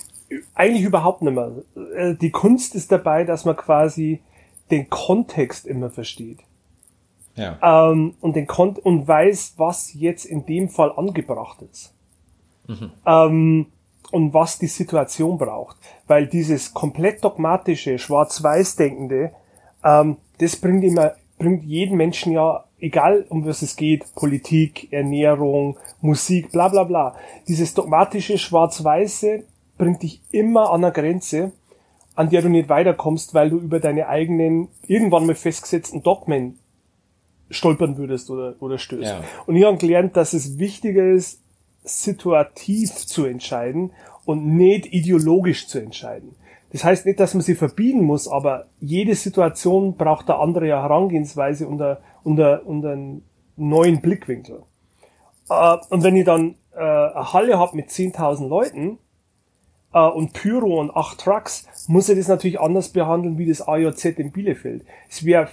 eigentlich 0.55 0.85
überhaupt 0.85 1.23
nicht 1.23 1.35
mehr. 1.35 1.53
Äh, 1.97 2.15
die 2.15 2.31
Kunst 2.31 2.75
ist 2.75 2.93
dabei, 2.93 3.25
dass 3.25 3.45
man 3.45 3.57
quasi 3.57 4.23
den 4.71 4.89
Kontext 4.89 5.67
immer 5.67 5.91
versteht. 5.91 6.39
Ja. 7.37 7.91
Ähm, 7.91 8.15
und 8.21 8.37
den 8.37 8.47
Kon 8.47 8.77
und 8.77 9.07
weiß, 9.07 9.55
was 9.57 9.95
jetzt 9.95 10.25
in 10.25 10.47
dem 10.47 10.69
Fall 10.69 10.93
angebracht 10.93 11.63
ist. 11.63 11.93
Mhm. 12.67 12.91
Ähm, 13.07 13.67
und 14.13 14.35
was 14.35 14.59
die 14.59 14.67
Situation 14.67 15.39
braucht. 15.39 15.77
Weil 16.07 16.27
dieses 16.27 16.75
komplett 16.75 17.25
dogmatische, 17.25 17.99
schwarz-weiß-denkende, 17.99 19.33
ähm, 19.85 20.17
das 20.39 20.57
bringt 20.57 20.85
immer, 20.85 21.15
bringt 21.39 21.65
jeden 21.65 21.97
Menschen 21.97 22.33
ja, 22.33 22.65
egal 22.81 23.27
um 23.29 23.47
was 23.47 23.63
es 23.63 23.77
geht, 23.77 24.05
Politik, 24.15 24.93
Ernährung, 24.93 25.77
Musik, 26.01 26.53
bla 26.53 26.69
bla 26.69 26.85
bla. 26.85 27.15
Dieses 27.49 27.75
dogmatische, 27.75 28.39
schwarz-weiße 28.39 29.45
bringt 29.79 30.03
dich 30.03 30.21
immer 30.31 30.71
an 30.71 30.85
eine 30.85 30.93
Grenze, 30.93 31.53
an 32.15 32.31
der 32.31 32.43
du 32.43 32.49
nicht 32.49 32.69
weiterkommst, 32.69 33.35
weil 33.35 33.51
du 33.51 33.59
über 33.59 33.81
deine 33.81 34.09
eigenen, 34.09 34.69
irgendwann 34.87 35.27
mal 35.27 35.35
festgesetzten 35.35 36.03
Dogmen 36.03 36.59
stolpern 37.51 37.97
würdest 37.97 38.31
oder, 38.31 38.55
oder 38.61 38.79
stößt. 38.79 39.03
Ja. 39.03 39.25
Und 39.47 39.57
ich 39.57 39.65
habe 39.65 39.77
gelernt, 39.79 40.17
dass 40.17 40.33
es 40.33 40.59
wichtiger 40.59 41.05
ist, 41.05 41.41
situativ 41.83 42.95
zu 42.95 43.25
entscheiden 43.25 43.93
und 44.25 44.47
nicht 44.47 44.93
ideologisch 44.93 45.67
zu 45.67 45.79
entscheiden. 45.79 46.35
Das 46.73 46.85
heißt 46.85 47.07
nicht, 47.07 47.19
dass 47.19 47.35
man 47.35 47.43
sie 47.43 47.55
verbiegen 47.55 48.05
muss, 48.05 48.29
aber 48.29 48.67
jede 48.81 49.15
Situation 49.15 49.97
braucht 49.97 50.31
eine 50.31 50.39
andere 50.39 50.67
Herangehensweise 50.67 51.67
unter, 52.23 52.67
unter, 52.67 52.67
unter 52.67 52.91
einen 52.93 53.25
neuen 53.57 54.01
Blickwinkel. 54.01 54.63
Äh, 55.49 55.77
und 55.91 56.03
wenn 56.03 56.17
ich 56.17 56.25
dann 56.25 56.57
äh, 56.73 56.79
eine 56.79 57.33
Halle 57.33 57.59
habe 57.59 57.77
mit 57.77 57.89
10.000 57.89 58.49
Leuten, 58.49 58.99
äh, 59.93 60.07
und 60.07 60.33
Pyro 60.33 60.81
und 60.81 60.95
acht 60.97 61.19
Trucks, 61.19 61.67
muss 61.89 62.09
er 62.09 62.17
das 62.17 62.29
natürlich 62.29 62.61
anders 62.61 62.91
behandeln 62.91 63.39
wie 63.39 63.47
das 63.47 63.67
AJZ 63.67 64.05
in 64.19 64.33
Bielefeld. 64.33 64.85
Es 65.09 65.25
wäre 65.25 65.49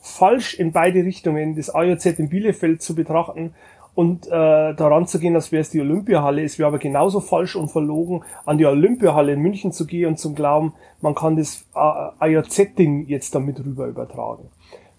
falsch 0.00 0.54
in 0.54 0.72
beide 0.72 1.04
Richtungen, 1.04 1.56
das 1.56 1.74
AJZ 1.74 2.18
in 2.18 2.28
Bielefeld 2.28 2.82
zu 2.82 2.94
betrachten 2.94 3.54
und 3.94 4.26
äh, 4.26 4.30
daran 4.30 5.06
zu 5.06 5.18
gehen, 5.18 5.34
als 5.34 5.52
wäre 5.52 5.60
es 5.60 5.70
die 5.70 5.80
Olympiahalle. 5.80 6.42
Es 6.42 6.58
wäre 6.58 6.68
aber 6.68 6.78
genauso 6.78 7.20
falsch 7.20 7.56
und 7.56 7.70
verlogen, 7.70 8.24
an 8.44 8.58
die 8.58 8.66
Olympiahalle 8.66 9.32
in 9.32 9.40
München 9.40 9.72
zu 9.72 9.86
gehen 9.86 10.08
und 10.08 10.18
zu 10.18 10.34
glauben, 10.34 10.74
man 11.00 11.14
kann 11.14 11.36
das 11.36 11.64
äh, 11.74 11.78
AJZ-Ding 11.78 13.06
jetzt 13.06 13.34
damit 13.34 13.64
rüber 13.64 13.86
übertragen. 13.86 14.48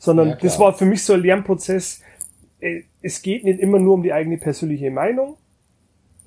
Sondern 0.05 0.29
ja, 0.29 0.35
das 0.35 0.59
war 0.59 0.73
für 0.73 0.85
mich 0.85 1.03
so 1.03 1.13
ein 1.13 1.21
Lernprozess. 1.21 2.01
Äh, 2.59 2.83
es 3.01 3.21
geht 3.21 3.43
nicht 3.43 3.59
immer 3.59 3.79
nur 3.79 3.95
um 3.95 4.03
die 4.03 4.13
eigene 4.13 4.37
persönliche 4.37 4.91
Meinung, 4.91 5.37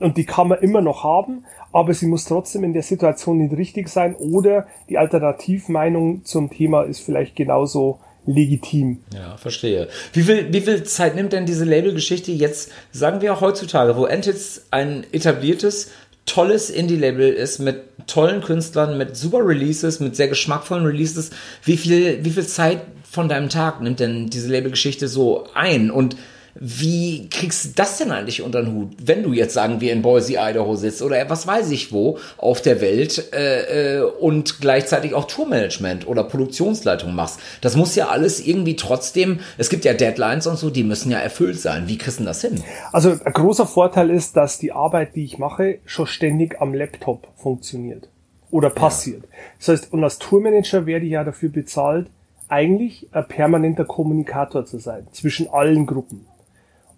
und 0.01 0.16
die 0.16 0.24
kann 0.24 0.49
man 0.49 0.61
immer 0.61 0.81
noch 0.81 1.03
haben, 1.03 1.45
aber 1.72 1.93
sie 1.93 2.07
muss 2.07 2.24
trotzdem 2.24 2.64
in 2.64 2.72
der 2.72 2.83
Situation 2.83 3.39
nicht 3.39 3.57
richtig 3.57 3.89
sein 3.89 4.14
oder 4.14 4.66
die 4.89 4.99
Alternativmeinung 4.99 6.24
zum 6.24 6.51
Thema 6.51 6.83
ist 6.83 7.01
vielleicht 7.01 7.35
genauso 7.35 7.99
legitim. 8.24 9.01
Ja, 9.14 9.37
verstehe. 9.37 9.89
Wie 10.12 10.22
viel, 10.22 10.53
wie 10.53 10.61
viel 10.61 10.83
Zeit 10.85 11.14
nimmt 11.16 11.33
denn 11.33 11.47
diese 11.47 11.64
Labelgeschichte 11.64 12.31
jetzt, 12.31 12.70
sagen 12.93 13.22
wir 13.22 13.33
auch 13.33 13.41
heutzutage, 13.41 13.97
wo 13.97 14.05
Entits 14.05 14.66
ein 14.70 15.05
etabliertes, 15.12 15.91
tolles 16.26 16.68
Indie-Label 16.68 17.33
ist 17.33 17.59
mit 17.59 17.81
tollen 18.07 18.43
Künstlern, 18.43 18.99
mit 18.99 19.16
super 19.16 19.47
Releases, 19.47 19.99
mit 19.99 20.14
sehr 20.14 20.29
geschmackvollen 20.29 20.85
Releases. 20.85 21.31
Wie 21.64 21.79
viel, 21.79 22.24
wie 22.24 22.31
viel 22.31 22.47
Zeit 22.47 22.83
von 23.11 23.28
deinem 23.28 23.48
Tag 23.48 23.80
nimmt 23.80 24.00
denn 24.00 24.28
diese 24.28 24.50
Labelgeschichte 24.50 25.09
so 25.09 25.46
ein? 25.54 25.90
Und 25.90 26.16
wie 26.61 27.28
kriegst 27.28 27.64
du 27.64 27.68
das 27.76 27.98
denn 27.98 28.11
eigentlich 28.11 28.42
unter 28.42 28.62
den 28.62 28.74
Hut, 28.74 28.96
wenn 29.02 29.22
du 29.22 29.32
jetzt 29.32 29.54
sagen 29.54 29.80
wir 29.80 29.92
in 29.92 30.02
Boise, 30.02 30.32
Idaho 30.32 30.74
sitzt 30.74 31.02
oder 31.02 31.30
was 31.30 31.46
weiß 31.46 31.70
ich 31.70 31.92
wo 31.92 32.18
auf 32.36 32.61
der 32.61 32.80
Welt 32.80 33.32
äh, 33.32 33.98
äh, 33.98 34.02
und 34.02 34.61
gleichzeitig 34.61 35.14
auch 35.14 35.26
Tourmanagement 35.26 36.09
oder 36.09 36.24
Produktionsleitung 36.24 37.14
machst? 37.14 37.38
Das 37.61 37.76
muss 37.76 37.94
ja 37.94 38.09
alles 38.09 38.44
irgendwie 38.44 38.74
trotzdem, 38.74 39.40
es 39.56 39.68
gibt 39.68 39.84
ja 39.84 39.94
Deadlines 39.94 40.46
und 40.48 40.59
so, 40.59 40.70
die 40.70 40.82
müssen 40.82 41.12
ja 41.12 41.18
erfüllt 41.18 41.61
sein. 41.61 41.86
Wie 41.86 41.96
kriegst 41.96 42.18
du 42.18 42.24
das 42.24 42.40
hin? 42.40 42.62
Also 42.92 43.11
ein 43.11 43.32
großer 43.32 43.66
Vorteil 43.66 44.11
ist, 44.11 44.36
dass 44.36 44.59
die 44.59 44.72
Arbeit, 44.72 45.14
die 45.14 45.24
ich 45.24 45.38
mache, 45.38 45.78
schon 45.84 46.06
ständig 46.06 46.61
am 46.61 46.74
Laptop 46.74 47.28
funktioniert 47.36 48.09
oder 48.50 48.70
passiert. 48.70 49.22
Ja. 49.22 49.28
Das 49.59 49.68
heißt, 49.68 49.92
und 49.92 50.02
als 50.02 50.18
Tourmanager 50.18 50.86
werde 50.86 51.06
ich 51.06 51.12
ja 51.12 51.22
dafür 51.22 51.50
bezahlt, 51.50 52.09
eigentlich 52.49 53.09
ein 53.12 53.26
permanenter 53.28 53.84
Kommunikator 53.84 54.64
zu 54.64 54.78
sein 54.78 55.07
zwischen 55.12 55.49
allen 55.49 55.86
Gruppen. 55.86 56.26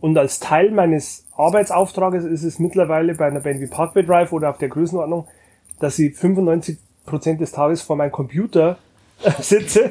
Und 0.01 0.17
als 0.17 0.41
Teil 0.41 0.71
meines 0.71 1.27
Arbeitsauftrages 1.37 2.25
ist 2.25 2.43
es 2.43 2.59
mittlerweile 2.59 3.15
bei 3.15 3.27
einer 3.27 3.41
Band 3.41 3.61
wie 3.61 3.67
Parkway 3.67 4.03
Drive 4.03 4.33
oder 4.33 4.51
auf 4.51 4.59
der 4.59 4.69
Größenordnung, 4.69 5.27
dass 5.79 5.99
ich 5.99 6.17
95 6.17 6.79
Prozent 7.05 7.41
des 7.41 7.53
Tages 7.53 7.83
vor 7.83 7.97
meinem 7.97 8.13
Computer 8.13 8.79
sitze 9.41 9.91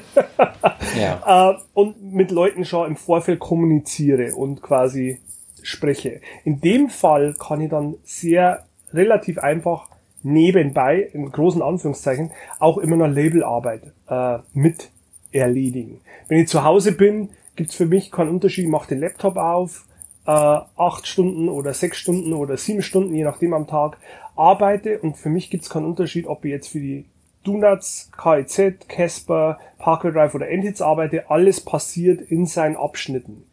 ja. 0.97 1.51
Äh, 1.51 1.57
und 1.73 2.13
mit 2.13 2.31
Leuten 2.31 2.65
schon 2.65 2.87
im 2.87 2.95
Vorfeld 2.95 3.39
kommuniziere 3.39 4.35
und 4.35 4.61
quasi 4.61 5.19
spreche. 5.61 6.21
In 6.43 6.61
dem 6.61 6.89
Fall 6.89 7.35
kann 7.37 7.61
ich 7.61 7.69
dann 7.69 7.95
sehr 8.03 8.65
relativ 8.91 9.37
einfach 9.37 9.89
nebenbei, 10.23 11.09
in 11.13 11.31
großen 11.31 11.61
Anführungszeichen, 11.61 12.31
auch 12.59 12.77
immer 12.77 12.95
noch 12.95 13.07
Labelarbeit 13.07 13.93
äh, 14.07 14.39
mit 14.53 14.89
erledigen. 15.31 16.01
Wenn 16.27 16.39
ich 16.39 16.47
zu 16.47 16.63
Hause 16.63 16.91
bin, 16.91 17.29
gibt's 17.55 17.75
für 17.75 17.85
mich 17.85 18.11
keinen 18.11 18.29
Unterschied, 18.29 18.65
ich 18.65 18.71
mache 18.71 18.89
den 18.89 18.99
Laptop 18.99 19.37
auf, 19.37 19.85
äh, 20.25 20.31
acht 20.31 21.07
Stunden 21.07 21.49
oder 21.49 21.73
sechs 21.73 21.97
Stunden 21.97 22.33
oder 22.33 22.57
sieben 22.57 22.81
Stunden, 22.81 23.13
je 23.13 23.23
nachdem 23.23 23.53
am 23.53 23.67
Tag, 23.67 23.97
arbeite 24.35 24.99
und 24.99 25.17
für 25.17 25.29
mich 25.29 25.49
gibt 25.49 25.63
es 25.63 25.69
keinen 25.69 25.85
Unterschied, 25.85 26.27
ob 26.27 26.45
ich 26.45 26.51
jetzt 26.51 26.69
für 26.69 26.79
die 26.79 27.05
Donuts, 27.43 28.11
KIZ, 28.21 28.87
Casper, 28.87 29.59
Parker 29.77 30.11
Drive 30.11 30.35
oder 30.35 30.49
Endhits 30.49 30.81
arbeite, 30.81 31.29
alles 31.29 31.61
passiert 31.61 32.21
in 32.21 32.45
seinen 32.45 32.75
Abschnitten 32.75 33.43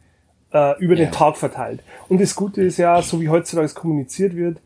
äh, 0.52 0.78
über 0.78 0.94
ja. 0.94 1.06
den 1.06 1.12
Tag 1.12 1.36
verteilt. 1.36 1.80
Und 2.08 2.20
das 2.20 2.34
Gute 2.34 2.62
ist 2.62 2.78
ja, 2.78 3.00
so 3.02 3.20
wie 3.20 3.28
heutzutage 3.28 3.72
kommuniziert 3.74 4.34
wird, 4.34 4.60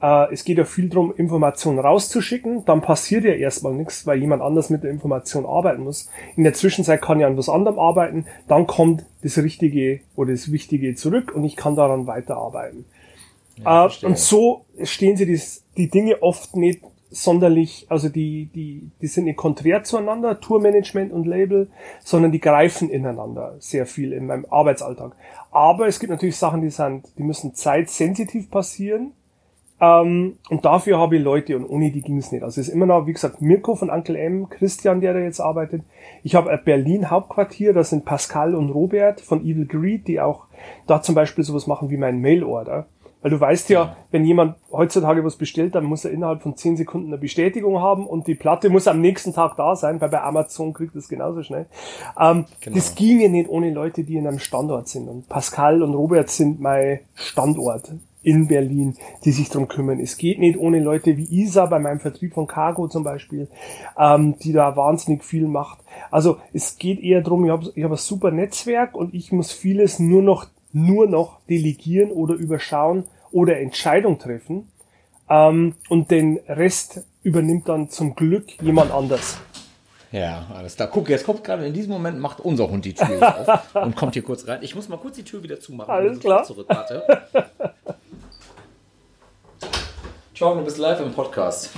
äh, 0.00 0.32
es 0.32 0.44
geht 0.44 0.58
ja 0.58 0.64
viel 0.64 0.88
darum, 0.88 1.14
Informationen 1.16 1.78
rauszuschicken. 1.78 2.64
Dann 2.64 2.82
passiert 2.82 3.24
ja 3.24 3.32
erstmal 3.32 3.74
nichts, 3.74 4.06
weil 4.06 4.18
jemand 4.18 4.42
anders 4.42 4.70
mit 4.70 4.82
der 4.82 4.90
Information 4.90 5.46
arbeiten 5.46 5.84
muss. 5.84 6.08
In 6.36 6.44
der 6.44 6.54
Zwischenzeit 6.54 7.00
kann 7.00 7.20
ich 7.20 7.26
an 7.26 7.36
was 7.36 7.48
anderem 7.48 7.78
arbeiten. 7.78 8.26
Dann 8.48 8.66
kommt 8.66 9.04
das 9.22 9.38
Richtige 9.38 10.00
oder 10.14 10.32
das 10.32 10.52
Wichtige 10.52 10.94
zurück 10.94 11.32
und 11.34 11.44
ich 11.44 11.56
kann 11.56 11.76
daran 11.76 12.06
weiterarbeiten. 12.06 12.84
Ja, 13.56 13.86
äh, 13.86 14.06
und 14.06 14.18
so 14.18 14.66
stehen 14.82 15.16
sie 15.16 15.26
die, 15.26 15.40
die 15.76 15.88
Dinge 15.88 16.22
oft 16.22 16.56
nicht 16.56 16.80
sonderlich, 17.08 17.86
also 17.88 18.08
die, 18.08 18.50
die, 18.54 18.90
die 19.00 19.06
sind 19.06 19.24
nicht 19.24 19.36
konträr 19.36 19.84
zueinander, 19.84 20.40
Tourmanagement 20.40 21.12
und 21.12 21.26
Label, 21.26 21.70
sondern 22.04 22.32
die 22.32 22.40
greifen 22.40 22.90
ineinander 22.90 23.56
sehr 23.58 23.86
viel 23.86 24.12
in 24.12 24.26
meinem 24.26 24.44
Arbeitsalltag. 24.50 25.16
Aber 25.50 25.86
es 25.86 26.00
gibt 26.00 26.10
natürlich 26.10 26.36
Sachen, 26.36 26.60
die 26.60 26.70
sind, 26.70 27.08
die 27.16 27.22
müssen 27.22 27.54
zeitsensitiv 27.54 28.50
passieren. 28.50 29.12
Ähm, 29.80 30.38
und 30.48 30.64
dafür 30.64 30.98
habe 30.98 31.16
ich 31.16 31.22
Leute 31.22 31.56
und 31.56 31.66
ohne 31.66 31.90
die 31.90 32.00
ging 32.00 32.18
es 32.18 32.32
nicht. 32.32 32.42
Also 32.42 32.60
es 32.60 32.68
ist 32.68 32.74
immer 32.74 32.86
noch, 32.86 33.06
wie 33.06 33.12
gesagt, 33.12 33.42
Mirko 33.42 33.74
von 33.74 33.90
Uncle 33.90 34.16
M, 34.16 34.48
Christian, 34.48 35.00
der 35.00 35.12
da 35.12 35.20
jetzt 35.20 35.40
arbeitet. 35.40 35.82
Ich 36.22 36.34
habe 36.34 36.50
ein 36.50 36.60
Berlin 36.64 37.10
Hauptquartier, 37.10 37.74
das 37.74 37.90
sind 37.90 38.04
Pascal 38.04 38.54
und 38.54 38.70
Robert 38.70 39.20
von 39.20 39.42
Evil 39.42 39.66
Greed, 39.66 40.08
die 40.08 40.20
auch 40.20 40.46
da 40.86 41.02
zum 41.02 41.14
Beispiel 41.14 41.44
sowas 41.44 41.66
machen 41.66 41.90
wie 41.90 41.98
mein 41.98 42.20
Mailorder. 42.20 42.86
Weil 43.22 43.30
du 43.30 43.40
weißt 43.40 43.70
ja, 43.70 43.82
ja, 43.82 43.96
wenn 44.12 44.24
jemand 44.24 44.56
heutzutage 44.70 45.24
was 45.24 45.36
bestellt, 45.36 45.74
dann 45.74 45.84
muss 45.84 46.04
er 46.04 46.12
innerhalb 46.12 46.42
von 46.42 46.56
10 46.56 46.76
Sekunden 46.76 47.08
eine 47.08 47.18
Bestätigung 47.18 47.80
haben 47.80 48.06
und 48.06 48.28
die 48.28 48.36
Platte 48.36 48.70
muss 48.70 48.86
am 48.86 49.00
nächsten 49.00 49.34
Tag 49.34 49.56
da 49.56 49.74
sein, 49.74 50.00
weil 50.00 50.10
bei 50.10 50.22
Amazon 50.22 50.72
kriegt 50.72 50.94
das 50.94 51.08
genauso 51.08 51.42
schnell. 51.42 51.66
Ähm, 52.20 52.44
genau. 52.60 52.76
Das 52.76 52.94
ginge 52.94 53.28
nicht 53.28 53.48
ohne 53.48 53.72
Leute, 53.72 54.04
die 54.04 54.16
in 54.16 54.28
einem 54.28 54.38
Standort 54.38 54.88
sind. 54.88 55.08
Und 55.08 55.28
Pascal 55.28 55.82
und 55.82 55.94
Robert 55.94 56.30
sind 56.30 56.60
mein 56.60 57.00
Standort 57.14 57.90
in 58.26 58.48
Berlin, 58.48 58.96
die 59.24 59.30
sich 59.30 59.48
drum 59.50 59.68
kümmern. 59.68 60.00
Es 60.00 60.18
geht 60.18 60.40
nicht 60.40 60.58
ohne 60.58 60.80
Leute 60.80 61.16
wie 61.16 61.24
Isa 61.30 61.66
bei 61.66 61.78
meinem 61.78 62.00
Vertrieb 62.00 62.34
von 62.34 62.48
Cargo 62.48 62.88
zum 62.88 63.04
Beispiel, 63.04 63.46
ähm, 63.96 64.36
die 64.40 64.52
da 64.52 64.76
wahnsinnig 64.76 65.22
viel 65.22 65.46
macht. 65.46 65.78
Also 66.10 66.38
es 66.52 66.76
geht 66.76 67.00
eher 67.00 67.22
drum, 67.22 67.44
ich 67.44 67.52
habe 67.52 67.72
ich 67.72 67.84
hab 67.84 67.92
ein 67.92 67.96
super 67.96 68.32
Netzwerk 68.32 68.96
und 68.96 69.14
ich 69.14 69.30
muss 69.30 69.52
vieles 69.52 70.00
nur 70.00 70.22
noch 70.22 70.48
nur 70.72 71.06
noch 71.06 71.38
delegieren 71.48 72.10
oder 72.10 72.34
überschauen, 72.34 73.04
oder 73.30 73.58
Entscheidung 73.58 74.18
treffen 74.18 74.68
ähm, 75.30 75.74
und 75.88 76.10
den 76.10 76.38
Rest 76.48 77.04
übernimmt 77.22 77.68
dann 77.68 77.90
zum 77.90 78.14
Glück 78.14 78.60
jemand 78.60 78.90
anders. 78.90 79.38
Ja, 80.10 80.46
alles 80.54 80.76
klar. 80.76 80.88
Guck, 80.92 81.08
jetzt 81.08 81.24
kommt 81.24 81.44
gerade 81.44 81.66
in 81.66 81.74
diesem 81.74 81.92
Moment, 81.92 82.18
macht 82.18 82.40
unser 82.40 82.68
Hund 82.68 82.84
die 82.84 82.94
Tür 82.94 83.48
auf 83.74 83.74
und 83.84 83.94
kommt 83.96 84.14
hier 84.14 84.22
kurz 84.22 84.46
rein. 84.48 84.60
Ich 84.62 84.74
muss 84.74 84.88
mal 84.88 84.96
kurz 84.96 85.16
die 85.16 85.24
Tür 85.24 85.42
wieder 85.42 85.60
zumachen. 85.60 85.90
Alles 85.90 86.18
klar. 86.18 86.44
Zurück, 86.44 86.66
warte. 86.68 87.04
Ciao, 90.36 90.54
du 90.54 90.62
bist 90.62 90.76
live 90.76 91.00
im 91.00 91.12
Podcast. 91.12 91.70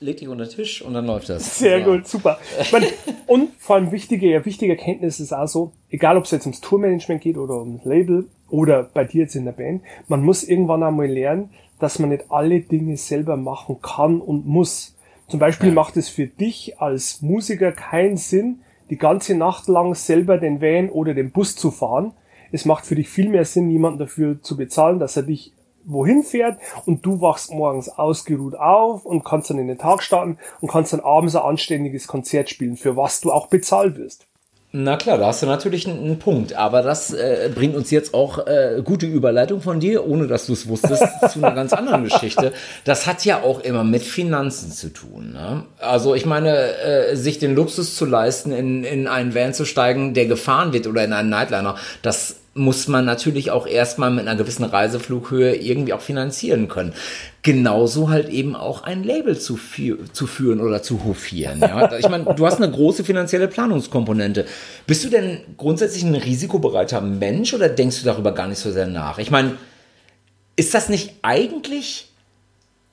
Leg 0.00 0.16
dich 0.16 0.26
unter 0.26 0.44
den 0.44 0.50
Tisch 0.50 0.82
und 0.82 0.94
dann 0.94 1.06
läuft 1.06 1.28
das. 1.28 1.60
Sehr 1.60 1.78
ja. 1.78 1.84
gut, 1.84 2.08
super. 2.08 2.40
Meine, 2.72 2.88
und 3.28 3.50
vor 3.56 3.76
allem 3.76 3.92
wichtige, 3.92 4.44
wichtige 4.44 4.72
Erkenntnis 4.72 5.20
ist 5.20 5.32
also, 5.32 5.70
egal 5.90 6.16
ob 6.16 6.24
es 6.24 6.32
jetzt 6.32 6.44
ums 6.44 6.60
Tourmanagement 6.60 7.20
geht 7.20 7.38
oder 7.38 7.60
ums 7.60 7.84
Label 7.84 8.26
oder 8.48 8.82
bei 8.82 9.04
dir 9.04 9.20
jetzt 9.20 9.36
in 9.36 9.44
der 9.44 9.52
Band, 9.52 9.82
man 10.08 10.24
muss 10.24 10.42
irgendwann 10.42 10.82
einmal 10.82 11.06
lernen, 11.06 11.50
dass 11.78 12.00
man 12.00 12.08
nicht 12.08 12.24
alle 12.30 12.58
Dinge 12.62 12.96
selber 12.96 13.36
machen 13.36 13.76
kann 13.80 14.20
und 14.20 14.44
muss. 14.44 14.96
Zum 15.28 15.38
Beispiel 15.38 15.68
ja. 15.68 15.74
macht 15.74 15.96
es 15.96 16.08
für 16.08 16.26
dich 16.26 16.80
als 16.80 17.22
Musiker 17.22 17.70
keinen 17.70 18.16
Sinn, 18.16 18.62
die 18.90 18.98
ganze 18.98 19.36
Nacht 19.36 19.68
lang 19.68 19.94
selber 19.94 20.36
den 20.36 20.60
Van 20.60 20.90
oder 20.90 21.14
den 21.14 21.30
Bus 21.30 21.54
zu 21.54 21.70
fahren. 21.70 22.10
Es 22.50 22.64
macht 22.64 22.86
für 22.86 22.96
dich 22.96 23.08
viel 23.08 23.28
mehr 23.28 23.44
Sinn, 23.44 23.70
jemanden 23.70 24.00
dafür 24.00 24.42
zu 24.42 24.56
bezahlen, 24.56 24.98
dass 24.98 25.16
er 25.16 25.22
dich 25.22 25.52
wohin 25.84 26.22
fährt 26.22 26.58
und 26.86 27.04
du 27.04 27.20
wachst 27.20 27.52
morgens 27.52 27.88
ausgeruht 27.88 28.54
auf 28.54 29.04
und 29.04 29.24
kannst 29.24 29.50
dann 29.50 29.58
in 29.58 29.68
den 29.68 29.78
Tag 29.78 30.02
starten 30.02 30.38
und 30.60 30.70
kannst 30.70 30.92
dann 30.92 31.00
abends 31.00 31.36
ein 31.36 31.42
anständiges 31.42 32.06
Konzert 32.06 32.50
spielen, 32.50 32.76
für 32.76 32.96
was 32.96 33.20
du 33.20 33.32
auch 33.32 33.48
bezahlt 33.48 33.96
wirst. 33.96 34.26
Na 34.72 34.96
klar, 34.96 35.18
da 35.18 35.26
hast 35.26 35.42
du 35.42 35.46
natürlich 35.46 35.88
einen, 35.88 36.20
Punkt, 36.20 36.54
aber 36.54 36.82
das 36.82 37.12
äh, 37.12 37.50
bringt 37.52 37.74
uns 37.74 37.90
jetzt 37.90 38.14
auch 38.14 38.46
äh, 38.46 38.82
gute 38.84 39.04
Überleitung 39.06 39.60
von 39.62 39.80
dir, 39.80 40.06
ohne 40.06 40.28
dass 40.28 40.46
du 40.46 40.52
es 40.52 40.68
wusstest, 40.68 41.02
zu 41.28 41.40
einer 41.40 41.56
ganz 41.56 41.72
anderen 41.72 42.04
Geschichte. 42.04 42.52
Das 42.84 43.08
hat 43.08 43.24
ja 43.24 43.42
auch 43.42 43.58
immer 43.60 43.82
mit 43.82 44.02
Finanzen 44.02 44.70
zu 44.70 44.92
tun. 44.92 45.32
Ne? 45.32 45.64
Also 45.80 46.14
ich 46.14 46.24
meine, 46.24 46.78
äh, 46.78 47.16
sich 47.16 47.40
den 47.40 47.56
Luxus 47.56 47.96
zu 47.96 48.04
leisten, 48.04 48.52
in, 48.52 48.84
in 48.84 49.08
einen 49.08 49.34
Van 49.34 49.54
zu 49.54 49.64
steigen, 49.64 50.14
der 50.14 50.26
gefahren 50.26 50.72
wird 50.72 50.86
oder 50.86 51.02
in 51.02 51.12
einen 51.14 51.30
Nightliner, 51.30 51.74
das 52.02 52.39
muss 52.54 52.88
man 52.88 53.04
natürlich 53.04 53.52
auch 53.52 53.66
erstmal 53.66 54.10
mit 54.10 54.26
einer 54.26 54.36
gewissen 54.36 54.64
Reiseflughöhe 54.64 55.54
irgendwie 55.54 55.92
auch 55.92 56.00
finanzieren 56.00 56.66
können. 56.66 56.94
Genauso 57.42 58.10
halt 58.10 58.28
eben 58.28 58.56
auch 58.56 58.82
ein 58.82 59.04
Label 59.04 59.38
zu, 59.38 59.58
zu 60.12 60.26
führen 60.26 60.60
oder 60.60 60.82
zu 60.82 61.04
hofieren. 61.04 61.60
Ja? 61.60 61.90
Ich 61.98 62.08
meine, 62.08 62.34
du 62.34 62.46
hast 62.46 62.60
eine 62.60 62.70
große 62.70 63.04
finanzielle 63.04 63.46
Planungskomponente. 63.46 64.46
Bist 64.86 65.04
du 65.04 65.08
denn 65.10 65.40
grundsätzlich 65.56 66.02
ein 66.02 66.14
risikobereiter 66.14 67.00
Mensch 67.00 67.54
oder 67.54 67.68
denkst 67.68 68.00
du 68.00 68.04
darüber 68.04 68.32
gar 68.32 68.48
nicht 68.48 68.58
so 68.58 68.72
sehr 68.72 68.86
nach? 68.86 69.18
Ich 69.18 69.30
meine, 69.30 69.56
ist 70.56 70.74
das 70.74 70.88
nicht 70.88 71.14
eigentlich 71.22 72.08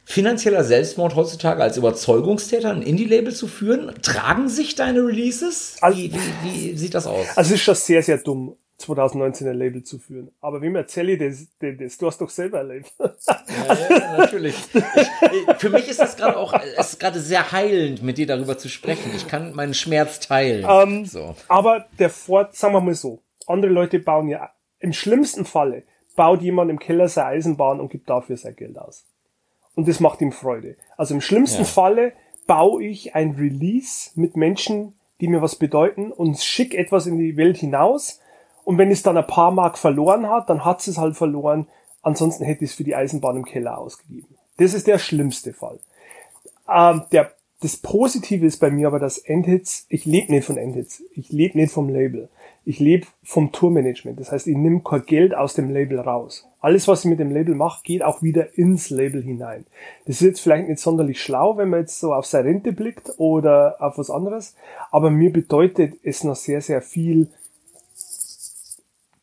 finanzieller 0.06 0.64
Selbstmord 0.64 1.16
heutzutage 1.16 1.64
als 1.64 1.78
Überzeugungstäter 1.78 2.70
ein 2.70 2.84
Indie-Label 2.84 3.34
zu 3.34 3.48
führen? 3.48 3.92
Tragen 4.04 4.50
sich 4.50 4.76
deine 4.76 5.00
Releases? 5.00 5.78
Wie, 5.92 6.14
wie, 6.14 6.20
wie 6.44 6.78
sieht 6.78 6.94
das 6.94 7.08
aus? 7.08 7.26
Also 7.36 7.56
ist 7.56 7.62
schon 7.62 7.76
sehr, 7.76 8.04
sehr 8.04 8.20
dumm 8.20 8.56
2019 8.78 9.48
ein 9.48 9.58
Label 9.58 9.84
zu 9.84 9.98
führen. 9.98 10.32
Aber 10.40 10.62
wem 10.62 10.76
erzähle 10.76 11.14
ich 11.14 11.20
das, 11.20 11.78
das? 11.80 11.98
Du 11.98 12.06
hast 12.06 12.22
doch 12.22 12.30
selber 12.30 12.60
erlebt. 12.60 12.94
Ja, 13.00 13.74
ja 13.90 14.18
natürlich. 14.18 14.56
Ich, 14.74 15.56
für 15.58 15.70
mich 15.70 15.88
ist 15.90 16.00
das 16.00 16.16
gerade 16.16 16.38
auch, 16.38 16.54
es 16.54 16.94
ist 16.94 17.00
gerade 17.00 17.20
sehr 17.20 17.52
heilend, 17.52 18.04
mit 18.04 18.18
dir 18.18 18.28
darüber 18.28 18.58
zu 18.58 18.70
sprechen. 18.70 19.12
Ich 19.16 19.28
kann 19.28 19.56
meinen 19.56 19.74
Schmerz 19.74 20.20
teilen. 20.20 20.66
Ähm, 20.70 21.06
so. 21.06 21.36
Aber 21.48 21.88
der 21.98 22.10
Fort, 22.10 22.56
sagen 22.56 22.74
wir 22.74 22.82
mal 22.82 22.94
so, 22.94 23.24
andere 23.48 23.72
Leute 23.72 24.00
bauen 24.00 24.28
ja, 24.28 24.52
im 24.80 24.94
schlimmsten 24.94 25.46
Falle 25.46 25.84
baut 26.16 26.42
jemand 26.42 26.70
im 26.70 26.80
Keller 26.80 27.08
seine 27.08 27.28
Eisenbahn 27.28 27.80
und 27.80 27.90
gibt 27.90 28.10
dafür 28.10 28.38
sein 28.38 28.56
Geld 28.56 28.78
aus. 28.78 29.06
Und 29.76 29.88
das 29.88 30.00
macht 30.00 30.22
ihm 30.22 30.32
Freude. 30.32 30.78
Also 30.98 31.14
im 31.14 31.22
schlimmsten 31.22 31.64
ja. 31.64 31.68
Falle 31.68 32.14
baue 32.46 32.84
ich 32.84 33.16
ein 33.16 33.32
Release 33.32 34.12
mit 34.16 34.36
Menschen, 34.36 34.94
die 35.20 35.28
mir 35.28 35.42
was 35.42 35.56
bedeuten 35.56 36.12
und 36.12 36.40
schick 36.40 36.74
etwas 36.74 37.08
in 37.08 37.18
die 37.18 37.38
Welt 37.38 37.58
hinaus 37.58 38.20
und 38.68 38.78
wenn 38.78 38.92
es 38.92 39.02
dann 39.02 39.16
ein 39.16 39.26
paar 39.26 39.52
Mark 39.52 39.78
verloren 39.78 40.30
hat, 40.30 40.50
dann 40.50 40.66
hat 40.66 40.86
es 40.86 40.98
halt 40.98 41.16
verloren. 41.16 41.68
Ansonsten 42.02 42.44
hätte 42.44 42.66
es 42.66 42.74
für 42.74 42.84
die 42.84 42.96
Eisenbahn 42.96 43.38
im 43.38 43.46
Keller 43.46 43.78
ausgegeben. 43.78 44.28
Das 44.58 44.74
ist 44.74 44.88
der 44.88 45.00
schlimmste 45.00 45.54
Fall. 45.54 45.80
Ähm, 46.70 47.04
der, 47.14 47.32
das 47.62 47.78
Positive 47.78 48.46
ist 48.46 48.58
bei 48.58 48.70
mir 48.70 48.88
aber, 48.88 49.00
dass 49.00 49.20
Endhits, 49.20 49.86
ich 49.88 50.04
lebe 50.04 50.34
nicht 50.34 50.44
von 50.44 50.58
Endhits. 50.58 51.02
Ich 51.14 51.30
lebe 51.30 51.58
nicht 51.58 51.72
vom 51.72 51.88
Label. 51.88 52.28
Ich 52.66 52.80
lebe 52.80 53.08
vom 53.24 53.54
Tourmanagement. 53.54 54.20
Das 54.20 54.34
heißt, 54.34 54.48
ich 54.48 54.58
nehme 54.58 54.82
kein 54.82 55.06
Geld 55.06 55.34
aus 55.34 55.54
dem 55.54 55.70
Label 55.70 56.02
raus. 56.02 56.46
Alles, 56.60 56.90
was 56.90 57.06
ich 57.06 57.10
mit 57.10 57.22
dem 57.22 57.32
Label 57.32 57.56
mache, 57.56 57.84
geht 57.86 58.04
auch 58.04 58.22
wieder 58.22 58.58
ins 58.58 58.90
Label 58.90 59.24
hinein. 59.24 59.66
Das 60.08 60.18
ist 60.18 60.28
jetzt 60.28 60.42
vielleicht 60.42 60.68
nicht 60.68 60.82
sonderlich 60.82 61.22
schlau, 61.22 61.56
wenn 61.56 61.70
man 61.70 61.80
jetzt 61.80 62.02
so 62.02 62.14
auf 62.14 62.26
seine 62.26 62.50
Rente 62.50 62.74
blickt 62.74 63.14
oder 63.18 63.78
auf 63.80 63.98
was 63.98 64.10
anderes. 64.10 64.56
Aber 64.92 65.10
mir 65.10 65.32
bedeutet 65.32 65.94
es 66.04 66.26
noch 66.26 66.36
sehr, 66.36 66.60
sehr 66.60 66.82
viel, 66.82 67.30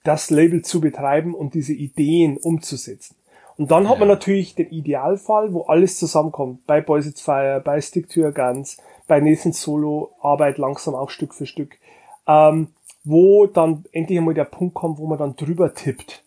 das 0.04 0.30
Label 0.30 0.62
zu 0.62 0.80
betreiben 0.80 1.34
und 1.34 1.54
diese 1.54 1.72
Ideen 1.72 2.36
umzusetzen. 2.36 3.16
Und 3.56 3.70
dann 3.70 3.88
hat 3.88 3.98
man 4.00 4.08
natürlich 4.08 4.54
den 4.54 4.70
Idealfall, 4.70 5.52
wo 5.52 5.62
alles 5.62 5.98
zusammenkommt. 5.98 6.66
Bei 6.66 6.80
Boys 6.80 7.06
It's 7.06 7.20
Fire, 7.20 7.60
bei 7.64 7.80
Stick 7.80 8.08
to 8.08 8.20
Your 8.20 8.32
Guns, 8.32 8.78
bei 9.06 9.20
Nathan 9.20 9.52
Solo, 9.52 10.12
Arbeit 10.20 10.58
langsam 10.58 10.94
auch 10.94 11.10
Stück 11.10 11.34
für 11.34 11.46
Stück. 11.46 11.78
Ähm, 12.26 12.68
wo 13.04 13.46
dann 13.46 13.84
endlich 13.92 14.18
einmal 14.18 14.34
der 14.34 14.44
Punkt 14.44 14.74
kommt, 14.74 14.98
wo 14.98 15.06
man 15.06 15.18
dann 15.18 15.36
drüber 15.36 15.74
tippt 15.74 16.24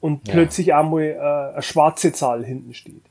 und 0.00 0.28
ja. 0.28 0.34
plötzlich 0.34 0.74
einmal 0.74 1.02
äh, 1.02 1.52
eine 1.54 1.62
schwarze 1.62 2.12
Zahl 2.12 2.44
hinten 2.44 2.74
steht. 2.74 3.02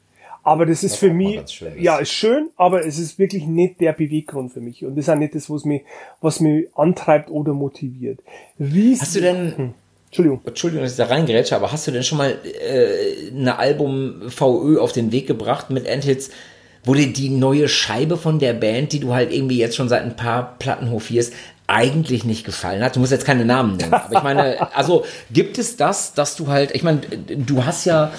Aber 0.44 0.66
das 0.66 0.84
ist 0.84 0.94
das 0.94 1.00
für 1.00 1.12
mich, 1.12 1.62
ja, 1.78 1.98
ist 1.98 2.12
schön, 2.12 2.52
aber 2.56 2.86
es 2.86 2.98
ist 3.00 3.20
wirklich 3.20 3.48
nicht 3.48 3.82
der 3.82 3.92
Beweggrund 3.92 4.54
für 4.54 4.62
mich. 4.62 4.86
Und 4.86 4.96
das 4.96 5.06
ist 5.06 5.10
auch 5.10 5.18
nicht 5.18 5.36
das, 5.36 5.50
was 5.50 5.66
mich, 5.66 5.84
was 6.22 6.40
mich 6.40 6.70
antreibt 6.74 7.30
oder 7.30 7.54
motiviert. 7.54 8.22
Wie 8.58 8.98
Hast 8.98 9.14
du 9.16 9.20
denn. 9.20 9.74
Entschuldigung. 10.08 10.42
Entschuldigung, 10.46 10.84
dass 10.84 10.94
ich 10.94 10.98
da 10.98 11.06
reingrätsche, 11.06 11.56
aber 11.56 11.72
hast 11.72 11.86
du 11.86 11.92
denn 11.92 12.04
schon 12.04 12.18
mal 12.18 12.38
äh, 12.44 13.30
eine 13.36 13.60
Album-VÖ 13.60 14.80
auf 14.80 14.94
den 14.94 15.12
Weg 15.12 15.28
gebracht 15.28 15.70
mit 15.70 15.86
Endhits, 15.86 16.30
wo 16.84 16.94
dir 16.94 17.12
die 17.12 17.30
neue 17.30 17.68
Scheibe 17.68 18.16
von 18.16 18.40
der 18.40 18.54
Band, 18.54 18.94
die 18.94 19.02
du 19.02 19.14
halt 19.14 19.34
irgendwie 19.34 19.58
jetzt 19.58 19.76
schon 19.76 19.90
seit 19.90 20.04
ein 20.04 20.16
paar 20.16 20.58
Platten 20.60 20.92
hofierst, 20.92 21.34
eigentlich 21.68 22.24
nicht 22.24 22.46
gefallen 22.46 22.82
hat? 22.82 22.96
Du 22.96 23.02
musst 23.02 23.12
jetzt 23.12 23.26
keine 23.26 23.44
Namen 23.44 23.76
nennen, 23.76 23.94
aber 23.94 24.16
ich 24.16 24.24
meine, 24.24 24.74
also 24.76 25.06
gibt 25.30 25.58
es 25.58 25.76
das, 25.76 26.14
dass 26.14 26.38
du 26.38 26.48
halt, 26.48 26.74
ich 26.74 26.84
meine, 26.84 27.02
du 27.02 27.66
hast 27.66 27.84
ja, 27.84 28.12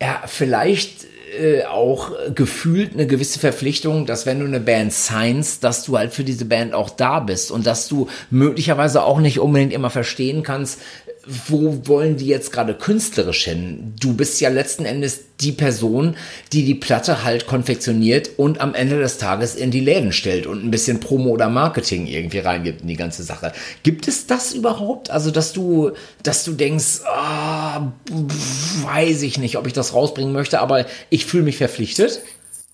ja, 0.00 0.20
vielleicht 0.26 1.06
äh, 1.38 1.64
auch 1.64 2.10
gefühlt 2.34 2.92
eine 2.92 3.06
gewisse 3.06 3.38
Verpflichtung, 3.38 4.06
dass 4.06 4.26
wenn 4.26 4.40
du 4.40 4.46
eine 4.46 4.60
Band 4.60 4.92
signst, 4.92 5.64
dass 5.64 5.84
du 5.84 5.96
halt 5.96 6.12
für 6.12 6.24
diese 6.24 6.44
Band 6.44 6.74
auch 6.74 6.90
da 6.90 7.20
bist 7.20 7.50
und 7.50 7.66
dass 7.66 7.88
du 7.88 8.08
möglicherweise 8.30 9.02
auch 9.02 9.18
nicht 9.18 9.40
unbedingt 9.40 9.72
immer 9.72 9.90
verstehen 9.90 10.42
kannst, 10.42 10.80
wo 11.26 11.86
wollen 11.86 12.16
die 12.16 12.26
jetzt 12.26 12.52
gerade 12.52 12.74
künstlerisch 12.74 13.44
hin? 13.44 13.94
Du 14.00 14.14
bist 14.14 14.40
ja 14.40 14.48
letzten 14.48 14.84
Endes 14.84 15.20
die 15.40 15.52
Person, 15.52 16.16
die 16.52 16.64
die 16.64 16.74
Platte 16.74 17.22
halt 17.22 17.46
konfektioniert 17.46 18.30
und 18.38 18.60
am 18.60 18.74
Ende 18.74 18.98
des 18.98 19.18
Tages 19.18 19.54
in 19.54 19.70
die 19.70 19.80
Läden 19.80 20.12
stellt 20.12 20.46
und 20.46 20.64
ein 20.64 20.70
bisschen 20.70 21.00
Promo 21.00 21.30
oder 21.30 21.48
Marketing 21.48 22.06
irgendwie 22.06 22.38
reingibt 22.38 22.82
in 22.82 22.88
die 22.88 22.96
ganze 22.96 23.22
Sache. 23.22 23.52
Gibt 23.82 24.08
es 24.08 24.26
das 24.26 24.52
überhaupt? 24.52 25.10
Also, 25.10 25.30
dass 25.30 25.52
du, 25.52 25.92
dass 26.22 26.44
du 26.44 26.52
denkst, 26.52 27.02
ah, 27.04 27.92
weiß 28.10 29.22
ich 29.22 29.38
nicht, 29.38 29.56
ob 29.56 29.66
ich 29.66 29.72
das 29.72 29.94
rausbringen 29.94 30.32
möchte, 30.32 30.60
aber 30.60 30.86
ich 31.08 31.26
fühle 31.26 31.44
mich 31.44 31.56
verpflichtet? 31.56 32.22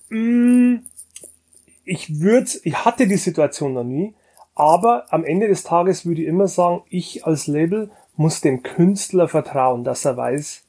Mm, 0.09 0.77
ich 1.85 2.19
würde, 2.19 2.49
ich 2.63 2.85
hatte 2.85 3.07
die 3.07 3.17
Situation 3.17 3.73
noch 3.73 3.83
nie, 3.83 4.15
aber 4.55 5.05
am 5.09 5.23
Ende 5.23 5.47
des 5.47 5.63
Tages 5.63 6.05
würde 6.05 6.21
ich 6.21 6.27
immer 6.27 6.47
sagen, 6.47 6.81
ich 6.89 7.25
als 7.25 7.47
Label 7.47 7.91
muss 8.19 8.41
dem 8.41 8.63
Künstler 8.63 9.29
vertrauen, 9.29 9.85
dass 9.85 10.03
er 10.03 10.17
weiß, 10.17 10.63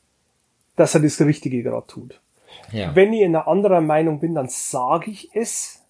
dass 0.77 0.95
er 0.95 1.01
das 1.01 1.21
Richtige 1.21 1.65
gerade 1.65 1.87
tut. 1.89 2.21
Ja. 2.71 2.95
Wenn 2.95 3.13
ich 3.13 3.23
in 3.23 3.35
einer 3.35 3.49
anderen 3.49 3.87
Meinung 3.87 4.21
bin, 4.21 4.37
dann 4.37 4.49
sage 4.49 5.11
ich 5.11 5.31
es, 5.35 5.83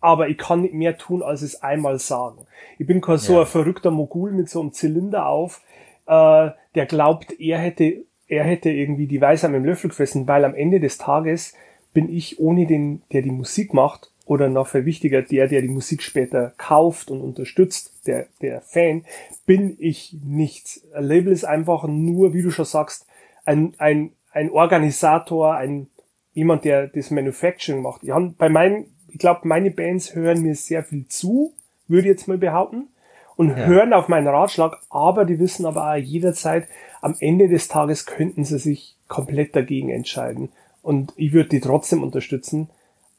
aber 0.00 0.28
ich 0.28 0.36
kann 0.36 0.62
nicht 0.62 0.74
mehr 0.74 0.98
tun, 0.98 1.22
als 1.22 1.42
es 1.42 1.62
einmal 1.62 2.00
sagen. 2.00 2.46
Ich 2.78 2.86
bin 2.88 3.00
kein 3.00 3.18
so 3.18 3.34
ja. 3.34 3.40
ein 3.42 3.46
verrückter 3.46 3.92
Mogul 3.92 4.32
mit 4.32 4.50
so 4.50 4.60
einem 4.60 4.72
Zylinder 4.72 5.28
auf, 5.28 5.62
äh, 6.06 6.50
der 6.74 6.86
glaubt, 6.86 7.38
er 7.38 7.58
hätte, 7.60 8.02
er 8.26 8.42
hätte 8.42 8.70
irgendwie 8.70 9.06
die 9.06 9.20
Weisheit 9.20 9.52
mit 9.52 9.60
dem 9.60 9.66
Löffel 9.66 9.90
gefressen, 9.90 10.26
weil 10.26 10.44
am 10.44 10.56
Ende 10.56 10.80
des 10.80 10.98
Tages 10.98 11.54
bin 11.92 12.12
ich 12.12 12.40
ohne 12.40 12.66
den, 12.66 13.02
der 13.12 13.22
die 13.22 13.30
Musik 13.30 13.72
macht, 13.72 14.10
oder 14.28 14.50
noch 14.50 14.68
viel 14.68 14.84
wichtiger, 14.84 15.22
der, 15.22 15.48
der 15.48 15.62
die 15.62 15.68
Musik 15.68 16.02
später 16.02 16.52
kauft 16.58 17.10
und 17.10 17.22
unterstützt, 17.22 18.06
der, 18.06 18.26
der 18.42 18.60
Fan, 18.60 19.04
bin 19.46 19.74
ich 19.78 20.14
nichts. 20.22 20.86
Ein 20.92 21.04
Label 21.04 21.32
ist 21.32 21.44
einfach 21.44 21.84
nur, 21.84 22.34
wie 22.34 22.42
du 22.42 22.50
schon 22.50 22.66
sagst, 22.66 23.06
ein, 23.46 23.72
ein, 23.78 24.12
ein 24.30 24.50
Organisator, 24.50 25.54
ein, 25.54 25.88
jemand, 26.34 26.66
der 26.66 26.88
das 26.88 27.10
Manufacturing 27.10 27.80
macht. 27.80 28.04
Ich 28.04 28.10
hab 28.10 28.36
bei 28.36 28.50
meinen, 28.50 28.94
ich 29.08 29.18
glaube, 29.18 29.48
meine 29.48 29.70
Bands 29.70 30.14
hören 30.14 30.42
mir 30.42 30.54
sehr 30.54 30.84
viel 30.84 31.08
zu, 31.08 31.54
würde 31.86 32.08
ich 32.08 32.12
jetzt 32.12 32.28
mal 32.28 32.38
behaupten, 32.38 32.88
und 33.36 33.50
ja. 33.50 33.64
hören 33.64 33.94
auf 33.94 34.08
meinen 34.08 34.28
Ratschlag, 34.28 34.78
aber 34.90 35.24
die 35.24 35.38
wissen 35.38 35.64
aber 35.64 35.90
auch 35.90 35.96
jederzeit, 35.96 36.68
am 37.00 37.16
Ende 37.18 37.48
des 37.48 37.68
Tages 37.68 38.04
könnten 38.04 38.44
sie 38.44 38.58
sich 38.58 38.96
komplett 39.06 39.56
dagegen 39.56 39.88
entscheiden. 39.88 40.50
Und 40.82 41.14
ich 41.16 41.32
würde 41.32 41.48
die 41.48 41.60
trotzdem 41.60 42.02
unterstützen, 42.02 42.68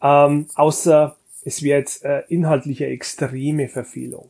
ähm, 0.02 0.48
außer 0.56 1.16
es 1.46 1.64
wäre 1.64 1.80
jetzt 1.80 2.04
äh, 2.04 2.24
inhaltliche 2.28 2.86
extreme 2.86 3.70
Verfehlung. 3.70 4.30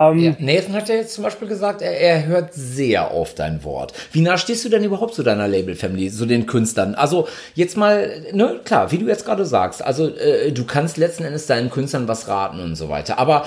Ähm, 0.00 0.18
ja, 0.18 0.36
Nathan 0.38 0.72
hat 0.72 0.88
ja 0.88 0.94
jetzt 0.94 1.14
zum 1.14 1.24
Beispiel 1.24 1.46
gesagt, 1.46 1.82
er, 1.82 1.92
er 2.00 2.24
hört 2.24 2.54
sehr 2.54 3.10
auf 3.10 3.34
dein 3.34 3.62
Wort. 3.64 3.92
Wie 4.12 4.22
nah 4.22 4.38
stehst 4.38 4.64
du 4.64 4.70
denn 4.70 4.82
überhaupt 4.82 5.14
zu 5.14 5.22
deiner 5.22 5.46
Label-Family, 5.46 6.10
zu 6.10 6.24
den 6.24 6.46
Künstlern? 6.46 6.94
Also 6.94 7.28
jetzt 7.54 7.76
mal, 7.76 8.24
ne, 8.32 8.60
klar, 8.64 8.90
wie 8.92 8.98
du 8.98 9.06
jetzt 9.06 9.26
gerade 9.26 9.44
sagst, 9.44 9.84
also 9.84 10.08
äh, 10.08 10.52
du 10.52 10.64
kannst 10.64 10.96
letzten 10.96 11.24
Endes 11.24 11.46
deinen 11.46 11.68
Künstlern 11.68 12.08
was 12.08 12.28
raten 12.28 12.60
und 12.60 12.76
so 12.76 12.88
weiter. 12.88 13.18
Aber 13.18 13.46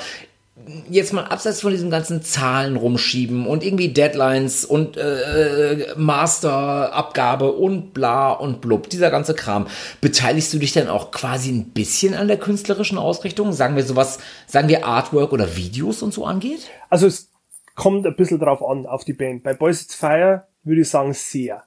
jetzt 0.90 1.14
mal 1.14 1.26
abseits 1.26 1.62
von 1.62 1.72
diesem 1.72 1.90
ganzen 1.90 2.22
Zahlen 2.22 2.76
rumschieben 2.76 3.48
und 3.48 3.64
irgendwie 3.64 3.92
Deadlines 3.92 4.66
und 4.66 4.98
äh, 4.98 5.94
Masterabgabe 5.98 7.52
und 7.52 7.94
bla 7.94 8.32
und 8.32 8.62
blub, 8.62 8.90
dieser 8.90 9.10
ganze 9.10 9.34
Kram, 9.34 9.68
beteiligst 10.00 10.54
du 10.54 10.60
dich 10.60 10.72
dann 10.72 10.90
auch 10.90 11.12
quasi 11.12 11.52
ein 11.52 11.72
bisschen 11.72 12.14
an 12.14 12.28
der 12.28 12.38
künstlerischen 12.38 13.00
Ausrichtung? 13.00 13.52
Sagen 13.52 13.76
wir 13.76 13.84
sowas, 13.84 14.20
sagen 14.46 14.70
wir 14.70 14.86
Artwork 14.86 15.34
oder 15.34 15.56
Videos 15.56 16.04
und 16.04 16.14
so 16.14 16.26
angeht? 16.26 16.70
Also 16.90 17.08
es 17.08 17.32
kommt 17.76 18.06
ein 18.06 18.16
bisschen 18.16 18.40
drauf 18.40 18.64
an, 18.64 18.86
auf 18.86 19.04
die 19.04 19.14
Band. 19.14 19.44
Bei 19.44 19.56
Boys 19.56 19.82
It's 19.82 19.96
Fire 19.96 20.44
würde 20.64 20.82
ich 20.82 20.90
sagen 20.90 21.14
sehr. 21.14 21.64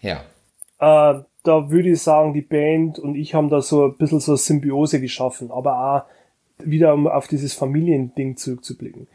Ja. 0.00 0.22
Äh, 0.78 1.20
da 1.42 1.70
würde 1.70 1.90
ich 1.90 2.02
sagen, 2.02 2.32
die 2.32 2.42
Band 2.42 2.98
und 2.98 3.14
ich 3.14 3.34
haben 3.34 3.50
da 3.50 3.60
so 3.60 3.84
ein 3.84 3.96
bisschen 3.96 4.20
so 4.20 4.36
Symbiose 4.36 5.00
geschaffen, 5.00 5.50
aber 5.50 5.78
auch 5.78 6.15
wieder 6.58 6.94
um 6.94 7.06
auf 7.06 7.28
dieses 7.28 7.54
Familiending 7.54 8.36
zurückzublicken. 8.36 9.06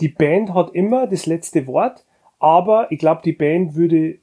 Die 0.00 0.08
Band 0.08 0.54
hat 0.54 0.74
immer 0.74 1.06
das 1.06 1.26
letzte 1.26 1.66
Wort, 1.66 2.04
aber 2.38 2.90
ich 2.92 2.98
glaube, 2.98 3.22
die 3.24 3.32
Band 3.32 3.74
würde, 3.74 4.18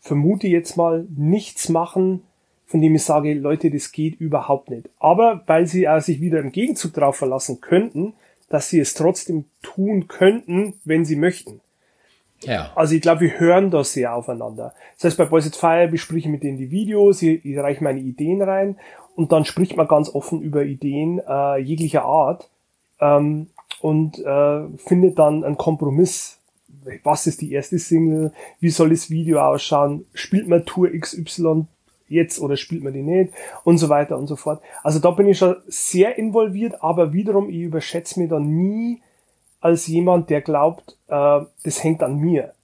vermute 0.00 0.48
jetzt 0.48 0.76
mal, 0.76 1.06
nichts 1.16 1.68
machen, 1.68 2.22
von 2.66 2.80
dem 2.80 2.94
ich 2.94 3.04
sage, 3.04 3.32
Leute, 3.34 3.70
das 3.70 3.92
geht 3.92 4.20
überhaupt 4.20 4.70
nicht. 4.70 4.90
Aber 4.98 5.42
weil 5.46 5.66
sie 5.66 5.88
auch 5.88 6.00
sich 6.00 6.20
wieder 6.20 6.40
im 6.40 6.52
Gegenzug 6.52 6.92
darauf 6.94 7.16
verlassen 7.16 7.60
könnten, 7.60 8.14
dass 8.50 8.68
sie 8.68 8.80
es 8.80 8.94
trotzdem 8.94 9.44
tun 9.62 10.08
könnten, 10.08 10.74
wenn 10.84 11.04
sie 11.04 11.16
möchten. 11.16 11.60
Ja. 12.42 12.72
Also 12.74 12.94
ich 12.94 13.02
glaube, 13.02 13.22
wir 13.22 13.40
hören 13.40 13.70
da 13.70 13.82
sehr 13.82 14.14
aufeinander. 14.14 14.74
Das 14.96 15.04
heißt, 15.04 15.18
bei 15.18 15.24
Boys 15.24 15.46
at 15.46 15.56
Fire 15.56 15.88
bespreche 15.88 16.28
ich 16.28 16.32
mit 16.32 16.42
denen 16.42 16.58
die 16.58 16.70
Videos, 16.70 17.22
ich, 17.22 17.44
ich 17.44 17.58
reiche 17.58 17.82
meine 17.82 18.00
Ideen 18.00 18.42
rein 18.42 18.76
und 19.18 19.32
dann 19.32 19.44
spricht 19.44 19.76
man 19.76 19.88
ganz 19.88 20.14
offen 20.14 20.40
über 20.42 20.62
Ideen 20.62 21.20
äh, 21.28 21.58
jeglicher 21.58 22.04
Art 22.04 22.48
ähm, 23.00 23.48
und 23.80 24.16
äh, 24.20 24.60
findet 24.76 25.18
dann 25.18 25.42
einen 25.42 25.58
Kompromiss. 25.58 26.38
Was 27.02 27.26
ist 27.26 27.40
die 27.40 27.50
erste 27.50 27.80
Single? 27.80 28.32
Wie 28.60 28.70
soll 28.70 28.90
das 28.90 29.10
Video 29.10 29.40
ausschauen? 29.40 30.06
Spielt 30.14 30.46
man 30.46 30.64
Tour 30.64 30.90
XY 30.90 31.66
jetzt 32.06 32.38
oder 32.38 32.56
spielt 32.56 32.84
man 32.84 32.92
die 32.92 33.02
nicht? 33.02 33.32
Und 33.64 33.78
so 33.78 33.88
weiter 33.88 34.16
und 34.16 34.28
so 34.28 34.36
fort. 34.36 34.62
Also 34.84 35.00
da 35.00 35.10
bin 35.10 35.26
ich 35.26 35.38
schon 35.38 35.56
sehr 35.66 36.16
involviert, 36.16 36.80
aber 36.84 37.12
wiederum, 37.12 37.50
ich 37.50 37.62
überschätze 37.62 38.20
mir 38.20 38.28
dann 38.28 38.44
nie 38.44 39.02
als 39.60 39.88
jemand, 39.88 40.30
der 40.30 40.42
glaubt, 40.42 40.96
äh, 41.08 41.40
das 41.64 41.82
hängt 41.82 42.04
an 42.04 42.18
mir. 42.18 42.54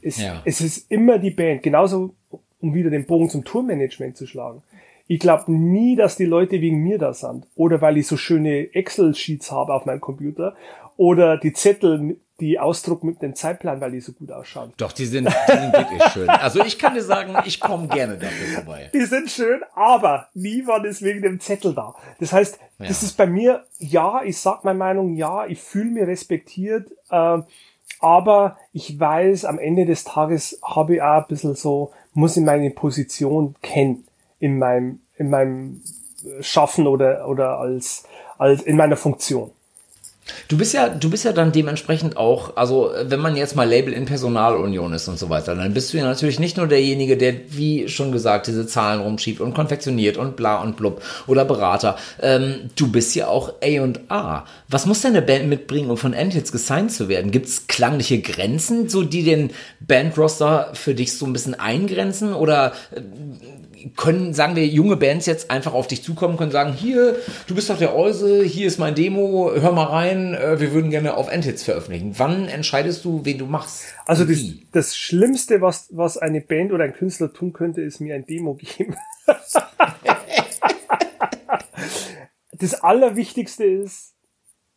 Es, 0.00 0.16
ja. 0.16 0.40
es 0.46 0.62
ist 0.62 0.90
immer 0.90 1.18
die 1.18 1.32
Band, 1.32 1.62
genauso 1.62 2.14
um 2.60 2.74
wieder 2.74 2.90
den 2.90 3.04
Bogen 3.04 3.28
zum 3.28 3.44
Tourmanagement 3.44 4.16
zu 4.16 4.26
schlagen. 4.26 4.62
Ich 5.08 5.18
glaube 5.18 5.50
nie, 5.50 5.96
dass 5.96 6.16
die 6.16 6.26
Leute 6.26 6.60
wegen 6.60 6.82
mir 6.82 6.98
da 6.98 7.14
sind. 7.14 7.46
Oder 7.56 7.80
weil 7.80 7.96
ich 7.96 8.06
so 8.06 8.18
schöne 8.18 8.74
Excel-Sheets 8.74 9.50
habe 9.50 9.72
auf 9.72 9.86
meinem 9.86 10.02
Computer. 10.02 10.54
Oder 10.98 11.38
die 11.38 11.54
Zettel, 11.54 12.18
die 12.40 12.58
Ausdruck 12.58 13.02
mit 13.02 13.22
dem 13.22 13.34
Zeitplan, 13.34 13.80
weil 13.80 13.92
die 13.92 14.00
so 14.00 14.12
gut 14.12 14.30
ausschauen. 14.30 14.72
Doch, 14.76 14.92
die 14.92 15.06
sind, 15.06 15.26
die 15.28 15.52
sind 15.52 15.72
wirklich 15.72 16.02
schön. 16.12 16.28
Also 16.28 16.62
ich 16.62 16.78
kann 16.78 16.94
dir 16.94 17.02
sagen, 17.02 17.34
ich 17.46 17.58
komme 17.58 17.88
gerne 17.88 18.18
dafür 18.18 18.62
vorbei. 18.62 18.90
Die 18.92 19.04
sind 19.06 19.30
schön, 19.30 19.62
aber 19.74 20.28
nie 20.34 20.66
war 20.66 20.82
das 20.82 21.00
wegen 21.00 21.22
dem 21.22 21.40
Zettel 21.40 21.74
da. 21.74 21.94
Das 22.20 22.32
heißt, 22.34 22.58
ja. 22.78 22.86
das 22.86 23.02
ist 23.02 23.16
bei 23.16 23.26
mir, 23.26 23.64
ja, 23.78 24.22
ich 24.22 24.38
sag 24.38 24.62
meine 24.62 24.78
Meinung, 24.78 25.14
ja, 25.14 25.46
ich 25.46 25.58
fühle 25.58 25.90
mich 25.90 26.06
respektiert, 26.06 26.90
äh, 27.10 27.38
aber 28.00 28.58
ich 28.72 29.00
weiß, 29.00 29.46
am 29.46 29.58
Ende 29.58 29.86
des 29.86 30.04
Tages 30.04 30.60
habe 30.62 30.96
ich 30.96 31.02
auch 31.02 31.22
ein 31.22 31.28
bisschen 31.28 31.54
so, 31.54 31.92
muss 32.12 32.36
ich 32.36 32.44
meine 32.44 32.70
Position 32.70 33.56
kennen 33.62 34.04
in 34.38 34.58
meinem, 34.58 35.00
in 35.16 35.30
meinem 35.30 35.82
Schaffen 36.40 36.86
oder, 36.86 37.28
oder 37.28 37.58
als, 37.58 38.04
als 38.38 38.62
in 38.62 38.76
meiner 38.76 38.96
Funktion. 38.96 39.50
Du 40.48 40.56
bist 40.56 40.74
ja, 40.74 40.88
du 40.88 41.10
bist 41.10 41.24
ja 41.24 41.32
dann 41.32 41.52
dementsprechend 41.52 42.16
auch, 42.16 42.56
also 42.56 42.90
wenn 43.02 43.20
man 43.20 43.36
jetzt 43.36 43.56
mal 43.56 43.68
Label 43.68 43.92
in 43.92 44.04
Personalunion 44.04 44.92
ist 44.92 45.08
und 45.08 45.18
so 45.18 45.30
weiter, 45.30 45.54
dann 45.54 45.74
bist 45.74 45.92
du 45.92 45.98
ja 45.98 46.04
natürlich 46.04 46.38
nicht 46.38 46.56
nur 46.56 46.66
derjenige, 46.66 47.16
der, 47.16 47.34
wie 47.50 47.88
schon 47.88 48.12
gesagt, 48.12 48.46
diese 48.46 48.66
Zahlen 48.66 49.00
rumschiebt 49.00 49.40
und 49.40 49.54
konfektioniert 49.54 50.16
und 50.16 50.36
bla 50.36 50.60
und 50.60 50.76
blub 50.76 51.02
oder 51.26 51.44
Berater. 51.44 51.96
Ähm, 52.20 52.70
du 52.76 52.90
bist 52.90 53.14
ja 53.14 53.28
auch 53.28 53.54
A&A. 53.62 54.44
Was 54.68 54.86
muss 54.86 55.00
denn 55.00 55.12
eine 55.12 55.22
Band 55.22 55.48
mitbringen, 55.48 55.90
um 55.90 55.96
von 55.96 56.12
Endhits 56.12 56.52
gesigned 56.52 56.92
zu 56.92 57.08
werden? 57.08 57.30
Gibt 57.30 57.46
es 57.46 57.66
klangliche 57.66 58.20
Grenzen, 58.20 58.88
so 58.88 59.02
die 59.02 59.24
den 59.24 59.50
Bandroster 59.80 60.70
für 60.74 60.94
dich 60.94 61.16
so 61.16 61.26
ein 61.26 61.32
bisschen 61.32 61.54
eingrenzen 61.54 62.34
oder 62.34 62.72
äh, 62.94 63.00
können, 63.96 64.34
sagen 64.34 64.56
wir, 64.56 64.66
junge 64.66 64.96
Bands 64.96 65.26
jetzt 65.26 65.50
einfach 65.50 65.72
auf 65.72 65.86
dich 65.86 66.02
zukommen, 66.02 66.36
können 66.36 66.50
sagen, 66.50 66.72
hier, 66.72 67.16
du 67.46 67.54
bist 67.54 67.70
doch 67.70 67.78
der 67.78 67.94
Euse, 67.94 68.42
hier 68.44 68.66
ist 68.66 68.78
mein 68.78 68.94
Demo, 68.94 69.52
hör 69.54 69.72
mal 69.72 69.84
rein, 69.84 70.34
äh, 70.34 70.60
wir 70.60 70.72
würden 70.72 70.90
gerne 70.90 71.16
auf 71.16 71.28
Endhits 71.28 71.62
veröffentlichen. 71.62 72.14
Wann 72.18 72.48
entscheidest 72.48 73.04
du, 73.04 73.24
wen 73.24 73.38
du 73.38 73.46
machst? 73.46 73.94
Also 74.06 74.24
das, 74.24 74.38
das 74.72 74.96
Schlimmste, 74.96 75.60
was, 75.60 75.88
was 75.90 76.18
eine 76.18 76.40
Band 76.40 76.72
oder 76.72 76.84
ein 76.84 76.94
Künstler 76.94 77.32
tun 77.32 77.52
könnte, 77.52 77.80
ist 77.80 78.00
mir 78.00 78.14
ein 78.14 78.26
Demo 78.26 78.54
geben. 78.54 78.96
das 82.52 82.74
Allerwichtigste 82.82 83.64
ist, 83.64 84.14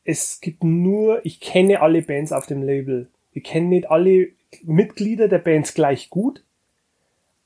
es 0.04 0.42
gibt 0.42 0.64
nur, 0.64 1.26
ich 1.26 1.40
kenne 1.40 1.82
alle 1.82 2.02
Bands 2.02 2.32
auf 2.32 2.48
dem 2.48 2.64
Label. 2.64 3.10
Ich 3.34 3.44
kenne 3.44 3.68
nicht 3.68 3.90
alle 3.90 4.30
Mitglieder 4.64 5.28
der 5.28 5.40
Bands 5.40 5.74
gleich 5.74 6.10
gut, 6.10 6.44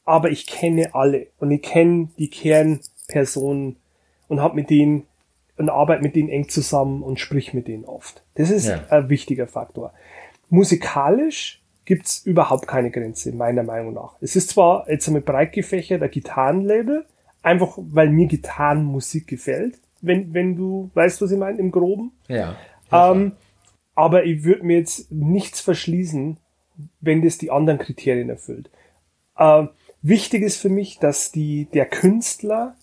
aber 0.05 0.29
ich 0.29 0.45
kenne 0.45 0.93
alle 0.93 1.27
und 1.39 1.51
ich 1.51 1.61
kenne 1.61 2.09
die 2.17 2.29
Kernpersonen 2.29 3.77
und 4.27 4.39
habe 4.39 4.55
mit 4.55 4.69
denen 4.69 5.07
und 5.57 5.69
arbeite 5.69 6.03
mit 6.03 6.15
denen 6.15 6.29
eng 6.29 6.49
zusammen 6.49 7.01
und 7.01 7.19
sprich 7.19 7.53
mit 7.53 7.67
denen 7.67 7.85
oft. 7.85 8.23
Das 8.35 8.49
ist 8.49 8.67
ja. 8.67 8.83
ein 8.89 9.09
wichtiger 9.09 9.47
Faktor. 9.47 9.93
Musikalisch 10.49 11.61
gibt's 11.85 12.25
überhaupt 12.25 12.67
keine 12.67 12.91
Grenze, 12.91 13.31
meiner 13.31 13.63
Meinung 13.63 13.93
nach. 13.93 14.15
Es 14.21 14.35
ist 14.35 14.49
zwar 14.49 14.89
jetzt 14.89 15.07
einmal 15.07 15.21
breit 15.21 15.53
gefächert 15.53 16.01
ein 16.01 16.11
Gitarrenlabel, 16.11 17.05
einfach 17.41 17.77
weil 17.77 18.09
mir 18.09 18.27
Gitarrenmusik 18.27 19.27
gefällt, 19.27 19.79
wenn, 20.01 20.33
wenn 20.33 20.55
du 20.55 20.89
weißt, 20.93 21.21
was 21.21 21.31
ich 21.31 21.37
meine, 21.37 21.59
im 21.59 21.71
Groben. 21.71 22.11
Ja. 22.27 22.55
Ähm, 22.91 23.33
aber 23.95 24.25
ich 24.25 24.43
würde 24.43 24.63
mir 24.63 24.77
jetzt 24.77 25.11
nichts 25.11 25.61
verschließen, 25.61 26.37
wenn 26.99 27.21
das 27.21 27.37
die 27.37 27.51
anderen 27.51 27.79
Kriterien 27.79 28.29
erfüllt. 28.29 28.69
Ähm, 29.37 29.69
Wichtig 30.07 30.43
ist 30.43 30.61
für 30.61 30.69
mich, 30.69 30.99
dass 30.99 31.31
die, 31.31 31.65
der 31.73 31.87
Künstler, 31.87 32.75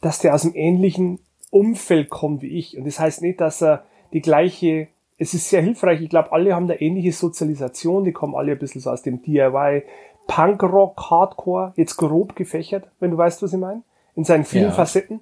dass 0.00 0.18
der 0.18 0.34
aus 0.34 0.44
einem 0.44 0.56
ähnlichen 0.56 1.20
Umfeld 1.50 2.10
kommt 2.10 2.42
wie 2.42 2.58
ich. 2.58 2.76
Und 2.76 2.84
das 2.84 2.98
heißt 2.98 3.22
nicht, 3.22 3.40
dass 3.40 3.62
er 3.62 3.84
die 4.12 4.20
gleiche, 4.20 4.88
es 5.18 5.34
ist 5.34 5.50
sehr 5.50 5.62
hilfreich. 5.62 6.00
Ich 6.00 6.10
glaube, 6.10 6.32
alle 6.32 6.56
haben 6.56 6.66
da 6.66 6.74
ähnliche 6.76 7.12
Sozialisation. 7.12 8.02
Die 8.02 8.10
kommen 8.10 8.34
alle 8.34 8.50
ein 8.50 8.58
bisschen 8.58 8.80
so 8.80 8.90
aus 8.90 9.02
dem 9.02 9.22
DIY, 9.22 9.84
Punkrock, 10.26 11.00
Hardcore, 11.08 11.74
jetzt 11.76 11.96
grob 11.96 12.34
gefächert, 12.34 12.88
wenn 12.98 13.12
du 13.12 13.16
weißt, 13.16 13.40
was 13.40 13.52
ich 13.52 13.60
meine, 13.60 13.84
in 14.16 14.24
seinen 14.24 14.44
vielen 14.44 14.70
ja. 14.70 14.72
Facetten. 14.72 15.20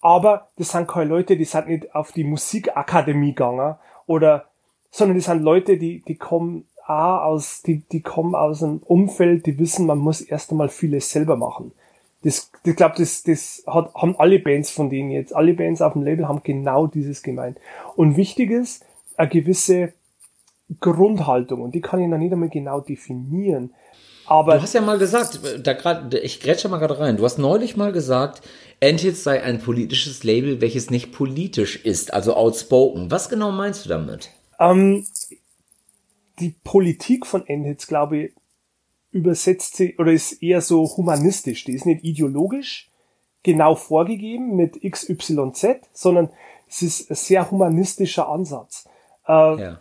Aber 0.00 0.48
das 0.56 0.70
sind 0.70 0.88
keine 0.88 1.10
Leute, 1.10 1.36
die 1.36 1.44
sind 1.44 1.68
nicht 1.68 1.94
auf 1.94 2.12
die 2.12 2.24
Musikakademie 2.24 3.34
gegangen 3.34 3.76
oder, 4.06 4.46
sondern 4.90 5.18
das 5.18 5.26
sind 5.26 5.42
Leute, 5.42 5.76
die, 5.76 6.00
die 6.00 6.16
kommen 6.16 6.66
auch 6.88 7.22
aus, 7.22 7.62
die, 7.62 7.82
die 7.92 8.00
kommen 8.00 8.34
aus 8.34 8.62
einem 8.62 8.78
Umfeld, 8.78 9.46
die 9.46 9.58
wissen, 9.58 9.86
man 9.86 9.98
muss 9.98 10.20
erst 10.20 10.50
einmal 10.50 10.68
vieles 10.68 11.10
selber 11.10 11.36
machen. 11.36 11.72
Das, 12.22 12.50
ich 12.64 12.76
glaube, 12.76 12.96
das, 12.98 13.22
das 13.22 13.62
hat, 13.66 13.94
haben 13.94 14.18
alle 14.18 14.38
Bands 14.38 14.70
von 14.70 14.90
denen 14.90 15.10
jetzt, 15.10 15.34
alle 15.34 15.54
Bands 15.54 15.82
auf 15.82 15.92
dem 15.92 16.02
Label 16.02 16.26
haben 16.26 16.42
genau 16.42 16.86
dieses 16.86 17.22
gemeint. 17.22 17.58
Und 17.94 18.16
wichtig 18.16 18.50
ist, 18.50 18.84
eine 19.16 19.28
gewisse 19.28 19.92
Grundhaltung, 20.80 21.62
und 21.62 21.74
die 21.74 21.80
kann 21.80 22.00
ich 22.00 22.08
noch 22.08 22.18
nicht 22.18 22.32
einmal 22.32 22.48
genau 22.48 22.80
definieren. 22.80 23.72
Aber 24.26 24.56
du 24.56 24.62
hast 24.62 24.74
ja 24.74 24.80
mal 24.80 24.98
gesagt, 24.98 25.40
da 25.62 25.72
grad, 25.72 26.12
ich 26.14 26.40
grätsche 26.40 26.68
mal 26.68 26.78
gerade 26.78 26.98
rein, 26.98 27.16
du 27.16 27.24
hast 27.24 27.38
neulich 27.38 27.76
mal 27.76 27.92
gesagt, 27.92 28.42
Endhits 28.80 29.24
sei 29.24 29.42
ein 29.42 29.58
politisches 29.58 30.22
Label, 30.22 30.60
welches 30.60 30.90
nicht 30.90 31.12
politisch 31.12 31.84
ist, 31.84 32.12
also 32.12 32.34
outspoken. 32.34 33.10
Was 33.10 33.28
genau 33.28 33.50
meinst 33.52 33.84
du 33.84 33.88
damit? 33.88 34.30
Ähm, 34.60 35.06
die 36.40 36.54
Politik 36.64 37.26
von 37.26 37.46
Endhits, 37.46 37.86
glaube 37.86 38.18
ich, 38.18 38.32
übersetzt 39.10 39.76
sie 39.76 39.96
oder 39.98 40.12
ist 40.12 40.42
eher 40.42 40.60
so 40.60 40.84
humanistisch. 40.96 41.64
Die 41.64 41.72
ist 41.72 41.86
nicht 41.86 42.04
ideologisch 42.04 42.90
genau 43.42 43.74
vorgegeben 43.74 44.56
mit 44.56 44.80
XYZ, 44.82 45.80
sondern 45.92 46.30
es 46.68 46.82
ist 46.82 47.10
ein 47.10 47.16
sehr 47.16 47.50
humanistischer 47.50 48.28
Ansatz. 48.28 48.86
Äh, 49.26 49.32
ja. 49.32 49.80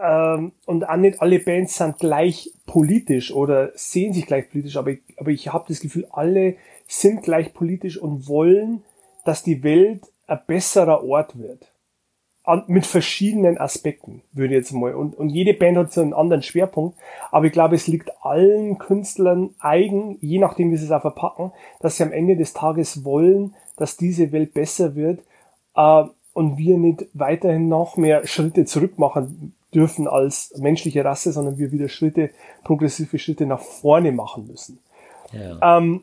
ähm, 0.00 0.52
und 0.64 0.88
auch 0.88 0.96
nicht 0.96 1.20
alle 1.20 1.38
Bands 1.38 1.76
sind 1.76 1.98
gleich 1.98 2.52
politisch 2.66 3.32
oder 3.32 3.70
sehen 3.74 4.12
sich 4.12 4.26
gleich 4.26 4.50
politisch, 4.50 4.76
aber 4.76 4.90
ich, 4.90 5.02
aber 5.16 5.30
ich 5.30 5.52
habe 5.52 5.66
das 5.68 5.80
Gefühl, 5.80 6.06
alle 6.10 6.56
sind 6.88 7.22
gleich 7.22 7.54
politisch 7.54 7.96
und 7.96 8.28
wollen, 8.28 8.82
dass 9.24 9.42
die 9.42 9.62
Welt 9.62 10.02
ein 10.26 10.40
besserer 10.46 11.04
Ort 11.04 11.38
wird 11.38 11.70
an, 12.46 12.62
mit 12.68 12.86
verschiedenen 12.86 13.58
Aspekten, 13.58 14.22
würde 14.32 14.54
ich 14.54 14.60
jetzt 14.60 14.72
mal. 14.72 14.94
Und, 14.94 15.16
und 15.16 15.28
jede 15.28 15.52
Band 15.52 15.76
hat 15.76 15.92
so 15.92 16.00
einen 16.00 16.14
anderen 16.14 16.42
Schwerpunkt. 16.42 16.96
Aber 17.30 17.46
ich 17.46 17.52
glaube, 17.52 17.74
es 17.74 17.88
liegt 17.88 18.10
allen 18.22 18.78
Künstlern 18.78 19.50
eigen, 19.58 20.16
je 20.20 20.38
nachdem, 20.38 20.70
wie 20.70 20.76
sie 20.76 20.86
es 20.86 20.92
auch 20.92 21.02
verpacken, 21.02 21.52
dass 21.80 21.96
sie 21.96 22.04
am 22.04 22.12
Ende 22.12 22.36
des 22.36 22.52
Tages 22.52 23.04
wollen, 23.04 23.54
dass 23.76 23.96
diese 23.96 24.32
Welt 24.32 24.54
besser 24.54 24.94
wird 24.94 25.20
äh, 25.74 26.04
und 26.32 26.56
wir 26.56 26.78
nicht 26.78 27.06
weiterhin 27.14 27.68
noch 27.68 27.96
mehr 27.96 28.26
Schritte 28.26 28.64
zurück 28.64 28.98
machen 28.98 29.54
dürfen 29.74 30.06
als 30.06 30.54
menschliche 30.56 31.04
Rasse, 31.04 31.32
sondern 31.32 31.58
wir 31.58 31.72
wieder 31.72 31.88
Schritte, 31.88 32.30
progressive 32.62 33.18
Schritte 33.18 33.44
nach 33.44 33.60
vorne 33.60 34.12
machen 34.12 34.46
müssen. 34.46 34.78
Ja. 35.32 35.78
Ähm, 35.78 36.02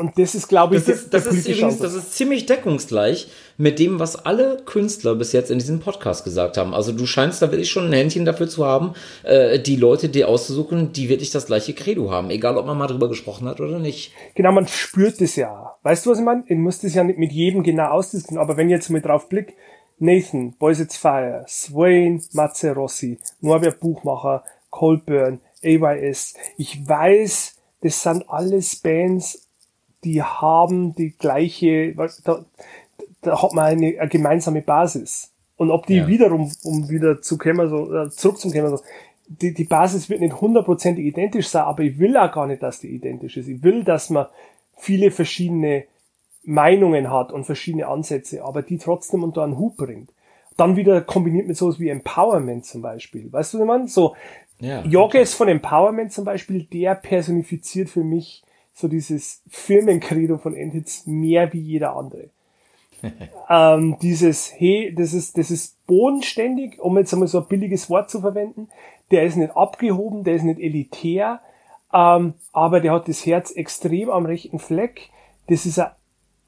und 0.00 0.18
das 0.18 0.34
ist, 0.34 0.48
glaube 0.48 0.76
ich, 0.76 0.84
das 0.84 1.02
ist, 1.02 1.14
das 1.14 1.26
ist 1.26 1.46
übrigens, 1.46 1.78
das 1.78 1.94
ist 1.94 2.14
ziemlich 2.14 2.46
deckungsgleich 2.46 3.28
mit 3.58 3.78
dem, 3.78 4.00
was 4.00 4.16
alle 4.24 4.56
Künstler 4.64 5.14
bis 5.14 5.32
jetzt 5.32 5.50
in 5.50 5.58
diesem 5.58 5.80
Podcast 5.80 6.24
gesagt 6.24 6.56
haben. 6.56 6.72
Also 6.72 6.92
du 6.92 7.04
scheinst 7.04 7.42
da 7.42 7.50
wirklich 7.50 7.70
schon 7.70 7.86
ein 7.86 7.92
Händchen 7.92 8.24
dafür 8.24 8.48
zu 8.48 8.64
haben, 8.64 8.94
äh, 9.22 9.58
die 9.60 9.76
Leute 9.76 10.08
dir 10.08 10.28
auszusuchen, 10.28 10.94
die 10.94 11.10
wirklich 11.10 11.30
das 11.30 11.44
gleiche 11.46 11.74
Credo 11.74 12.10
haben, 12.10 12.30
egal 12.30 12.56
ob 12.56 12.64
man 12.64 12.78
mal 12.78 12.86
drüber 12.86 13.10
gesprochen 13.10 13.46
hat 13.46 13.60
oder 13.60 13.78
nicht. 13.78 14.12
Genau, 14.34 14.52
man 14.52 14.66
spürt 14.66 15.20
es 15.20 15.36
ja. 15.36 15.76
Weißt 15.82 16.06
du, 16.06 16.10
was 16.10 16.18
ich 16.18 16.24
meine? 16.24 16.44
Ich 16.46 16.56
muss 16.56 16.80
das 16.80 16.94
ja 16.94 17.04
nicht 17.04 17.18
mit 17.18 17.32
jedem 17.32 17.62
genau 17.62 17.90
ausdiskutieren, 17.90 18.42
aber 18.42 18.56
wenn 18.56 18.68
ich 18.68 18.72
jetzt 18.72 18.88
mal 18.88 19.02
drauf 19.02 19.28
blick, 19.28 19.54
Nathan, 19.98 20.54
Boys 20.58 20.80
It's 20.80 20.96
Fire, 20.96 21.44
Swain, 21.46 22.22
Matze 22.32 22.72
Rossi, 22.72 23.18
Norbert 23.42 23.80
Buchmacher, 23.80 24.44
Colburn, 24.70 25.40
AYS. 25.62 26.34
Ich 26.56 26.88
weiß, 26.88 27.60
das 27.82 28.02
sind 28.02 28.24
alles 28.28 28.76
Bands, 28.76 29.49
die 30.04 30.22
haben 30.22 30.94
die 30.94 31.10
gleiche, 31.10 31.94
da, 32.24 32.44
da 33.22 33.42
hat 33.42 33.52
man 33.52 33.64
eine, 33.64 34.00
eine 34.00 34.08
gemeinsame 34.08 34.62
Basis. 34.62 35.32
Und 35.56 35.70
ob 35.70 35.86
die 35.86 35.96
ja. 35.96 36.06
wiederum, 36.06 36.50
um 36.64 36.88
wieder 36.88 37.20
zu 37.20 37.36
kommen, 37.36 37.68
so, 37.68 37.94
äh, 37.94 38.10
zurück 38.10 38.38
zum 38.38 38.50
Thema, 38.50 38.70
so, 38.70 38.80
die, 39.28 39.54
die 39.54 39.64
Basis 39.64 40.08
wird 40.08 40.20
nicht 40.20 40.40
hundertprozentig 40.40 41.04
identisch 41.04 41.48
sein, 41.48 41.64
aber 41.64 41.82
ich 41.82 41.98
will 41.98 42.16
auch 42.16 42.32
gar 42.32 42.46
nicht, 42.46 42.62
dass 42.62 42.80
die 42.80 42.88
identisch 42.88 43.36
ist. 43.36 43.46
Ich 43.46 43.62
will, 43.62 43.84
dass 43.84 44.10
man 44.10 44.26
viele 44.76 45.10
verschiedene 45.10 45.84
Meinungen 46.42 47.10
hat 47.10 47.30
und 47.32 47.44
verschiedene 47.44 47.86
Ansätze, 47.86 48.42
aber 48.42 48.62
die 48.62 48.78
trotzdem 48.78 49.22
unter 49.22 49.44
einen 49.44 49.58
Hut 49.58 49.76
bringt. 49.76 50.10
Dann 50.56 50.76
wieder 50.76 51.00
kombiniert 51.02 51.46
mit 51.46 51.56
sowas 51.56 51.78
wie 51.78 51.90
Empowerment 51.90 52.64
zum 52.64 52.82
Beispiel. 52.82 53.32
Weißt 53.32 53.54
du, 53.54 53.58
was 53.58 53.62
ich 53.62 53.68
meine? 53.68 53.88
So, 53.88 54.16
ja, 54.58 54.82
Jogges 54.82 55.34
von 55.34 55.48
Empowerment 55.48 56.12
zum 56.12 56.24
Beispiel, 56.24 56.64
der 56.64 56.94
personifiziert 56.94 57.88
für 57.88 58.04
mich 58.04 58.42
so 58.80 58.88
dieses 58.88 59.42
Firmenkredo 59.48 60.38
von 60.38 60.54
Endhits 60.54 61.06
mehr 61.06 61.52
wie 61.52 61.60
jeder 61.60 61.96
andere. 61.96 62.30
ähm, 63.48 63.96
dieses, 64.02 64.52
hey, 64.58 64.94
das 64.94 65.12
ist, 65.12 65.38
das 65.38 65.50
ist 65.50 65.86
bodenständig, 65.86 66.80
um 66.80 66.98
jetzt 66.98 67.12
einmal 67.12 67.28
so 67.28 67.40
ein 67.40 67.48
billiges 67.48 67.88
Wort 67.88 68.10
zu 68.10 68.20
verwenden. 68.20 68.68
Der 69.10 69.24
ist 69.24 69.36
nicht 69.36 69.56
abgehoben, 69.56 70.24
der 70.24 70.34
ist 70.34 70.44
nicht 70.44 70.60
elitär, 70.60 71.40
ähm, 71.92 72.34
aber 72.52 72.80
der 72.80 72.92
hat 72.92 73.08
das 73.08 73.24
Herz 73.26 73.50
extrem 73.52 74.10
am 74.10 74.26
rechten 74.26 74.58
Fleck. 74.58 75.10
Das 75.48 75.66
ist 75.66 75.78
ein 75.78 75.90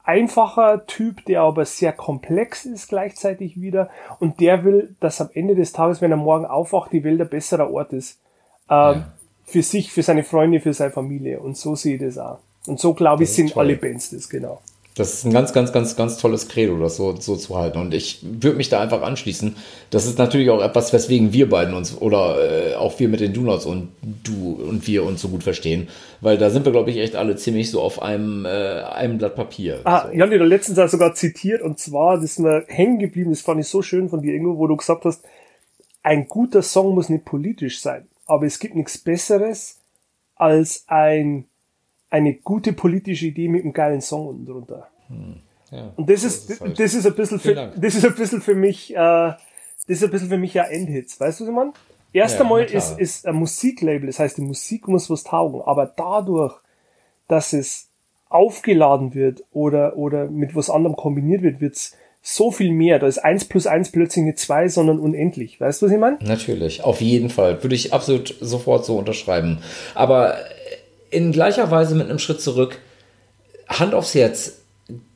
einfacher 0.03 0.85
Typ, 0.85 1.25
der 1.25 1.41
aber 1.41 1.65
sehr 1.65 1.93
komplex 1.93 2.65
ist 2.65 2.87
gleichzeitig 2.87 3.59
wieder 3.59 3.89
und 4.19 4.39
der 4.39 4.63
will, 4.63 4.95
dass 4.99 5.21
am 5.21 5.29
Ende 5.33 5.55
des 5.55 5.73
Tages, 5.73 6.01
wenn 6.01 6.11
er 6.11 6.17
morgen 6.17 6.45
aufwacht, 6.45 6.91
die 6.91 7.03
Welt 7.03 7.19
ein 7.19 7.29
besserer 7.29 7.71
Ort 7.71 7.93
ist. 7.93 8.21
Ähm, 8.69 8.95
ja 8.95 9.13
für 9.45 9.63
sich, 9.63 9.91
für 9.91 10.03
seine 10.03 10.23
Freunde, 10.23 10.59
für 10.59 10.73
seine 10.73 10.91
Familie. 10.91 11.39
Und 11.39 11.57
so 11.57 11.75
sehe 11.75 11.95
ich 11.95 12.01
das 12.01 12.17
auch. 12.17 12.39
Und 12.67 12.79
so, 12.79 12.93
glaube 12.93 13.23
ich, 13.23 13.31
sind 13.31 13.51
toll. 13.51 13.65
alle 13.65 13.75
Bands 13.75 14.09
das, 14.11 14.29
genau. 14.29 14.61
Das 14.95 15.11
ist 15.11 15.25
ein 15.25 15.33
ganz, 15.33 15.53
ganz, 15.53 15.73
ganz, 15.73 15.95
ganz 15.95 16.17
tolles 16.17 16.47
Credo, 16.47 16.77
das 16.77 16.97
so, 16.97 17.15
so 17.15 17.35
zu 17.35 17.57
halten. 17.57 17.79
Und 17.79 17.95
ich 17.95 18.19
würde 18.21 18.57
mich 18.57 18.69
da 18.69 18.79
einfach 18.79 19.01
anschließen. 19.01 19.55
Das 19.89 20.05
ist 20.05 20.19
natürlich 20.19 20.51
auch 20.51 20.61
etwas, 20.61 20.93
weswegen 20.93 21.33
wir 21.33 21.49
beiden 21.49 21.73
uns 21.73 21.99
oder 21.99 22.73
äh, 22.73 22.75
auch 22.75 22.99
wir 22.99 23.09
mit 23.09 23.19
den 23.19 23.33
Donuts 23.33 23.65
und 23.65 23.89
du 24.23 24.53
und 24.53 24.85
wir 24.85 25.03
uns 25.03 25.19
so 25.21 25.29
gut 25.29 25.41
verstehen. 25.41 25.87
Weil 26.21 26.37
da 26.37 26.51
sind 26.51 26.63
wir, 26.65 26.71
glaube 26.71 26.91
ich, 26.91 26.97
echt 26.97 27.15
alle 27.15 27.35
ziemlich 27.37 27.71
so 27.71 27.81
auf 27.81 28.03
einem, 28.03 28.45
äh, 28.45 28.49
einem 28.49 29.17
Blatt 29.17 29.35
Papier. 29.35 29.79
Ah, 29.83 30.05
so. 30.05 30.13
ich 30.13 30.21
habe 30.21 30.37
dir 30.37 30.45
letztens 30.45 30.91
sogar 30.91 31.15
zitiert 31.15 31.63
und 31.63 31.79
zwar, 31.79 32.17
das 32.17 32.25
ist 32.25 32.39
mir 32.39 32.63
hängen 32.67 32.99
geblieben, 32.99 33.31
das 33.31 33.41
fand 33.41 33.59
ich 33.61 33.67
so 33.67 33.81
schön 33.81 34.09
von 34.09 34.21
dir, 34.21 34.35
Ingo, 34.35 34.59
wo 34.59 34.67
du 34.67 34.77
gesagt 34.77 35.05
hast, 35.05 35.23
ein 36.03 36.27
guter 36.27 36.61
Song 36.61 36.93
muss 36.93 37.09
nicht 37.09 37.25
politisch 37.25 37.81
sein 37.81 38.05
aber 38.25 38.45
es 38.45 38.59
gibt 38.59 38.75
nichts 38.75 38.97
Besseres 38.97 39.79
als 40.35 40.85
ein, 40.87 41.45
eine 42.09 42.33
gute 42.35 42.73
politische 42.73 43.27
Idee 43.27 43.47
mit 43.47 43.63
einem 43.63 43.73
geilen 43.73 44.01
Song 44.01 44.27
unten 44.27 44.45
drunter. 44.45 44.89
Hm. 45.07 45.41
Ja, 45.71 45.91
und 45.95 46.09
das, 46.09 46.21
das 46.21 46.35
ist, 46.35 46.49
ist 46.49 46.61
halt 46.61 46.79
das 46.79 46.93
ist 46.93 47.05
ein 47.05 47.15
bisschen 47.15 47.39
für, 47.39 47.55
das 47.55 47.95
ist 47.95 48.05
ein 48.05 48.15
bisschen 48.15 48.41
für 48.41 48.55
mich, 48.55 48.93
äh, 48.93 48.95
das 48.95 49.39
ist 49.87 50.03
ein 50.03 50.11
bisschen 50.11 50.29
für 50.29 50.37
mich 50.37 50.53
ja 50.53 50.63
Endhits, 50.65 51.19
weißt 51.19 51.39
du, 51.39 51.43
was 51.45 51.49
ich 51.49 51.55
meine? 51.55 51.73
Erst 52.13 52.35
ja, 52.35 52.41
einmal 52.41 52.63
ist, 52.65 52.99
ist 52.99 53.25
ein 53.25 53.35
Musiklabel, 53.35 54.05
das 54.05 54.19
heißt, 54.19 54.37
die 54.37 54.43
Musik 54.43 54.87
muss 54.87 55.09
was 55.09 55.23
taugen, 55.23 55.61
aber 55.63 55.87
dadurch, 55.87 56.53
dass 57.27 57.53
es 57.53 57.89
aufgeladen 58.29 59.15
wird 59.15 59.43
oder, 59.51 59.97
oder 59.97 60.29
mit 60.29 60.55
was 60.55 60.69
anderem 60.69 60.95
kombiniert 60.95 61.41
wird, 61.41 61.59
wird's 61.59 61.97
so 62.25 62.51
viel 62.51 62.71
mehr. 62.71 62.99
Da 62.99 63.07
ist 63.07 63.19
eins 63.19 63.45
plus 63.45 63.67
eins 63.67 63.91
plötzlich 63.91 64.23
nicht 64.23 64.39
zwei, 64.39 64.69
sondern 64.69 64.97
unendlich. 64.97 65.59
Weißt 65.59 65.81
du, 65.81 65.85
was 65.85 65.93
ich 65.93 65.99
meine? 65.99 66.17
Natürlich, 66.21 66.83
auf 66.83 67.01
jeden 67.01 67.29
Fall. 67.29 67.61
Würde 67.61 67.75
ich 67.75 67.93
absolut 67.93 68.33
sofort 68.39 68.85
so 68.85 68.97
unterschreiben. 68.97 69.59
Aber 69.93 70.37
in 71.11 71.33
gleicher 71.33 71.69
Weise 71.69 71.95
mit 71.95 72.09
einem 72.09 72.19
Schritt 72.19 72.41
zurück, 72.41 72.79
Hand 73.67 73.93
aufs 73.93 74.15
Herz. 74.15 74.61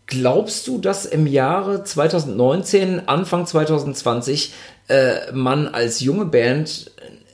Glaubst 0.05 0.67
du, 0.67 0.79
dass 0.79 1.05
im 1.05 1.27
Jahre 1.27 1.83
2019, 1.83 3.07
Anfang 3.07 3.45
2020, 3.45 4.53
äh, 4.89 5.31
man 5.33 5.67
als 5.67 6.01
junge 6.01 6.25
Band 6.25 6.91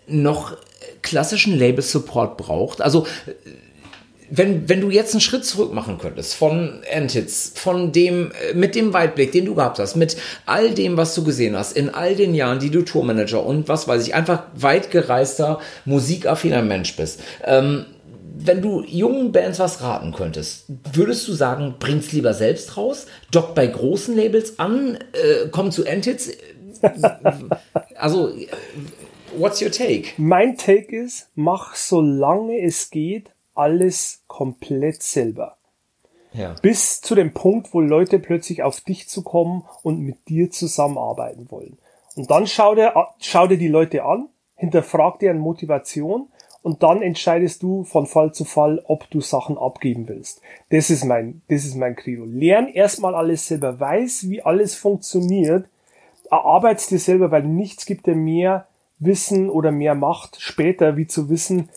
noch 0.07 0.55
klassischen 1.01 1.57
Label-Support 1.57 2.37
braucht? 2.37 2.81
Also 2.81 3.05
wenn, 4.29 4.69
wenn 4.69 4.81
du 4.81 4.89
jetzt 4.89 5.13
einen 5.13 5.21
Schritt 5.21 5.45
zurück 5.45 5.73
machen 5.73 5.97
könntest 5.97 6.35
von 6.35 6.81
Antits, 6.93 7.51
von 7.55 7.91
dem, 7.91 8.31
äh, 8.31 8.53
mit 8.53 8.75
dem 8.75 8.93
Weitblick, 8.93 9.31
den 9.31 9.45
du 9.45 9.55
gehabt 9.55 9.79
hast, 9.79 9.95
mit 9.95 10.17
all 10.45 10.71
dem, 10.71 10.97
was 10.97 11.15
du 11.15 11.23
gesehen 11.23 11.55
hast, 11.55 11.75
in 11.75 11.89
all 11.89 12.15
den 12.15 12.33
Jahren, 12.33 12.59
die 12.59 12.69
du 12.69 12.83
Tourmanager 12.83 13.45
und 13.45 13.67
was 13.67 13.87
weiß 13.87 14.05
ich, 14.07 14.15
einfach 14.15 14.43
weit 14.55 14.91
gereister, 14.91 15.59
musikaffiner 15.85 16.61
Mensch 16.61 16.95
bist, 16.95 17.21
ähm, 17.43 17.85
wenn 18.35 18.61
du 18.61 18.83
jungen 18.83 19.31
Bands 19.31 19.59
was 19.59 19.81
raten 19.81 20.11
könntest, 20.11 20.65
würdest 20.91 21.27
du 21.27 21.33
sagen, 21.33 21.75
bring's 21.79 22.11
lieber 22.11 22.33
selbst 22.33 22.77
raus, 22.77 23.05
dock 23.31 23.53
bei 23.53 23.67
großen 23.67 24.15
Labels 24.15 24.57
an, 24.57 24.97
äh, 25.13 25.47
komm 25.51 25.71
zu 25.71 25.85
Antits? 25.87 26.31
also, 27.95 28.31
what's 29.37 29.61
your 29.61 29.71
take? 29.71 30.09
Mein 30.17 30.57
Take 30.57 30.95
ist, 30.95 31.29
mach 31.35 31.75
solange 31.75 32.61
es 32.63 32.89
geht 32.89 33.32
alles 33.55 34.23
komplett 34.27 35.01
selber. 35.03 35.57
Ja. 36.33 36.55
Bis 36.61 37.01
zu 37.01 37.15
dem 37.15 37.33
Punkt, 37.33 37.73
wo 37.73 37.79
Leute 37.79 38.19
plötzlich 38.19 38.63
auf 38.63 38.81
dich 38.81 39.07
zu 39.07 39.21
kommen 39.21 39.63
und 39.83 39.99
mit 39.99 40.27
dir 40.27 40.49
zusammenarbeiten 40.49 41.51
wollen. 41.51 41.77
Und 42.15 42.29
dann 42.31 42.47
schau 42.47 42.75
dir, 42.75 42.93
schau 43.19 43.47
dir 43.47 43.57
die 43.57 43.67
Leute 43.67 44.03
an, 44.03 44.29
hinterfrag 44.55 45.19
deren 45.19 45.39
Motivation 45.39 46.27
und 46.61 46.81
dann 46.81 47.01
entscheidest 47.01 47.61
du 47.61 47.83
von 47.83 48.07
Fall 48.07 48.33
zu 48.33 48.45
Fall, 48.45 48.81
ob 48.87 49.09
du 49.09 49.21
Sachen 49.21 49.57
abgeben 49.57 50.07
willst. 50.07 50.41
Das 50.69 50.89
ist 50.89 51.03
mein, 51.03 51.41
das 51.49 51.65
ist 51.65 51.75
mein 51.75 51.95
Credo. 51.95 52.23
Lern 52.25 52.67
erstmal 52.67 53.15
alles 53.15 53.47
selber, 53.47 53.79
weiß, 53.79 54.29
wie 54.29 54.41
alles 54.41 54.73
funktioniert, 54.73 55.67
erarbeitest 56.31 56.91
dir 56.91 56.99
selber, 56.99 57.31
weil 57.31 57.43
nichts 57.43 57.85
gibt 57.85 58.07
dir 58.07 58.15
mehr 58.15 58.67
Wissen 58.99 59.49
oder 59.49 59.71
mehr 59.71 59.95
Macht 59.95 60.39
später, 60.39 60.95
wie 60.95 61.07
zu 61.07 61.29
wissen, 61.29 61.69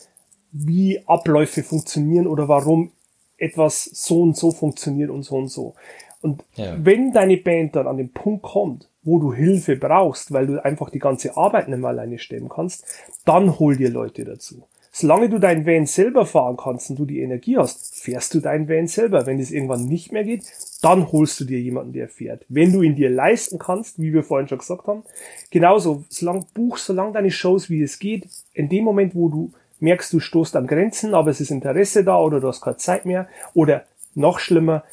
wie 0.64 1.00
Abläufe 1.06 1.62
funktionieren 1.62 2.26
oder 2.26 2.48
warum 2.48 2.92
etwas 3.38 3.84
so 3.84 4.22
und 4.22 4.36
so 4.36 4.50
funktioniert 4.50 5.10
und 5.10 5.22
so 5.22 5.36
und 5.36 5.48
so. 5.48 5.74
Und 6.22 6.42
ja. 6.54 6.76
wenn 6.82 7.12
deine 7.12 7.36
Band 7.36 7.76
dann 7.76 7.86
an 7.86 7.98
den 7.98 8.10
Punkt 8.10 8.42
kommt, 8.42 8.88
wo 9.02 9.18
du 9.18 9.32
Hilfe 9.32 9.76
brauchst, 9.76 10.32
weil 10.32 10.46
du 10.46 10.64
einfach 10.64 10.90
die 10.90 10.98
ganze 10.98 11.36
Arbeit 11.36 11.68
nicht 11.68 11.78
mehr 11.78 11.90
alleine 11.90 12.18
stemmen 12.18 12.48
kannst, 12.48 12.84
dann 13.24 13.58
hol 13.58 13.76
dir 13.76 13.90
Leute 13.90 14.24
dazu. 14.24 14.64
Solange 14.98 15.28
du 15.28 15.38
dein 15.38 15.66
Van 15.66 15.84
selber 15.84 16.24
fahren 16.24 16.56
kannst 16.56 16.88
und 16.88 16.98
du 16.98 17.04
die 17.04 17.20
Energie 17.20 17.58
hast, 17.58 17.94
fährst 18.02 18.32
du 18.32 18.40
dein 18.40 18.66
Van 18.66 18.86
selber. 18.86 19.26
Wenn 19.26 19.38
es 19.38 19.50
irgendwann 19.50 19.84
nicht 19.84 20.10
mehr 20.10 20.24
geht, 20.24 20.44
dann 20.80 21.12
holst 21.12 21.38
du 21.38 21.44
dir 21.44 21.60
jemanden, 21.60 21.92
der 21.92 22.08
fährt. 22.08 22.46
Wenn 22.48 22.72
du 22.72 22.80
ihn 22.80 22.96
dir 22.96 23.10
leisten 23.10 23.58
kannst, 23.58 24.00
wie 24.00 24.14
wir 24.14 24.22
vorhin 24.22 24.48
schon 24.48 24.56
gesagt 24.56 24.86
haben, 24.86 25.02
genauso, 25.50 26.04
solange 26.08 26.46
buchst, 26.54 26.86
solange 26.86 27.12
deine 27.12 27.30
Shows, 27.30 27.68
wie 27.68 27.82
es 27.82 27.98
geht, 27.98 28.26
in 28.54 28.70
dem 28.70 28.84
Moment, 28.84 29.14
wo 29.14 29.28
du 29.28 29.52
merkst, 29.80 30.12
du 30.12 30.20
stoßt 30.20 30.56
an 30.56 30.66
Grenzen, 30.66 31.14
aber 31.14 31.30
es 31.30 31.40
ist 31.40 31.50
Interesse 31.50 32.04
da 32.04 32.18
oder 32.18 32.40
du 32.40 32.48
hast 32.48 32.60
keine 32.60 32.76
Zeit 32.76 33.06
mehr 33.06 33.28
oder 33.54 33.84
noch 34.14 34.38
schlimmer, 34.38 34.84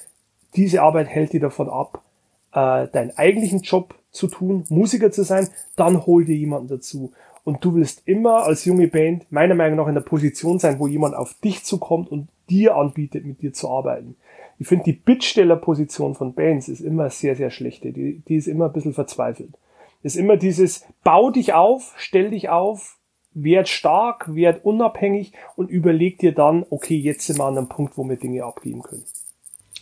diese 0.55 0.81
Arbeit 0.81 1.07
hält 1.07 1.33
dir 1.33 1.39
davon 1.39 1.69
ab, 1.69 2.03
äh, 2.51 2.87
deinen 2.87 3.11
eigentlichen 3.17 3.61
Job 3.61 3.95
zu 4.11 4.27
tun, 4.27 4.65
Musiker 4.69 5.11
zu 5.11 5.23
sein, 5.23 5.49
dann 5.75 6.05
hol 6.05 6.25
dir 6.25 6.35
jemanden 6.35 6.67
dazu. 6.67 7.11
Und 7.43 7.65
du 7.65 7.75
willst 7.75 8.03
immer 8.05 8.43
als 8.43 8.63
junge 8.65 8.87
Band 8.87 9.29
meiner 9.31 9.55
Meinung 9.55 9.77
nach 9.77 9.87
in 9.87 9.95
der 9.95 10.01
Position 10.01 10.59
sein, 10.59 10.79
wo 10.79 10.87
jemand 10.87 11.15
auf 11.15 11.33
dich 11.43 11.63
zukommt 11.63 12.09
und 12.09 12.29
dir 12.49 12.75
anbietet, 12.75 13.25
mit 13.25 13.41
dir 13.41 13.53
zu 13.53 13.69
arbeiten. 13.69 14.15
Ich 14.59 14.67
finde, 14.67 14.85
die 14.85 14.93
Bittstellerposition 14.93 16.15
von 16.15 16.33
Bands 16.33 16.69
ist 16.69 16.79
immer 16.79 17.09
sehr, 17.09 17.35
sehr 17.35 17.49
schlechte. 17.49 17.91
Die, 17.91 18.19
die 18.27 18.35
ist 18.35 18.47
immer 18.47 18.65
ein 18.65 18.73
bisschen 18.73 18.93
verzweifelt. 18.93 19.57
Ist 20.03 20.15
immer 20.15 20.37
dieses, 20.37 20.85
bau 21.03 21.31
dich 21.31 21.53
auf, 21.53 21.93
stell 21.97 22.29
dich 22.29 22.49
auf, 22.49 22.97
werd 23.33 23.69
stark, 23.69 24.33
werd 24.35 24.65
unabhängig 24.65 25.31
und 25.55 25.69
überleg 25.69 26.19
dir 26.19 26.33
dann, 26.33 26.65
okay, 26.69 26.95
jetzt 26.95 27.25
sind 27.25 27.39
wir 27.39 27.45
an 27.45 27.57
einem 27.57 27.69
Punkt, 27.69 27.97
wo 27.97 28.07
wir 28.07 28.17
Dinge 28.17 28.43
abgeben 28.43 28.83
können. 28.83 29.03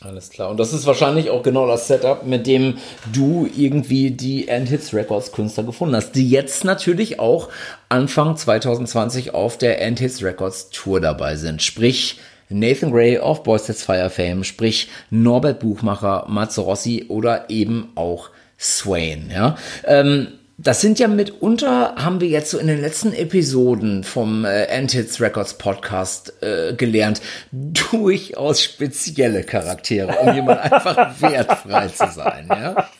Alles 0.04 0.32
klar. 0.32 0.49
Und 0.49 0.60
das 0.60 0.74
ist 0.74 0.88
wahrscheinlich 0.88 1.30
auch 1.30 1.43
genau 1.43 1.68
das 1.68 1.88
Setup, 1.88 2.26
mit 2.26 2.47
dem 2.47 2.80
du 3.14 3.47
irgendwie 3.56 4.10
die 4.10 4.47
End-Hits 4.47 4.95
Records 4.95 5.32
Künstler 5.32 5.64
gefunden 5.64 5.95
hast, 5.95 6.14
die 6.14 6.28
jetzt 6.28 6.64
natürlich 6.64 7.20
auch 7.20 7.49
Anfang 7.88 8.36
2020 8.36 9.36
auf 9.36 9.60
der 9.60 9.80
End-Hits 9.80 10.24
Records 10.24 10.72
Tour 10.72 11.02
dabei 11.02 11.36
sind. 11.36 11.62
Sprich, 11.62 12.20
Nathan 12.49 12.91
Gray 12.91 13.20
of 13.20 13.43
Boys 13.43 13.68
That's 13.68 13.84
Fire 13.84 14.10
Fame, 14.10 14.43
sprich 14.43 14.89
Norbert 15.12 15.60
Buchmacher, 15.60 16.26
Matze 16.28 16.62
Rossi 16.62 17.06
oder 17.08 17.49
eben 17.49 17.91
auch 17.93 18.30
Swain, 18.60 19.32
ja. 19.34 19.56
Ähm, 19.86 20.28
das 20.64 20.82
sind 20.82 20.99
ja 20.99 21.07
mitunter, 21.07 21.95
haben 21.95 22.22
wir 22.22 22.28
jetzt 22.28 22.51
so 22.51 22.59
in 22.59 22.68
den 22.68 22.82
letzten 22.82 23.14
Episoden 23.14 24.03
vom 24.03 24.45
äh, 24.45 24.68
Antids 24.72 25.20
Records 25.20 25.55
Podcast 25.55 26.34
äh, 26.41 26.74
gelernt, 26.74 27.22
durchaus 27.51 28.62
spezielle 28.62 29.43
Charaktere, 29.43 30.20
um 30.20 30.36
jemand 30.36 30.59
einfach 30.59 31.20
wertfrei 31.22 31.88
zu 31.88 32.07
sein. 32.12 32.47
Ja? 32.49 32.89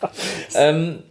Ähm, 0.54 1.04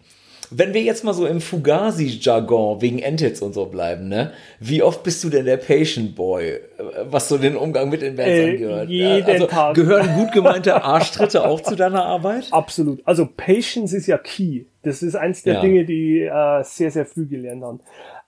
wenn 0.51 0.74
wir 0.74 0.82
jetzt 0.82 1.05
mal 1.05 1.14
so 1.14 1.26
im 1.26 1.40
Fugazi-Jargon 1.40 2.80
wegen 2.82 2.98
Entits 2.98 3.40
und 3.40 3.53
so 3.53 3.66
bleiben, 3.66 4.09
ne? 4.09 4.32
Wie 4.59 4.82
oft 4.82 5.03
bist 5.03 5.22
du 5.22 5.30
denn 5.30 5.44
der 5.44 5.57
Patient 5.57 6.16
Boy, 6.16 6.61
was 7.05 7.28
so 7.28 7.38
den 7.38 7.57
Umgang 7.57 7.88
mit 7.88 8.03
den 8.03 8.16
Bands 8.16 8.30
äh, 8.30 8.51
angehört? 8.51 8.88
Jeden 8.88 9.30
also, 9.30 9.46
Tag. 9.46 9.74
Gehören 9.74 10.14
gut 10.16 10.32
gemeinte 10.32 10.82
Arschtritte 10.82 11.46
auch 11.46 11.61
zu 11.61 11.76
deiner 11.76 12.05
Arbeit? 12.05 12.48
Absolut. 12.51 13.01
Also 13.07 13.26
Patience 13.26 13.92
ist 13.92 14.07
ja 14.07 14.18
key. 14.18 14.64
Das 14.82 15.03
ist 15.03 15.14
eins 15.14 15.42
der 15.42 15.55
ja. 15.55 15.61
Dinge, 15.61 15.84
die 15.84 16.22
äh, 16.22 16.64
sehr, 16.64 16.90
sehr 16.90 17.07
früh 17.07 17.26
gelernt 17.26 17.62
haben. 17.62 17.80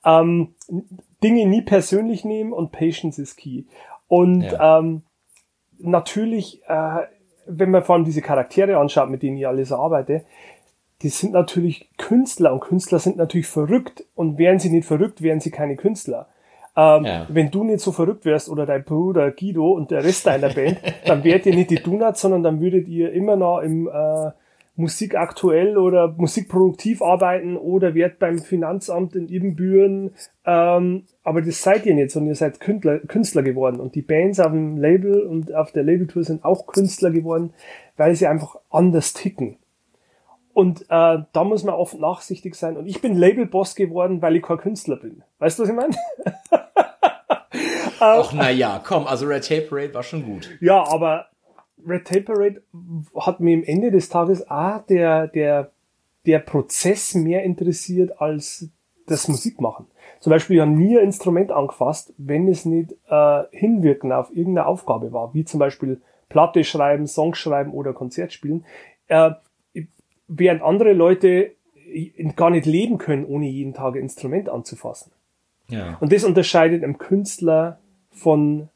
Ähm, 0.05 0.55
Dinge 1.23 1.47
nie 1.47 1.63
persönlich 1.63 2.25
nehmen 2.25 2.53
und 2.53 2.73
Patience 2.73 3.19
ist 3.19 3.37
key. 3.37 3.65
Und 4.09 4.43
ja. 4.43 4.79
ähm, 4.79 5.03
natürlich, 5.79 6.63
äh, 6.69 7.07
wenn 7.47 7.71
man 7.71 7.83
vor 7.83 7.97
allem 7.97 8.05
diese 8.05 8.23
Charaktere 8.23 8.77
anschaut, 8.77 9.11
mit 9.11 9.23
denen 9.23 9.37
ich 9.37 9.47
alles 9.47 9.73
arbeite, 9.73 10.25
die 11.03 11.09
sind 11.09 11.33
natürlich 11.33 11.89
Künstler 11.99 12.53
und 12.53 12.61
Künstler 12.61 12.99
sind 12.99 13.17
natürlich 13.17 13.47
verrückt 13.47 14.05
und 14.15 14.39
wären 14.39 14.59
sie 14.59 14.71
nicht 14.71 14.87
verrückt, 14.87 15.23
wären 15.23 15.41
sie 15.41 15.51
keine 15.51 15.77
Künstler. 15.77 16.29
Ähm, 16.75 17.05
ja. 17.05 17.27
Wenn 17.29 17.51
du 17.51 17.65
nicht 17.65 17.81
so 17.81 17.93
verrückt 17.93 18.25
wärst 18.25 18.49
oder 18.49 18.65
dein 18.65 18.85
Bruder 18.85 19.31
Guido 19.31 19.73
und 19.73 19.91
der 19.91 20.05
Rest 20.05 20.27
deiner 20.27 20.49
Band, 20.49 20.79
dann 21.07 21.23
wärt 21.25 21.45
ihr 21.47 21.55
nicht 21.55 21.71
die 21.71 21.83
Donuts, 21.83 22.21
sondern 22.21 22.43
dann 22.43 22.61
würdet 22.61 22.89
ihr 22.89 23.13
immer 23.13 23.37
noch 23.37 23.61
im 23.61 23.89
äh, 23.89 24.31
Musik 24.75 25.15
aktuell 25.17 25.77
oder 25.77 26.15
musikproduktiv 26.17 27.03
arbeiten 27.03 27.59
oder 27.59 27.95
wärt 27.95 28.19
beim 28.19 28.39
Finanzamt 28.39 29.15
in 29.15 29.29
Ibbenbüren. 29.29 30.13
Ähm, 30.47 31.03
aber 31.23 31.43
das 31.43 31.63
seid 31.63 31.85
ihr 31.85 31.95
nicht, 31.95 32.11
sondern 32.11 32.31
ihr 32.31 32.37
seid 32.37 32.59
Künstler, 32.59 33.01
Künstler 33.01 33.43
geworden. 33.43 33.81
Und 33.81 33.95
die 33.95 34.03
Bands 34.03 34.41
auf 34.41 34.51
dem 34.53 34.79
Label 34.79 35.27
und 35.27 35.55
auf 35.55 35.73
der 35.73 35.83
Labeltour 35.83 36.25
sind 36.25 36.43
auch 36.43 36.67
Künstler 36.67 37.11
geworden, 37.11 37.53
weil 37.99 38.15
sie 38.15 38.27
einfach 38.27 38.57
anders 38.71 39.13
ticken. 39.13 39.59
Und 40.55 40.83
äh, 40.83 41.19
da 41.33 41.45
muss 41.45 41.65
man 41.65 41.75
oft 41.75 41.99
nachsichtig 41.99 42.55
sein. 42.55 42.77
Und 42.77 42.87
ich 42.87 43.01
bin 43.01 43.17
Labelboss 43.17 43.75
geworden, 43.75 44.21
weil 44.21 44.37
ich 44.37 44.43
kein 44.43 44.59
Künstler 44.59 44.97
bin. 44.97 45.23
Weißt 45.39 45.59
du, 45.59 45.63
was 45.63 45.71
ich 45.71 45.75
meine? 45.75 45.95
Ach, 48.01 48.33
na 48.35 48.51
ja, 48.51 48.81
komm, 48.85 49.07
also 49.07 49.27
Red 49.27 49.47
Tape 49.47 49.63
Parade 49.63 49.95
war 49.95 50.03
schon 50.03 50.25
gut. 50.25 50.51
Ja, 50.61 50.83
aber 50.89 51.27
Red 51.87 52.07
Tape 52.07 52.23
Parade 52.23 52.63
hat 53.17 53.41
mir 53.41 53.57
am 53.57 53.63
Ende 53.63 53.91
des 53.91 54.09
Tages 54.09 54.51
auch 54.51 54.85
der, 54.87 55.29
der, 55.29 55.71
der 56.27 56.41
Prozess 56.41 57.15
mehr 57.15 57.45
interessiert 57.45 58.21
als 58.21 58.69
das 59.07 59.29
Musikmachen. 59.29 59.87
Zum 60.21 60.31
Beispiel, 60.31 60.57
ich 60.57 60.63
habe 60.63 60.73
nie 60.73 60.99
ein 60.99 61.05
Instrument 61.05 61.51
angefasst, 61.51 62.13
wenn 62.19 62.49
es 62.49 62.65
nicht 62.65 62.93
äh, 63.09 63.43
hinwirken 63.51 64.13
auf 64.13 64.31
irgendeine 64.31 64.67
Aufgabe 64.67 65.13
war, 65.13 65.35
wie 65.35 65.45
zum 65.45 65.61
Beispiel 65.61 66.01
Platte 66.29 66.65
schreiben, 66.65 67.07
Songs 67.07 67.39
schreiben 67.39 67.73
oder 67.73 67.93
Konzert 67.93 68.33
spielen. 68.33 68.65
Äh, 69.09 69.33
während 70.37 70.63
andere 70.63 70.93
Leute 70.93 71.53
gar 72.37 72.51
nicht 72.51 72.67
leben 72.67 72.99
können, 72.99 73.25
ohne 73.25 73.47
jeden 73.47 73.75
Tag 73.75 73.95
ein 73.95 74.03
Instrument 74.03 74.49
anzufassen. 74.49 75.13
Ja. 75.69 75.97
Und 76.01 76.13
das 76.13 76.25
unterscheidet 76.25 76.83
einem 76.83 76.99
Künstler 76.99 77.79
von 78.11 78.69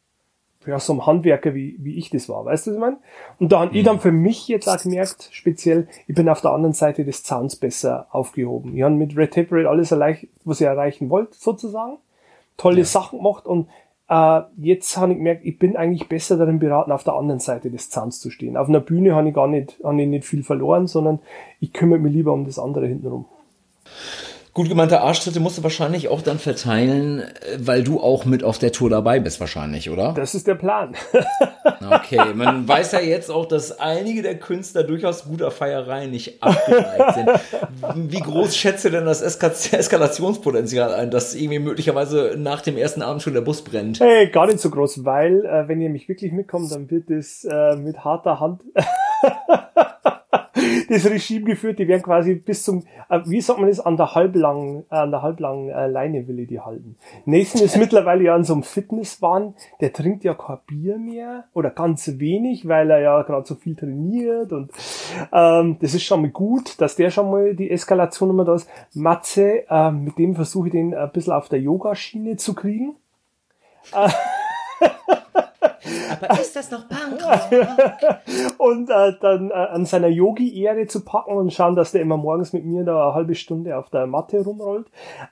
ja, 0.67 0.81
so 0.81 0.93
einem 0.93 1.07
Handwerker, 1.07 1.55
wie, 1.55 1.77
wie 1.79 1.97
ich 1.97 2.11
das 2.11 2.29
war. 2.29 2.45
Weißt 2.45 2.67
du, 2.67 2.71
was 2.73 2.77
ich 2.77 2.81
meine? 2.81 2.99
Und 3.39 3.53
da 3.53 3.61
habe 3.61 3.71
mhm. 3.71 3.77
ich 3.77 3.85
dann 3.85 4.01
für 4.01 4.13
mich 4.13 4.49
jetzt 4.49 4.69
auch 4.69 4.83
gemerkt, 4.83 5.29
speziell, 5.31 5.87
ich 6.07 6.15
bin 6.15 6.29
auf 6.29 6.41
der 6.41 6.51
anderen 6.51 6.75
Seite 6.75 7.05
des 7.05 7.23
Zahns 7.23 7.57
besser 7.57 8.09
aufgehoben. 8.11 8.77
Ich 8.77 8.83
habe 8.83 8.95
mit 8.95 9.17
Red 9.17 9.33
Tape 9.33 9.55
Red 9.55 9.67
alles 9.67 9.93
erreicht, 9.93 10.27
was 10.45 10.61
ich 10.61 10.67
erreichen 10.67 11.09
wollte, 11.09 11.37
sozusagen. 11.37 11.99
Tolle 12.57 12.79
ja. 12.79 12.85
Sachen 12.85 13.19
gemacht 13.19 13.47
und 13.47 13.69
äh, 14.09 14.41
jetzt 14.57 14.97
habe 14.97 15.13
ich 15.13 15.19
gemerkt, 15.19 15.45
ich 15.45 15.59
bin 15.59 15.77
eigentlich 15.77 16.09
besser 16.09 16.37
darin 16.37 16.59
beraten, 16.59 16.93
auf 16.93 17.05
der 17.05 17.15
anderen 17.15 17.41
Seite 17.41 17.71
des 17.71 17.91
Zahns 17.91 18.21
zu 18.21 18.31
stehen. 18.31 18.57
Auf 18.57 18.69
einer 18.69 18.81
Bühne 18.81 19.15
habe 19.15 19.29
ich 19.29 19.35
gar 19.35 19.49
nicht, 19.49 19.81
habe 19.83 20.01
ich 20.01 20.09
nicht 20.09 20.25
viel 20.25 20.43
verloren, 20.43 20.87
sondern 20.87 21.21
ich 21.61 21.73
kümmere 21.73 21.99
mich 21.99 22.13
lieber 22.13 22.33
um 22.33 22.45
das 22.45 22.59
andere 22.59 22.87
hintenrum. 22.87 23.27
Gut 24.57 24.71
gemeinte 24.71 25.03
Arschtritte 25.03 25.39
musst 25.39 25.59
du 25.59 25.63
wahrscheinlich 25.63 26.09
auch 26.09 26.23
dann 26.23 26.39
verteilen, 26.39 27.25
weil 27.59 27.85
du 27.85 28.01
auch 28.01 28.25
mit 28.25 28.43
auf 28.43 28.59
der 28.59 28.73
Tour 28.73 28.89
dabei 28.89 29.21
bist 29.21 29.39
wahrscheinlich, 29.39 29.91
oder? 29.91 30.15
Das 30.15 30.35
ist 30.35 30.47
der 30.47 30.55
Plan. 30.55 30.95
okay, 31.91 32.33
man 32.35 32.67
weiß 32.67 32.93
ja 32.93 33.01
jetzt 33.01 33.31
auch, 33.31 33.45
dass 33.45 33.79
einige 33.79 34.23
der 34.23 34.39
Künstler 34.39 34.83
durchaus 34.83 35.25
guter 35.25 35.51
Feierei 35.51 36.07
nicht 36.07 36.43
abgeneigt 36.43 37.15
sind. 37.15 38.11
Wie 38.11 38.21
groß 38.21 38.57
schätze 38.57 38.91
denn 38.91 39.05
das 39.05 39.21
Eska 39.21 39.49
Eskalationspotenzial 39.49 40.95
ein, 40.95 41.11
dass 41.11 41.35
irgendwie 41.35 41.59
möglicherweise 41.59 42.37
nach 42.39 42.63
dem 42.63 42.79
ersten 42.79 43.03
Abend 43.03 43.21
schon 43.21 43.35
der 43.35 43.43
Bus 43.43 43.61
brennt? 43.61 44.01
Hey, 44.01 44.31
gar 44.31 44.47
nicht 44.47 44.61
so 44.61 44.71
groß, 44.71 45.05
weil 45.05 45.45
äh, 45.45 45.69
wenn 45.69 45.83
ihr 45.83 45.91
mich 45.91 46.09
wirklich 46.09 46.33
mitkommt, 46.33 46.73
dann 46.73 46.91
wird 46.91 47.11
es 47.11 47.45
äh, 47.45 47.77
mit 47.77 48.07
harter 48.07 48.41
Hand 48.41 48.63
das 50.89 51.09
Regime 51.09 51.45
geführt, 51.45 51.79
die 51.79 51.89
werden 51.89 52.03
quasi 52.03 52.35
bis 52.35 52.63
zum, 52.63 52.85
äh, 53.09 53.21
wie 53.27 53.41
sagt 53.41 53.59
man 53.59 53.69
das, 53.69 53.81
an 53.81 53.97
der 53.97 54.15
halblangen, 54.15 54.85
äh, 54.91 54.97
an 54.97 55.11
der 55.11 55.23
halblangen 55.23 55.71
äh, 55.71 55.87
Leine 55.87 56.27
will 56.29 56.41
ich 56.41 56.49
die 56.49 56.61
halten. 56.61 56.97
Nathan 57.25 57.63
ist 57.63 57.77
mittlerweile 57.79 58.25
ja 58.25 58.35
an 58.35 58.45
so 58.45 58.53
einem 58.53 58.63
Fitnesswahn, 58.63 59.55
der 59.81 59.93
trinkt 59.93 60.25
ja 60.25 60.35
kein 60.35 60.59
Bier 60.67 60.99
mehr 60.99 61.45
oder 61.53 61.71
ganz 61.71 62.19
wenig, 62.19 62.69
weil 62.69 62.91
er 62.91 63.01
ja 63.01 63.23
gerade 63.23 63.47
so 63.47 63.55
viel 63.55 63.77
trainiert 63.77 64.53
und 64.53 64.71
ähm, 65.33 65.79
das 65.81 65.95
ist 65.95 66.05
schon 66.05 66.23
mal 66.23 66.31
gut, 66.31 66.81
dass 66.81 66.97
der 66.97 67.11
schon 67.11 67.31
mal 67.31 67.55
die 67.55 67.71
Eskalation 67.71 68.31
immer 68.31 68.45
da 68.45 68.55
ist. 68.55 68.69
Matze, 68.95 69.65
äh, 69.69 69.91
mit 69.91 70.19
dem 70.19 70.35
versuche 70.35 70.69
ich 70.69 70.73
den 70.73 70.95
ein 70.95 71.11
bisschen 71.13 71.33
auf 71.33 71.49
der 71.49 71.61
Yogaschiene 71.61 72.37
zu 72.37 72.55
kriegen. 72.55 72.97
Aber 76.21 76.41
ist 76.41 76.57
das 76.57 76.71
noch 76.71 76.89
Punk? 76.89 77.21
und 78.59 78.91
äh, 78.91 79.13
dann 79.21 79.51
äh, 79.51 79.55
an 79.55 79.85
seiner 79.85 80.09
Yogi-Ehre 80.09 80.87
zu 80.87 81.05
packen 81.05 81.33
und 81.33 81.53
schauen, 81.53 81.77
dass 81.77 81.93
der 81.93 82.03
immer 82.03 82.17
morgens 82.17 82.53
mit 82.53 82.65
mir 82.65 82.85
da 82.85 83.07
eine 83.07 83.15
halbe 83.15 83.35
Stunde 83.35 83.77
auf 83.77 83.91
der 83.91 84.07
Matte 84.07 84.43
rumrollt. 84.43 84.87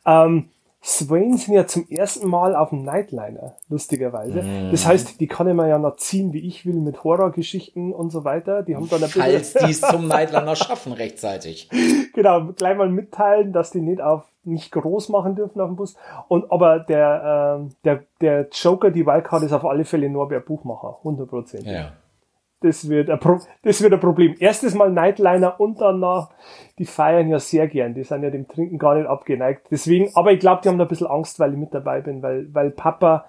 Ähm, 0.07 0.51
Swain 0.87 1.39
sind 1.39 1.55
ja 1.55 1.67
zum 1.67 1.89
ersten 1.89 2.29
Mal 2.29 2.55
auf 2.55 2.69
dem 2.69 2.83
Nightliner, 2.83 3.57
lustigerweise. 3.71 4.43
Mm. 4.43 4.71
Das 4.71 4.85
heißt, 4.85 5.19
die 5.19 5.27
kann 5.27 5.49
ich 5.49 5.55
mir 5.55 5.67
ja 5.67 5.79
noch 5.79 5.97
ziehen, 5.97 6.35
wie 6.35 6.47
ich 6.47 6.67
will, 6.67 6.75
mit 6.75 7.05
Horrorgeschichten 7.05 7.95
und 7.95 8.11
so 8.11 8.25
weiter. 8.25 8.63
Die 8.63 8.77
haben 8.77 8.91
dann 8.91 9.03
ein 9.03 9.09
Falls 9.09 9.55
die 9.55 9.71
es 9.71 9.81
zum 9.81 10.09
Nightliner 10.09 10.55
schaffen 10.55 10.93
rechtzeitig. 10.93 11.71
Genau, 12.13 12.53
gleich 12.53 12.77
mal 12.77 12.89
mitteilen, 12.89 13.53
dass 13.53 13.73
die 13.73 13.81
nicht 13.81 14.01
auf 14.01 14.23
nicht 14.47 14.73
groß 14.73 15.09
machen 15.09 15.35
dürfen 15.35 15.61
auf 15.61 15.69
dem 15.69 15.77
Bus. 15.77 15.97
Und 16.29 16.51
aber 16.51 16.81
der, 16.81 17.61
äh, 17.63 17.75
der, 17.85 18.05
der 18.21 18.49
Joker, 18.51 18.91
die 18.91 19.07
Wildcard 19.07 19.43
ist 19.43 19.53
auf 19.53 19.65
alle 19.65 19.85
Fälle 19.85 20.09
Norbert 20.09 20.47
Buchmacher, 20.47 20.99
100 20.99 21.29
Prozent. 21.29 21.67
Ja. 21.67 21.93
Das 22.61 22.89
wird, 22.89 23.11
ein 23.11 23.21
Pro 23.21 23.39
das 23.63 23.83
wird 23.83 23.93
ein 23.93 24.01
Problem. 24.01 24.37
Erstes 24.39 24.75
Mal 24.75 24.91
Nightliner 24.91 25.61
und 25.61 25.81
danach, 25.81 26.31
die 26.79 26.87
feiern 26.87 27.29
ja 27.29 27.39
sehr 27.39 27.69
gern. 27.69 27.93
Die 27.93 28.05
sind 28.05 28.23
ja 28.23 28.31
dem 28.31 28.49
Trinken 28.49 28.79
gar 28.79 28.95
nicht 28.95 29.07
abgeneigt. 29.07 29.67
Deswegen, 29.71 30.11
aber 30.15 30.33
ich 30.33 30.41
glaube, 30.41 30.63
die 30.63 30.71
haben 30.71 30.79
da 30.79 30.85
ein 30.85 30.89
bisschen 30.89 31.07
Angst, 31.07 31.39
weil 31.39 31.53
ich 31.53 31.59
mit 31.59 31.75
dabei 31.75 32.01
bin, 32.01 32.23
weil, 32.23 32.47
weil 32.55 32.71
Papa, 32.71 33.27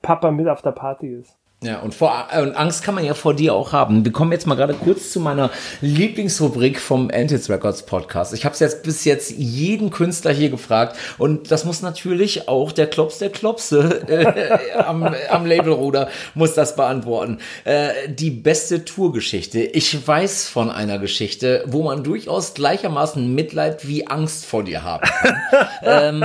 Papa 0.00 0.30
mit 0.30 0.48
auf 0.48 0.62
der 0.62 0.72
Party 0.72 1.08
ist. 1.08 1.38
Ja, 1.60 1.80
und, 1.80 1.92
vor, 1.92 2.28
und 2.40 2.54
Angst 2.54 2.84
kann 2.84 2.94
man 2.94 3.04
ja 3.04 3.14
vor 3.14 3.34
dir 3.34 3.52
auch 3.52 3.72
haben. 3.72 4.04
Wir 4.04 4.12
kommen 4.12 4.30
jetzt 4.30 4.46
mal 4.46 4.54
gerade 4.54 4.74
kurz 4.74 5.10
zu 5.10 5.18
meiner 5.18 5.50
Lieblingsrubrik 5.80 6.78
vom 6.78 7.10
Antids 7.12 7.50
Records 7.50 7.82
Podcast. 7.82 8.32
Ich 8.32 8.44
habe 8.44 8.52
es 8.52 8.60
jetzt 8.60 8.84
bis 8.84 9.04
jetzt 9.04 9.32
jeden 9.32 9.90
Künstler 9.90 10.30
hier 10.30 10.50
gefragt 10.50 10.96
und 11.18 11.50
das 11.50 11.64
muss 11.64 11.82
natürlich 11.82 12.46
auch 12.46 12.70
der 12.70 12.86
Klops 12.86 13.18
der 13.18 13.30
Klopse 13.30 14.08
äh, 14.08 14.72
am, 14.78 15.02
am 15.02 15.46
Labelruder 15.46 16.10
muss 16.34 16.54
das 16.54 16.76
beantworten. 16.76 17.38
Äh, 17.64 17.88
die 18.08 18.30
beste 18.30 18.84
Tourgeschichte. 18.84 19.58
Ich 19.58 20.06
weiß 20.06 20.48
von 20.48 20.70
einer 20.70 21.00
Geschichte, 21.00 21.64
wo 21.66 21.82
man 21.82 22.04
durchaus 22.04 22.54
gleichermaßen 22.54 23.34
Mitleid 23.34 23.88
wie 23.88 24.06
Angst 24.06 24.46
vor 24.46 24.62
dir 24.62 24.84
haben 24.84 25.02
kann. 25.02 25.36
ähm, 26.22 26.24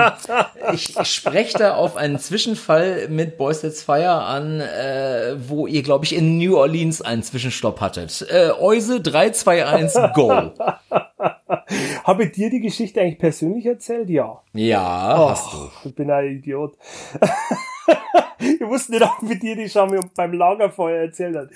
ich, 0.73 0.95
ich 0.95 1.07
spreche 1.07 1.57
da 1.57 1.73
auf 1.73 1.97
einen 1.97 2.19
Zwischenfall 2.19 3.07
mit 3.09 3.39
Boys 3.39 3.63
Let's 3.63 3.81
Fire 3.81 4.21
an, 4.21 4.61
äh, 4.61 5.22
äh, 5.31 5.49
wo 5.49 5.67
ihr, 5.67 5.83
glaube 5.83 6.05
ich, 6.05 6.15
in 6.15 6.37
New 6.37 6.57
Orleans 6.57 7.01
einen 7.01 7.23
Zwischenstopp 7.23 7.81
hattet. 7.81 8.25
Äh, 8.29 8.51
Euse 8.59 9.01
321 9.01 10.13
Go. 10.13 10.29
Habe 12.03 12.25
ich 12.25 12.31
dir 12.33 12.49
die 12.49 12.59
Geschichte 12.59 13.01
eigentlich 13.01 13.19
persönlich 13.19 13.65
erzählt? 13.65 14.09
Ja. 14.09 14.41
Ja, 14.53 15.19
oh, 15.19 15.29
hast 15.29 15.53
du. 15.53 15.89
Ich 15.89 15.95
bin 15.95 16.11
ein 16.11 16.37
Idiot. 16.37 16.77
ich 18.39 18.61
wusste 18.61 18.93
nicht, 18.93 19.03
ob 19.03 19.17
wir 19.21 19.39
dir 19.39 19.55
die 19.55 19.69
schon 19.69 19.97
beim 20.15 20.33
Lagerfeuer 20.33 21.03
erzählt 21.03 21.35
hat. 21.35 21.49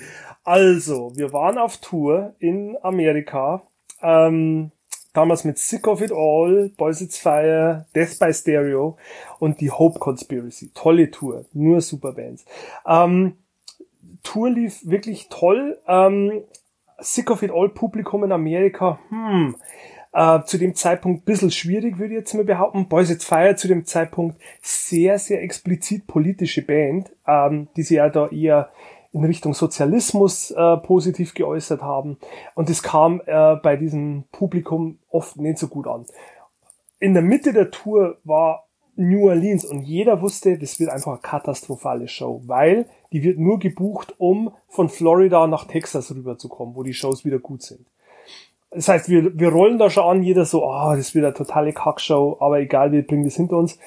Also, 0.44 1.12
wir 1.16 1.34
waren 1.34 1.58
auf 1.58 1.78
Tour 1.78 2.36
in 2.40 2.78
Amerika. 2.82 3.64
Ähm, 4.02 4.72
damals 5.18 5.44
mit 5.44 5.58
Sick 5.58 5.88
of 5.88 6.02
It 6.02 6.12
All, 6.12 6.72
Boys 6.78 7.02
It's 7.02 7.18
Fire, 7.18 7.88
Death 7.96 8.20
by 8.20 8.32
Stereo 8.32 8.98
und 9.40 9.60
die 9.60 9.72
Hope 9.72 10.00
Conspiracy. 10.00 10.72
Tolle 10.74 11.10
Tour, 11.10 11.46
nur 11.54 11.82
super 11.82 12.14
Bands. 12.14 12.46
Ähm, 12.86 13.38
Tour 14.28 14.50
lief 14.50 14.86
wirklich 14.86 15.30
toll. 15.30 15.80
Ähm, 15.88 16.44
Sick 17.00 17.32
of 17.32 17.44
It 17.44 17.52
All 17.52 17.70
Publikum 17.70 18.24
in 18.24 18.32
Amerika, 18.32 19.00
hm, 19.10 19.56
äh, 20.14 20.42
zu 20.44 20.58
dem 20.58 20.76
Zeitpunkt 20.76 21.26
bisschen 21.26 21.52
schwierig, 21.52 21.98
würde 21.98 22.14
ich 22.14 22.20
jetzt 22.20 22.34
mal 22.34 22.44
behaupten. 22.44 22.90
Boys 22.90 23.10
It's 23.10 23.24
Fire 23.24 23.56
zu 23.56 23.68
dem 23.68 23.86
Zeitpunkt 23.86 24.38
sehr, 24.62 25.20
sehr 25.20 25.42
explizit 25.44 26.08
politische 26.08 26.66
Band, 26.66 27.12
ähm, 27.28 27.68
die 27.76 27.84
sich 27.84 27.98
ja 27.98 28.10
da 28.10 28.28
eher 28.30 28.70
in 29.14 29.24
Richtung 29.24 29.54
Sozialismus 29.54 30.52
äh, 30.52 30.78
positiv 30.78 31.34
geäußert 31.34 31.82
haben. 31.82 32.18
Und 32.56 32.70
das 32.70 32.84
kam 32.84 33.22
äh, 33.26 33.56
bei 33.56 33.78
diesem 33.78 34.26
Publikum 34.32 35.00
oft 35.10 35.38
nicht 35.38 35.60
so 35.60 35.68
gut 35.68 35.88
an. 35.88 36.06
In 37.00 37.14
der 37.14 37.24
Mitte 37.24 37.54
der 37.54 37.72
Tour 37.72 38.18
war 38.24 38.68
New 38.96 39.30
Orleans 39.30 39.64
und 39.64 39.84
jeder 39.84 40.22
wusste, 40.22 40.58
das 40.58 40.80
wird 40.80 40.90
einfach 40.90 41.12
eine 41.14 41.22
katastrophale 41.22 42.08
Show, 42.08 42.42
weil 42.46 42.88
die 43.12 43.24
wird 43.24 43.40
nur 43.40 43.60
gebucht, 43.60 44.16
um 44.18 44.52
von 44.68 44.90
Florida 44.90 45.48
nach 45.48 45.66
Texas 45.66 46.14
rüberzukommen, 46.14 46.76
wo 46.76 46.84
die 46.84 46.94
Shows 46.94 47.26
wieder 47.26 47.40
gut 47.40 47.62
sind. 47.64 47.86
Das 48.72 48.90
heißt, 48.90 49.10
wir, 49.10 49.38
wir 49.40 49.50
rollen 49.50 49.78
da 49.78 49.90
schon 49.90 50.04
an, 50.04 50.24
jeder 50.24 50.46
so, 50.46 50.66
ah, 50.66 50.92
oh, 50.92 50.96
das 50.96 51.16
wird 51.16 51.26
eine 51.26 51.34
totale 51.34 51.74
Kackshow, 51.74 52.38
aber 52.40 52.60
egal, 52.60 52.92
wir 52.92 53.06
bringen 53.06 53.24
das 53.24 53.36
hinter 53.36 53.58
uns. 53.58 53.80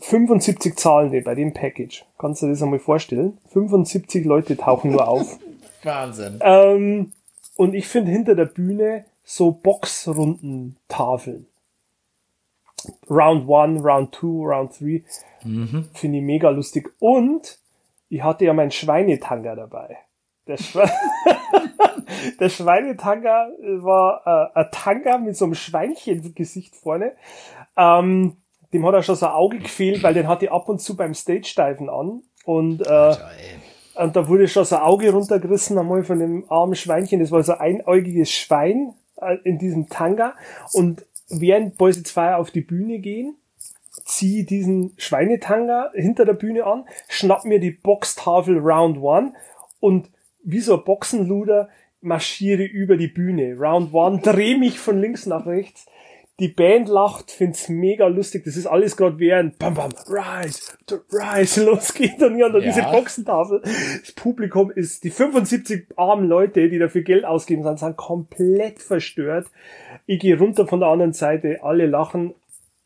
75 0.00 0.76
Zahlende 0.76 1.22
bei 1.22 1.34
dem 1.34 1.52
Package. 1.52 2.04
Kannst 2.18 2.42
du 2.42 2.46
dir 2.46 2.52
das 2.52 2.62
einmal 2.62 2.78
vorstellen? 2.78 3.38
75 3.48 4.24
Leute 4.24 4.56
tauchen 4.56 4.92
nur 4.92 5.06
auf. 5.06 5.38
Wahnsinn. 5.82 6.38
Ähm, 6.40 7.12
und 7.56 7.74
ich 7.74 7.86
finde 7.88 8.10
hinter 8.10 8.34
der 8.34 8.46
Bühne 8.46 9.04
so 9.24 9.52
Boxrundentafeln. 9.52 11.46
Round 13.08 13.48
1, 13.48 13.84
Round 13.84 14.14
2, 14.14 14.26
Round 14.26 14.80
3. 14.80 15.04
Mhm. 15.44 15.88
Finde 15.92 16.18
ich 16.18 16.24
mega 16.24 16.50
lustig. 16.50 16.92
Und 16.98 17.58
ich 18.12 18.22
hatte 18.22 18.44
ja 18.44 18.52
meinen 18.52 18.70
Schweinetanga 18.70 19.54
dabei. 19.54 19.96
Der, 20.46 20.58
Schwe 20.58 20.84
der 22.40 22.50
Schweinetanga 22.50 23.48
war 23.80 24.52
äh, 24.54 24.58
ein 24.58 24.66
Tanga 24.70 25.16
mit 25.16 25.34
so 25.34 25.46
einem 25.46 25.54
Schweinchengesicht 25.54 26.76
vorne. 26.76 27.12
Ähm, 27.74 28.36
dem 28.70 28.86
hat 28.86 28.94
er 28.94 29.02
schon 29.02 29.16
so 29.16 29.24
ein 29.24 29.32
Auge 29.32 29.60
gefehlt, 29.60 30.02
weil 30.02 30.12
den 30.12 30.28
hatte 30.28 30.44
ich 30.44 30.52
ab 30.52 30.68
und 30.68 30.82
zu 30.82 30.94
beim 30.94 31.14
Stage-Diven 31.14 31.88
an. 31.88 32.22
Und, 32.44 32.86
äh, 32.86 33.16
und 33.94 34.14
da 34.14 34.28
wurde 34.28 34.46
schon 34.46 34.66
so 34.66 34.76
ein 34.76 34.82
Auge 34.82 35.10
runtergerissen 35.10 35.78
einmal 35.78 36.02
von 36.02 36.18
dem 36.18 36.44
armen 36.50 36.74
Schweinchen. 36.74 37.18
Das 37.18 37.30
war 37.30 37.42
so 37.42 37.52
ein 37.54 37.80
einäugiges 37.80 38.30
Schwein 38.30 38.92
äh, 39.22 39.38
in 39.44 39.56
diesem 39.56 39.88
Tanga. 39.88 40.34
Und 40.74 41.06
während 41.30 41.78
Boys 41.78 42.02
2 42.02 42.34
auf 42.34 42.50
die 42.50 42.60
Bühne 42.60 42.98
gehen, 42.98 43.38
ziehe 44.04 44.44
diesen 44.44 44.92
Schweinetanga 44.96 45.90
hinter 45.94 46.24
der 46.24 46.34
Bühne 46.34 46.64
an, 46.64 46.84
schnapp 47.08 47.44
mir 47.44 47.60
die 47.60 47.70
Boxtafel 47.70 48.58
Round 48.58 48.98
One 48.98 49.32
und 49.80 50.10
wie 50.42 50.60
so 50.60 50.76
ein 50.76 50.84
Boxenluder 50.84 51.68
marschiere 52.00 52.64
über 52.64 52.96
die 52.96 53.08
Bühne. 53.08 53.56
Round 53.58 53.92
One, 53.94 54.20
dreh 54.22 54.56
mich 54.56 54.78
von 54.78 55.00
links 55.00 55.26
nach 55.26 55.46
rechts. 55.46 55.86
Die 56.40 56.48
Band 56.48 56.88
lacht, 56.88 57.30
find's 57.30 57.68
mega 57.68 58.06
lustig. 58.06 58.44
Das 58.44 58.56
ist 58.56 58.66
alles 58.66 58.96
gerade 58.96 59.18
während 59.18 59.58
Bam 59.58 59.74
Bam 59.74 59.92
Rise, 60.08 60.72
Rise 61.12 61.64
losgeht 61.64 62.20
und 62.22 62.34
hier 62.34 62.50
ja. 62.50 62.58
diese 62.58 62.82
Boxentafel. 62.82 63.60
Das 63.60 64.12
Publikum 64.12 64.70
ist 64.70 65.04
die 65.04 65.10
75 65.10 65.88
armen 65.96 66.26
Leute, 66.26 66.68
die 66.68 66.78
dafür 66.78 67.02
Geld 67.02 67.24
ausgeben, 67.24 67.62
sind, 67.62 67.78
sind 67.78 67.96
komplett 67.96 68.80
verstört. 68.80 69.46
Ich 70.06 70.20
gehe 70.20 70.36
runter 70.36 70.66
von 70.66 70.80
der 70.80 70.88
anderen 70.88 71.12
Seite, 71.12 71.60
alle 71.62 71.86
lachen 71.86 72.34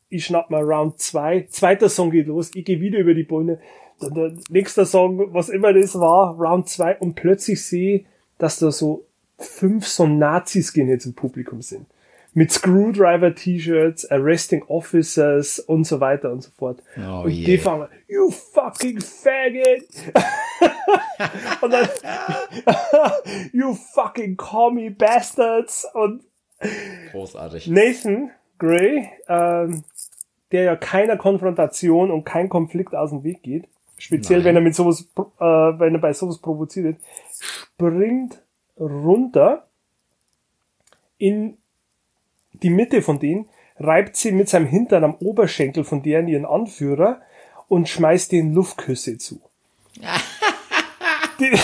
ich 0.08 0.24
schnapp 0.24 0.50
mal 0.50 0.62
Round 0.62 0.98
2, 0.98 1.46
zweiter 1.50 1.88
Song 1.88 2.10
geht 2.10 2.26
los, 2.26 2.50
ich 2.54 2.64
gehe 2.64 2.80
wieder 2.80 2.98
über 2.98 3.14
die 3.14 3.24
Bühne, 3.24 3.58
dann 4.00 4.14
der 4.14 4.32
nächste 4.50 4.84
Song, 4.86 5.32
was 5.32 5.48
immer 5.48 5.72
das 5.72 5.98
war, 5.98 6.36
Round 6.38 6.68
2 6.68 6.98
und 6.98 7.14
plötzlich 7.14 7.64
sehe, 7.64 8.04
dass 8.38 8.58
da 8.58 8.70
so 8.70 9.06
fünf 9.38 9.86
so 9.86 10.06
Nazis 10.06 10.72
gehen 10.72 10.88
jetzt 10.88 11.06
im 11.06 11.14
Publikum 11.14 11.62
sind. 11.62 11.86
Mit 12.34 12.52
Screwdriver-T-Shirts, 12.52 14.10
Arresting 14.10 14.62
Officers 14.64 15.58
und 15.58 15.84
so 15.84 16.00
weiter 16.00 16.30
und 16.30 16.42
so 16.42 16.50
fort. 16.50 16.82
Oh 16.98 17.22
und 17.24 17.32
yeah. 17.32 17.46
die 17.46 17.58
fangen, 17.58 17.88
you 18.08 18.30
fucking 18.30 19.00
faggot! 19.00 19.88
und 21.62 21.70
dann, 21.70 21.88
you 23.52 23.74
fucking 23.94 24.36
commie 24.36 24.90
bastards! 24.90 25.86
Und 25.94 26.24
Großartig. 27.12 27.68
Nathan 27.68 28.30
Gray, 28.58 29.08
ähm, 29.28 29.84
der 30.52 30.62
ja 30.62 30.76
keiner 30.76 31.16
Konfrontation 31.16 32.10
und 32.10 32.24
kein 32.24 32.48
Konflikt 32.48 32.94
aus 32.94 33.10
dem 33.10 33.24
Weg 33.24 33.42
geht, 33.42 33.68
speziell 33.98 34.40
Nein. 34.40 34.46
wenn 34.46 34.56
er 34.56 34.62
mit 34.62 34.74
sowas, 34.74 35.08
äh, 35.16 35.44
wenn 35.44 35.94
er 35.94 36.00
bei 36.00 36.12
sowas 36.12 36.38
provoziert 36.38 36.84
wird, 36.86 37.00
springt 37.40 38.42
runter 38.78 39.66
in 41.18 41.56
die 42.52 42.70
Mitte 42.70 43.02
von 43.02 43.18
denen, 43.18 43.48
reibt 43.78 44.16
sie 44.16 44.32
mit 44.32 44.48
seinem 44.48 44.66
Hintern 44.66 45.04
am 45.04 45.14
Oberschenkel 45.16 45.84
von 45.84 46.02
deren 46.02 46.28
ihren 46.28 46.46
Anführer 46.46 47.20
und 47.68 47.88
schmeißt 47.88 48.32
den 48.32 48.54
Luftküsse 48.54 49.18
zu. 49.18 49.40
die, 51.40 51.58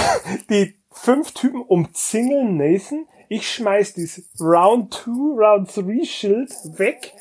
die 0.51 0.75
fünf 0.91 1.33
Typen 1.33 1.63
umzingeln 1.63 2.57
Nathan. 2.57 3.07
Ich 3.29 3.51
schmeiß 3.51 3.95
dieses 3.95 4.29
Round 4.41 4.93
2, 4.93 5.11
Round 5.11 5.75
3 5.75 6.05
Schild 6.05 6.51
weg 6.79 7.15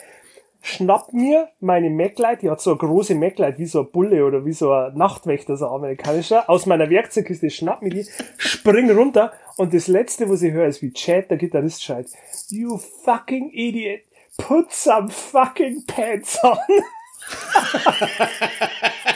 schnapp 0.62 1.14
mir 1.14 1.50
meine 1.60 1.90
Maglite, 1.90 2.38
die 2.42 2.50
hat 2.50 2.62
so 2.62 2.72
eine 2.72 2.80
große 2.80 3.16
Maglite, 3.16 3.58
wie 3.58 3.66
so 3.66 3.82
ein 3.82 3.92
Bulle 3.92 4.26
oder 4.26 4.46
wie 4.46 4.54
so 4.54 4.72
ein 4.72 4.96
Nachtwächter, 4.96 5.58
so 5.58 5.68
ein 5.68 5.74
amerikanischer, 5.74 6.50
aus 6.50 6.66
meiner 6.66 6.90
Werkzeugkiste, 6.90 7.50
schnapp 7.50 7.82
mir 7.82 7.90
die, 7.90 8.06
spring 8.38 8.90
runter 8.92 9.34
und 9.58 9.74
das 9.74 9.88
letzte, 9.88 10.30
was 10.30 10.42
ich 10.42 10.54
höre, 10.54 10.68
ist 10.68 10.82
wie 10.82 10.94
Chad, 10.94 11.32
der 11.32 11.38
Gitarrist 11.38 11.84
schreit, 11.84 12.08
you 12.50 12.78
fucking 12.78 13.52
idiot, 13.52 14.02
put 14.38 14.72
some 14.72 15.10
fucking 15.10 15.84
pants 15.86 16.42
on. 16.44 16.58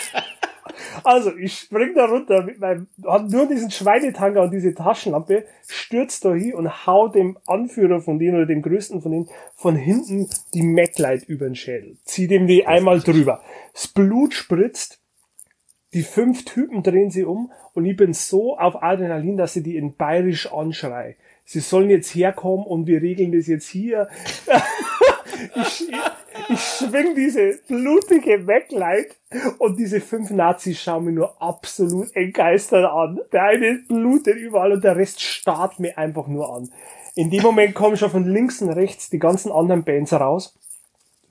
Also, 1.06 1.38
ich 1.38 1.54
spring 1.54 1.94
da 1.94 2.06
runter 2.06 2.42
mit 2.42 2.60
meinem, 2.60 2.88
hab 3.06 3.30
nur 3.30 3.46
diesen 3.48 3.70
Schweinetanger 3.70 4.42
und 4.42 4.52
diese 4.52 4.74
Taschenlampe, 4.74 5.46
stürzt 5.68 6.26
da 6.26 6.34
hin 6.34 6.56
und 6.56 6.88
hau 6.88 7.08
dem 7.10 7.38
Anführer 7.46 8.02
von 8.02 8.18
denen 8.18 8.38
oder 8.38 8.48
dem 8.48 8.64
größten 8.64 9.04
von 9.04 9.12
denen 9.12 9.30
von 9.56 9.76
hinten 9.76 10.28
die 10.56 10.64
Maglite 10.64 11.26
über 11.28 11.46
den 11.46 11.54
Schädel. 11.54 11.98
Zieh 12.06 12.28
dem 12.28 12.48
die 12.48 12.66
einmal 12.66 13.02
drüber. 13.02 13.44
Das 13.72 13.88
Blut 13.88 14.34
spritzt, 14.34 15.00
die 15.94 16.02
fünf 16.02 16.44
Typen 16.44 16.82
drehen 16.82 17.12
sie 17.12 17.24
um 17.24 17.52
und 17.74 17.86
ich 17.86 17.96
bin 17.96 18.14
so 18.14 18.58
auf 18.58 18.82
Adrenalin, 18.82 19.38
dass 19.38 19.54
sie 19.54 19.62
die 19.62 19.78
in 19.78 19.96
bayerisch 19.96 20.52
anschrei. 20.52 21.18
Sie 21.46 21.60
sollen 21.60 21.92
jetzt 21.92 22.16
herkommen 22.16 22.66
und 22.66 22.88
wir 22.88 23.04
regeln 23.04 23.32
das 23.32 23.46
jetzt 23.46 23.68
hier. 23.68 24.10
ich, 25.56 25.92
ich 26.50 26.60
schwing 26.60 27.16
diese 27.16 27.60
blutige 27.68 28.40
Maglite 28.40 29.16
und 29.60 29.78
diese 29.78 30.02
fünf 30.02 30.30
Nazis 30.32 30.82
schauen 30.82 31.06
mich 31.06 31.16
nur 31.16 31.42
absolut 31.42 32.16
entgeistert 32.16 32.86
an. 32.86 33.20
Der 33.32 33.44
eine 33.44 33.80
blutet 33.88 34.38
überall 34.38 34.74
und 34.74 34.84
der 34.84 34.96
Rest 34.96 35.22
starrt 35.22 35.80
mir 35.80 35.98
einfach 35.98 36.28
nur 36.28 36.54
an. 36.54 36.70
In 37.16 37.30
dem 37.30 37.44
Moment 37.44 37.74
kommen 37.76 37.98
schon 37.98 38.12
von 38.12 38.26
links 38.26 38.62
und 38.62 38.70
rechts 38.70 39.10
die 39.10 39.20
ganzen 39.20 39.52
anderen 39.52 39.84
Bands 39.84 40.14
raus. 40.14 40.58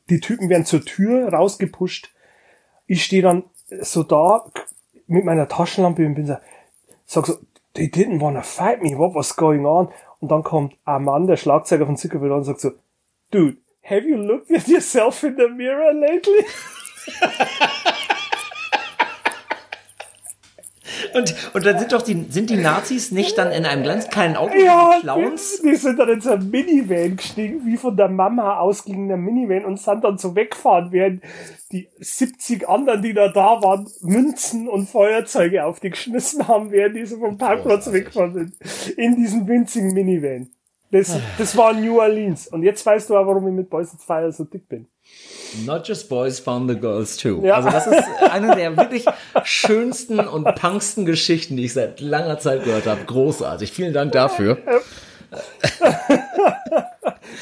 Die 0.08 0.20
Typen 0.20 0.48
werden 0.48 0.64
zur 0.64 0.84
Tür 0.84 1.28
rausgepusht. 1.32 2.10
Ich 2.86 3.04
stehe 3.04 3.22
dann 3.22 3.44
so 3.80 4.02
da 4.02 4.44
mit 5.06 5.24
meiner 5.24 5.48
Taschenlampe 5.48 6.06
und 6.06 6.14
bin 6.14 6.26
so, 6.26 6.36
sag 7.04 7.26
so, 7.26 7.38
they 7.74 7.86
didn't 7.86 8.20
wanna 8.20 8.42
fight 8.42 8.82
me, 8.82 8.96
what 8.96 9.14
was 9.14 9.36
going 9.36 9.66
on? 9.66 9.88
Und 10.20 10.30
dann 10.30 10.42
kommt 10.42 10.76
ein 10.84 11.04
Mann, 11.04 11.26
der 11.26 11.36
Schlagzeuger 11.36 11.86
von 11.86 11.96
Zuckerbill 11.96 12.32
und 12.32 12.44
sagt 12.44 12.60
so, 12.60 12.72
dude, 13.30 13.58
have 13.84 14.04
you 14.06 14.16
looked 14.16 14.50
at 14.50 14.68
yourself 14.68 15.22
in 15.22 15.36
the 15.36 15.48
mirror 15.48 15.92
lately? 15.92 16.44
Und, 21.12 21.34
und 21.54 21.64
dann 21.66 21.78
sind 21.78 21.92
doch 21.92 22.02
die, 22.02 22.26
sind 22.28 22.50
die 22.50 22.56
Nazis 22.56 23.10
nicht 23.10 23.38
dann 23.38 23.52
in 23.52 23.64
einem 23.66 23.84
ganz 23.84 24.08
kleinen 24.08 24.36
Auto 24.36 24.54
Ja, 24.56 24.96
die 24.96 25.02
Clowns? 25.02 25.60
die, 25.60 25.70
die 25.70 25.76
sind 25.76 25.98
dann 25.98 26.08
in 26.08 26.20
so 26.20 26.32
ein 26.32 26.50
Minivan 26.50 27.16
gestiegen, 27.16 27.64
wie 27.64 27.76
von 27.76 27.96
der 27.96 28.08
Mama 28.08 28.58
ausgegangene 28.58 29.16
Minivan 29.16 29.64
und 29.64 29.80
sind 29.80 30.02
dann 30.02 30.18
so 30.18 30.34
weggefahren, 30.34 30.90
während 30.92 31.22
die 31.72 31.88
70 31.98 32.68
anderen, 32.68 33.02
die 33.02 33.12
da 33.12 33.28
da 33.28 33.62
waren, 33.62 33.88
Münzen 34.02 34.68
und 34.68 34.88
Feuerzeuge 34.88 35.64
auf 35.64 35.80
die 35.80 35.90
geschmissen 35.90 36.48
haben, 36.48 36.70
während 36.70 36.96
die 36.96 37.06
so 37.06 37.18
vom 37.18 37.38
Parkplatz 37.38 37.92
weggefahren 37.92 38.34
sind. 38.34 38.98
In 38.98 39.16
diesem 39.16 39.46
winzigen 39.46 39.92
Minivan. 39.92 40.53
Das, 40.94 41.18
das 41.38 41.56
war 41.56 41.72
New 41.72 41.98
Orleans. 42.00 42.46
Und 42.46 42.62
jetzt 42.62 42.86
weißt 42.86 43.10
du 43.10 43.16
auch, 43.16 43.26
warum 43.26 43.48
ich 43.48 43.52
mit 43.54 43.68
Boys 43.68 43.92
at 43.94 44.00
Fire 44.00 44.30
so 44.30 44.44
dick 44.44 44.68
bin. 44.68 44.86
Not 45.66 45.86
just 45.88 46.08
boys 46.08 46.38
found 46.38 46.70
the 46.70 46.76
girls 46.78 47.16
too. 47.16 47.40
Ja. 47.44 47.54
Also 47.56 47.68
das 47.68 47.86
ist 47.88 48.04
eine 48.30 48.54
der 48.54 48.76
wirklich 48.76 49.04
schönsten 49.42 50.20
und 50.20 50.44
punksten 50.54 51.04
Geschichten, 51.04 51.56
die 51.56 51.64
ich 51.64 51.72
seit 51.72 52.00
langer 52.00 52.38
Zeit 52.38 52.64
gehört 52.64 52.86
habe. 52.86 53.04
Großartig. 53.04 53.72
Vielen 53.72 53.92
Dank 53.92 54.12
dafür. 54.12 54.58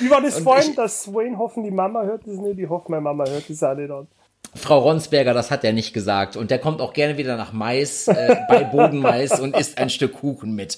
Wie 0.01 0.11
war 0.11 0.20
das 0.20 0.37
Und 0.39 0.45
vorhin, 0.45 0.70
ich- 0.70 0.77
dass 0.77 1.12
Wayne 1.12 1.37
hoffen, 1.39 1.62
die 1.62 1.70
Mama 1.70 2.03
hört 2.05 2.27
das 2.27 2.37
nicht? 2.37 2.59
Ich 2.59 2.69
hoffe, 2.69 2.91
meine 2.91 3.03
Mama 3.03 3.24
hört 3.29 3.49
das 3.49 3.62
auch 3.62 3.74
nicht 3.74 3.91
an. 3.91 4.07
Frau 4.55 4.81
Ronsberger, 4.81 5.33
das 5.33 5.51
hat 5.51 5.65
er 5.65 5.73
nicht 5.73 5.95
gesagt. 5.95 6.37
Und 6.37 6.51
der 6.51 6.59
kommt 6.59 6.81
auch 6.83 6.93
gerne 6.93 7.16
wieder 7.16 7.37
nach 7.39 7.53
Mais, 7.53 8.07
äh, 8.09 8.37
bei 8.49 8.65
Bodenmais 8.65 9.41
und 9.41 9.57
isst 9.57 9.79
ein 9.79 9.89
Stück 9.89 10.15
Kuchen 10.20 10.55
mit. 10.55 10.77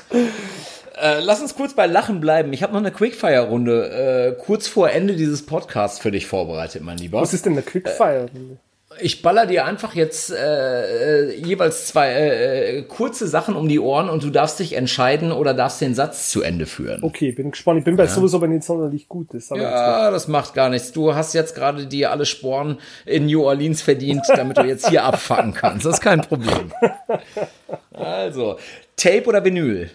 Äh, 1.00 1.20
lass 1.20 1.40
uns 1.40 1.54
kurz 1.54 1.74
bei 1.74 1.86
Lachen 1.86 2.20
bleiben. 2.20 2.52
Ich 2.52 2.62
habe 2.62 2.72
noch 2.72 2.80
eine 2.80 2.92
Quickfire-Runde 2.92 4.36
äh, 4.38 4.42
kurz 4.42 4.68
vor 4.68 4.90
Ende 4.90 5.14
dieses 5.14 5.44
Podcasts 5.44 5.98
für 5.98 6.10
dich 6.10 6.26
vorbereitet, 6.26 6.82
mein 6.82 6.98
Lieber. 6.98 7.20
Was 7.20 7.34
ist 7.34 7.46
denn 7.46 7.54
eine 7.54 7.62
Quickfire? 7.62 8.26
Ich 9.00 9.22
baller 9.22 9.46
dir 9.46 9.64
einfach 9.64 9.96
jetzt 9.96 10.30
äh, 10.30 11.30
äh, 11.30 11.34
jeweils 11.34 11.88
zwei 11.88 12.10
äh, 12.10 12.78
äh, 12.78 12.82
kurze 12.82 13.26
Sachen 13.26 13.56
um 13.56 13.68
die 13.68 13.80
Ohren 13.80 14.08
und 14.08 14.22
du 14.22 14.30
darfst 14.30 14.60
dich 14.60 14.74
entscheiden 14.74 15.32
oder 15.32 15.52
darfst 15.52 15.80
den 15.80 15.96
Satz 15.96 16.30
zu 16.30 16.42
Ende 16.42 16.64
führen. 16.66 17.02
Okay, 17.02 17.32
bin 17.32 17.50
gespannt. 17.50 17.80
Ich 17.80 17.84
bin 17.84 17.96
bei 17.96 18.06
sowas 18.06 18.34
aber 18.34 18.46
nicht 18.46 18.62
sonderlich 18.62 19.08
gut. 19.08 19.34
Das 19.34 19.48
Ja, 19.48 20.12
das 20.12 20.28
macht 20.28 20.54
gar 20.54 20.68
nichts. 20.68 20.92
Du 20.92 21.12
hast 21.12 21.34
jetzt 21.34 21.56
gerade 21.56 21.86
dir 21.86 22.12
alle 22.12 22.24
Sporen 22.24 22.78
in 23.04 23.26
New 23.26 23.42
Orleans 23.42 23.82
verdient, 23.82 24.22
damit 24.28 24.58
du 24.58 24.62
jetzt 24.62 24.88
hier 24.88 25.02
abfacken 25.02 25.54
kannst. 25.54 25.86
Das 25.86 25.94
ist 25.94 26.00
kein 26.00 26.20
Problem. 26.20 26.72
Also, 27.92 28.58
Tape 28.96 29.26
oder 29.26 29.44
Vinyl? 29.44 29.88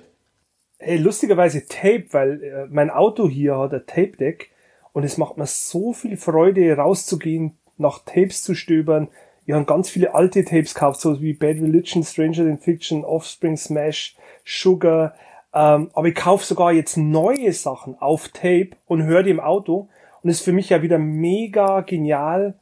Hey, 0.82 0.98
lustigerweise 0.98 1.66
Tape, 1.68 2.06
weil 2.12 2.42
äh, 2.42 2.68
mein 2.70 2.90
Auto 2.90 3.28
hier 3.28 3.58
hat 3.58 3.74
ein 3.74 3.86
Tape-Deck 3.86 4.50
und 4.94 5.04
es 5.04 5.18
macht 5.18 5.38
mir 5.38 5.46
so 5.46 5.92
viel 5.92 6.16
Freude, 6.16 6.74
rauszugehen, 6.78 7.58
nach 7.78 8.00
Tapes 8.06 8.44
zu 8.44 8.56
stöbern. 8.56 9.10
Wir 9.46 9.56
haben 9.56 9.66
ganz 9.66 9.90
viele 9.90 10.16
alte 10.16 10.46
Tapes 10.46 10.74
gekauft, 10.74 11.02
so 11.02 11.22
wie 11.22 11.34
Bad 11.34 11.58
Religion, 11.58 12.04
Stranger 12.04 12.46
Than 12.46 12.60
Fiction, 12.60 13.04
Offspring 13.04 13.58
Smash, 13.58 14.16
Sugar. 14.46 15.16
Ähm, 15.54 15.90
aber 15.94 16.08
ich 16.08 16.16
kaufe 16.16 16.46
sogar 16.46 16.72
jetzt 16.72 16.96
neue 16.96 17.52
Sachen 17.52 18.00
auf 18.00 18.30
Tape 18.30 18.70
und 18.86 19.04
höre 19.04 19.24
die 19.24 19.32
im 19.32 19.42
Auto. 19.42 19.90
Und 20.22 20.30
ist 20.30 20.42
für 20.42 20.54
mich 20.54 20.70
ja 20.70 20.82
wieder 20.82 20.98
mega 20.98 21.82
genial, 21.82 22.58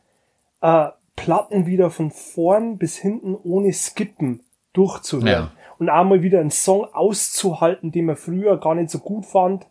äh, 0.62 0.88
Platten 1.16 1.66
wieder 1.66 1.92
von 1.92 2.10
vorn 2.10 2.78
bis 2.78 2.98
hinten 2.98 3.36
ohne 3.36 3.74
Skippen 3.74 4.42
durchzuhören. 4.74 5.28
Ja. 5.28 5.52
Und 5.80 5.90
einmal 5.90 6.22
wieder 6.24 6.40
einen 6.40 6.52
Song 6.52 6.86
auszuhalten, 6.94 7.92
den 7.92 8.06
man 8.06 8.16
früher 8.16 8.60
gar 8.60 8.76
nicht 8.76 8.90
so 8.90 9.00
gut 9.00 9.26
fand. 9.26 9.68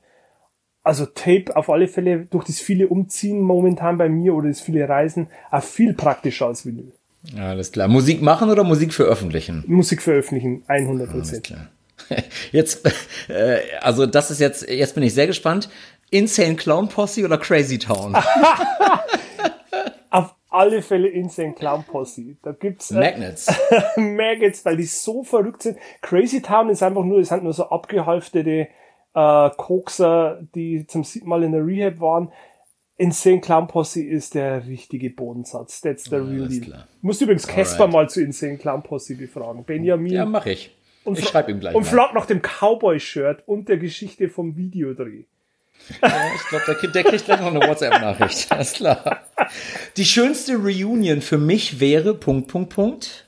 Also 0.82 1.04
Tape 1.04 1.56
auf 1.56 1.68
alle 1.68 1.88
Fälle 1.88 2.26
durch 2.26 2.44
das 2.44 2.60
viele 2.60 2.86
Umziehen 2.86 3.40
momentan 3.40 3.98
bei 3.98 4.08
mir 4.08 4.34
oder 4.34 4.48
das 4.48 4.60
viele 4.60 4.88
Reisen 4.88 5.28
auch 5.50 5.62
viel 5.62 5.94
praktischer 5.94 6.46
als 6.46 6.64
Vinyl. 6.64 6.92
Alles 7.36 7.72
klar. 7.72 7.88
Musik 7.88 8.22
machen 8.22 8.50
oder 8.50 8.62
Musik 8.62 8.94
veröffentlichen? 8.94 9.64
Musik 9.66 10.00
veröffentlichen, 10.00 10.62
100 10.68 11.08
Alles 11.08 11.30
Prozent. 11.30 11.56
Jetzt, 12.52 12.86
äh, 13.28 13.58
also 13.80 14.06
das 14.06 14.30
ist 14.30 14.38
jetzt, 14.38 14.68
jetzt 14.68 14.94
bin 14.94 15.02
ich 15.02 15.14
sehr 15.14 15.26
gespannt. 15.26 15.70
Insane 16.10 16.54
Clown 16.54 16.88
Posse 16.88 17.24
oder 17.24 17.38
Crazy 17.38 17.78
Town? 17.78 18.14
Alle 20.48 20.80
Fälle 20.80 21.08
Insane 21.08 21.54
Clown 21.54 21.84
Posse. 21.84 22.36
Da 22.42 22.52
gibt's 22.52 22.90
äh, 22.90 23.00
Magnets. 23.00 23.52
Maggots, 23.96 24.64
weil 24.64 24.76
die 24.76 24.84
so 24.84 25.22
verrückt 25.24 25.62
sind. 25.62 25.78
Crazy 26.02 26.40
Town 26.40 26.68
ist 26.68 26.82
einfach 26.82 27.02
nur, 27.04 27.18
es 27.18 27.28
sind 27.28 27.42
nur 27.42 27.52
so 27.52 27.68
abgehalftete 27.68 28.68
äh, 29.14 29.50
Kokser, 29.56 30.40
die 30.54 30.86
zum 30.86 31.02
siebten 31.04 31.28
Mal 31.28 31.42
in 31.42 31.52
der 31.52 31.66
Rehab 31.66 32.00
waren. 32.00 32.32
Insane 32.98 33.40
Clown 33.40 33.66
Posse 33.66 34.02
ist 34.02 34.34
der 34.34 34.66
richtige 34.66 35.10
Bodensatz. 35.10 35.80
That's 35.82 36.04
the 36.04 36.16
real 36.16 36.42
alles 36.42 36.60
deal. 36.60 36.86
Du 37.00 37.06
musst 37.06 37.20
übrigens 37.20 37.46
Casper 37.46 37.88
mal 37.88 38.08
zu 38.08 38.22
Insane 38.22 38.56
Clown 38.56 38.82
Posse 38.82 39.16
befragen. 39.16 39.64
Benjamin. 39.64 40.12
Ja, 40.12 40.24
mache 40.24 40.52
ich. 40.52 40.74
und 41.04 41.18
Ich 41.18 41.28
schreibe 41.28 41.50
ihm 41.50 41.60
gleich 41.60 41.74
Und 41.74 41.84
frag 41.84 42.14
nach 42.14 42.26
dem 42.26 42.40
Cowboy-Shirt 42.40 43.42
und 43.46 43.68
der 43.68 43.76
Geschichte 43.76 44.28
vom 44.30 44.56
Videodreh. 44.56 45.24
Ja, 46.00 46.08
ich 46.34 46.48
glaube, 46.48 46.64
der, 46.66 46.90
der 46.90 47.04
kriegt 47.04 47.24
gleich 47.26 47.40
noch 47.40 47.48
eine 47.54 47.60
WhatsApp-Nachricht. 47.60 48.50
Alles 48.50 48.72
klar. 48.72 49.25
Die 49.96 50.04
schönste 50.04 50.56
Reunion 50.56 51.20
für 51.22 51.38
mich 51.38 51.80
wäre 51.80 52.14
Punkt, 52.14 52.48
Punkt, 52.48 52.74
Punkt. 52.74 53.26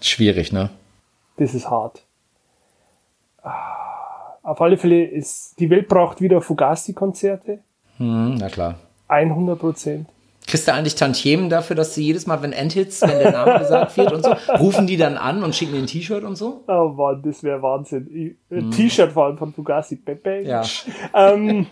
Schwierig, 0.00 0.52
ne? 0.52 0.70
Das 1.36 1.54
ist 1.54 1.68
hart. 1.68 2.04
Auf 4.42 4.60
alle 4.60 4.78
Fälle 4.78 5.04
ist, 5.04 5.58
die 5.58 5.68
Welt 5.70 5.88
braucht 5.88 6.20
wieder 6.20 6.40
Fugazi-Konzerte. 6.40 7.58
Hm, 7.96 8.36
na 8.36 8.48
klar. 8.48 8.78
100 9.08 9.58
Prozent. 9.58 10.08
Kriegst 10.46 10.68
du 10.68 10.72
eigentlich 10.72 10.94
Tantiemen 10.94 11.50
dafür, 11.50 11.74
dass 11.74 11.94
sie 11.94 12.04
jedes 12.04 12.26
Mal, 12.28 12.40
wenn 12.40 12.52
Endhits, 12.52 13.02
wenn 13.02 13.18
der 13.18 13.32
Name 13.32 13.58
gesagt 13.58 13.96
wird 13.96 14.12
und 14.12 14.22
so, 14.22 14.32
rufen 14.58 14.86
die 14.86 14.96
dann 14.96 15.16
an 15.16 15.42
und 15.42 15.56
schicken 15.56 15.72
dir 15.72 15.80
ein 15.80 15.86
T-Shirt 15.86 16.22
und 16.22 16.36
so? 16.36 16.62
Oh 16.68 16.88
Mann, 16.96 17.20
das 17.22 17.42
wäre 17.42 17.60
Wahnsinn. 17.62 18.36
Äh, 18.50 18.62
T-Shirt 18.70 19.12
vor 19.12 19.26
allem 19.26 19.38
von 19.38 19.52
Fugazi. 19.52 19.96
Pepe. 19.96 20.42
Ja. 20.42 20.62
Ähm, 21.14 21.66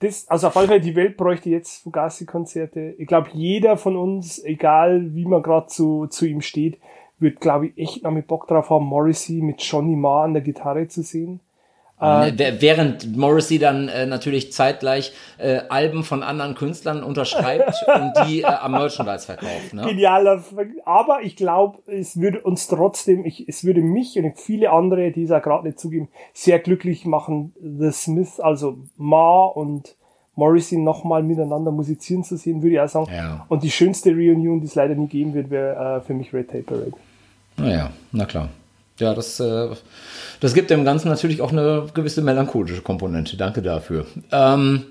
das, 0.00 0.28
also 0.28 0.48
auf 0.48 0.56
alle 0.56 0.66
Fälle, 0.66 0.80
die 0.80 0.96
Welt 0.96 1.16
bräuchte 1.16 1.48
jetzt 1.48 1.82
Fugazi-Konzerte. 1.82 2.94
Ich 2.98 3.06
glaube, 3.06 3.28
jeder 3.32 3.76
von 3.76 3.96
uns, 3.96 4.42
egal 4.44 5.14
wie 5.14 5.24
man 5.24 5.42
gerade 5.42 5.68
zu, 5.68 6.06
zu 6.08 6.26
ihm 6.26 6.42
steht, 6.42 6.78
wird, 7.18 7.40
glaube 7.40 7.68
ich, 7.68 7.78
echt 7.78 8.02
noch 8.02 8.10
mit 8.10 8.26
Bock 8.26 8.46
drauf 8.46 8.70
haben, 8.70 8.84
Morrissey 8.84 9.40
mit 9.40 9.62
Johnny 9.62 9.96
Marr 9.96 10.24
an 10.24 10.34
der 10.34 10.42
Gitarre 10.42 10.88
zu 10.88 11.02
sehen. 11.02 11.40
Äh, 12.00 12.32
Während 12.60 13.16
Morrissey 13.16 13.58
dann 13.58 13.88
äh, 13.88 14.04
natürlich 14.06 14.52
zeitgleich 14.52 15.12
äh, 15.38 15.60
Alben 15.68 16.02
von 16.02 16.22
anderen 16.22 16.54
Künstlern 16.56 17.04
unterschreibt 17.04 17.74
und 17.94 18.12
die 18.26 18.42
äh, 18.42 18.46
am 18.46 18.72
Merchandise 18.72 19.26
verkauft. 19.26 19.72
Ne? 19.72 19.82
Genialer, 19.82 20.42
aber 20.84 21.22
ich 21.22 21.36
glaube, 21.36 21.78
es 21.86 22.20
würde 22.20 22.40
uns 22.40 22.66
trotzdem, 22.66 23.24
ich, 23.24 23.48
es 23.48 23.64
würde 23.64 23.80
mich 23.80 24.18
und 24.18 24.38
viele 24.38 24.70
andere, 24.70 25.12
die 25.12 25.22
es 25.22 25.30
auch 25.30 25.42
gerade 25.42 25.66
nicht 25.66 25.78
zugeben, 25.78 26.08
sehr 26.32 26.58
glücklich 26.58 27.04
machen, 27.04 27.54
The 27.60 27.92
Smith, 27.92 28.40
also 28.40 28.78
Ma 28.96 29.44
und 29.44 29.94
Morrissey 30.36 30.78
nochmal 30.78 31.22
miteinander 31.22 31.70
musizieren 31.70 32.24
zu 32.24 32.36
sehen, 32.36 32.60
würde 32.62 32.74
ich 32.74 32.80
auch 32.80 32.88
sagen. 32.88 33.10
Ja. 33.14 33.46
Und 33.48 33.62
die 33.62 33.70
schönste 33.70 34.10
Reunion, 34.10 34.60
die 34.60 34.66
es 34.66 34.74
leider 34.74 34.96
nie 34.96 35.06
geben 35.06 35.32
wird, 35.32 35.50
wäre 35.50 35.98
äh, 35.98 36.00
für 36.00 36.14
mich 36.14 36.32
Red 36.34 36.48
Tape 36.48 36.64
Parade. 36.64 36.92
Naja, 37.56 37.90
na 38.10 38.24
klar. 38.24 38.48
Ja, 38.98 39.12
das, 39.14 39.40
äh, 39.40 39.70
das 40.40 40.54
gibt 40.54 40.70
dem 40.70 40.84
Ganzen 40.84 41.08
natürlich 41.08 41.42
auch 41.42 41.52
eine 41.52 41.86
gewisse 41.94 42.22
melancholische 42.22 42.82
Komponente. 42.82 43.36
Danke 43.36 43.60
dafür. 43.60 44.06
Ähm, 44.30 44.84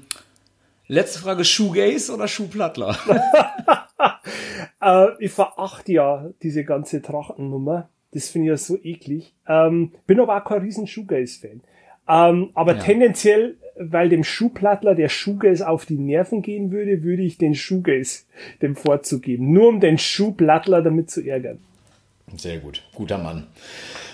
letzte 0.88 1.20
Frage, 1.20 1.46
Shoegaze 1.46 2.14
oder 2.14 2.28
Schuhplattler? 2.28 2.98
äh, 4.82 5.08
ich 5.20 5.32
verachte 5.32 5.94
ja 5.94 6.30
diese 6.42 6.66
ganze 6.66 7.02
Trachtennummer. 7.02 7.90
Das 8.12 8.30
finde 8.30 8.48
ich 8.48 8.50
ja 8.52 8.58
so 8.58 8.78
eklig. 8.84 9.34
Ähm, 9.48 9.94
bin 10.06 10.20
aber 10.20 10.38
auch 10.38 10.46
kein 10.46 10.62
riesen 10.62 10.86
Shoegaze-Fan. 10.86 11.62
Ähm, 12.08 12.50
aber 12.54 12.76
ja. 12.76 12.80
tendenziell, 12.80 13.58
weil 13.78 14.10
dem 14.10 14.26
Schuhplattler 14.26 14.96
der 14.96 15.10
Shoegaze 15.10 15.68
auf 15.68 15.86
die 15.86 15.98
Nerven 15.98 16.42
gehen 16.42 16.72
würde, 16.72 17.04
würde 17.04 17.24
ich 17.24 17.38
den 17.38 17.56
Shoegaze 17.56 18.26
dem 18.62 18.76
Vorzug 18.76 19.24
geben. 19.24 19.54
Nur 19.54 19.70
um 19.70 19.80
den 19.80 19.98
Schuhplattler 19.98 20.82
damit 20.82 21.10
zu 21.10 21.22
ärgern. 21.22 21.60
Sehr 22.36 22.58
gut, 22.58 22.82
guter 22.96 23.20
Mann. 23.20 23.48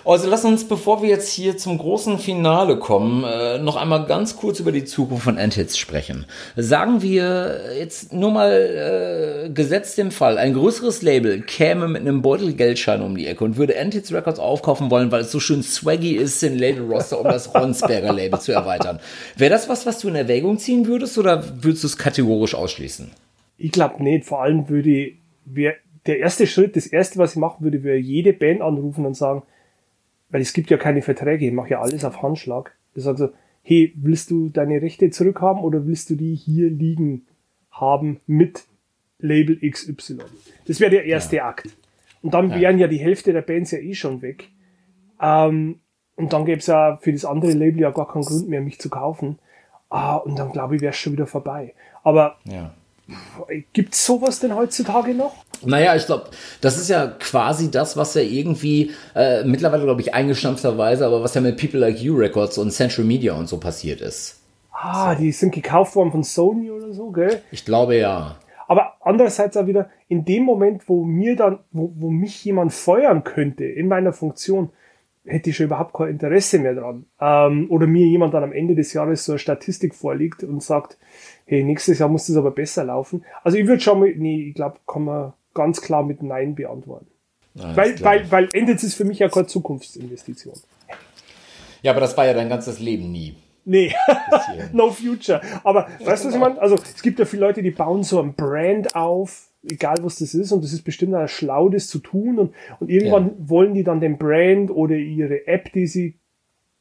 Also 0.04 0.30
lass 0.30 0.44
uns, 0.44 0.68
bevor 0.68 1.02
wir 1.02 1.10
jetzt 1.10 1.30
hier 1.30 1.58
zum 1.58 1.78
großen 1.78 2.20
Finale 2.20 2.78
kommen, 2.78 3.24
äh, 3.24 3.60
noch 3.60 3.76
einmal 3.76 4.06
ganz 4.06 4.36
kurz 4.36 4.60
über 4.60 4.72
die 4.72 4.86
Zukunft 4.86 5.24
von 5.24 5.38
Endhits 5.38 5.78
sprechen. 5.78 6.26
Sagen 6.56 7.02
wir 7.02 7.76
jetzt 7.78 8.12
nur 8.12 8.32
mal 8.32 9.46
äh, 9.46 9.50
gesetzt 9.50 9.98
dem 9.98 10.12
Fall, 10.12 10.38
ein 10.38 10.54
größeres 10.54 11.02
Label 11.02 11.42
käme 11.42 11.88
mit 11.88 12.02
einem 12.02 12.22
Beutel 12.22 12.54
Geldschein 12.54 13.02
um 13.02 13.16
die 13.16 13.28
Ecke 13.28 13.44
und 13.44 13.58
würde 13.58 13.76
Endhits 13.76 14.12
Records 14.12 14.40
aufkaufen 14.40 14.90
wollen, 14.90 15.12
weil 15.12 15.22
es 15.22 15.32
so 15.32 15.40
schön 15.40 15.64
swaggy 15.64 16.16
ist, 16.16 16.42
den 16.42 16.58
Label-Roster 16.58 17.20
um 17.20 17.26
das 17.26 17.54
Ronsberger 17.54 18.14
Label 18.14 18.40
zu 18.40 18.52
erweitern. 18.52 19.00
Wäre 19.38 19.52
das 19.52 19.70
was, 19.70 19.86
was 19.86 20.00
du 20.00 20.10
in 20.10 20.16
Erwägung 20.16 20.58
ziehen 20.58 20.88
würdest 20.88 21.18
oder 21.18 21.64
würdest 21.64 21.84
du 21.84 21.88
es 21.88 21.98
kategorisch 21.98 22.56
ausschließen? 22.56 23.12
Ich 23.58 23.72
glaube 23.72 24.04
nicht. 24.04 24.26
Vor 24.26 24.42
allem 24.42 24.70
würde 24.70 25.12
wir 25.46 25.76
der 26.06 26.20
erste 26.20 26.48
Schritt, 26.48 26.76
das 26.76 26.88
erste, 26.88 27.20
was 27.20 27.34
ich 27.34 27.40
machen 27.40 27.64
würde, 27.64 27.84
wäre 27.84 27.98
jede 27.98 28.34
Band 28.34 28.62
anrufen 28.62 29.06
und 29.06 29.16
sagen, 29.16 29.44
weil 30.30 30.42
es 30.42 30.54
gibt 30.54 30.70
ja 30.70 30.78
keine 30.78 31.02
Verträge, 31.02 31.48
ich 31.48 31.54
mache 31.54 31.72
ja 31.72 31.82
alles 31.82 32.06
auf 32.06 32.22
Handschlag. 32.22 32.76
Ich 32.96 33.04
sage 33.04 33.18
so, 33.18 33.30
hey, 33.64 33.94
willst 33.96 34.32
du 34.32 34.50
deine 34.50 34.82
Rechte 34.82 35.10
zurückhaben 35.10 35.64
oder 35.64 35.86
willst 35.86 36.10
du 36.10 36.16
die 36.16 36.36
hier 36.36 36.70
liegen 36.70 37.26
haben 37.72 38.20
mit 38.28 38.66
Label 39.20 39.58
XY? 39.58 40.20
Das 40.68 40.80
wäre 40.80 40.92
der 40.92 41.06
erste 41.06 41.38
ja. 41.38 41.50
Akt. 41.50 41.70
Und 42.22 42.34
dann 42.34 42.50
ja. 42.52 42.60
wären 42.60 42.80
ja 42.80 42.88
die 42.88 42.98
Hälfte 42.98 43.34
der 43.34 43.42
Bands 43.42 43.72
ja 43.72 43.80
eh 43.80 43.94
schon 43.94 44.22
weg. 44.22 44.50
Ähm, 45.22 45.80
und 46.16 46.34
dann 46.34 46.46
gäbe 46.46 46.60
es 46.60 46.68
ja 46.68 46.98
für 46.98 47.14
das 47.14 47.26
andere 47.26 47.54
Label 47.54 47.82
ja 47.82 47.92
gar 47.92 48.08
keinen 48.12 48.24
Grund 48.24 48.50
mehr, 48.50 48.62
mich 48.62 48.80
zu 48.80 48.90
kaufen. 48.90 49.40
Ah, 49.90 50.18
und 50.18 50.38
dann 50.38 50.52
glaube 50.52 50.76
ich, 50.76 50.82
wäre 50.82 50.92
es 50.92 50.98
schon 50.98 51.14
wieder 51.14 51.28
vorbei. 51.28 51.74
Aber 52.04 52.38
ja. 52.46 52.74
Gibt 53.74 53.94
es 53.94 54.06
sowas 54.06 54.40
denn 54.40 54.56
heutzutage 54.56 55.14
noch? 55.14 55.34
Naja, 55.66 55.96
ich 55.96 56.06
glaube, 56.06 56.30
das 56.62 56.78
ist 56.78 56.90
ja 56.90 57.08
quasi 57.08 57.72
das, 57.72 57.98
was 57.98 58.14
ja 58.14 58.22
irgendwie 58.22 58.92
äh, 59.16 59.44
mittlerweile, 59.44 59.84
glaube 59.84 60.02
ich, 60.02 60.14
eingestampfterweise, 60.14 61.06
aber 61.06 61.22
was 61.24 61.34
ja 61.34 61.42
mit 61.42 61.58
People 61.60 61.80
Like 61.80 62.00
You 62.00 62.16
Records 62.16 62.58
und 62.58 62.72
Central 62.72 63.06
Media 63.06 63.34
und 63.34 63.48
so 63.48 63.58
passiert 63.60 64.02
ist. 64.02 64.42
Ah, 64.72 65.14
so. 65.14 65.22
die 65.22 65.32
sind 65.32 65.54
gekauft 65.54 65.96
worden 65.96 66.12
von 66.12 66.24
Sony 66.24 66.72
oder 66.72 66.94
so, 66.94 67.12
gell? 67.12 67.42
Ich 67.52 67.66
glaube 67.66 67.98
ja. 67.98 68.38
Aber 68.68 68.94
andererseits 69.02 69.58
auch 69.58 69.66
wieder, 69.66 69.90
in 70.08 70.26
dem 70.26 70.44
Moment, 70.44 70.88
wo 70.88 71.04
mir 71.04 71.36
dann, 71.36 71.60
wo, 71.72 71.92
wo 71.96 72.10
mich 72.10 72.46
jemand 72.46 72.72
feuern 72.72 73.24
könnte 73.24 73.66
in 73.66 73.88
meiner 73.88 74.14
Funktion, 74.14 74.70
hätte 75.30 75.50
ich 75.50 75.56
schon 75.56 75.68
überhaupt 75.68 75.94
kein 75.94 76.10
Interesse 76.10 76.60
mehr 76.60 76.76
dran. 76.76 77.06
Ähm, 77.20 77.68
oder 77.70 77.88
mir 77.88 78.06
jemand 78.06 78.34
dann 78.34 78.44
am 78.44 78.52
Ende 78.52 78.76
des 78.76 78.94
Jahres 78.94 79.26
so 79.26 79.34
eine 79.34 79.40
Statistik 79.40 79.96
vorlegt 79.96 80.44
und 80.44 80.62
sagt, 80.62 80.98
hey, 81.46 81.64
nächstes 81.64 82.00
Jahr 82.00 82.10
muss 82.10 82.28
das 82.28 82.36
aber 82.36 82.52
besser 82.52 82.84
laufen. 82.84 83.24
Also 83.44 83.58
ich 83.58 83.68
würde 83.68 83.82
schon 83.82 84.00
mal, 84.00 84.14
nee, 84.16 84.50
ich 84.50 84.56
glaube, 84.56 84.78
kann 84.88 85.06
man 85.06 85.34
ganz 85.54 85.82
klar 85.82 86.04
mit 86.04 86.22
Nein 86.24 86.56
beantworten. 86.56 87.08
Nein, 87.54 87.76
weil, 87.76 88.04
weil, 88.04 88.32
weil 88.32 88.50
endet 88.54 88.84
es 88.84 88.94
für 88.94 89.06
mich 89.06 89.20
ja 89.20 89.30
keine 89.30 89.48
Zukunftsinvestition. 89.48 90.56
Ja, 91.82 91.92
aber 91.92 92.02
das 92.02 92.16
war 92.18 92.26
ja 92.26 92.34
dein 92.34 92.50
ganzes 92.50 92.80
Leben 92.80 93.12
nie. 93.12 93.36
Nee, 93.66 93.94
no 94.74 94.92
future. 94.92 95.42
Aber 95.64 95.88
weißt 96.04 96.24
du, 96.24 96.30
was 96.30 96.34
ich 96.34 96.40
meine? 96.40 96.60
Also 96.62 96.76
es 96.76 97.02
gibt 97.02 97.20
ja 97.20 97.26
viele 97.26 97.46
Leute, 97.46 97.62
die 97.62 97.72
bauen 97.72 98.04
so 98.04 98.22
ein 98.22 98.34
Brand 98.34 98.96
auf, 98.96 99.49
egal 99.64 99.98
was 100.02 100.20
das 100.20 100.34
ist, 100.34 100.52
und 100.52 100.64
das 100.64 100.74
ist 100.74 100.84
bestimmt 100.84 101.16
auch 101.16 101.28
schlau, 101.28 101.70
das 101.70 101.88
zu 101.88 102.00
tun. 102.00 102.40
Und, 102.40 102.54
und 102.80 102.90
irgendwann 102.90 103.28
ja. 103.28 103.34
wollen 103.50 103.74
die 103.74 103.84
dann 103.84 104.00
den 104.00 104.18
Brand 104.18 104.72
oder 104.72 104.96
ihre 104.96 105.48
App, 105.48 105.72
die 105.74 105.88
sie 105.88 106.20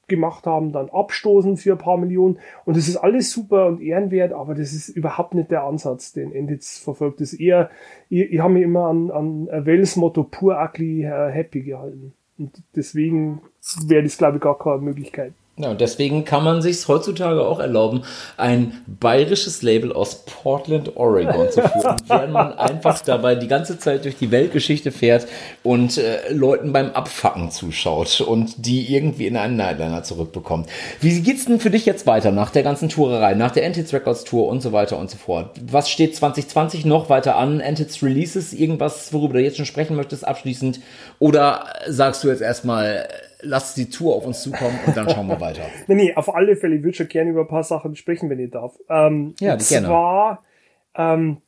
gemacht 0.07 0.47
haben, 0.47 0.73
dann 0.73 0.89
abstoßen 0.89 1.57
für 1.59 1.73
ein 1.73 1.79
paar 1.79 1.99
Millionen. 1.99 2.39
Und 2.65 2.77
das 2.77 2.89
ist 2.89 2.97
alles 2.97 3.31
super 3.31 3.67
und 3.67 3.81
ehrenwert, 3.81 4.33
aber 4.33 4.55
das 4.55 4.73
ist 4.73 4.89
überhaupt 4.89 5.35
nicht 5.35 5.51
der 5.51 5.65
Ansatz, 5.65 6.13
den 6.13 6.33
Enditz 6.33 6.79
verfolgt. 6.79 7.21
Das 7.21 7.35
ist 7.35 7.41
eher, 7.41 7.71
ich, 8.09 8.33
ich 8.33 8.41
habe 8.41 8.55
mich 8.55 8.63
immer 8.63 8.87
an, 8.87 9.11
an 9.11 9.47
Wells 9.47 9.97
Motto 9.97 10.25
pur 10.25 10.59
ugly 10.61 11.03
happy 11.03 11.61
gehalten. 11.61 12.15
Und 12.39 12.63
deswegen 12.75 13.43
wäre 13.87 14.03
das, 14.03 14.17
glaube 14.17 14.37
ich, 14.37 14.43
gar 14.43 14.59
keine 14.59 14.79
Möglichkeit. 14.79 15.35
Ja, 15.59 15.71
und 15.71 15.81
deswegen 15.81 16.25
kann 16.25 16.45
man 16.45 16.63
sich 16.63 16.87
heutzutage 16.87 17.45
auch 17.45 17.59
erlauben, 17.59 18.03
ein 18.37 18.81
bayerisches 18.87 19.63
Label 19.63 19.93
aus 19.93 20.25
Portland, 20.25 20.97
Oregon 20.97 21.51
zu 21.51 21.63
führen, 21.63 21.97
während 22.07 22.33
man 22.33 22.53
einfach 22.57 23.01
dabei 23.01 23.35
die 23.35 23.49
ganze 23.49 23.77
Zeit 23.77 24.05
durch 24.05 24.17
die 24.17 24.31
Weltgeschichte 24.31 24.93
fährt 24.93 25.27
und 25.65 25.99
äh, 25.99 26.33
Leuten 26.33 26.73
beim 26.73 26.93
Abfacken 26.93 27.51
zuschaut 27.51 28.21
und 28.21 28.67
die 28.67 28.95
irgendwie 28.95 29.27
in 29.27 29.37
einen 29.37 29.57
Nightliner 29.57 30.05
zurückbekommt. 30.05 30.69
Wie 31.01 31.21
geht's 31.23 31.47
denn 31.47 31.59
für 31.59 31.71
dich 31.71 31.87
jetzt 31.87 32.07
weiter 32.07 32.31
nach 32.31 32.51
der 32.51 32.63
ganzen 32.63 32.89
Tourerei, 32.89 33.35
nach 33.35 33.51
der 33.51 33.67
Antids 33.67 33.93
Records 33.93 34.23
Tour 34.23 34.47
und 34.47 34.63
so 34.63 34.71
weiter 34.73 34.97
und 34.97 35.11
so 35.11 35.19
fort? 35.19 35.51
Was 35.61 35.91
steht 35.91 36.15
2020 36.15 36.85
noch 36.85 37.11
weiter 37.11 37.37
an? 37.37 37.61
Antids 37.61 38.01
Releases? 38.01 38.53
Irgendwas, 38.53 39.13
worüber 39.13 39.35
du 39.35 39.43
jetzt 39.43 39.57
schon 39.57 39.67
sprechen 39.67 39.97
möchtest, 39.97 40.25
abschließend? 40.25 40.79
Oder 41.19 41.65
sagst 41.89 42.23
du 42.23 42.29
jetzt 42.29 42.43
erstmal, 42.43 43.09
lasst 43.41 43.77
die 43.77 43.89
Tour 43.89 44.17
auf 44.17 44.27
uns 44.27 44.43
zukommen 44.43 44.79
und 44.87 44.97
dann 44.97 45.09
schauen 45.09 45.29
wir 45.29 45.41
weiter. 45.41 45.63
nee, 45.87 45.95
nee, 45.95 46.15
auf 46.15 46.35
alle 46.35 46.57
Fälle, 46.57 46.77
ich 46.77 46.83
würde 46.83 46.97
schon 46.97 47.09
gerne 47.09 47.31
über 47.31 47.43
ein 47.43 47.49
paar 47.49 47.65
Sachen 47.65 47.97
sprechen, 47.97 48.31
wenn 48.31 48.39
ihr 48.39 48.51
darf. 48.51 48.79
Ähm, 48.89 49.35
ja, 49.41 49.55
und 49.55 49.69
gerne. 49.69 49.87
zwar, 49.87 50.45
ähm, 50.95 51.39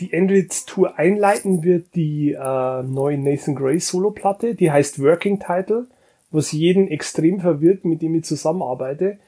die 0.00 0.12
Endritz 0.12 0.64
Tour 0.64 0.98
einleiten 0.98 1.62
wird 1.62 1.94
die 1.94 2.32
äh, 2.32 2.82
neue 2.82 3.18
Nathan 3.18 3.54
Gray 3.54 3.78
Solo-Platte, 3.78 4.54
die 4.54 4.70
heißt 4.70 5.02
Working 5.02 5.38
Title, 5.38 5.86
was 6.30 6.52
jeden 6.52 6.88
extrem 6.88 7.40
verwirrt, 7.40 7.84
mit 7.84 8.02
dem 8.02 8.14
ich 8.14 8.24
zusammenarbeite. 8.24 9.18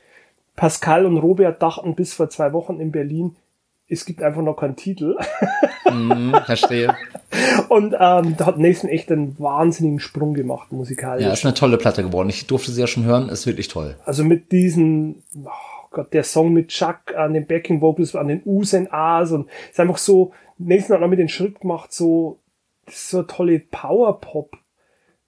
Pascal 0.57 1.07
und 1.07 1.17
Robert 1.19 1.63
dachten 1.63 1.95
bis 1.95 2.15
vor 2.15 2.31
zwei 2.31 2.53
Wochen 2.53 2.81
in 2.81 2.93
Berlin, 2.93 3.37
es 3.89 4.05
gibt 4.05 4.23
einfach 4.23 4.43
noch 4.43 4.57
keinen 4.57 4.77
Titel. 4.77 5.17
Mm, 5.91 6.35
verstehe. 6.47 6.95
Und 7.69 7.95
ähm, 7.99 8.37
da 8.37 8.47
hat 8.47 8.59
Nathan 8.59 8.89
echt 8.89 9.11
einen 9.11 9.39
wahnsinnigen 9.39 10.01
Sprung 10.01 10.35
gemacht 10.35 10.73
musikalisch. 10.73 11.25
Ja, 11.25 11.33
ist 11.33 11.45
eine 11.45 11.55
tolle 11.55 11.79
Platte 11.79 12.03
geworden. 12.03 12.29
Ich 12.29 12.47
durfte 12.47 12.71
sie 12.71 12.81
ja 12.81 12.87
schon 12.87 13.05
hören, 13.05 13.29
ist 13.29 13.47
wirklich 13.47 13.69
toll. 13.69 13.97
Also 14.05 14.25
mit 14.25 14.53
diesen, 14.53 15.23
oh 15.45 15.89
Gott, 15.91 16.13
der 16.13 16.25
Song 16.25 16.53
mit 16.53 16.69
Chuck 16.69 17.15
an 17.17 17.35
den 17.35 17.47
Backing 17.47 17.81
Vocals, 17.81 18.15
an 18.15 18.29
den 18.29 18.43
U's 18.45 18.75
und 18.75 18.93
A's 18.93 19.33
und 19.33 19.49
ist 19.71 19.81
einfach 19.81 19.99
so, 19.99 20.33
Nathan 20.59 20.97
hat 20.97 21.03
auch 21.03 21.09
mit 21.09 21.19
den 21.19 21.29
Schritt 21.29 21.61
gemacht, 21.61 21.93
so, 21.93 22.39
so 22.89 23.19
eine 23.19 23.27
tolle 23.27 23.59
Power-Pop 23.59 24.57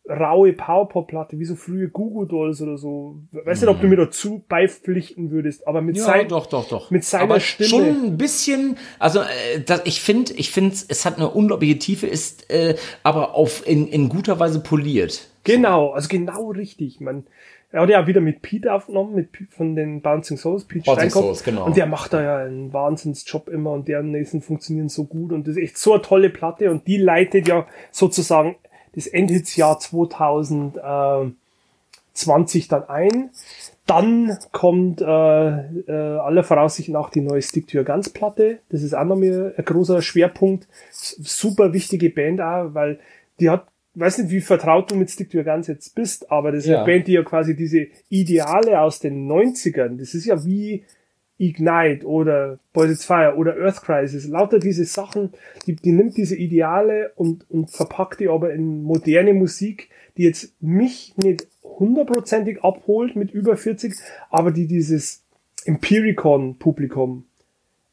raue 0.08 0.52
Powerpop-Platte, 0.52 1.38
wie 1.38 1.44
so 1.44 1.56
frühe 1.56 1.88
Google 1.88 2.28
Dolls 2.28 2.60
oder 2.60 2.76
so. 2.76 3.16
Weiß 3.32 3.60
nicht, 3.60 3.70
ob 3.70 3.80
du 3.80 3.86
mhm. 3.86 3.90
mir 3.90 3.96
dazu 3.96 4.44
beipflichten 4.48 5.30
würdest, 5.30 5.66
aber 5.66 5.80
mit 5.80 5.96
ja, 5.96 6.04
sein, 6.04 6.28
doch, 6.28 6.46
doch, 6.46 6.68
doch. 6.68 6.90
Mit 6.90 7.04
seiner 7.04 7.24
aber 7.24 7.40
Stimme. 7.40 7.68
Schon 7.68 8.04
ein 8.04 8.16
bisschen, 8.18 8.76
also 8.98 9.20
äh, 9.20 9.60
das, 9.64 9.82
ich 9.84 10.02
finde, 10.02 10.34
ich 10.34 10.50
finde, 10.50 10.76
es 10.88 11.06
hat 11.06 11.16
eine 11.16 11.30
unglaubliche 11.30 11.78
Tiefe, 11.78 12.06
ist 12.06 12.50
äh, 12.50 12.76
aber 13.02 13.34
auf 13.34 13.66
in, 13.66 13.88
in 13.88 14.10
guter 14.10 14.38
Weise 14.38 14.62
poliert. 14.62 15.28
Genau, 15.44 15.90
also 15.92 16.08
genau 16.08 16.50
richtig. 16.50 17.00
Man, 17.00 17.26
er 17.70 17.82
hat 17.82 17.88
ja 17.88 18.06
wieder 18.06 18.20
mit 18.20 18.42
Pete 18.42 18.72
aufgenommen, 18.74 19.14
mit 19.14 19.28
von 19.50 19.74
den 19.74 20.02
Bouncing 20.02 20.36
Souls, 20.36 20.64
Pete 20.64 20.84
Bouncing 20.84 21.10
Souls, 21.10 21.42
genau. 21.42 21.64
Und 21.64 21.78
der 21.78 21.86
macht 21.86 22.12
da 22.12 22.22
ja 22.22 22.36
einen 22.38 22.74
Wahnsinnsjob 22.74 23.48
immer 23.48 23.72
und 23.72 23.88
deren 23.88 24.10
Nächsten 24.10 24.42
funktionieren 24.42 24.90
so 24.90 25.04
gut 25.04 25.32
und 25.32 25.48
das 25.48 25.56
ist 25.56 25.62
echt 25.62 25.78
so 25.78 25.94
eine 25.94 26.02
tolle 26.02 26.28
Platte 26.28 26.70
und 26.70 26.86
die 26.86 26.98
leitet 26.98 27.48
ja 27.48 27.66
sozusagen 27.90 28.56
das 28.94 29.06
Endhitsjahr 29.06 29.78
2020 29.78 32.68
dann 32.68 32.88
ein. 32.88 33.30
Dann 33.86 34.38
kommt 34.52 35.02
äh, 35.02 35.06
äh, 35.06 36.18
aller 36.18 36.42
Voraussicht 36.42 36.88
nach 36.88 37.10
die 37.10 37.20
neue 37.20 37.42
Stick 37.42 37.68
to 37.68 37.78
Your 37.78 37.84
Guns 37.84 38.08
Platte. 38.08 38.60
Das 38.70 38.82
ist 38.82 38.94
auch 38.94 39.04
noch 39.04 39.16
mal 39.16 39.52
ein 39.56 39.64
großer 39.64 40.00
Schwerpunkt. 40.00 40.66
Super 40.90 41.74
wichtige 41.74 42.08
Band 42.08 42.40
auch, 42.40 42.72
weil 42.72 42.98
die 43.40 43.50
hat, 43.50 43.66
weiß 43.94 44.18
nicht, 44.18 44.30
wie 44.30 44.40
vertraut 44.40 44.90
du 44.90 44.96
mit 44.96 45.10
Stick 45.10 45.30
to 45.30 45.38
Your 45.38 45.44
Guns 45.44 45.66
jetzt 45.66 45.94
bist, 45.94 46.30
aber 46.30 46.52
das 46.52 46.64
ist 46.64 46.70
ja. 46.70 46.78
eine 46.78 46.86
Band, 46.86 47.08
die 47.08 47.12
ja 47.12 47.22
quasi 47.22 47.54
diese 47.54 47.88
Ideale 48.08 48.80
aus 48.80 49.00
den 49.00 49.30
90ern, 49.30 49.98
das 49.98 50.14
ist 50.14 50.24
ja 50.24 50.42
wie 50.46 50.84
Ignite 51.38 52.06
oder 52.06 52.58
Boys 52.72 53.04
Fire 53.04 53.34
oder 53.36 53.56
Earth 53.56 53.82
Crisis, 53.82 54.28
lauter 54.28 54.58
diese 54.58 54.84
Sachen, 54.84 55.32
die, 55.66 55.74
die 55.74 55.92
nimmt 55.92 56.16
diese 56.16 56.36
Ideale 56.36 57.12
und, 57.16 57.48
und 57.50 57.70
verpackt 57.70 58.20
die 58.20 58.28
aber 58.28 58.52
in 58.52 58.82
moderne 58.82 59.34
Musik, 59.34 59.88
die 60.16 60.22
jetzt 60.22 60.52
mich 60.60 61.14
nicht 61.16 61.48
hundertprozentig 61.62 62.62
abholt 62.62 63.16
mit 63.16 63.32
über 63.32 63.56
40, 63.56 63.94
aber 64.30 64.52
die 64.52 64.66
dieses 64.66 65.24
Empiricon-Publikum 65.64 67.24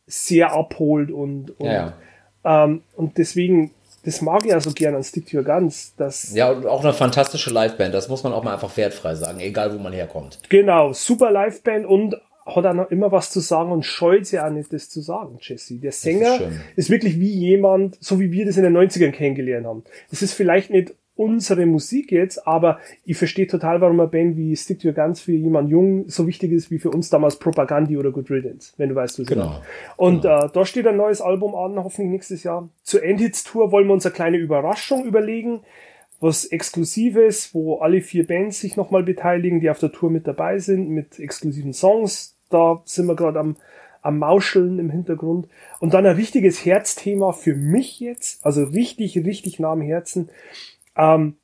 sehr 0.05 0.53
abholt 0.53 1.09
und, 1.09 1.51
und, 1.59 1.65
ja, 1.65 1.95
ja. 2.43 2.63
Ähm, 2.65 2.81
und 2.95 3.17
deswegen 3.17 3.71
das 4.03 4.21
mag 4.21 4.43
ich 4.45 4.51
ja 4.51 4.59
so 4.59 4.71
gern 4.71 4.95
an 4.95 5.03
Stick 5.03 5.29
to 5.29 5.37
Your 5.37 5.43
Guns. 5.43 5.93
Das 5.95 6.33
ja, 6.33 6.49
und 6.49 6.65
auch 6.65 6.83
eine 6.83 6.93
fantastische 6.93 7.51
Liveband, 7.51 7.93
das 7.93 8.09
muss 8.09 8.23
man 8.23 8.33
auch 8.33 8.43
mal 8.43 8.53
einfach 8.53 8.75
wertfrei 8.75 9.13
sagen, 9.15 9.39
egal 9.39 9.73
wo 9.73 9.77
man 9.77 9.93
herkommt. 9.93 10.39
Genau, 10.49 10.91
super 10.93 11.31
Liveband 11.31 11.85
und 11.85 12.15
hat 12.45 12.65
auch 12.65 12.73
noch 12.73 12.91
immer 12.91 13.11
was 13.11 13.31
zu 13.31 13.39
sagen 13.39 13.71
und 13.71 13.85
scheut 13.85 14.25
sich 14.25 14.39
auch 14.39 14.49
nicht, 14.49 14.73
das 14.73 14.89
zu 14.89 15.01
sagen, 15.01 15.37
Jesse. 15.39 15.75
Der 15.75 15.91
Sänger 15.91 16.35
ist, 16.35 16.59
ist, 16.75 16.89
wirklich 16.89 17.19
wie 17.19 17.31
jemand, 17.31 17.97
so 18.03 18.19
wie 18.19 18.31
wir 18.31 18.45
das 18.45 18.57
in 18.57 18.63
den 18.63 18.75
90ern 18.75 19.11
kennengelernt 19.11 19.67
haben. 19.67 19.83
Das 20.09 20.21
ist 20.21 20.33
vielleicht 20.33 20.69
nicht 20.71 20.93
unsere 21.15 21.65
Musik 21.67 22.11
jetzt, 22.11 22.47
aber 22.47 22.79
ich 23.05 23.15
verstehe 23.15 23.45
total, 23.45 23.79
warum 23.79 23.99
eine 23.99 24.09
Band 24.09 24.37
wie 24.37 24.55
Stick 24.55 24.79
to 24.79 24.87
Your 24.87 24.95
Guns 24.95 25.21
für 25.21 25.33
jemand 25.33 25.69
jung 25.69 26.09
so 26.09 26.25
wichtig 26.25 26.51
ist, 26.51 26.71
wie 26.71 26.79
für 26.79 26.89
uns 26.89 27.09
damals 27.09 27.37
Propagandi 27.37 27.97
oder 27.97 28.11
Good 28.11 28.31
Riddance, 28.31 28.73
wenn 28.77 28.89
du 28.89 28.95
weißt, 28.95 29.19
was 29.19 29.27
genau. 29.27 29.45
Meine. 29.45 29.61
Und 29.97 30.21
genau. 30.23 30.45
Äh, 30.45 30.49
da 30.51 30.65
steht 30.65 30.87
ein 30.87 30.97
neues 30.97 31.21
Album 31.21 31.53
an, 31.53 31.83
hoffentlich 31.83 32.11
nächstes 32.11 32.43
Jahr. 32.43 32.69
Zur 32.81 33.03
Endhits 33.03 33.43
Tour 33.43 33.71
wollen 33.71 33.87
wir 33.87 33.93
uns 33.93 34.05
eine 34.05 34.15
kleine 34.15 34.37
Überraschung 34.37 35.05
überlegen, 35.05 35.61
was 36.21 36.45
Exklusives, 36.45 37.53
wo 37.53 37.79
alle 37.79 38.01
vier 38.01 38.25
Bands 38.25 38.61
sich 38.61 38.77
nochmal 38.77 39.03
beteiligen, 39.03 39.59
die 39.59 39.69
auf 39.69 39.79
der 39.79 39.91
Tour 39.91 40.09
mit 40.09 40.27
dabei 40.27 40.59
sind, 40.59 40.89
mit 40.89 41.19
exklusiven 41.19 41.73
Songs. 41.73 42.37
Da 42.49 42.81
sind 42.85 43.07
wir 43.07 43.15
gerade 43.15 43.39
am 43.39 43.57
am 44.01 44.19
Mauscheln 44.19 44.79
im 44.79 44.89
Hintergrund. 44.89 45.47
Und 45.79 45.93
dann 45.93 46.05
ein 46.05 46.15
richtiges 46.15 46.65
Herzthema 46.65 47.31
für 47.33 47.55
mich 47.55 47.99
jetzt, 47.99 48.45
also 48.45 48.63
richtig, 48.63 49.17
richtig 49.17 49.59
nah 49.59 49.71
am 49.71 49.81
Herzen, 49.81 50.29
ähm, 50.97 51.37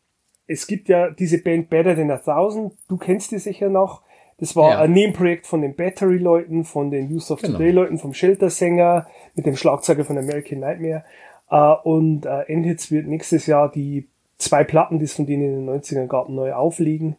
es 0.47 0.65
gibt 0.65 0.87
ja 0.87 1.09
diese 1.11 1.39
Band 1.39 1.69
Better 1.69 1.95
Than 1.95 2.09
a 2.09 2.17
Thousand, 2.17 2.73
du 2.87 2.97
kennst 2.97 3.31
die 3.31 3.39
sicher 3.39 3.69
noch. 3.69 4.01
Das 4.39 4.55
war 4.55 4.71
ja. 4.71 4.81
ein 4.81 4.91
Nebenprojekt 4.91 5.47
von 5.47 5.61
den 5.61 5.75
Battery-Leuten, 5.75 6.63
von 6.63 6.91
den 6.91 7.09
Youth 7.09 7.31
of 7.31 7.41
genau. 7.41 7.57
Today-Leuten, 7.57 7.97
vom 7.97 8.13
Shelter-Sänger, 8.13 9.07
mit 9.33 9.45
dem 9.45 9.55
Schlagzeuger 9.55 10.05
von 10.05 10.17
American 10.17 10.59
Nightmare. 10.59 11.03
Äh, 11.49 11.73
und 11.83 12.25
äh, 12.25 12.43
Endhits 12.43 12.91
wird 12.91 13.07
nächstes 13.07 13.47
Jahr 13.47 13.71
die 13.71 14.07
zwei 14.37 14.63
Platten, 14.63 14.99
die 14.99 15.05
es 15.05 15.13
von 15.13 15.25
denen 15.25 15.43
in 15.43 15.65
den 15.65 15.81
90ern 15.81 16.07
gab, 16.07 16.29
neu 16.29 16.53
auflegen. 16.53 17.17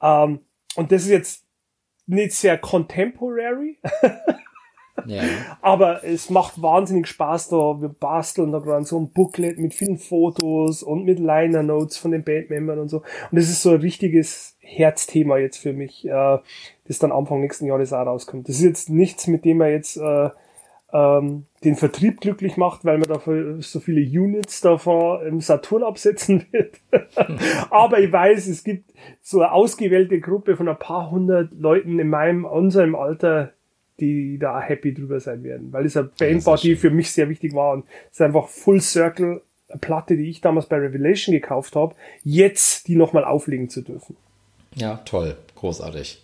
Ähm, 0.00 0.40
und 0.76 0.92
das 0.92 1.02
ist 1.02 1.10
jetzt 1.10 1.44
nicht 2.06 2.32
sehr 2.32 2.58
contemporary, 2.58 3.78
Ja. 5.06 5.22
Aber 5.62 6.04
es 6.04 6.30
macht 6.30 6.60
wahnsinnig 6.60 7.06
Spaß 7.06 7.48
da. 7.48 7.80
Wir 7.80 7.88
basteln 7.88 8.52
da 8.52 8.58
gerade 8.58 8.84
so 8.84 8.98
ein 8.98 9.10
Booklet 9.10 9.58
mit 9.58 9.74
vielen 9.74 9.98
Fotos 9.98 10.82
und 10.82 11.04
mit 11.04 11.18
Liner 11.18 11.62
Notes 11.62 11.96
von 11.96 12.10
den 12.10 12.24
Bandmembern 12.24 12.78
und 12.78 12.88
so. 12.88 12.98
Und 12.98 13.38
das 13.38 13.48
ist 13.48 13.62
so 13.62 13.70
ein 13.70 13.80
richtiges 13.80 14.56
Herzthema 14.60 15.38
jetzt 15.38 15.58
für 15.58 15.72
mich, 15.72 16.06
äh, 16.06 16.38
das 16.84 16.98
dann 16.98 17.12
Anfang 17.12 17.40
nächsten 17.40 17.66
Jahres 17.66 17.92
auch 17.92 18.06
rauskommt. 18.06 18.48
Das 18.48 18.56
ist 18.56 18.64
jetzt 18.64 18.90
nichts, 18.90 19.26
mit 19.26 19.44
dem 19.44 19.58
man 19.58 19.70
jetzt 19.70 19.96
äh, 19.96 20.30
ähm, 20.92 21.46
den 21.64 21.76
Vertrieb 21.76 22.20
glücklich 22.20 22.56
macht, 22.56 22.84
weil 22.84 22.98
man 22.98 23.08
dafür 23.08 23.62
so 23.62 23.80
viele 23.80 24.00
Units 24.00 24.60
davon 24.60 25.26
im 25.26 25.40
Saturn 25.40 25.82
absetzen 25.82 26.46
wird. 26.50 26.80
Aber 27.70 28.00
ich 28.00 28.12
weiß, 28.12 28.46
es 28.48 28.62
gibt 28.62 28.92
so 29.20 29.40
eine 29.40 29.52
ausgewählte 29.52 30.20
Gruppe 30.20 30.56
von 30.56 30.68
ein 30.68 30.78
paar 30.78 31.10
hundert 31.10 31.52
Leuten 31.54 31.98
in 31.98 32.08
meinem, 32.08 32.44
unserem 32.44 32.94
Alter, 32.94 33.52
die 34.00 34.38
da 34.38 34.60
happy 34.60 34.92
drüber 34.92 35.20
sein 35.20 35.42
werden, 35.44 35.72
weil 35.72 35.86
es 35.86 35.96
eine 35.96 36.10
Band 36.18 36.44
war, 36.46 36.56
die 36.56 36.76
für 36.76 36.90
mich 36.90 37.12
sehr 37.12 37.28
wichtig 37.28 37.54
war 37.54 37.72
und 37.72 37.84
es 38.10 38.12
ist 38.12 38.22
einfach 38.22 38.48
Full 38.48 38.80
Circle, 38.80 39.42
eine 39.68 39.78
Platte, 39.78 40.16
die 40.16 40.28
ich 40.28 40.40
damals 40.40 40.66
bei 40.66 40.76
Revelation 40.76 41.32
gekauft 41.32 41.76
habe, 41.76 41.94
jetzt 42.22 42.88
die 42.88 42.96
nochmal 42.96 43.24
auflegen 43.24 43.68
zu 43.68 43.82
dürfen. 43.82 44.16
Ja, 44.74 44.96
toll, 45.04 45.36
großartig. 45.54 46.21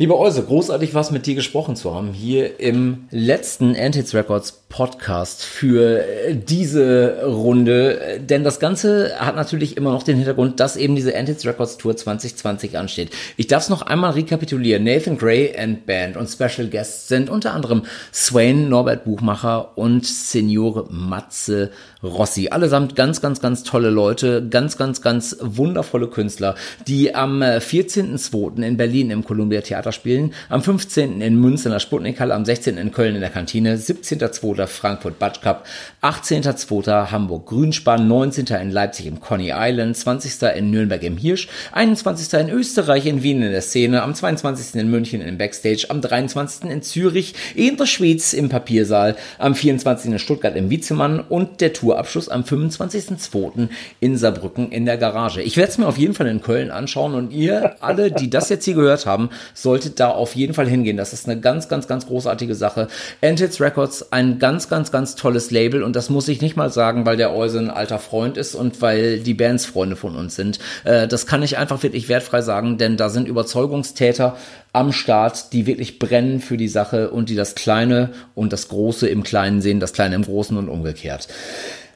Lieber 0.00 0.18
Euse, 0.18 0.42
großartig 0.42 0.94
was 0.94 1.10
mit 1.10 1.26
dir 1.26 1.34
gesprochen 1.34 1.76
zu 1.76 1.94
haben 1.94 2.14
hier 2.14 2.58
im 2.58 3.04
letzten 3.10 3.76
Antics 3.76 4.14
Records 4.14 4.60
Podcast 4.70 5.42
für 5.42 6.06
äh, 6.06 6.34
diese 6.34 7.24
Runde. 7.26 8.20
Denn 8.20 8.42
das 8.42 8.60
Ganze 8.60 9.18
hat 9.18 9.36
natürlich 9.36 9.76
immer 9.76 9.90
noch 9.90 10.04
den 10.04 10.16
Hintergrund, 10.16 10.58
dass 10.58 10.76
eben 10.76 10.94
diese 10.94 11.14
Antics 11.14 11.44
Records 11.44 11.76
Tour 11.76 11.96
2020 11.96 12.78
ansteht. 12.78 13.10
Ich 13.36 13.48
darf 13.48 13.64
es 13.64 13.68
noch 13.68 13.82
einmal 13.82 14.12
rekapitulieren. 14.12 14.84
Nathan 14.84 15.18
Gray 15.18 15.54
and 15.54 15.84
Band 15.84 16.16
und 16.16 16.28
Special 16.28 16.68
Guests 16.68 17.08
sind 17.08 17.28
unter 17.28 17.52
anderem 17.52 17.82
Swain, 18.10 18.70
Norbert 18.70 19.04
Buchmacher 19.04 19.76
und 19.76 20.06
Senior 20.06 20.86
Matze 20.88 21.72
Rossi. 22.02 22.48
Allesamt 22.48 22.96
ganz, 22.96 23.20
ganz, 23.20 23.40
ganz 23.40 23.64
tolle 23.64 23.90
Leute, 23.90 24.46
ganz, 24.48 24.78
ganz, 24.78 25.02
ganz 25.02 25.36
wundervolle 25.40 26.06
Künstler, 26.06 26.54
die 26.86 27.14
am 27.14 27.42
14.02. 27.42 28.62
in 28.62 28.76
Berlin 28.76 29.10
im 29.10 29.24
Columbia 29.24 29.60
Theater 29.60 29.89
spielen, 29.92 30.32
am 30.48 30.62
15. 30.62 31.20
in 31.20 31.36
Münster 31.36 31.68
in 31.68 31.72
der 31.72 31.80
Sputnikhalle, 31.80 32.34
am 32.34 32.44
16. 32.44 32.78
in 32.78 32.92
Köln 32.92 33.14
in 33.14 33.20
der 33.20 33.30
Kantine, 33.30 33.76
17.02. 33.76 34.66
Frankfurt 34.66 35.18
Batsch 35.18 35.42
Cup, 35.42 35.66
18.02. 36.02 37.10
Hamburg 37.10 37.46
Grünspan, 37.46 38.08
19. 38.08 38.46
in 38.46 38.70
Leipzig 38.70 39.06
im 39.06 39.20
Conny 39.20 39.52
Island, 39.54 39.96
20. 39.96 40.56
in 40.56 40.70
Nürnberg 40.70 41.02
im 41.02 41.18
Hirsch, 41.18 41.48
21. 41.72 42.32
in 42.40 42.48
Österreich 42.48 43.04
in 43.04 43.22
Wien 43.22 43.42
in 43.42 43.52
der 43.52 43.60
Szene, 43.60 44.02
am 44.02 44.14
22. 44.14 44.80
in 44.80 44.90
München 44.90 45.20
im 45.20 45.36
Backstage, 45.36 45.86
am 45.90 46.00
23. 46.00 46.70
in 46.70 46.82
Zürich, 46.82 47.34
in 47.54 47.76
der 47.76 47.86
Schweiz 47.86 48.32
im 48.32 48.48
Papiersaal, 48.48 49.16
am 49.38 49.54
24. 49.54 50.12
in 50.12 50.18
Stuttgart 50.18 50.56
im 50.56 50.70
Wiezemann 50.70 51.20
und 51.20 51.60
der 51.60 51.74
Tour 51.74 51.90
Tourabschluss 51.90 52.28
am 52.28 52.42
25.02. 52.42 53.68
in 53.98 54.16
Saarbrücken 54.16 54.70
in 54.70 54.86
der 54.86 54.96
Garage. 54.96 55.42
Ich 55.42 55.56
werde 55.56 55.72
es 55.72 55.78
mir 55.78 55.88
auf 55.88 55.98
jeden 55.98 56.14
Fall 56.14 56.28
in 56.28 56.40
Köln 56.40 56.70
anschauen 56.70 57.14
und 57.14 57.32
ihr 57.32 57.76
alle, 57.82 58.12
die 58.12 58.30
das 58.30 58.48
jetzt 58.48 58.64
hier 58.64 58.74
gehört 58.74 59.06
haben, 59.06 59.30
solltet 59.54 59.79
da 59.88 60.10
auf 60.10 60.36
jeden 60.36 60.54
Fall 60.54 60.68
hingehen. 60.68 60.96
Das 60.96 61.12
ist 61.12 61.28
eine 61.28 61.40
ganz, 61.40 61.68
ganz, 61.68 61.88
ganz 61.88 62.06
großartige 62.06 62.54
Sache. 62.54 62.88
Antits 63.22 63.60
Records, 63.60 64.12
ein 64.12 64.38
ganz, 64.38 64.68
ganz, 64.68 64.92
ganz 64.92 65.14
tolles 65.14 65.50
Label 65.50 65.82
und 65.82 65.96
das 65.96 66.10
muss 66.10 66.28
ich 66.28 66.40
nicht 66.40 66.56
mal 66.56 66.70
sagen, 66.70 67.06
weil 67.06 67.16
der 67.16 67.34
Euse 67.34 67.58
ein 67.58 67.70
alter 67.70 67.98
Freund 67.98 68.36
ist 68.36 68.54
und 68.54 68.82
weil 68.82 69.20
die 69.20 69.34
Bands 69.34 69.66
Freunde 69.66 69.96
von 69.96 70.16
uns 70.16 70.36
sind. 70.36 70.58
Äh, 70.84 71.08
das 71.08 71.26
kann 71.26 71.42
ich 71.42 71.58
einfach 71.58 71.82
wirklich 71.82 72.08
wertfrei 72.08 72.42
sagen, 72.42 72.78
denn 72.78 72.96
da 72.96 73.08
sind 73.08 73.28
Überzeugungstäter 73.28 74.36
am 74.72 74.92
Start, 74.92 75.52
die 75.52 75.66
wirklich 75.66 75.98
brennen 75.98 76.40
für 76.40 76.56
die 76.56 76.68
Sache 76.68 77.10
und 77.10 77.28
die 77.28 77.34
das 77.34 77.54
Kleine 77.54 78.10
und 78.34 78.52
das 78.52 78.68
Große 78.68 79.08
im 79.08 79.22
Kleinen 79.22 79.60
sehen, 79.60 79.80
das 79.80 79.92
Kleine 79.92 80.14
im 80.14 80.22
Großen 80.22 80.56
und 80.56 80.68
umgekehrt. 80.68 81.28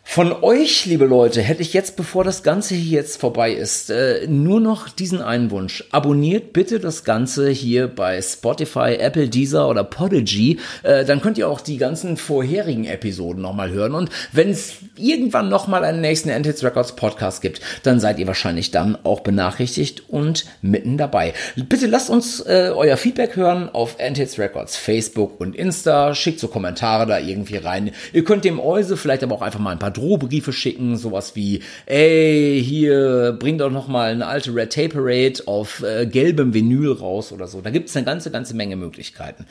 Von 0.06 0.32
euch, 0.44 0.86
liebe 0.86 1.06
Leute, 1.06 1.42
hätte 1.42 1.62
ich 1.62 1.72
jetzt, 1.72 1.96
bevor 1.96 2.22
das 2.22 2.44
Ganze 2.44 2.76
hier 2.76 3.00
jetzt 3.00 3.18
vorbei 3.18 3.52
ist, 3.52 3.90
äh, 3.90 4.28
nur 4.28 4.60
noch 4.60 4.88
diesen 4.88 5.20
einen 5.20 5.50
Wunsch. 5.50 5.82
Abonniert 5.90 6.52
bitte 6.52 6.78
das 6.78 7.02
Ganze 7.02 7.50
hier 7.50 7.88
bei 7.88 8.22
Spotify, 8.22 8.94
Apple, 9.00 9.28
Deezer 9.28 9.68
oder 9.68 9.82
Podigy. 9.82 10.60
Äh, 10.84 11.04
dann 11.04 11.20
könnt 11.20 11.36
ihr 11.36 11.48
auch 11.48 11.60
die 11.60 11.78
ganzen 11.78 12.16
vorherigen 12.16 12.84
Episoden 12.84 13.42
nochmal 13.42 13.72
hören. 13.72 13.94
Und 13.94 14.10
wenn 14.30 14.50
es 14.50 14.74
irgendwann 14.96 15.48
nochmal 15.48 15.84
einen 15.84 16.00
nächsten 16.00 16.28
Endhits 16.28 16.62
Records 16.62 16.94
Podcast 16.94 17.42
gibt, 17.42 17.60
dann 17.82 17.98
seid 17.98 18.20
ihr 18.20 18.28
wahrscheinlich 18.28 18.70
dann 18.70 18.96
auch 19.02 19.20
benachrichtigt 19.20 20.04
und 20.08 20.44
mitten 20.62 20.96
dabei. 20.96 21.32
Bitte 21.56 21.86
lasst 21.86 22.10
uns 22.10 22.38
äh, 22.40 22.70
euer 22.72 22.98
Feedback 22.98 23.34
hören 23.34 23.68
auf 23.68 23.96
Endhits 23.98 24.38
Records 24.38 24.76
Facebook 24.76 25.40
und 25.40 25.56
Insta. 25.56 26.14
Schickt 26.14 26.38
so 26.38 26.46
Kommentare 26.46 27.06
da 27.06 27.18
irgendwie 27.18 27.56
rein. 27.56 27.90
Ihr 28.12 28.22
könnt 28.22 28.44
dem 28.44 28.60
Euse 28.60 28.96
vielleicht 28.96 29.24
aber 29.24 29.34
auch 29.34 29.42
einfach 29.42 29.58
mal 29.58 29.72
ein 29.72 29.80
paar 29.80 29.93
Drohbriefe 29.94 30.52
schicken, 30.52 30.96
sowas 30.96 31.34
wie, 31.36 31.62
ey, 31.86 32.62
hier, 32.62 33.36
bring 33.38 33.58
doch 33.58 33.70
noch 33.70 33.88
mal 33.88 34.12
eine 34.12 34.26
alte 34.26 34.54
Red 34.54 34.72
Tape 34.72 34.90
Parade 34.90 35.42
auf 35.46 35.82
äh, 35.82 36.06
gelbem 36.06 36.52
Vinyl 36.52 36.92
raus 36.92 37.32
oder 37.32 37.46
so. 37.46 37.60
Da 37.60 37.70
gibt 37.70 37.88
es 37.88 37.96
eine 37.96 38.04
ganze, 38.04 38.30
ganze 38.30 38.54
Menge 38.54 38.76
Möglichkeiten. 38.76 39.46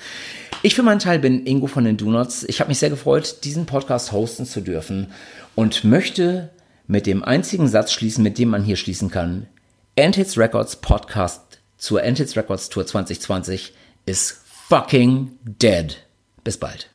Ich 0.62 0.76
für 0.76 0.84
meinen 0.84 1.00
Teil 1.00 1.20
bin 1.20 1.46
Ingo 1.46 1.68
von 1.68 1.84
den 1.84 1.98
Donuts. 1.98 2.44
Ich 2.44 2.60
habe 2.60 2.70
mich 2.70 2.80
sehr 2.80 2.90
gefreut, 2.90 3.38
diesen 3.44 3.66
Podcast 3.66 4.12
hosten 4.12 4.46
zu 4.46 4.62
dürfen 4.62 5.08
und 5.56 5.84
möchte 5.84 6.50
mit 6.88 7.06
dem 7.06 7.24
einzigen 7.24 7.68
Satz 7.68 7.92
schließen, 7.92 8.24
mit 8.24 8.38
dem 8.38 8.50
man 8.50 8.64
hier 8.64 8.76
schließen 8.76 9.10
kann. 9.10 9.48
Endhits 9.96 10.38
Records 10.38 10.78
Podcast 10.78 11.60
zur 11.78 12.04
Endhits 12.04 12.36
Records 12.36 12.70
Tour 12.70 12.86
2020 12.86 13.74
ist 14.06 14.42
fucking 14.70 15.32
dead. 15.44 15.98
Bis 16.44 16.58
bald. 16.58 16.90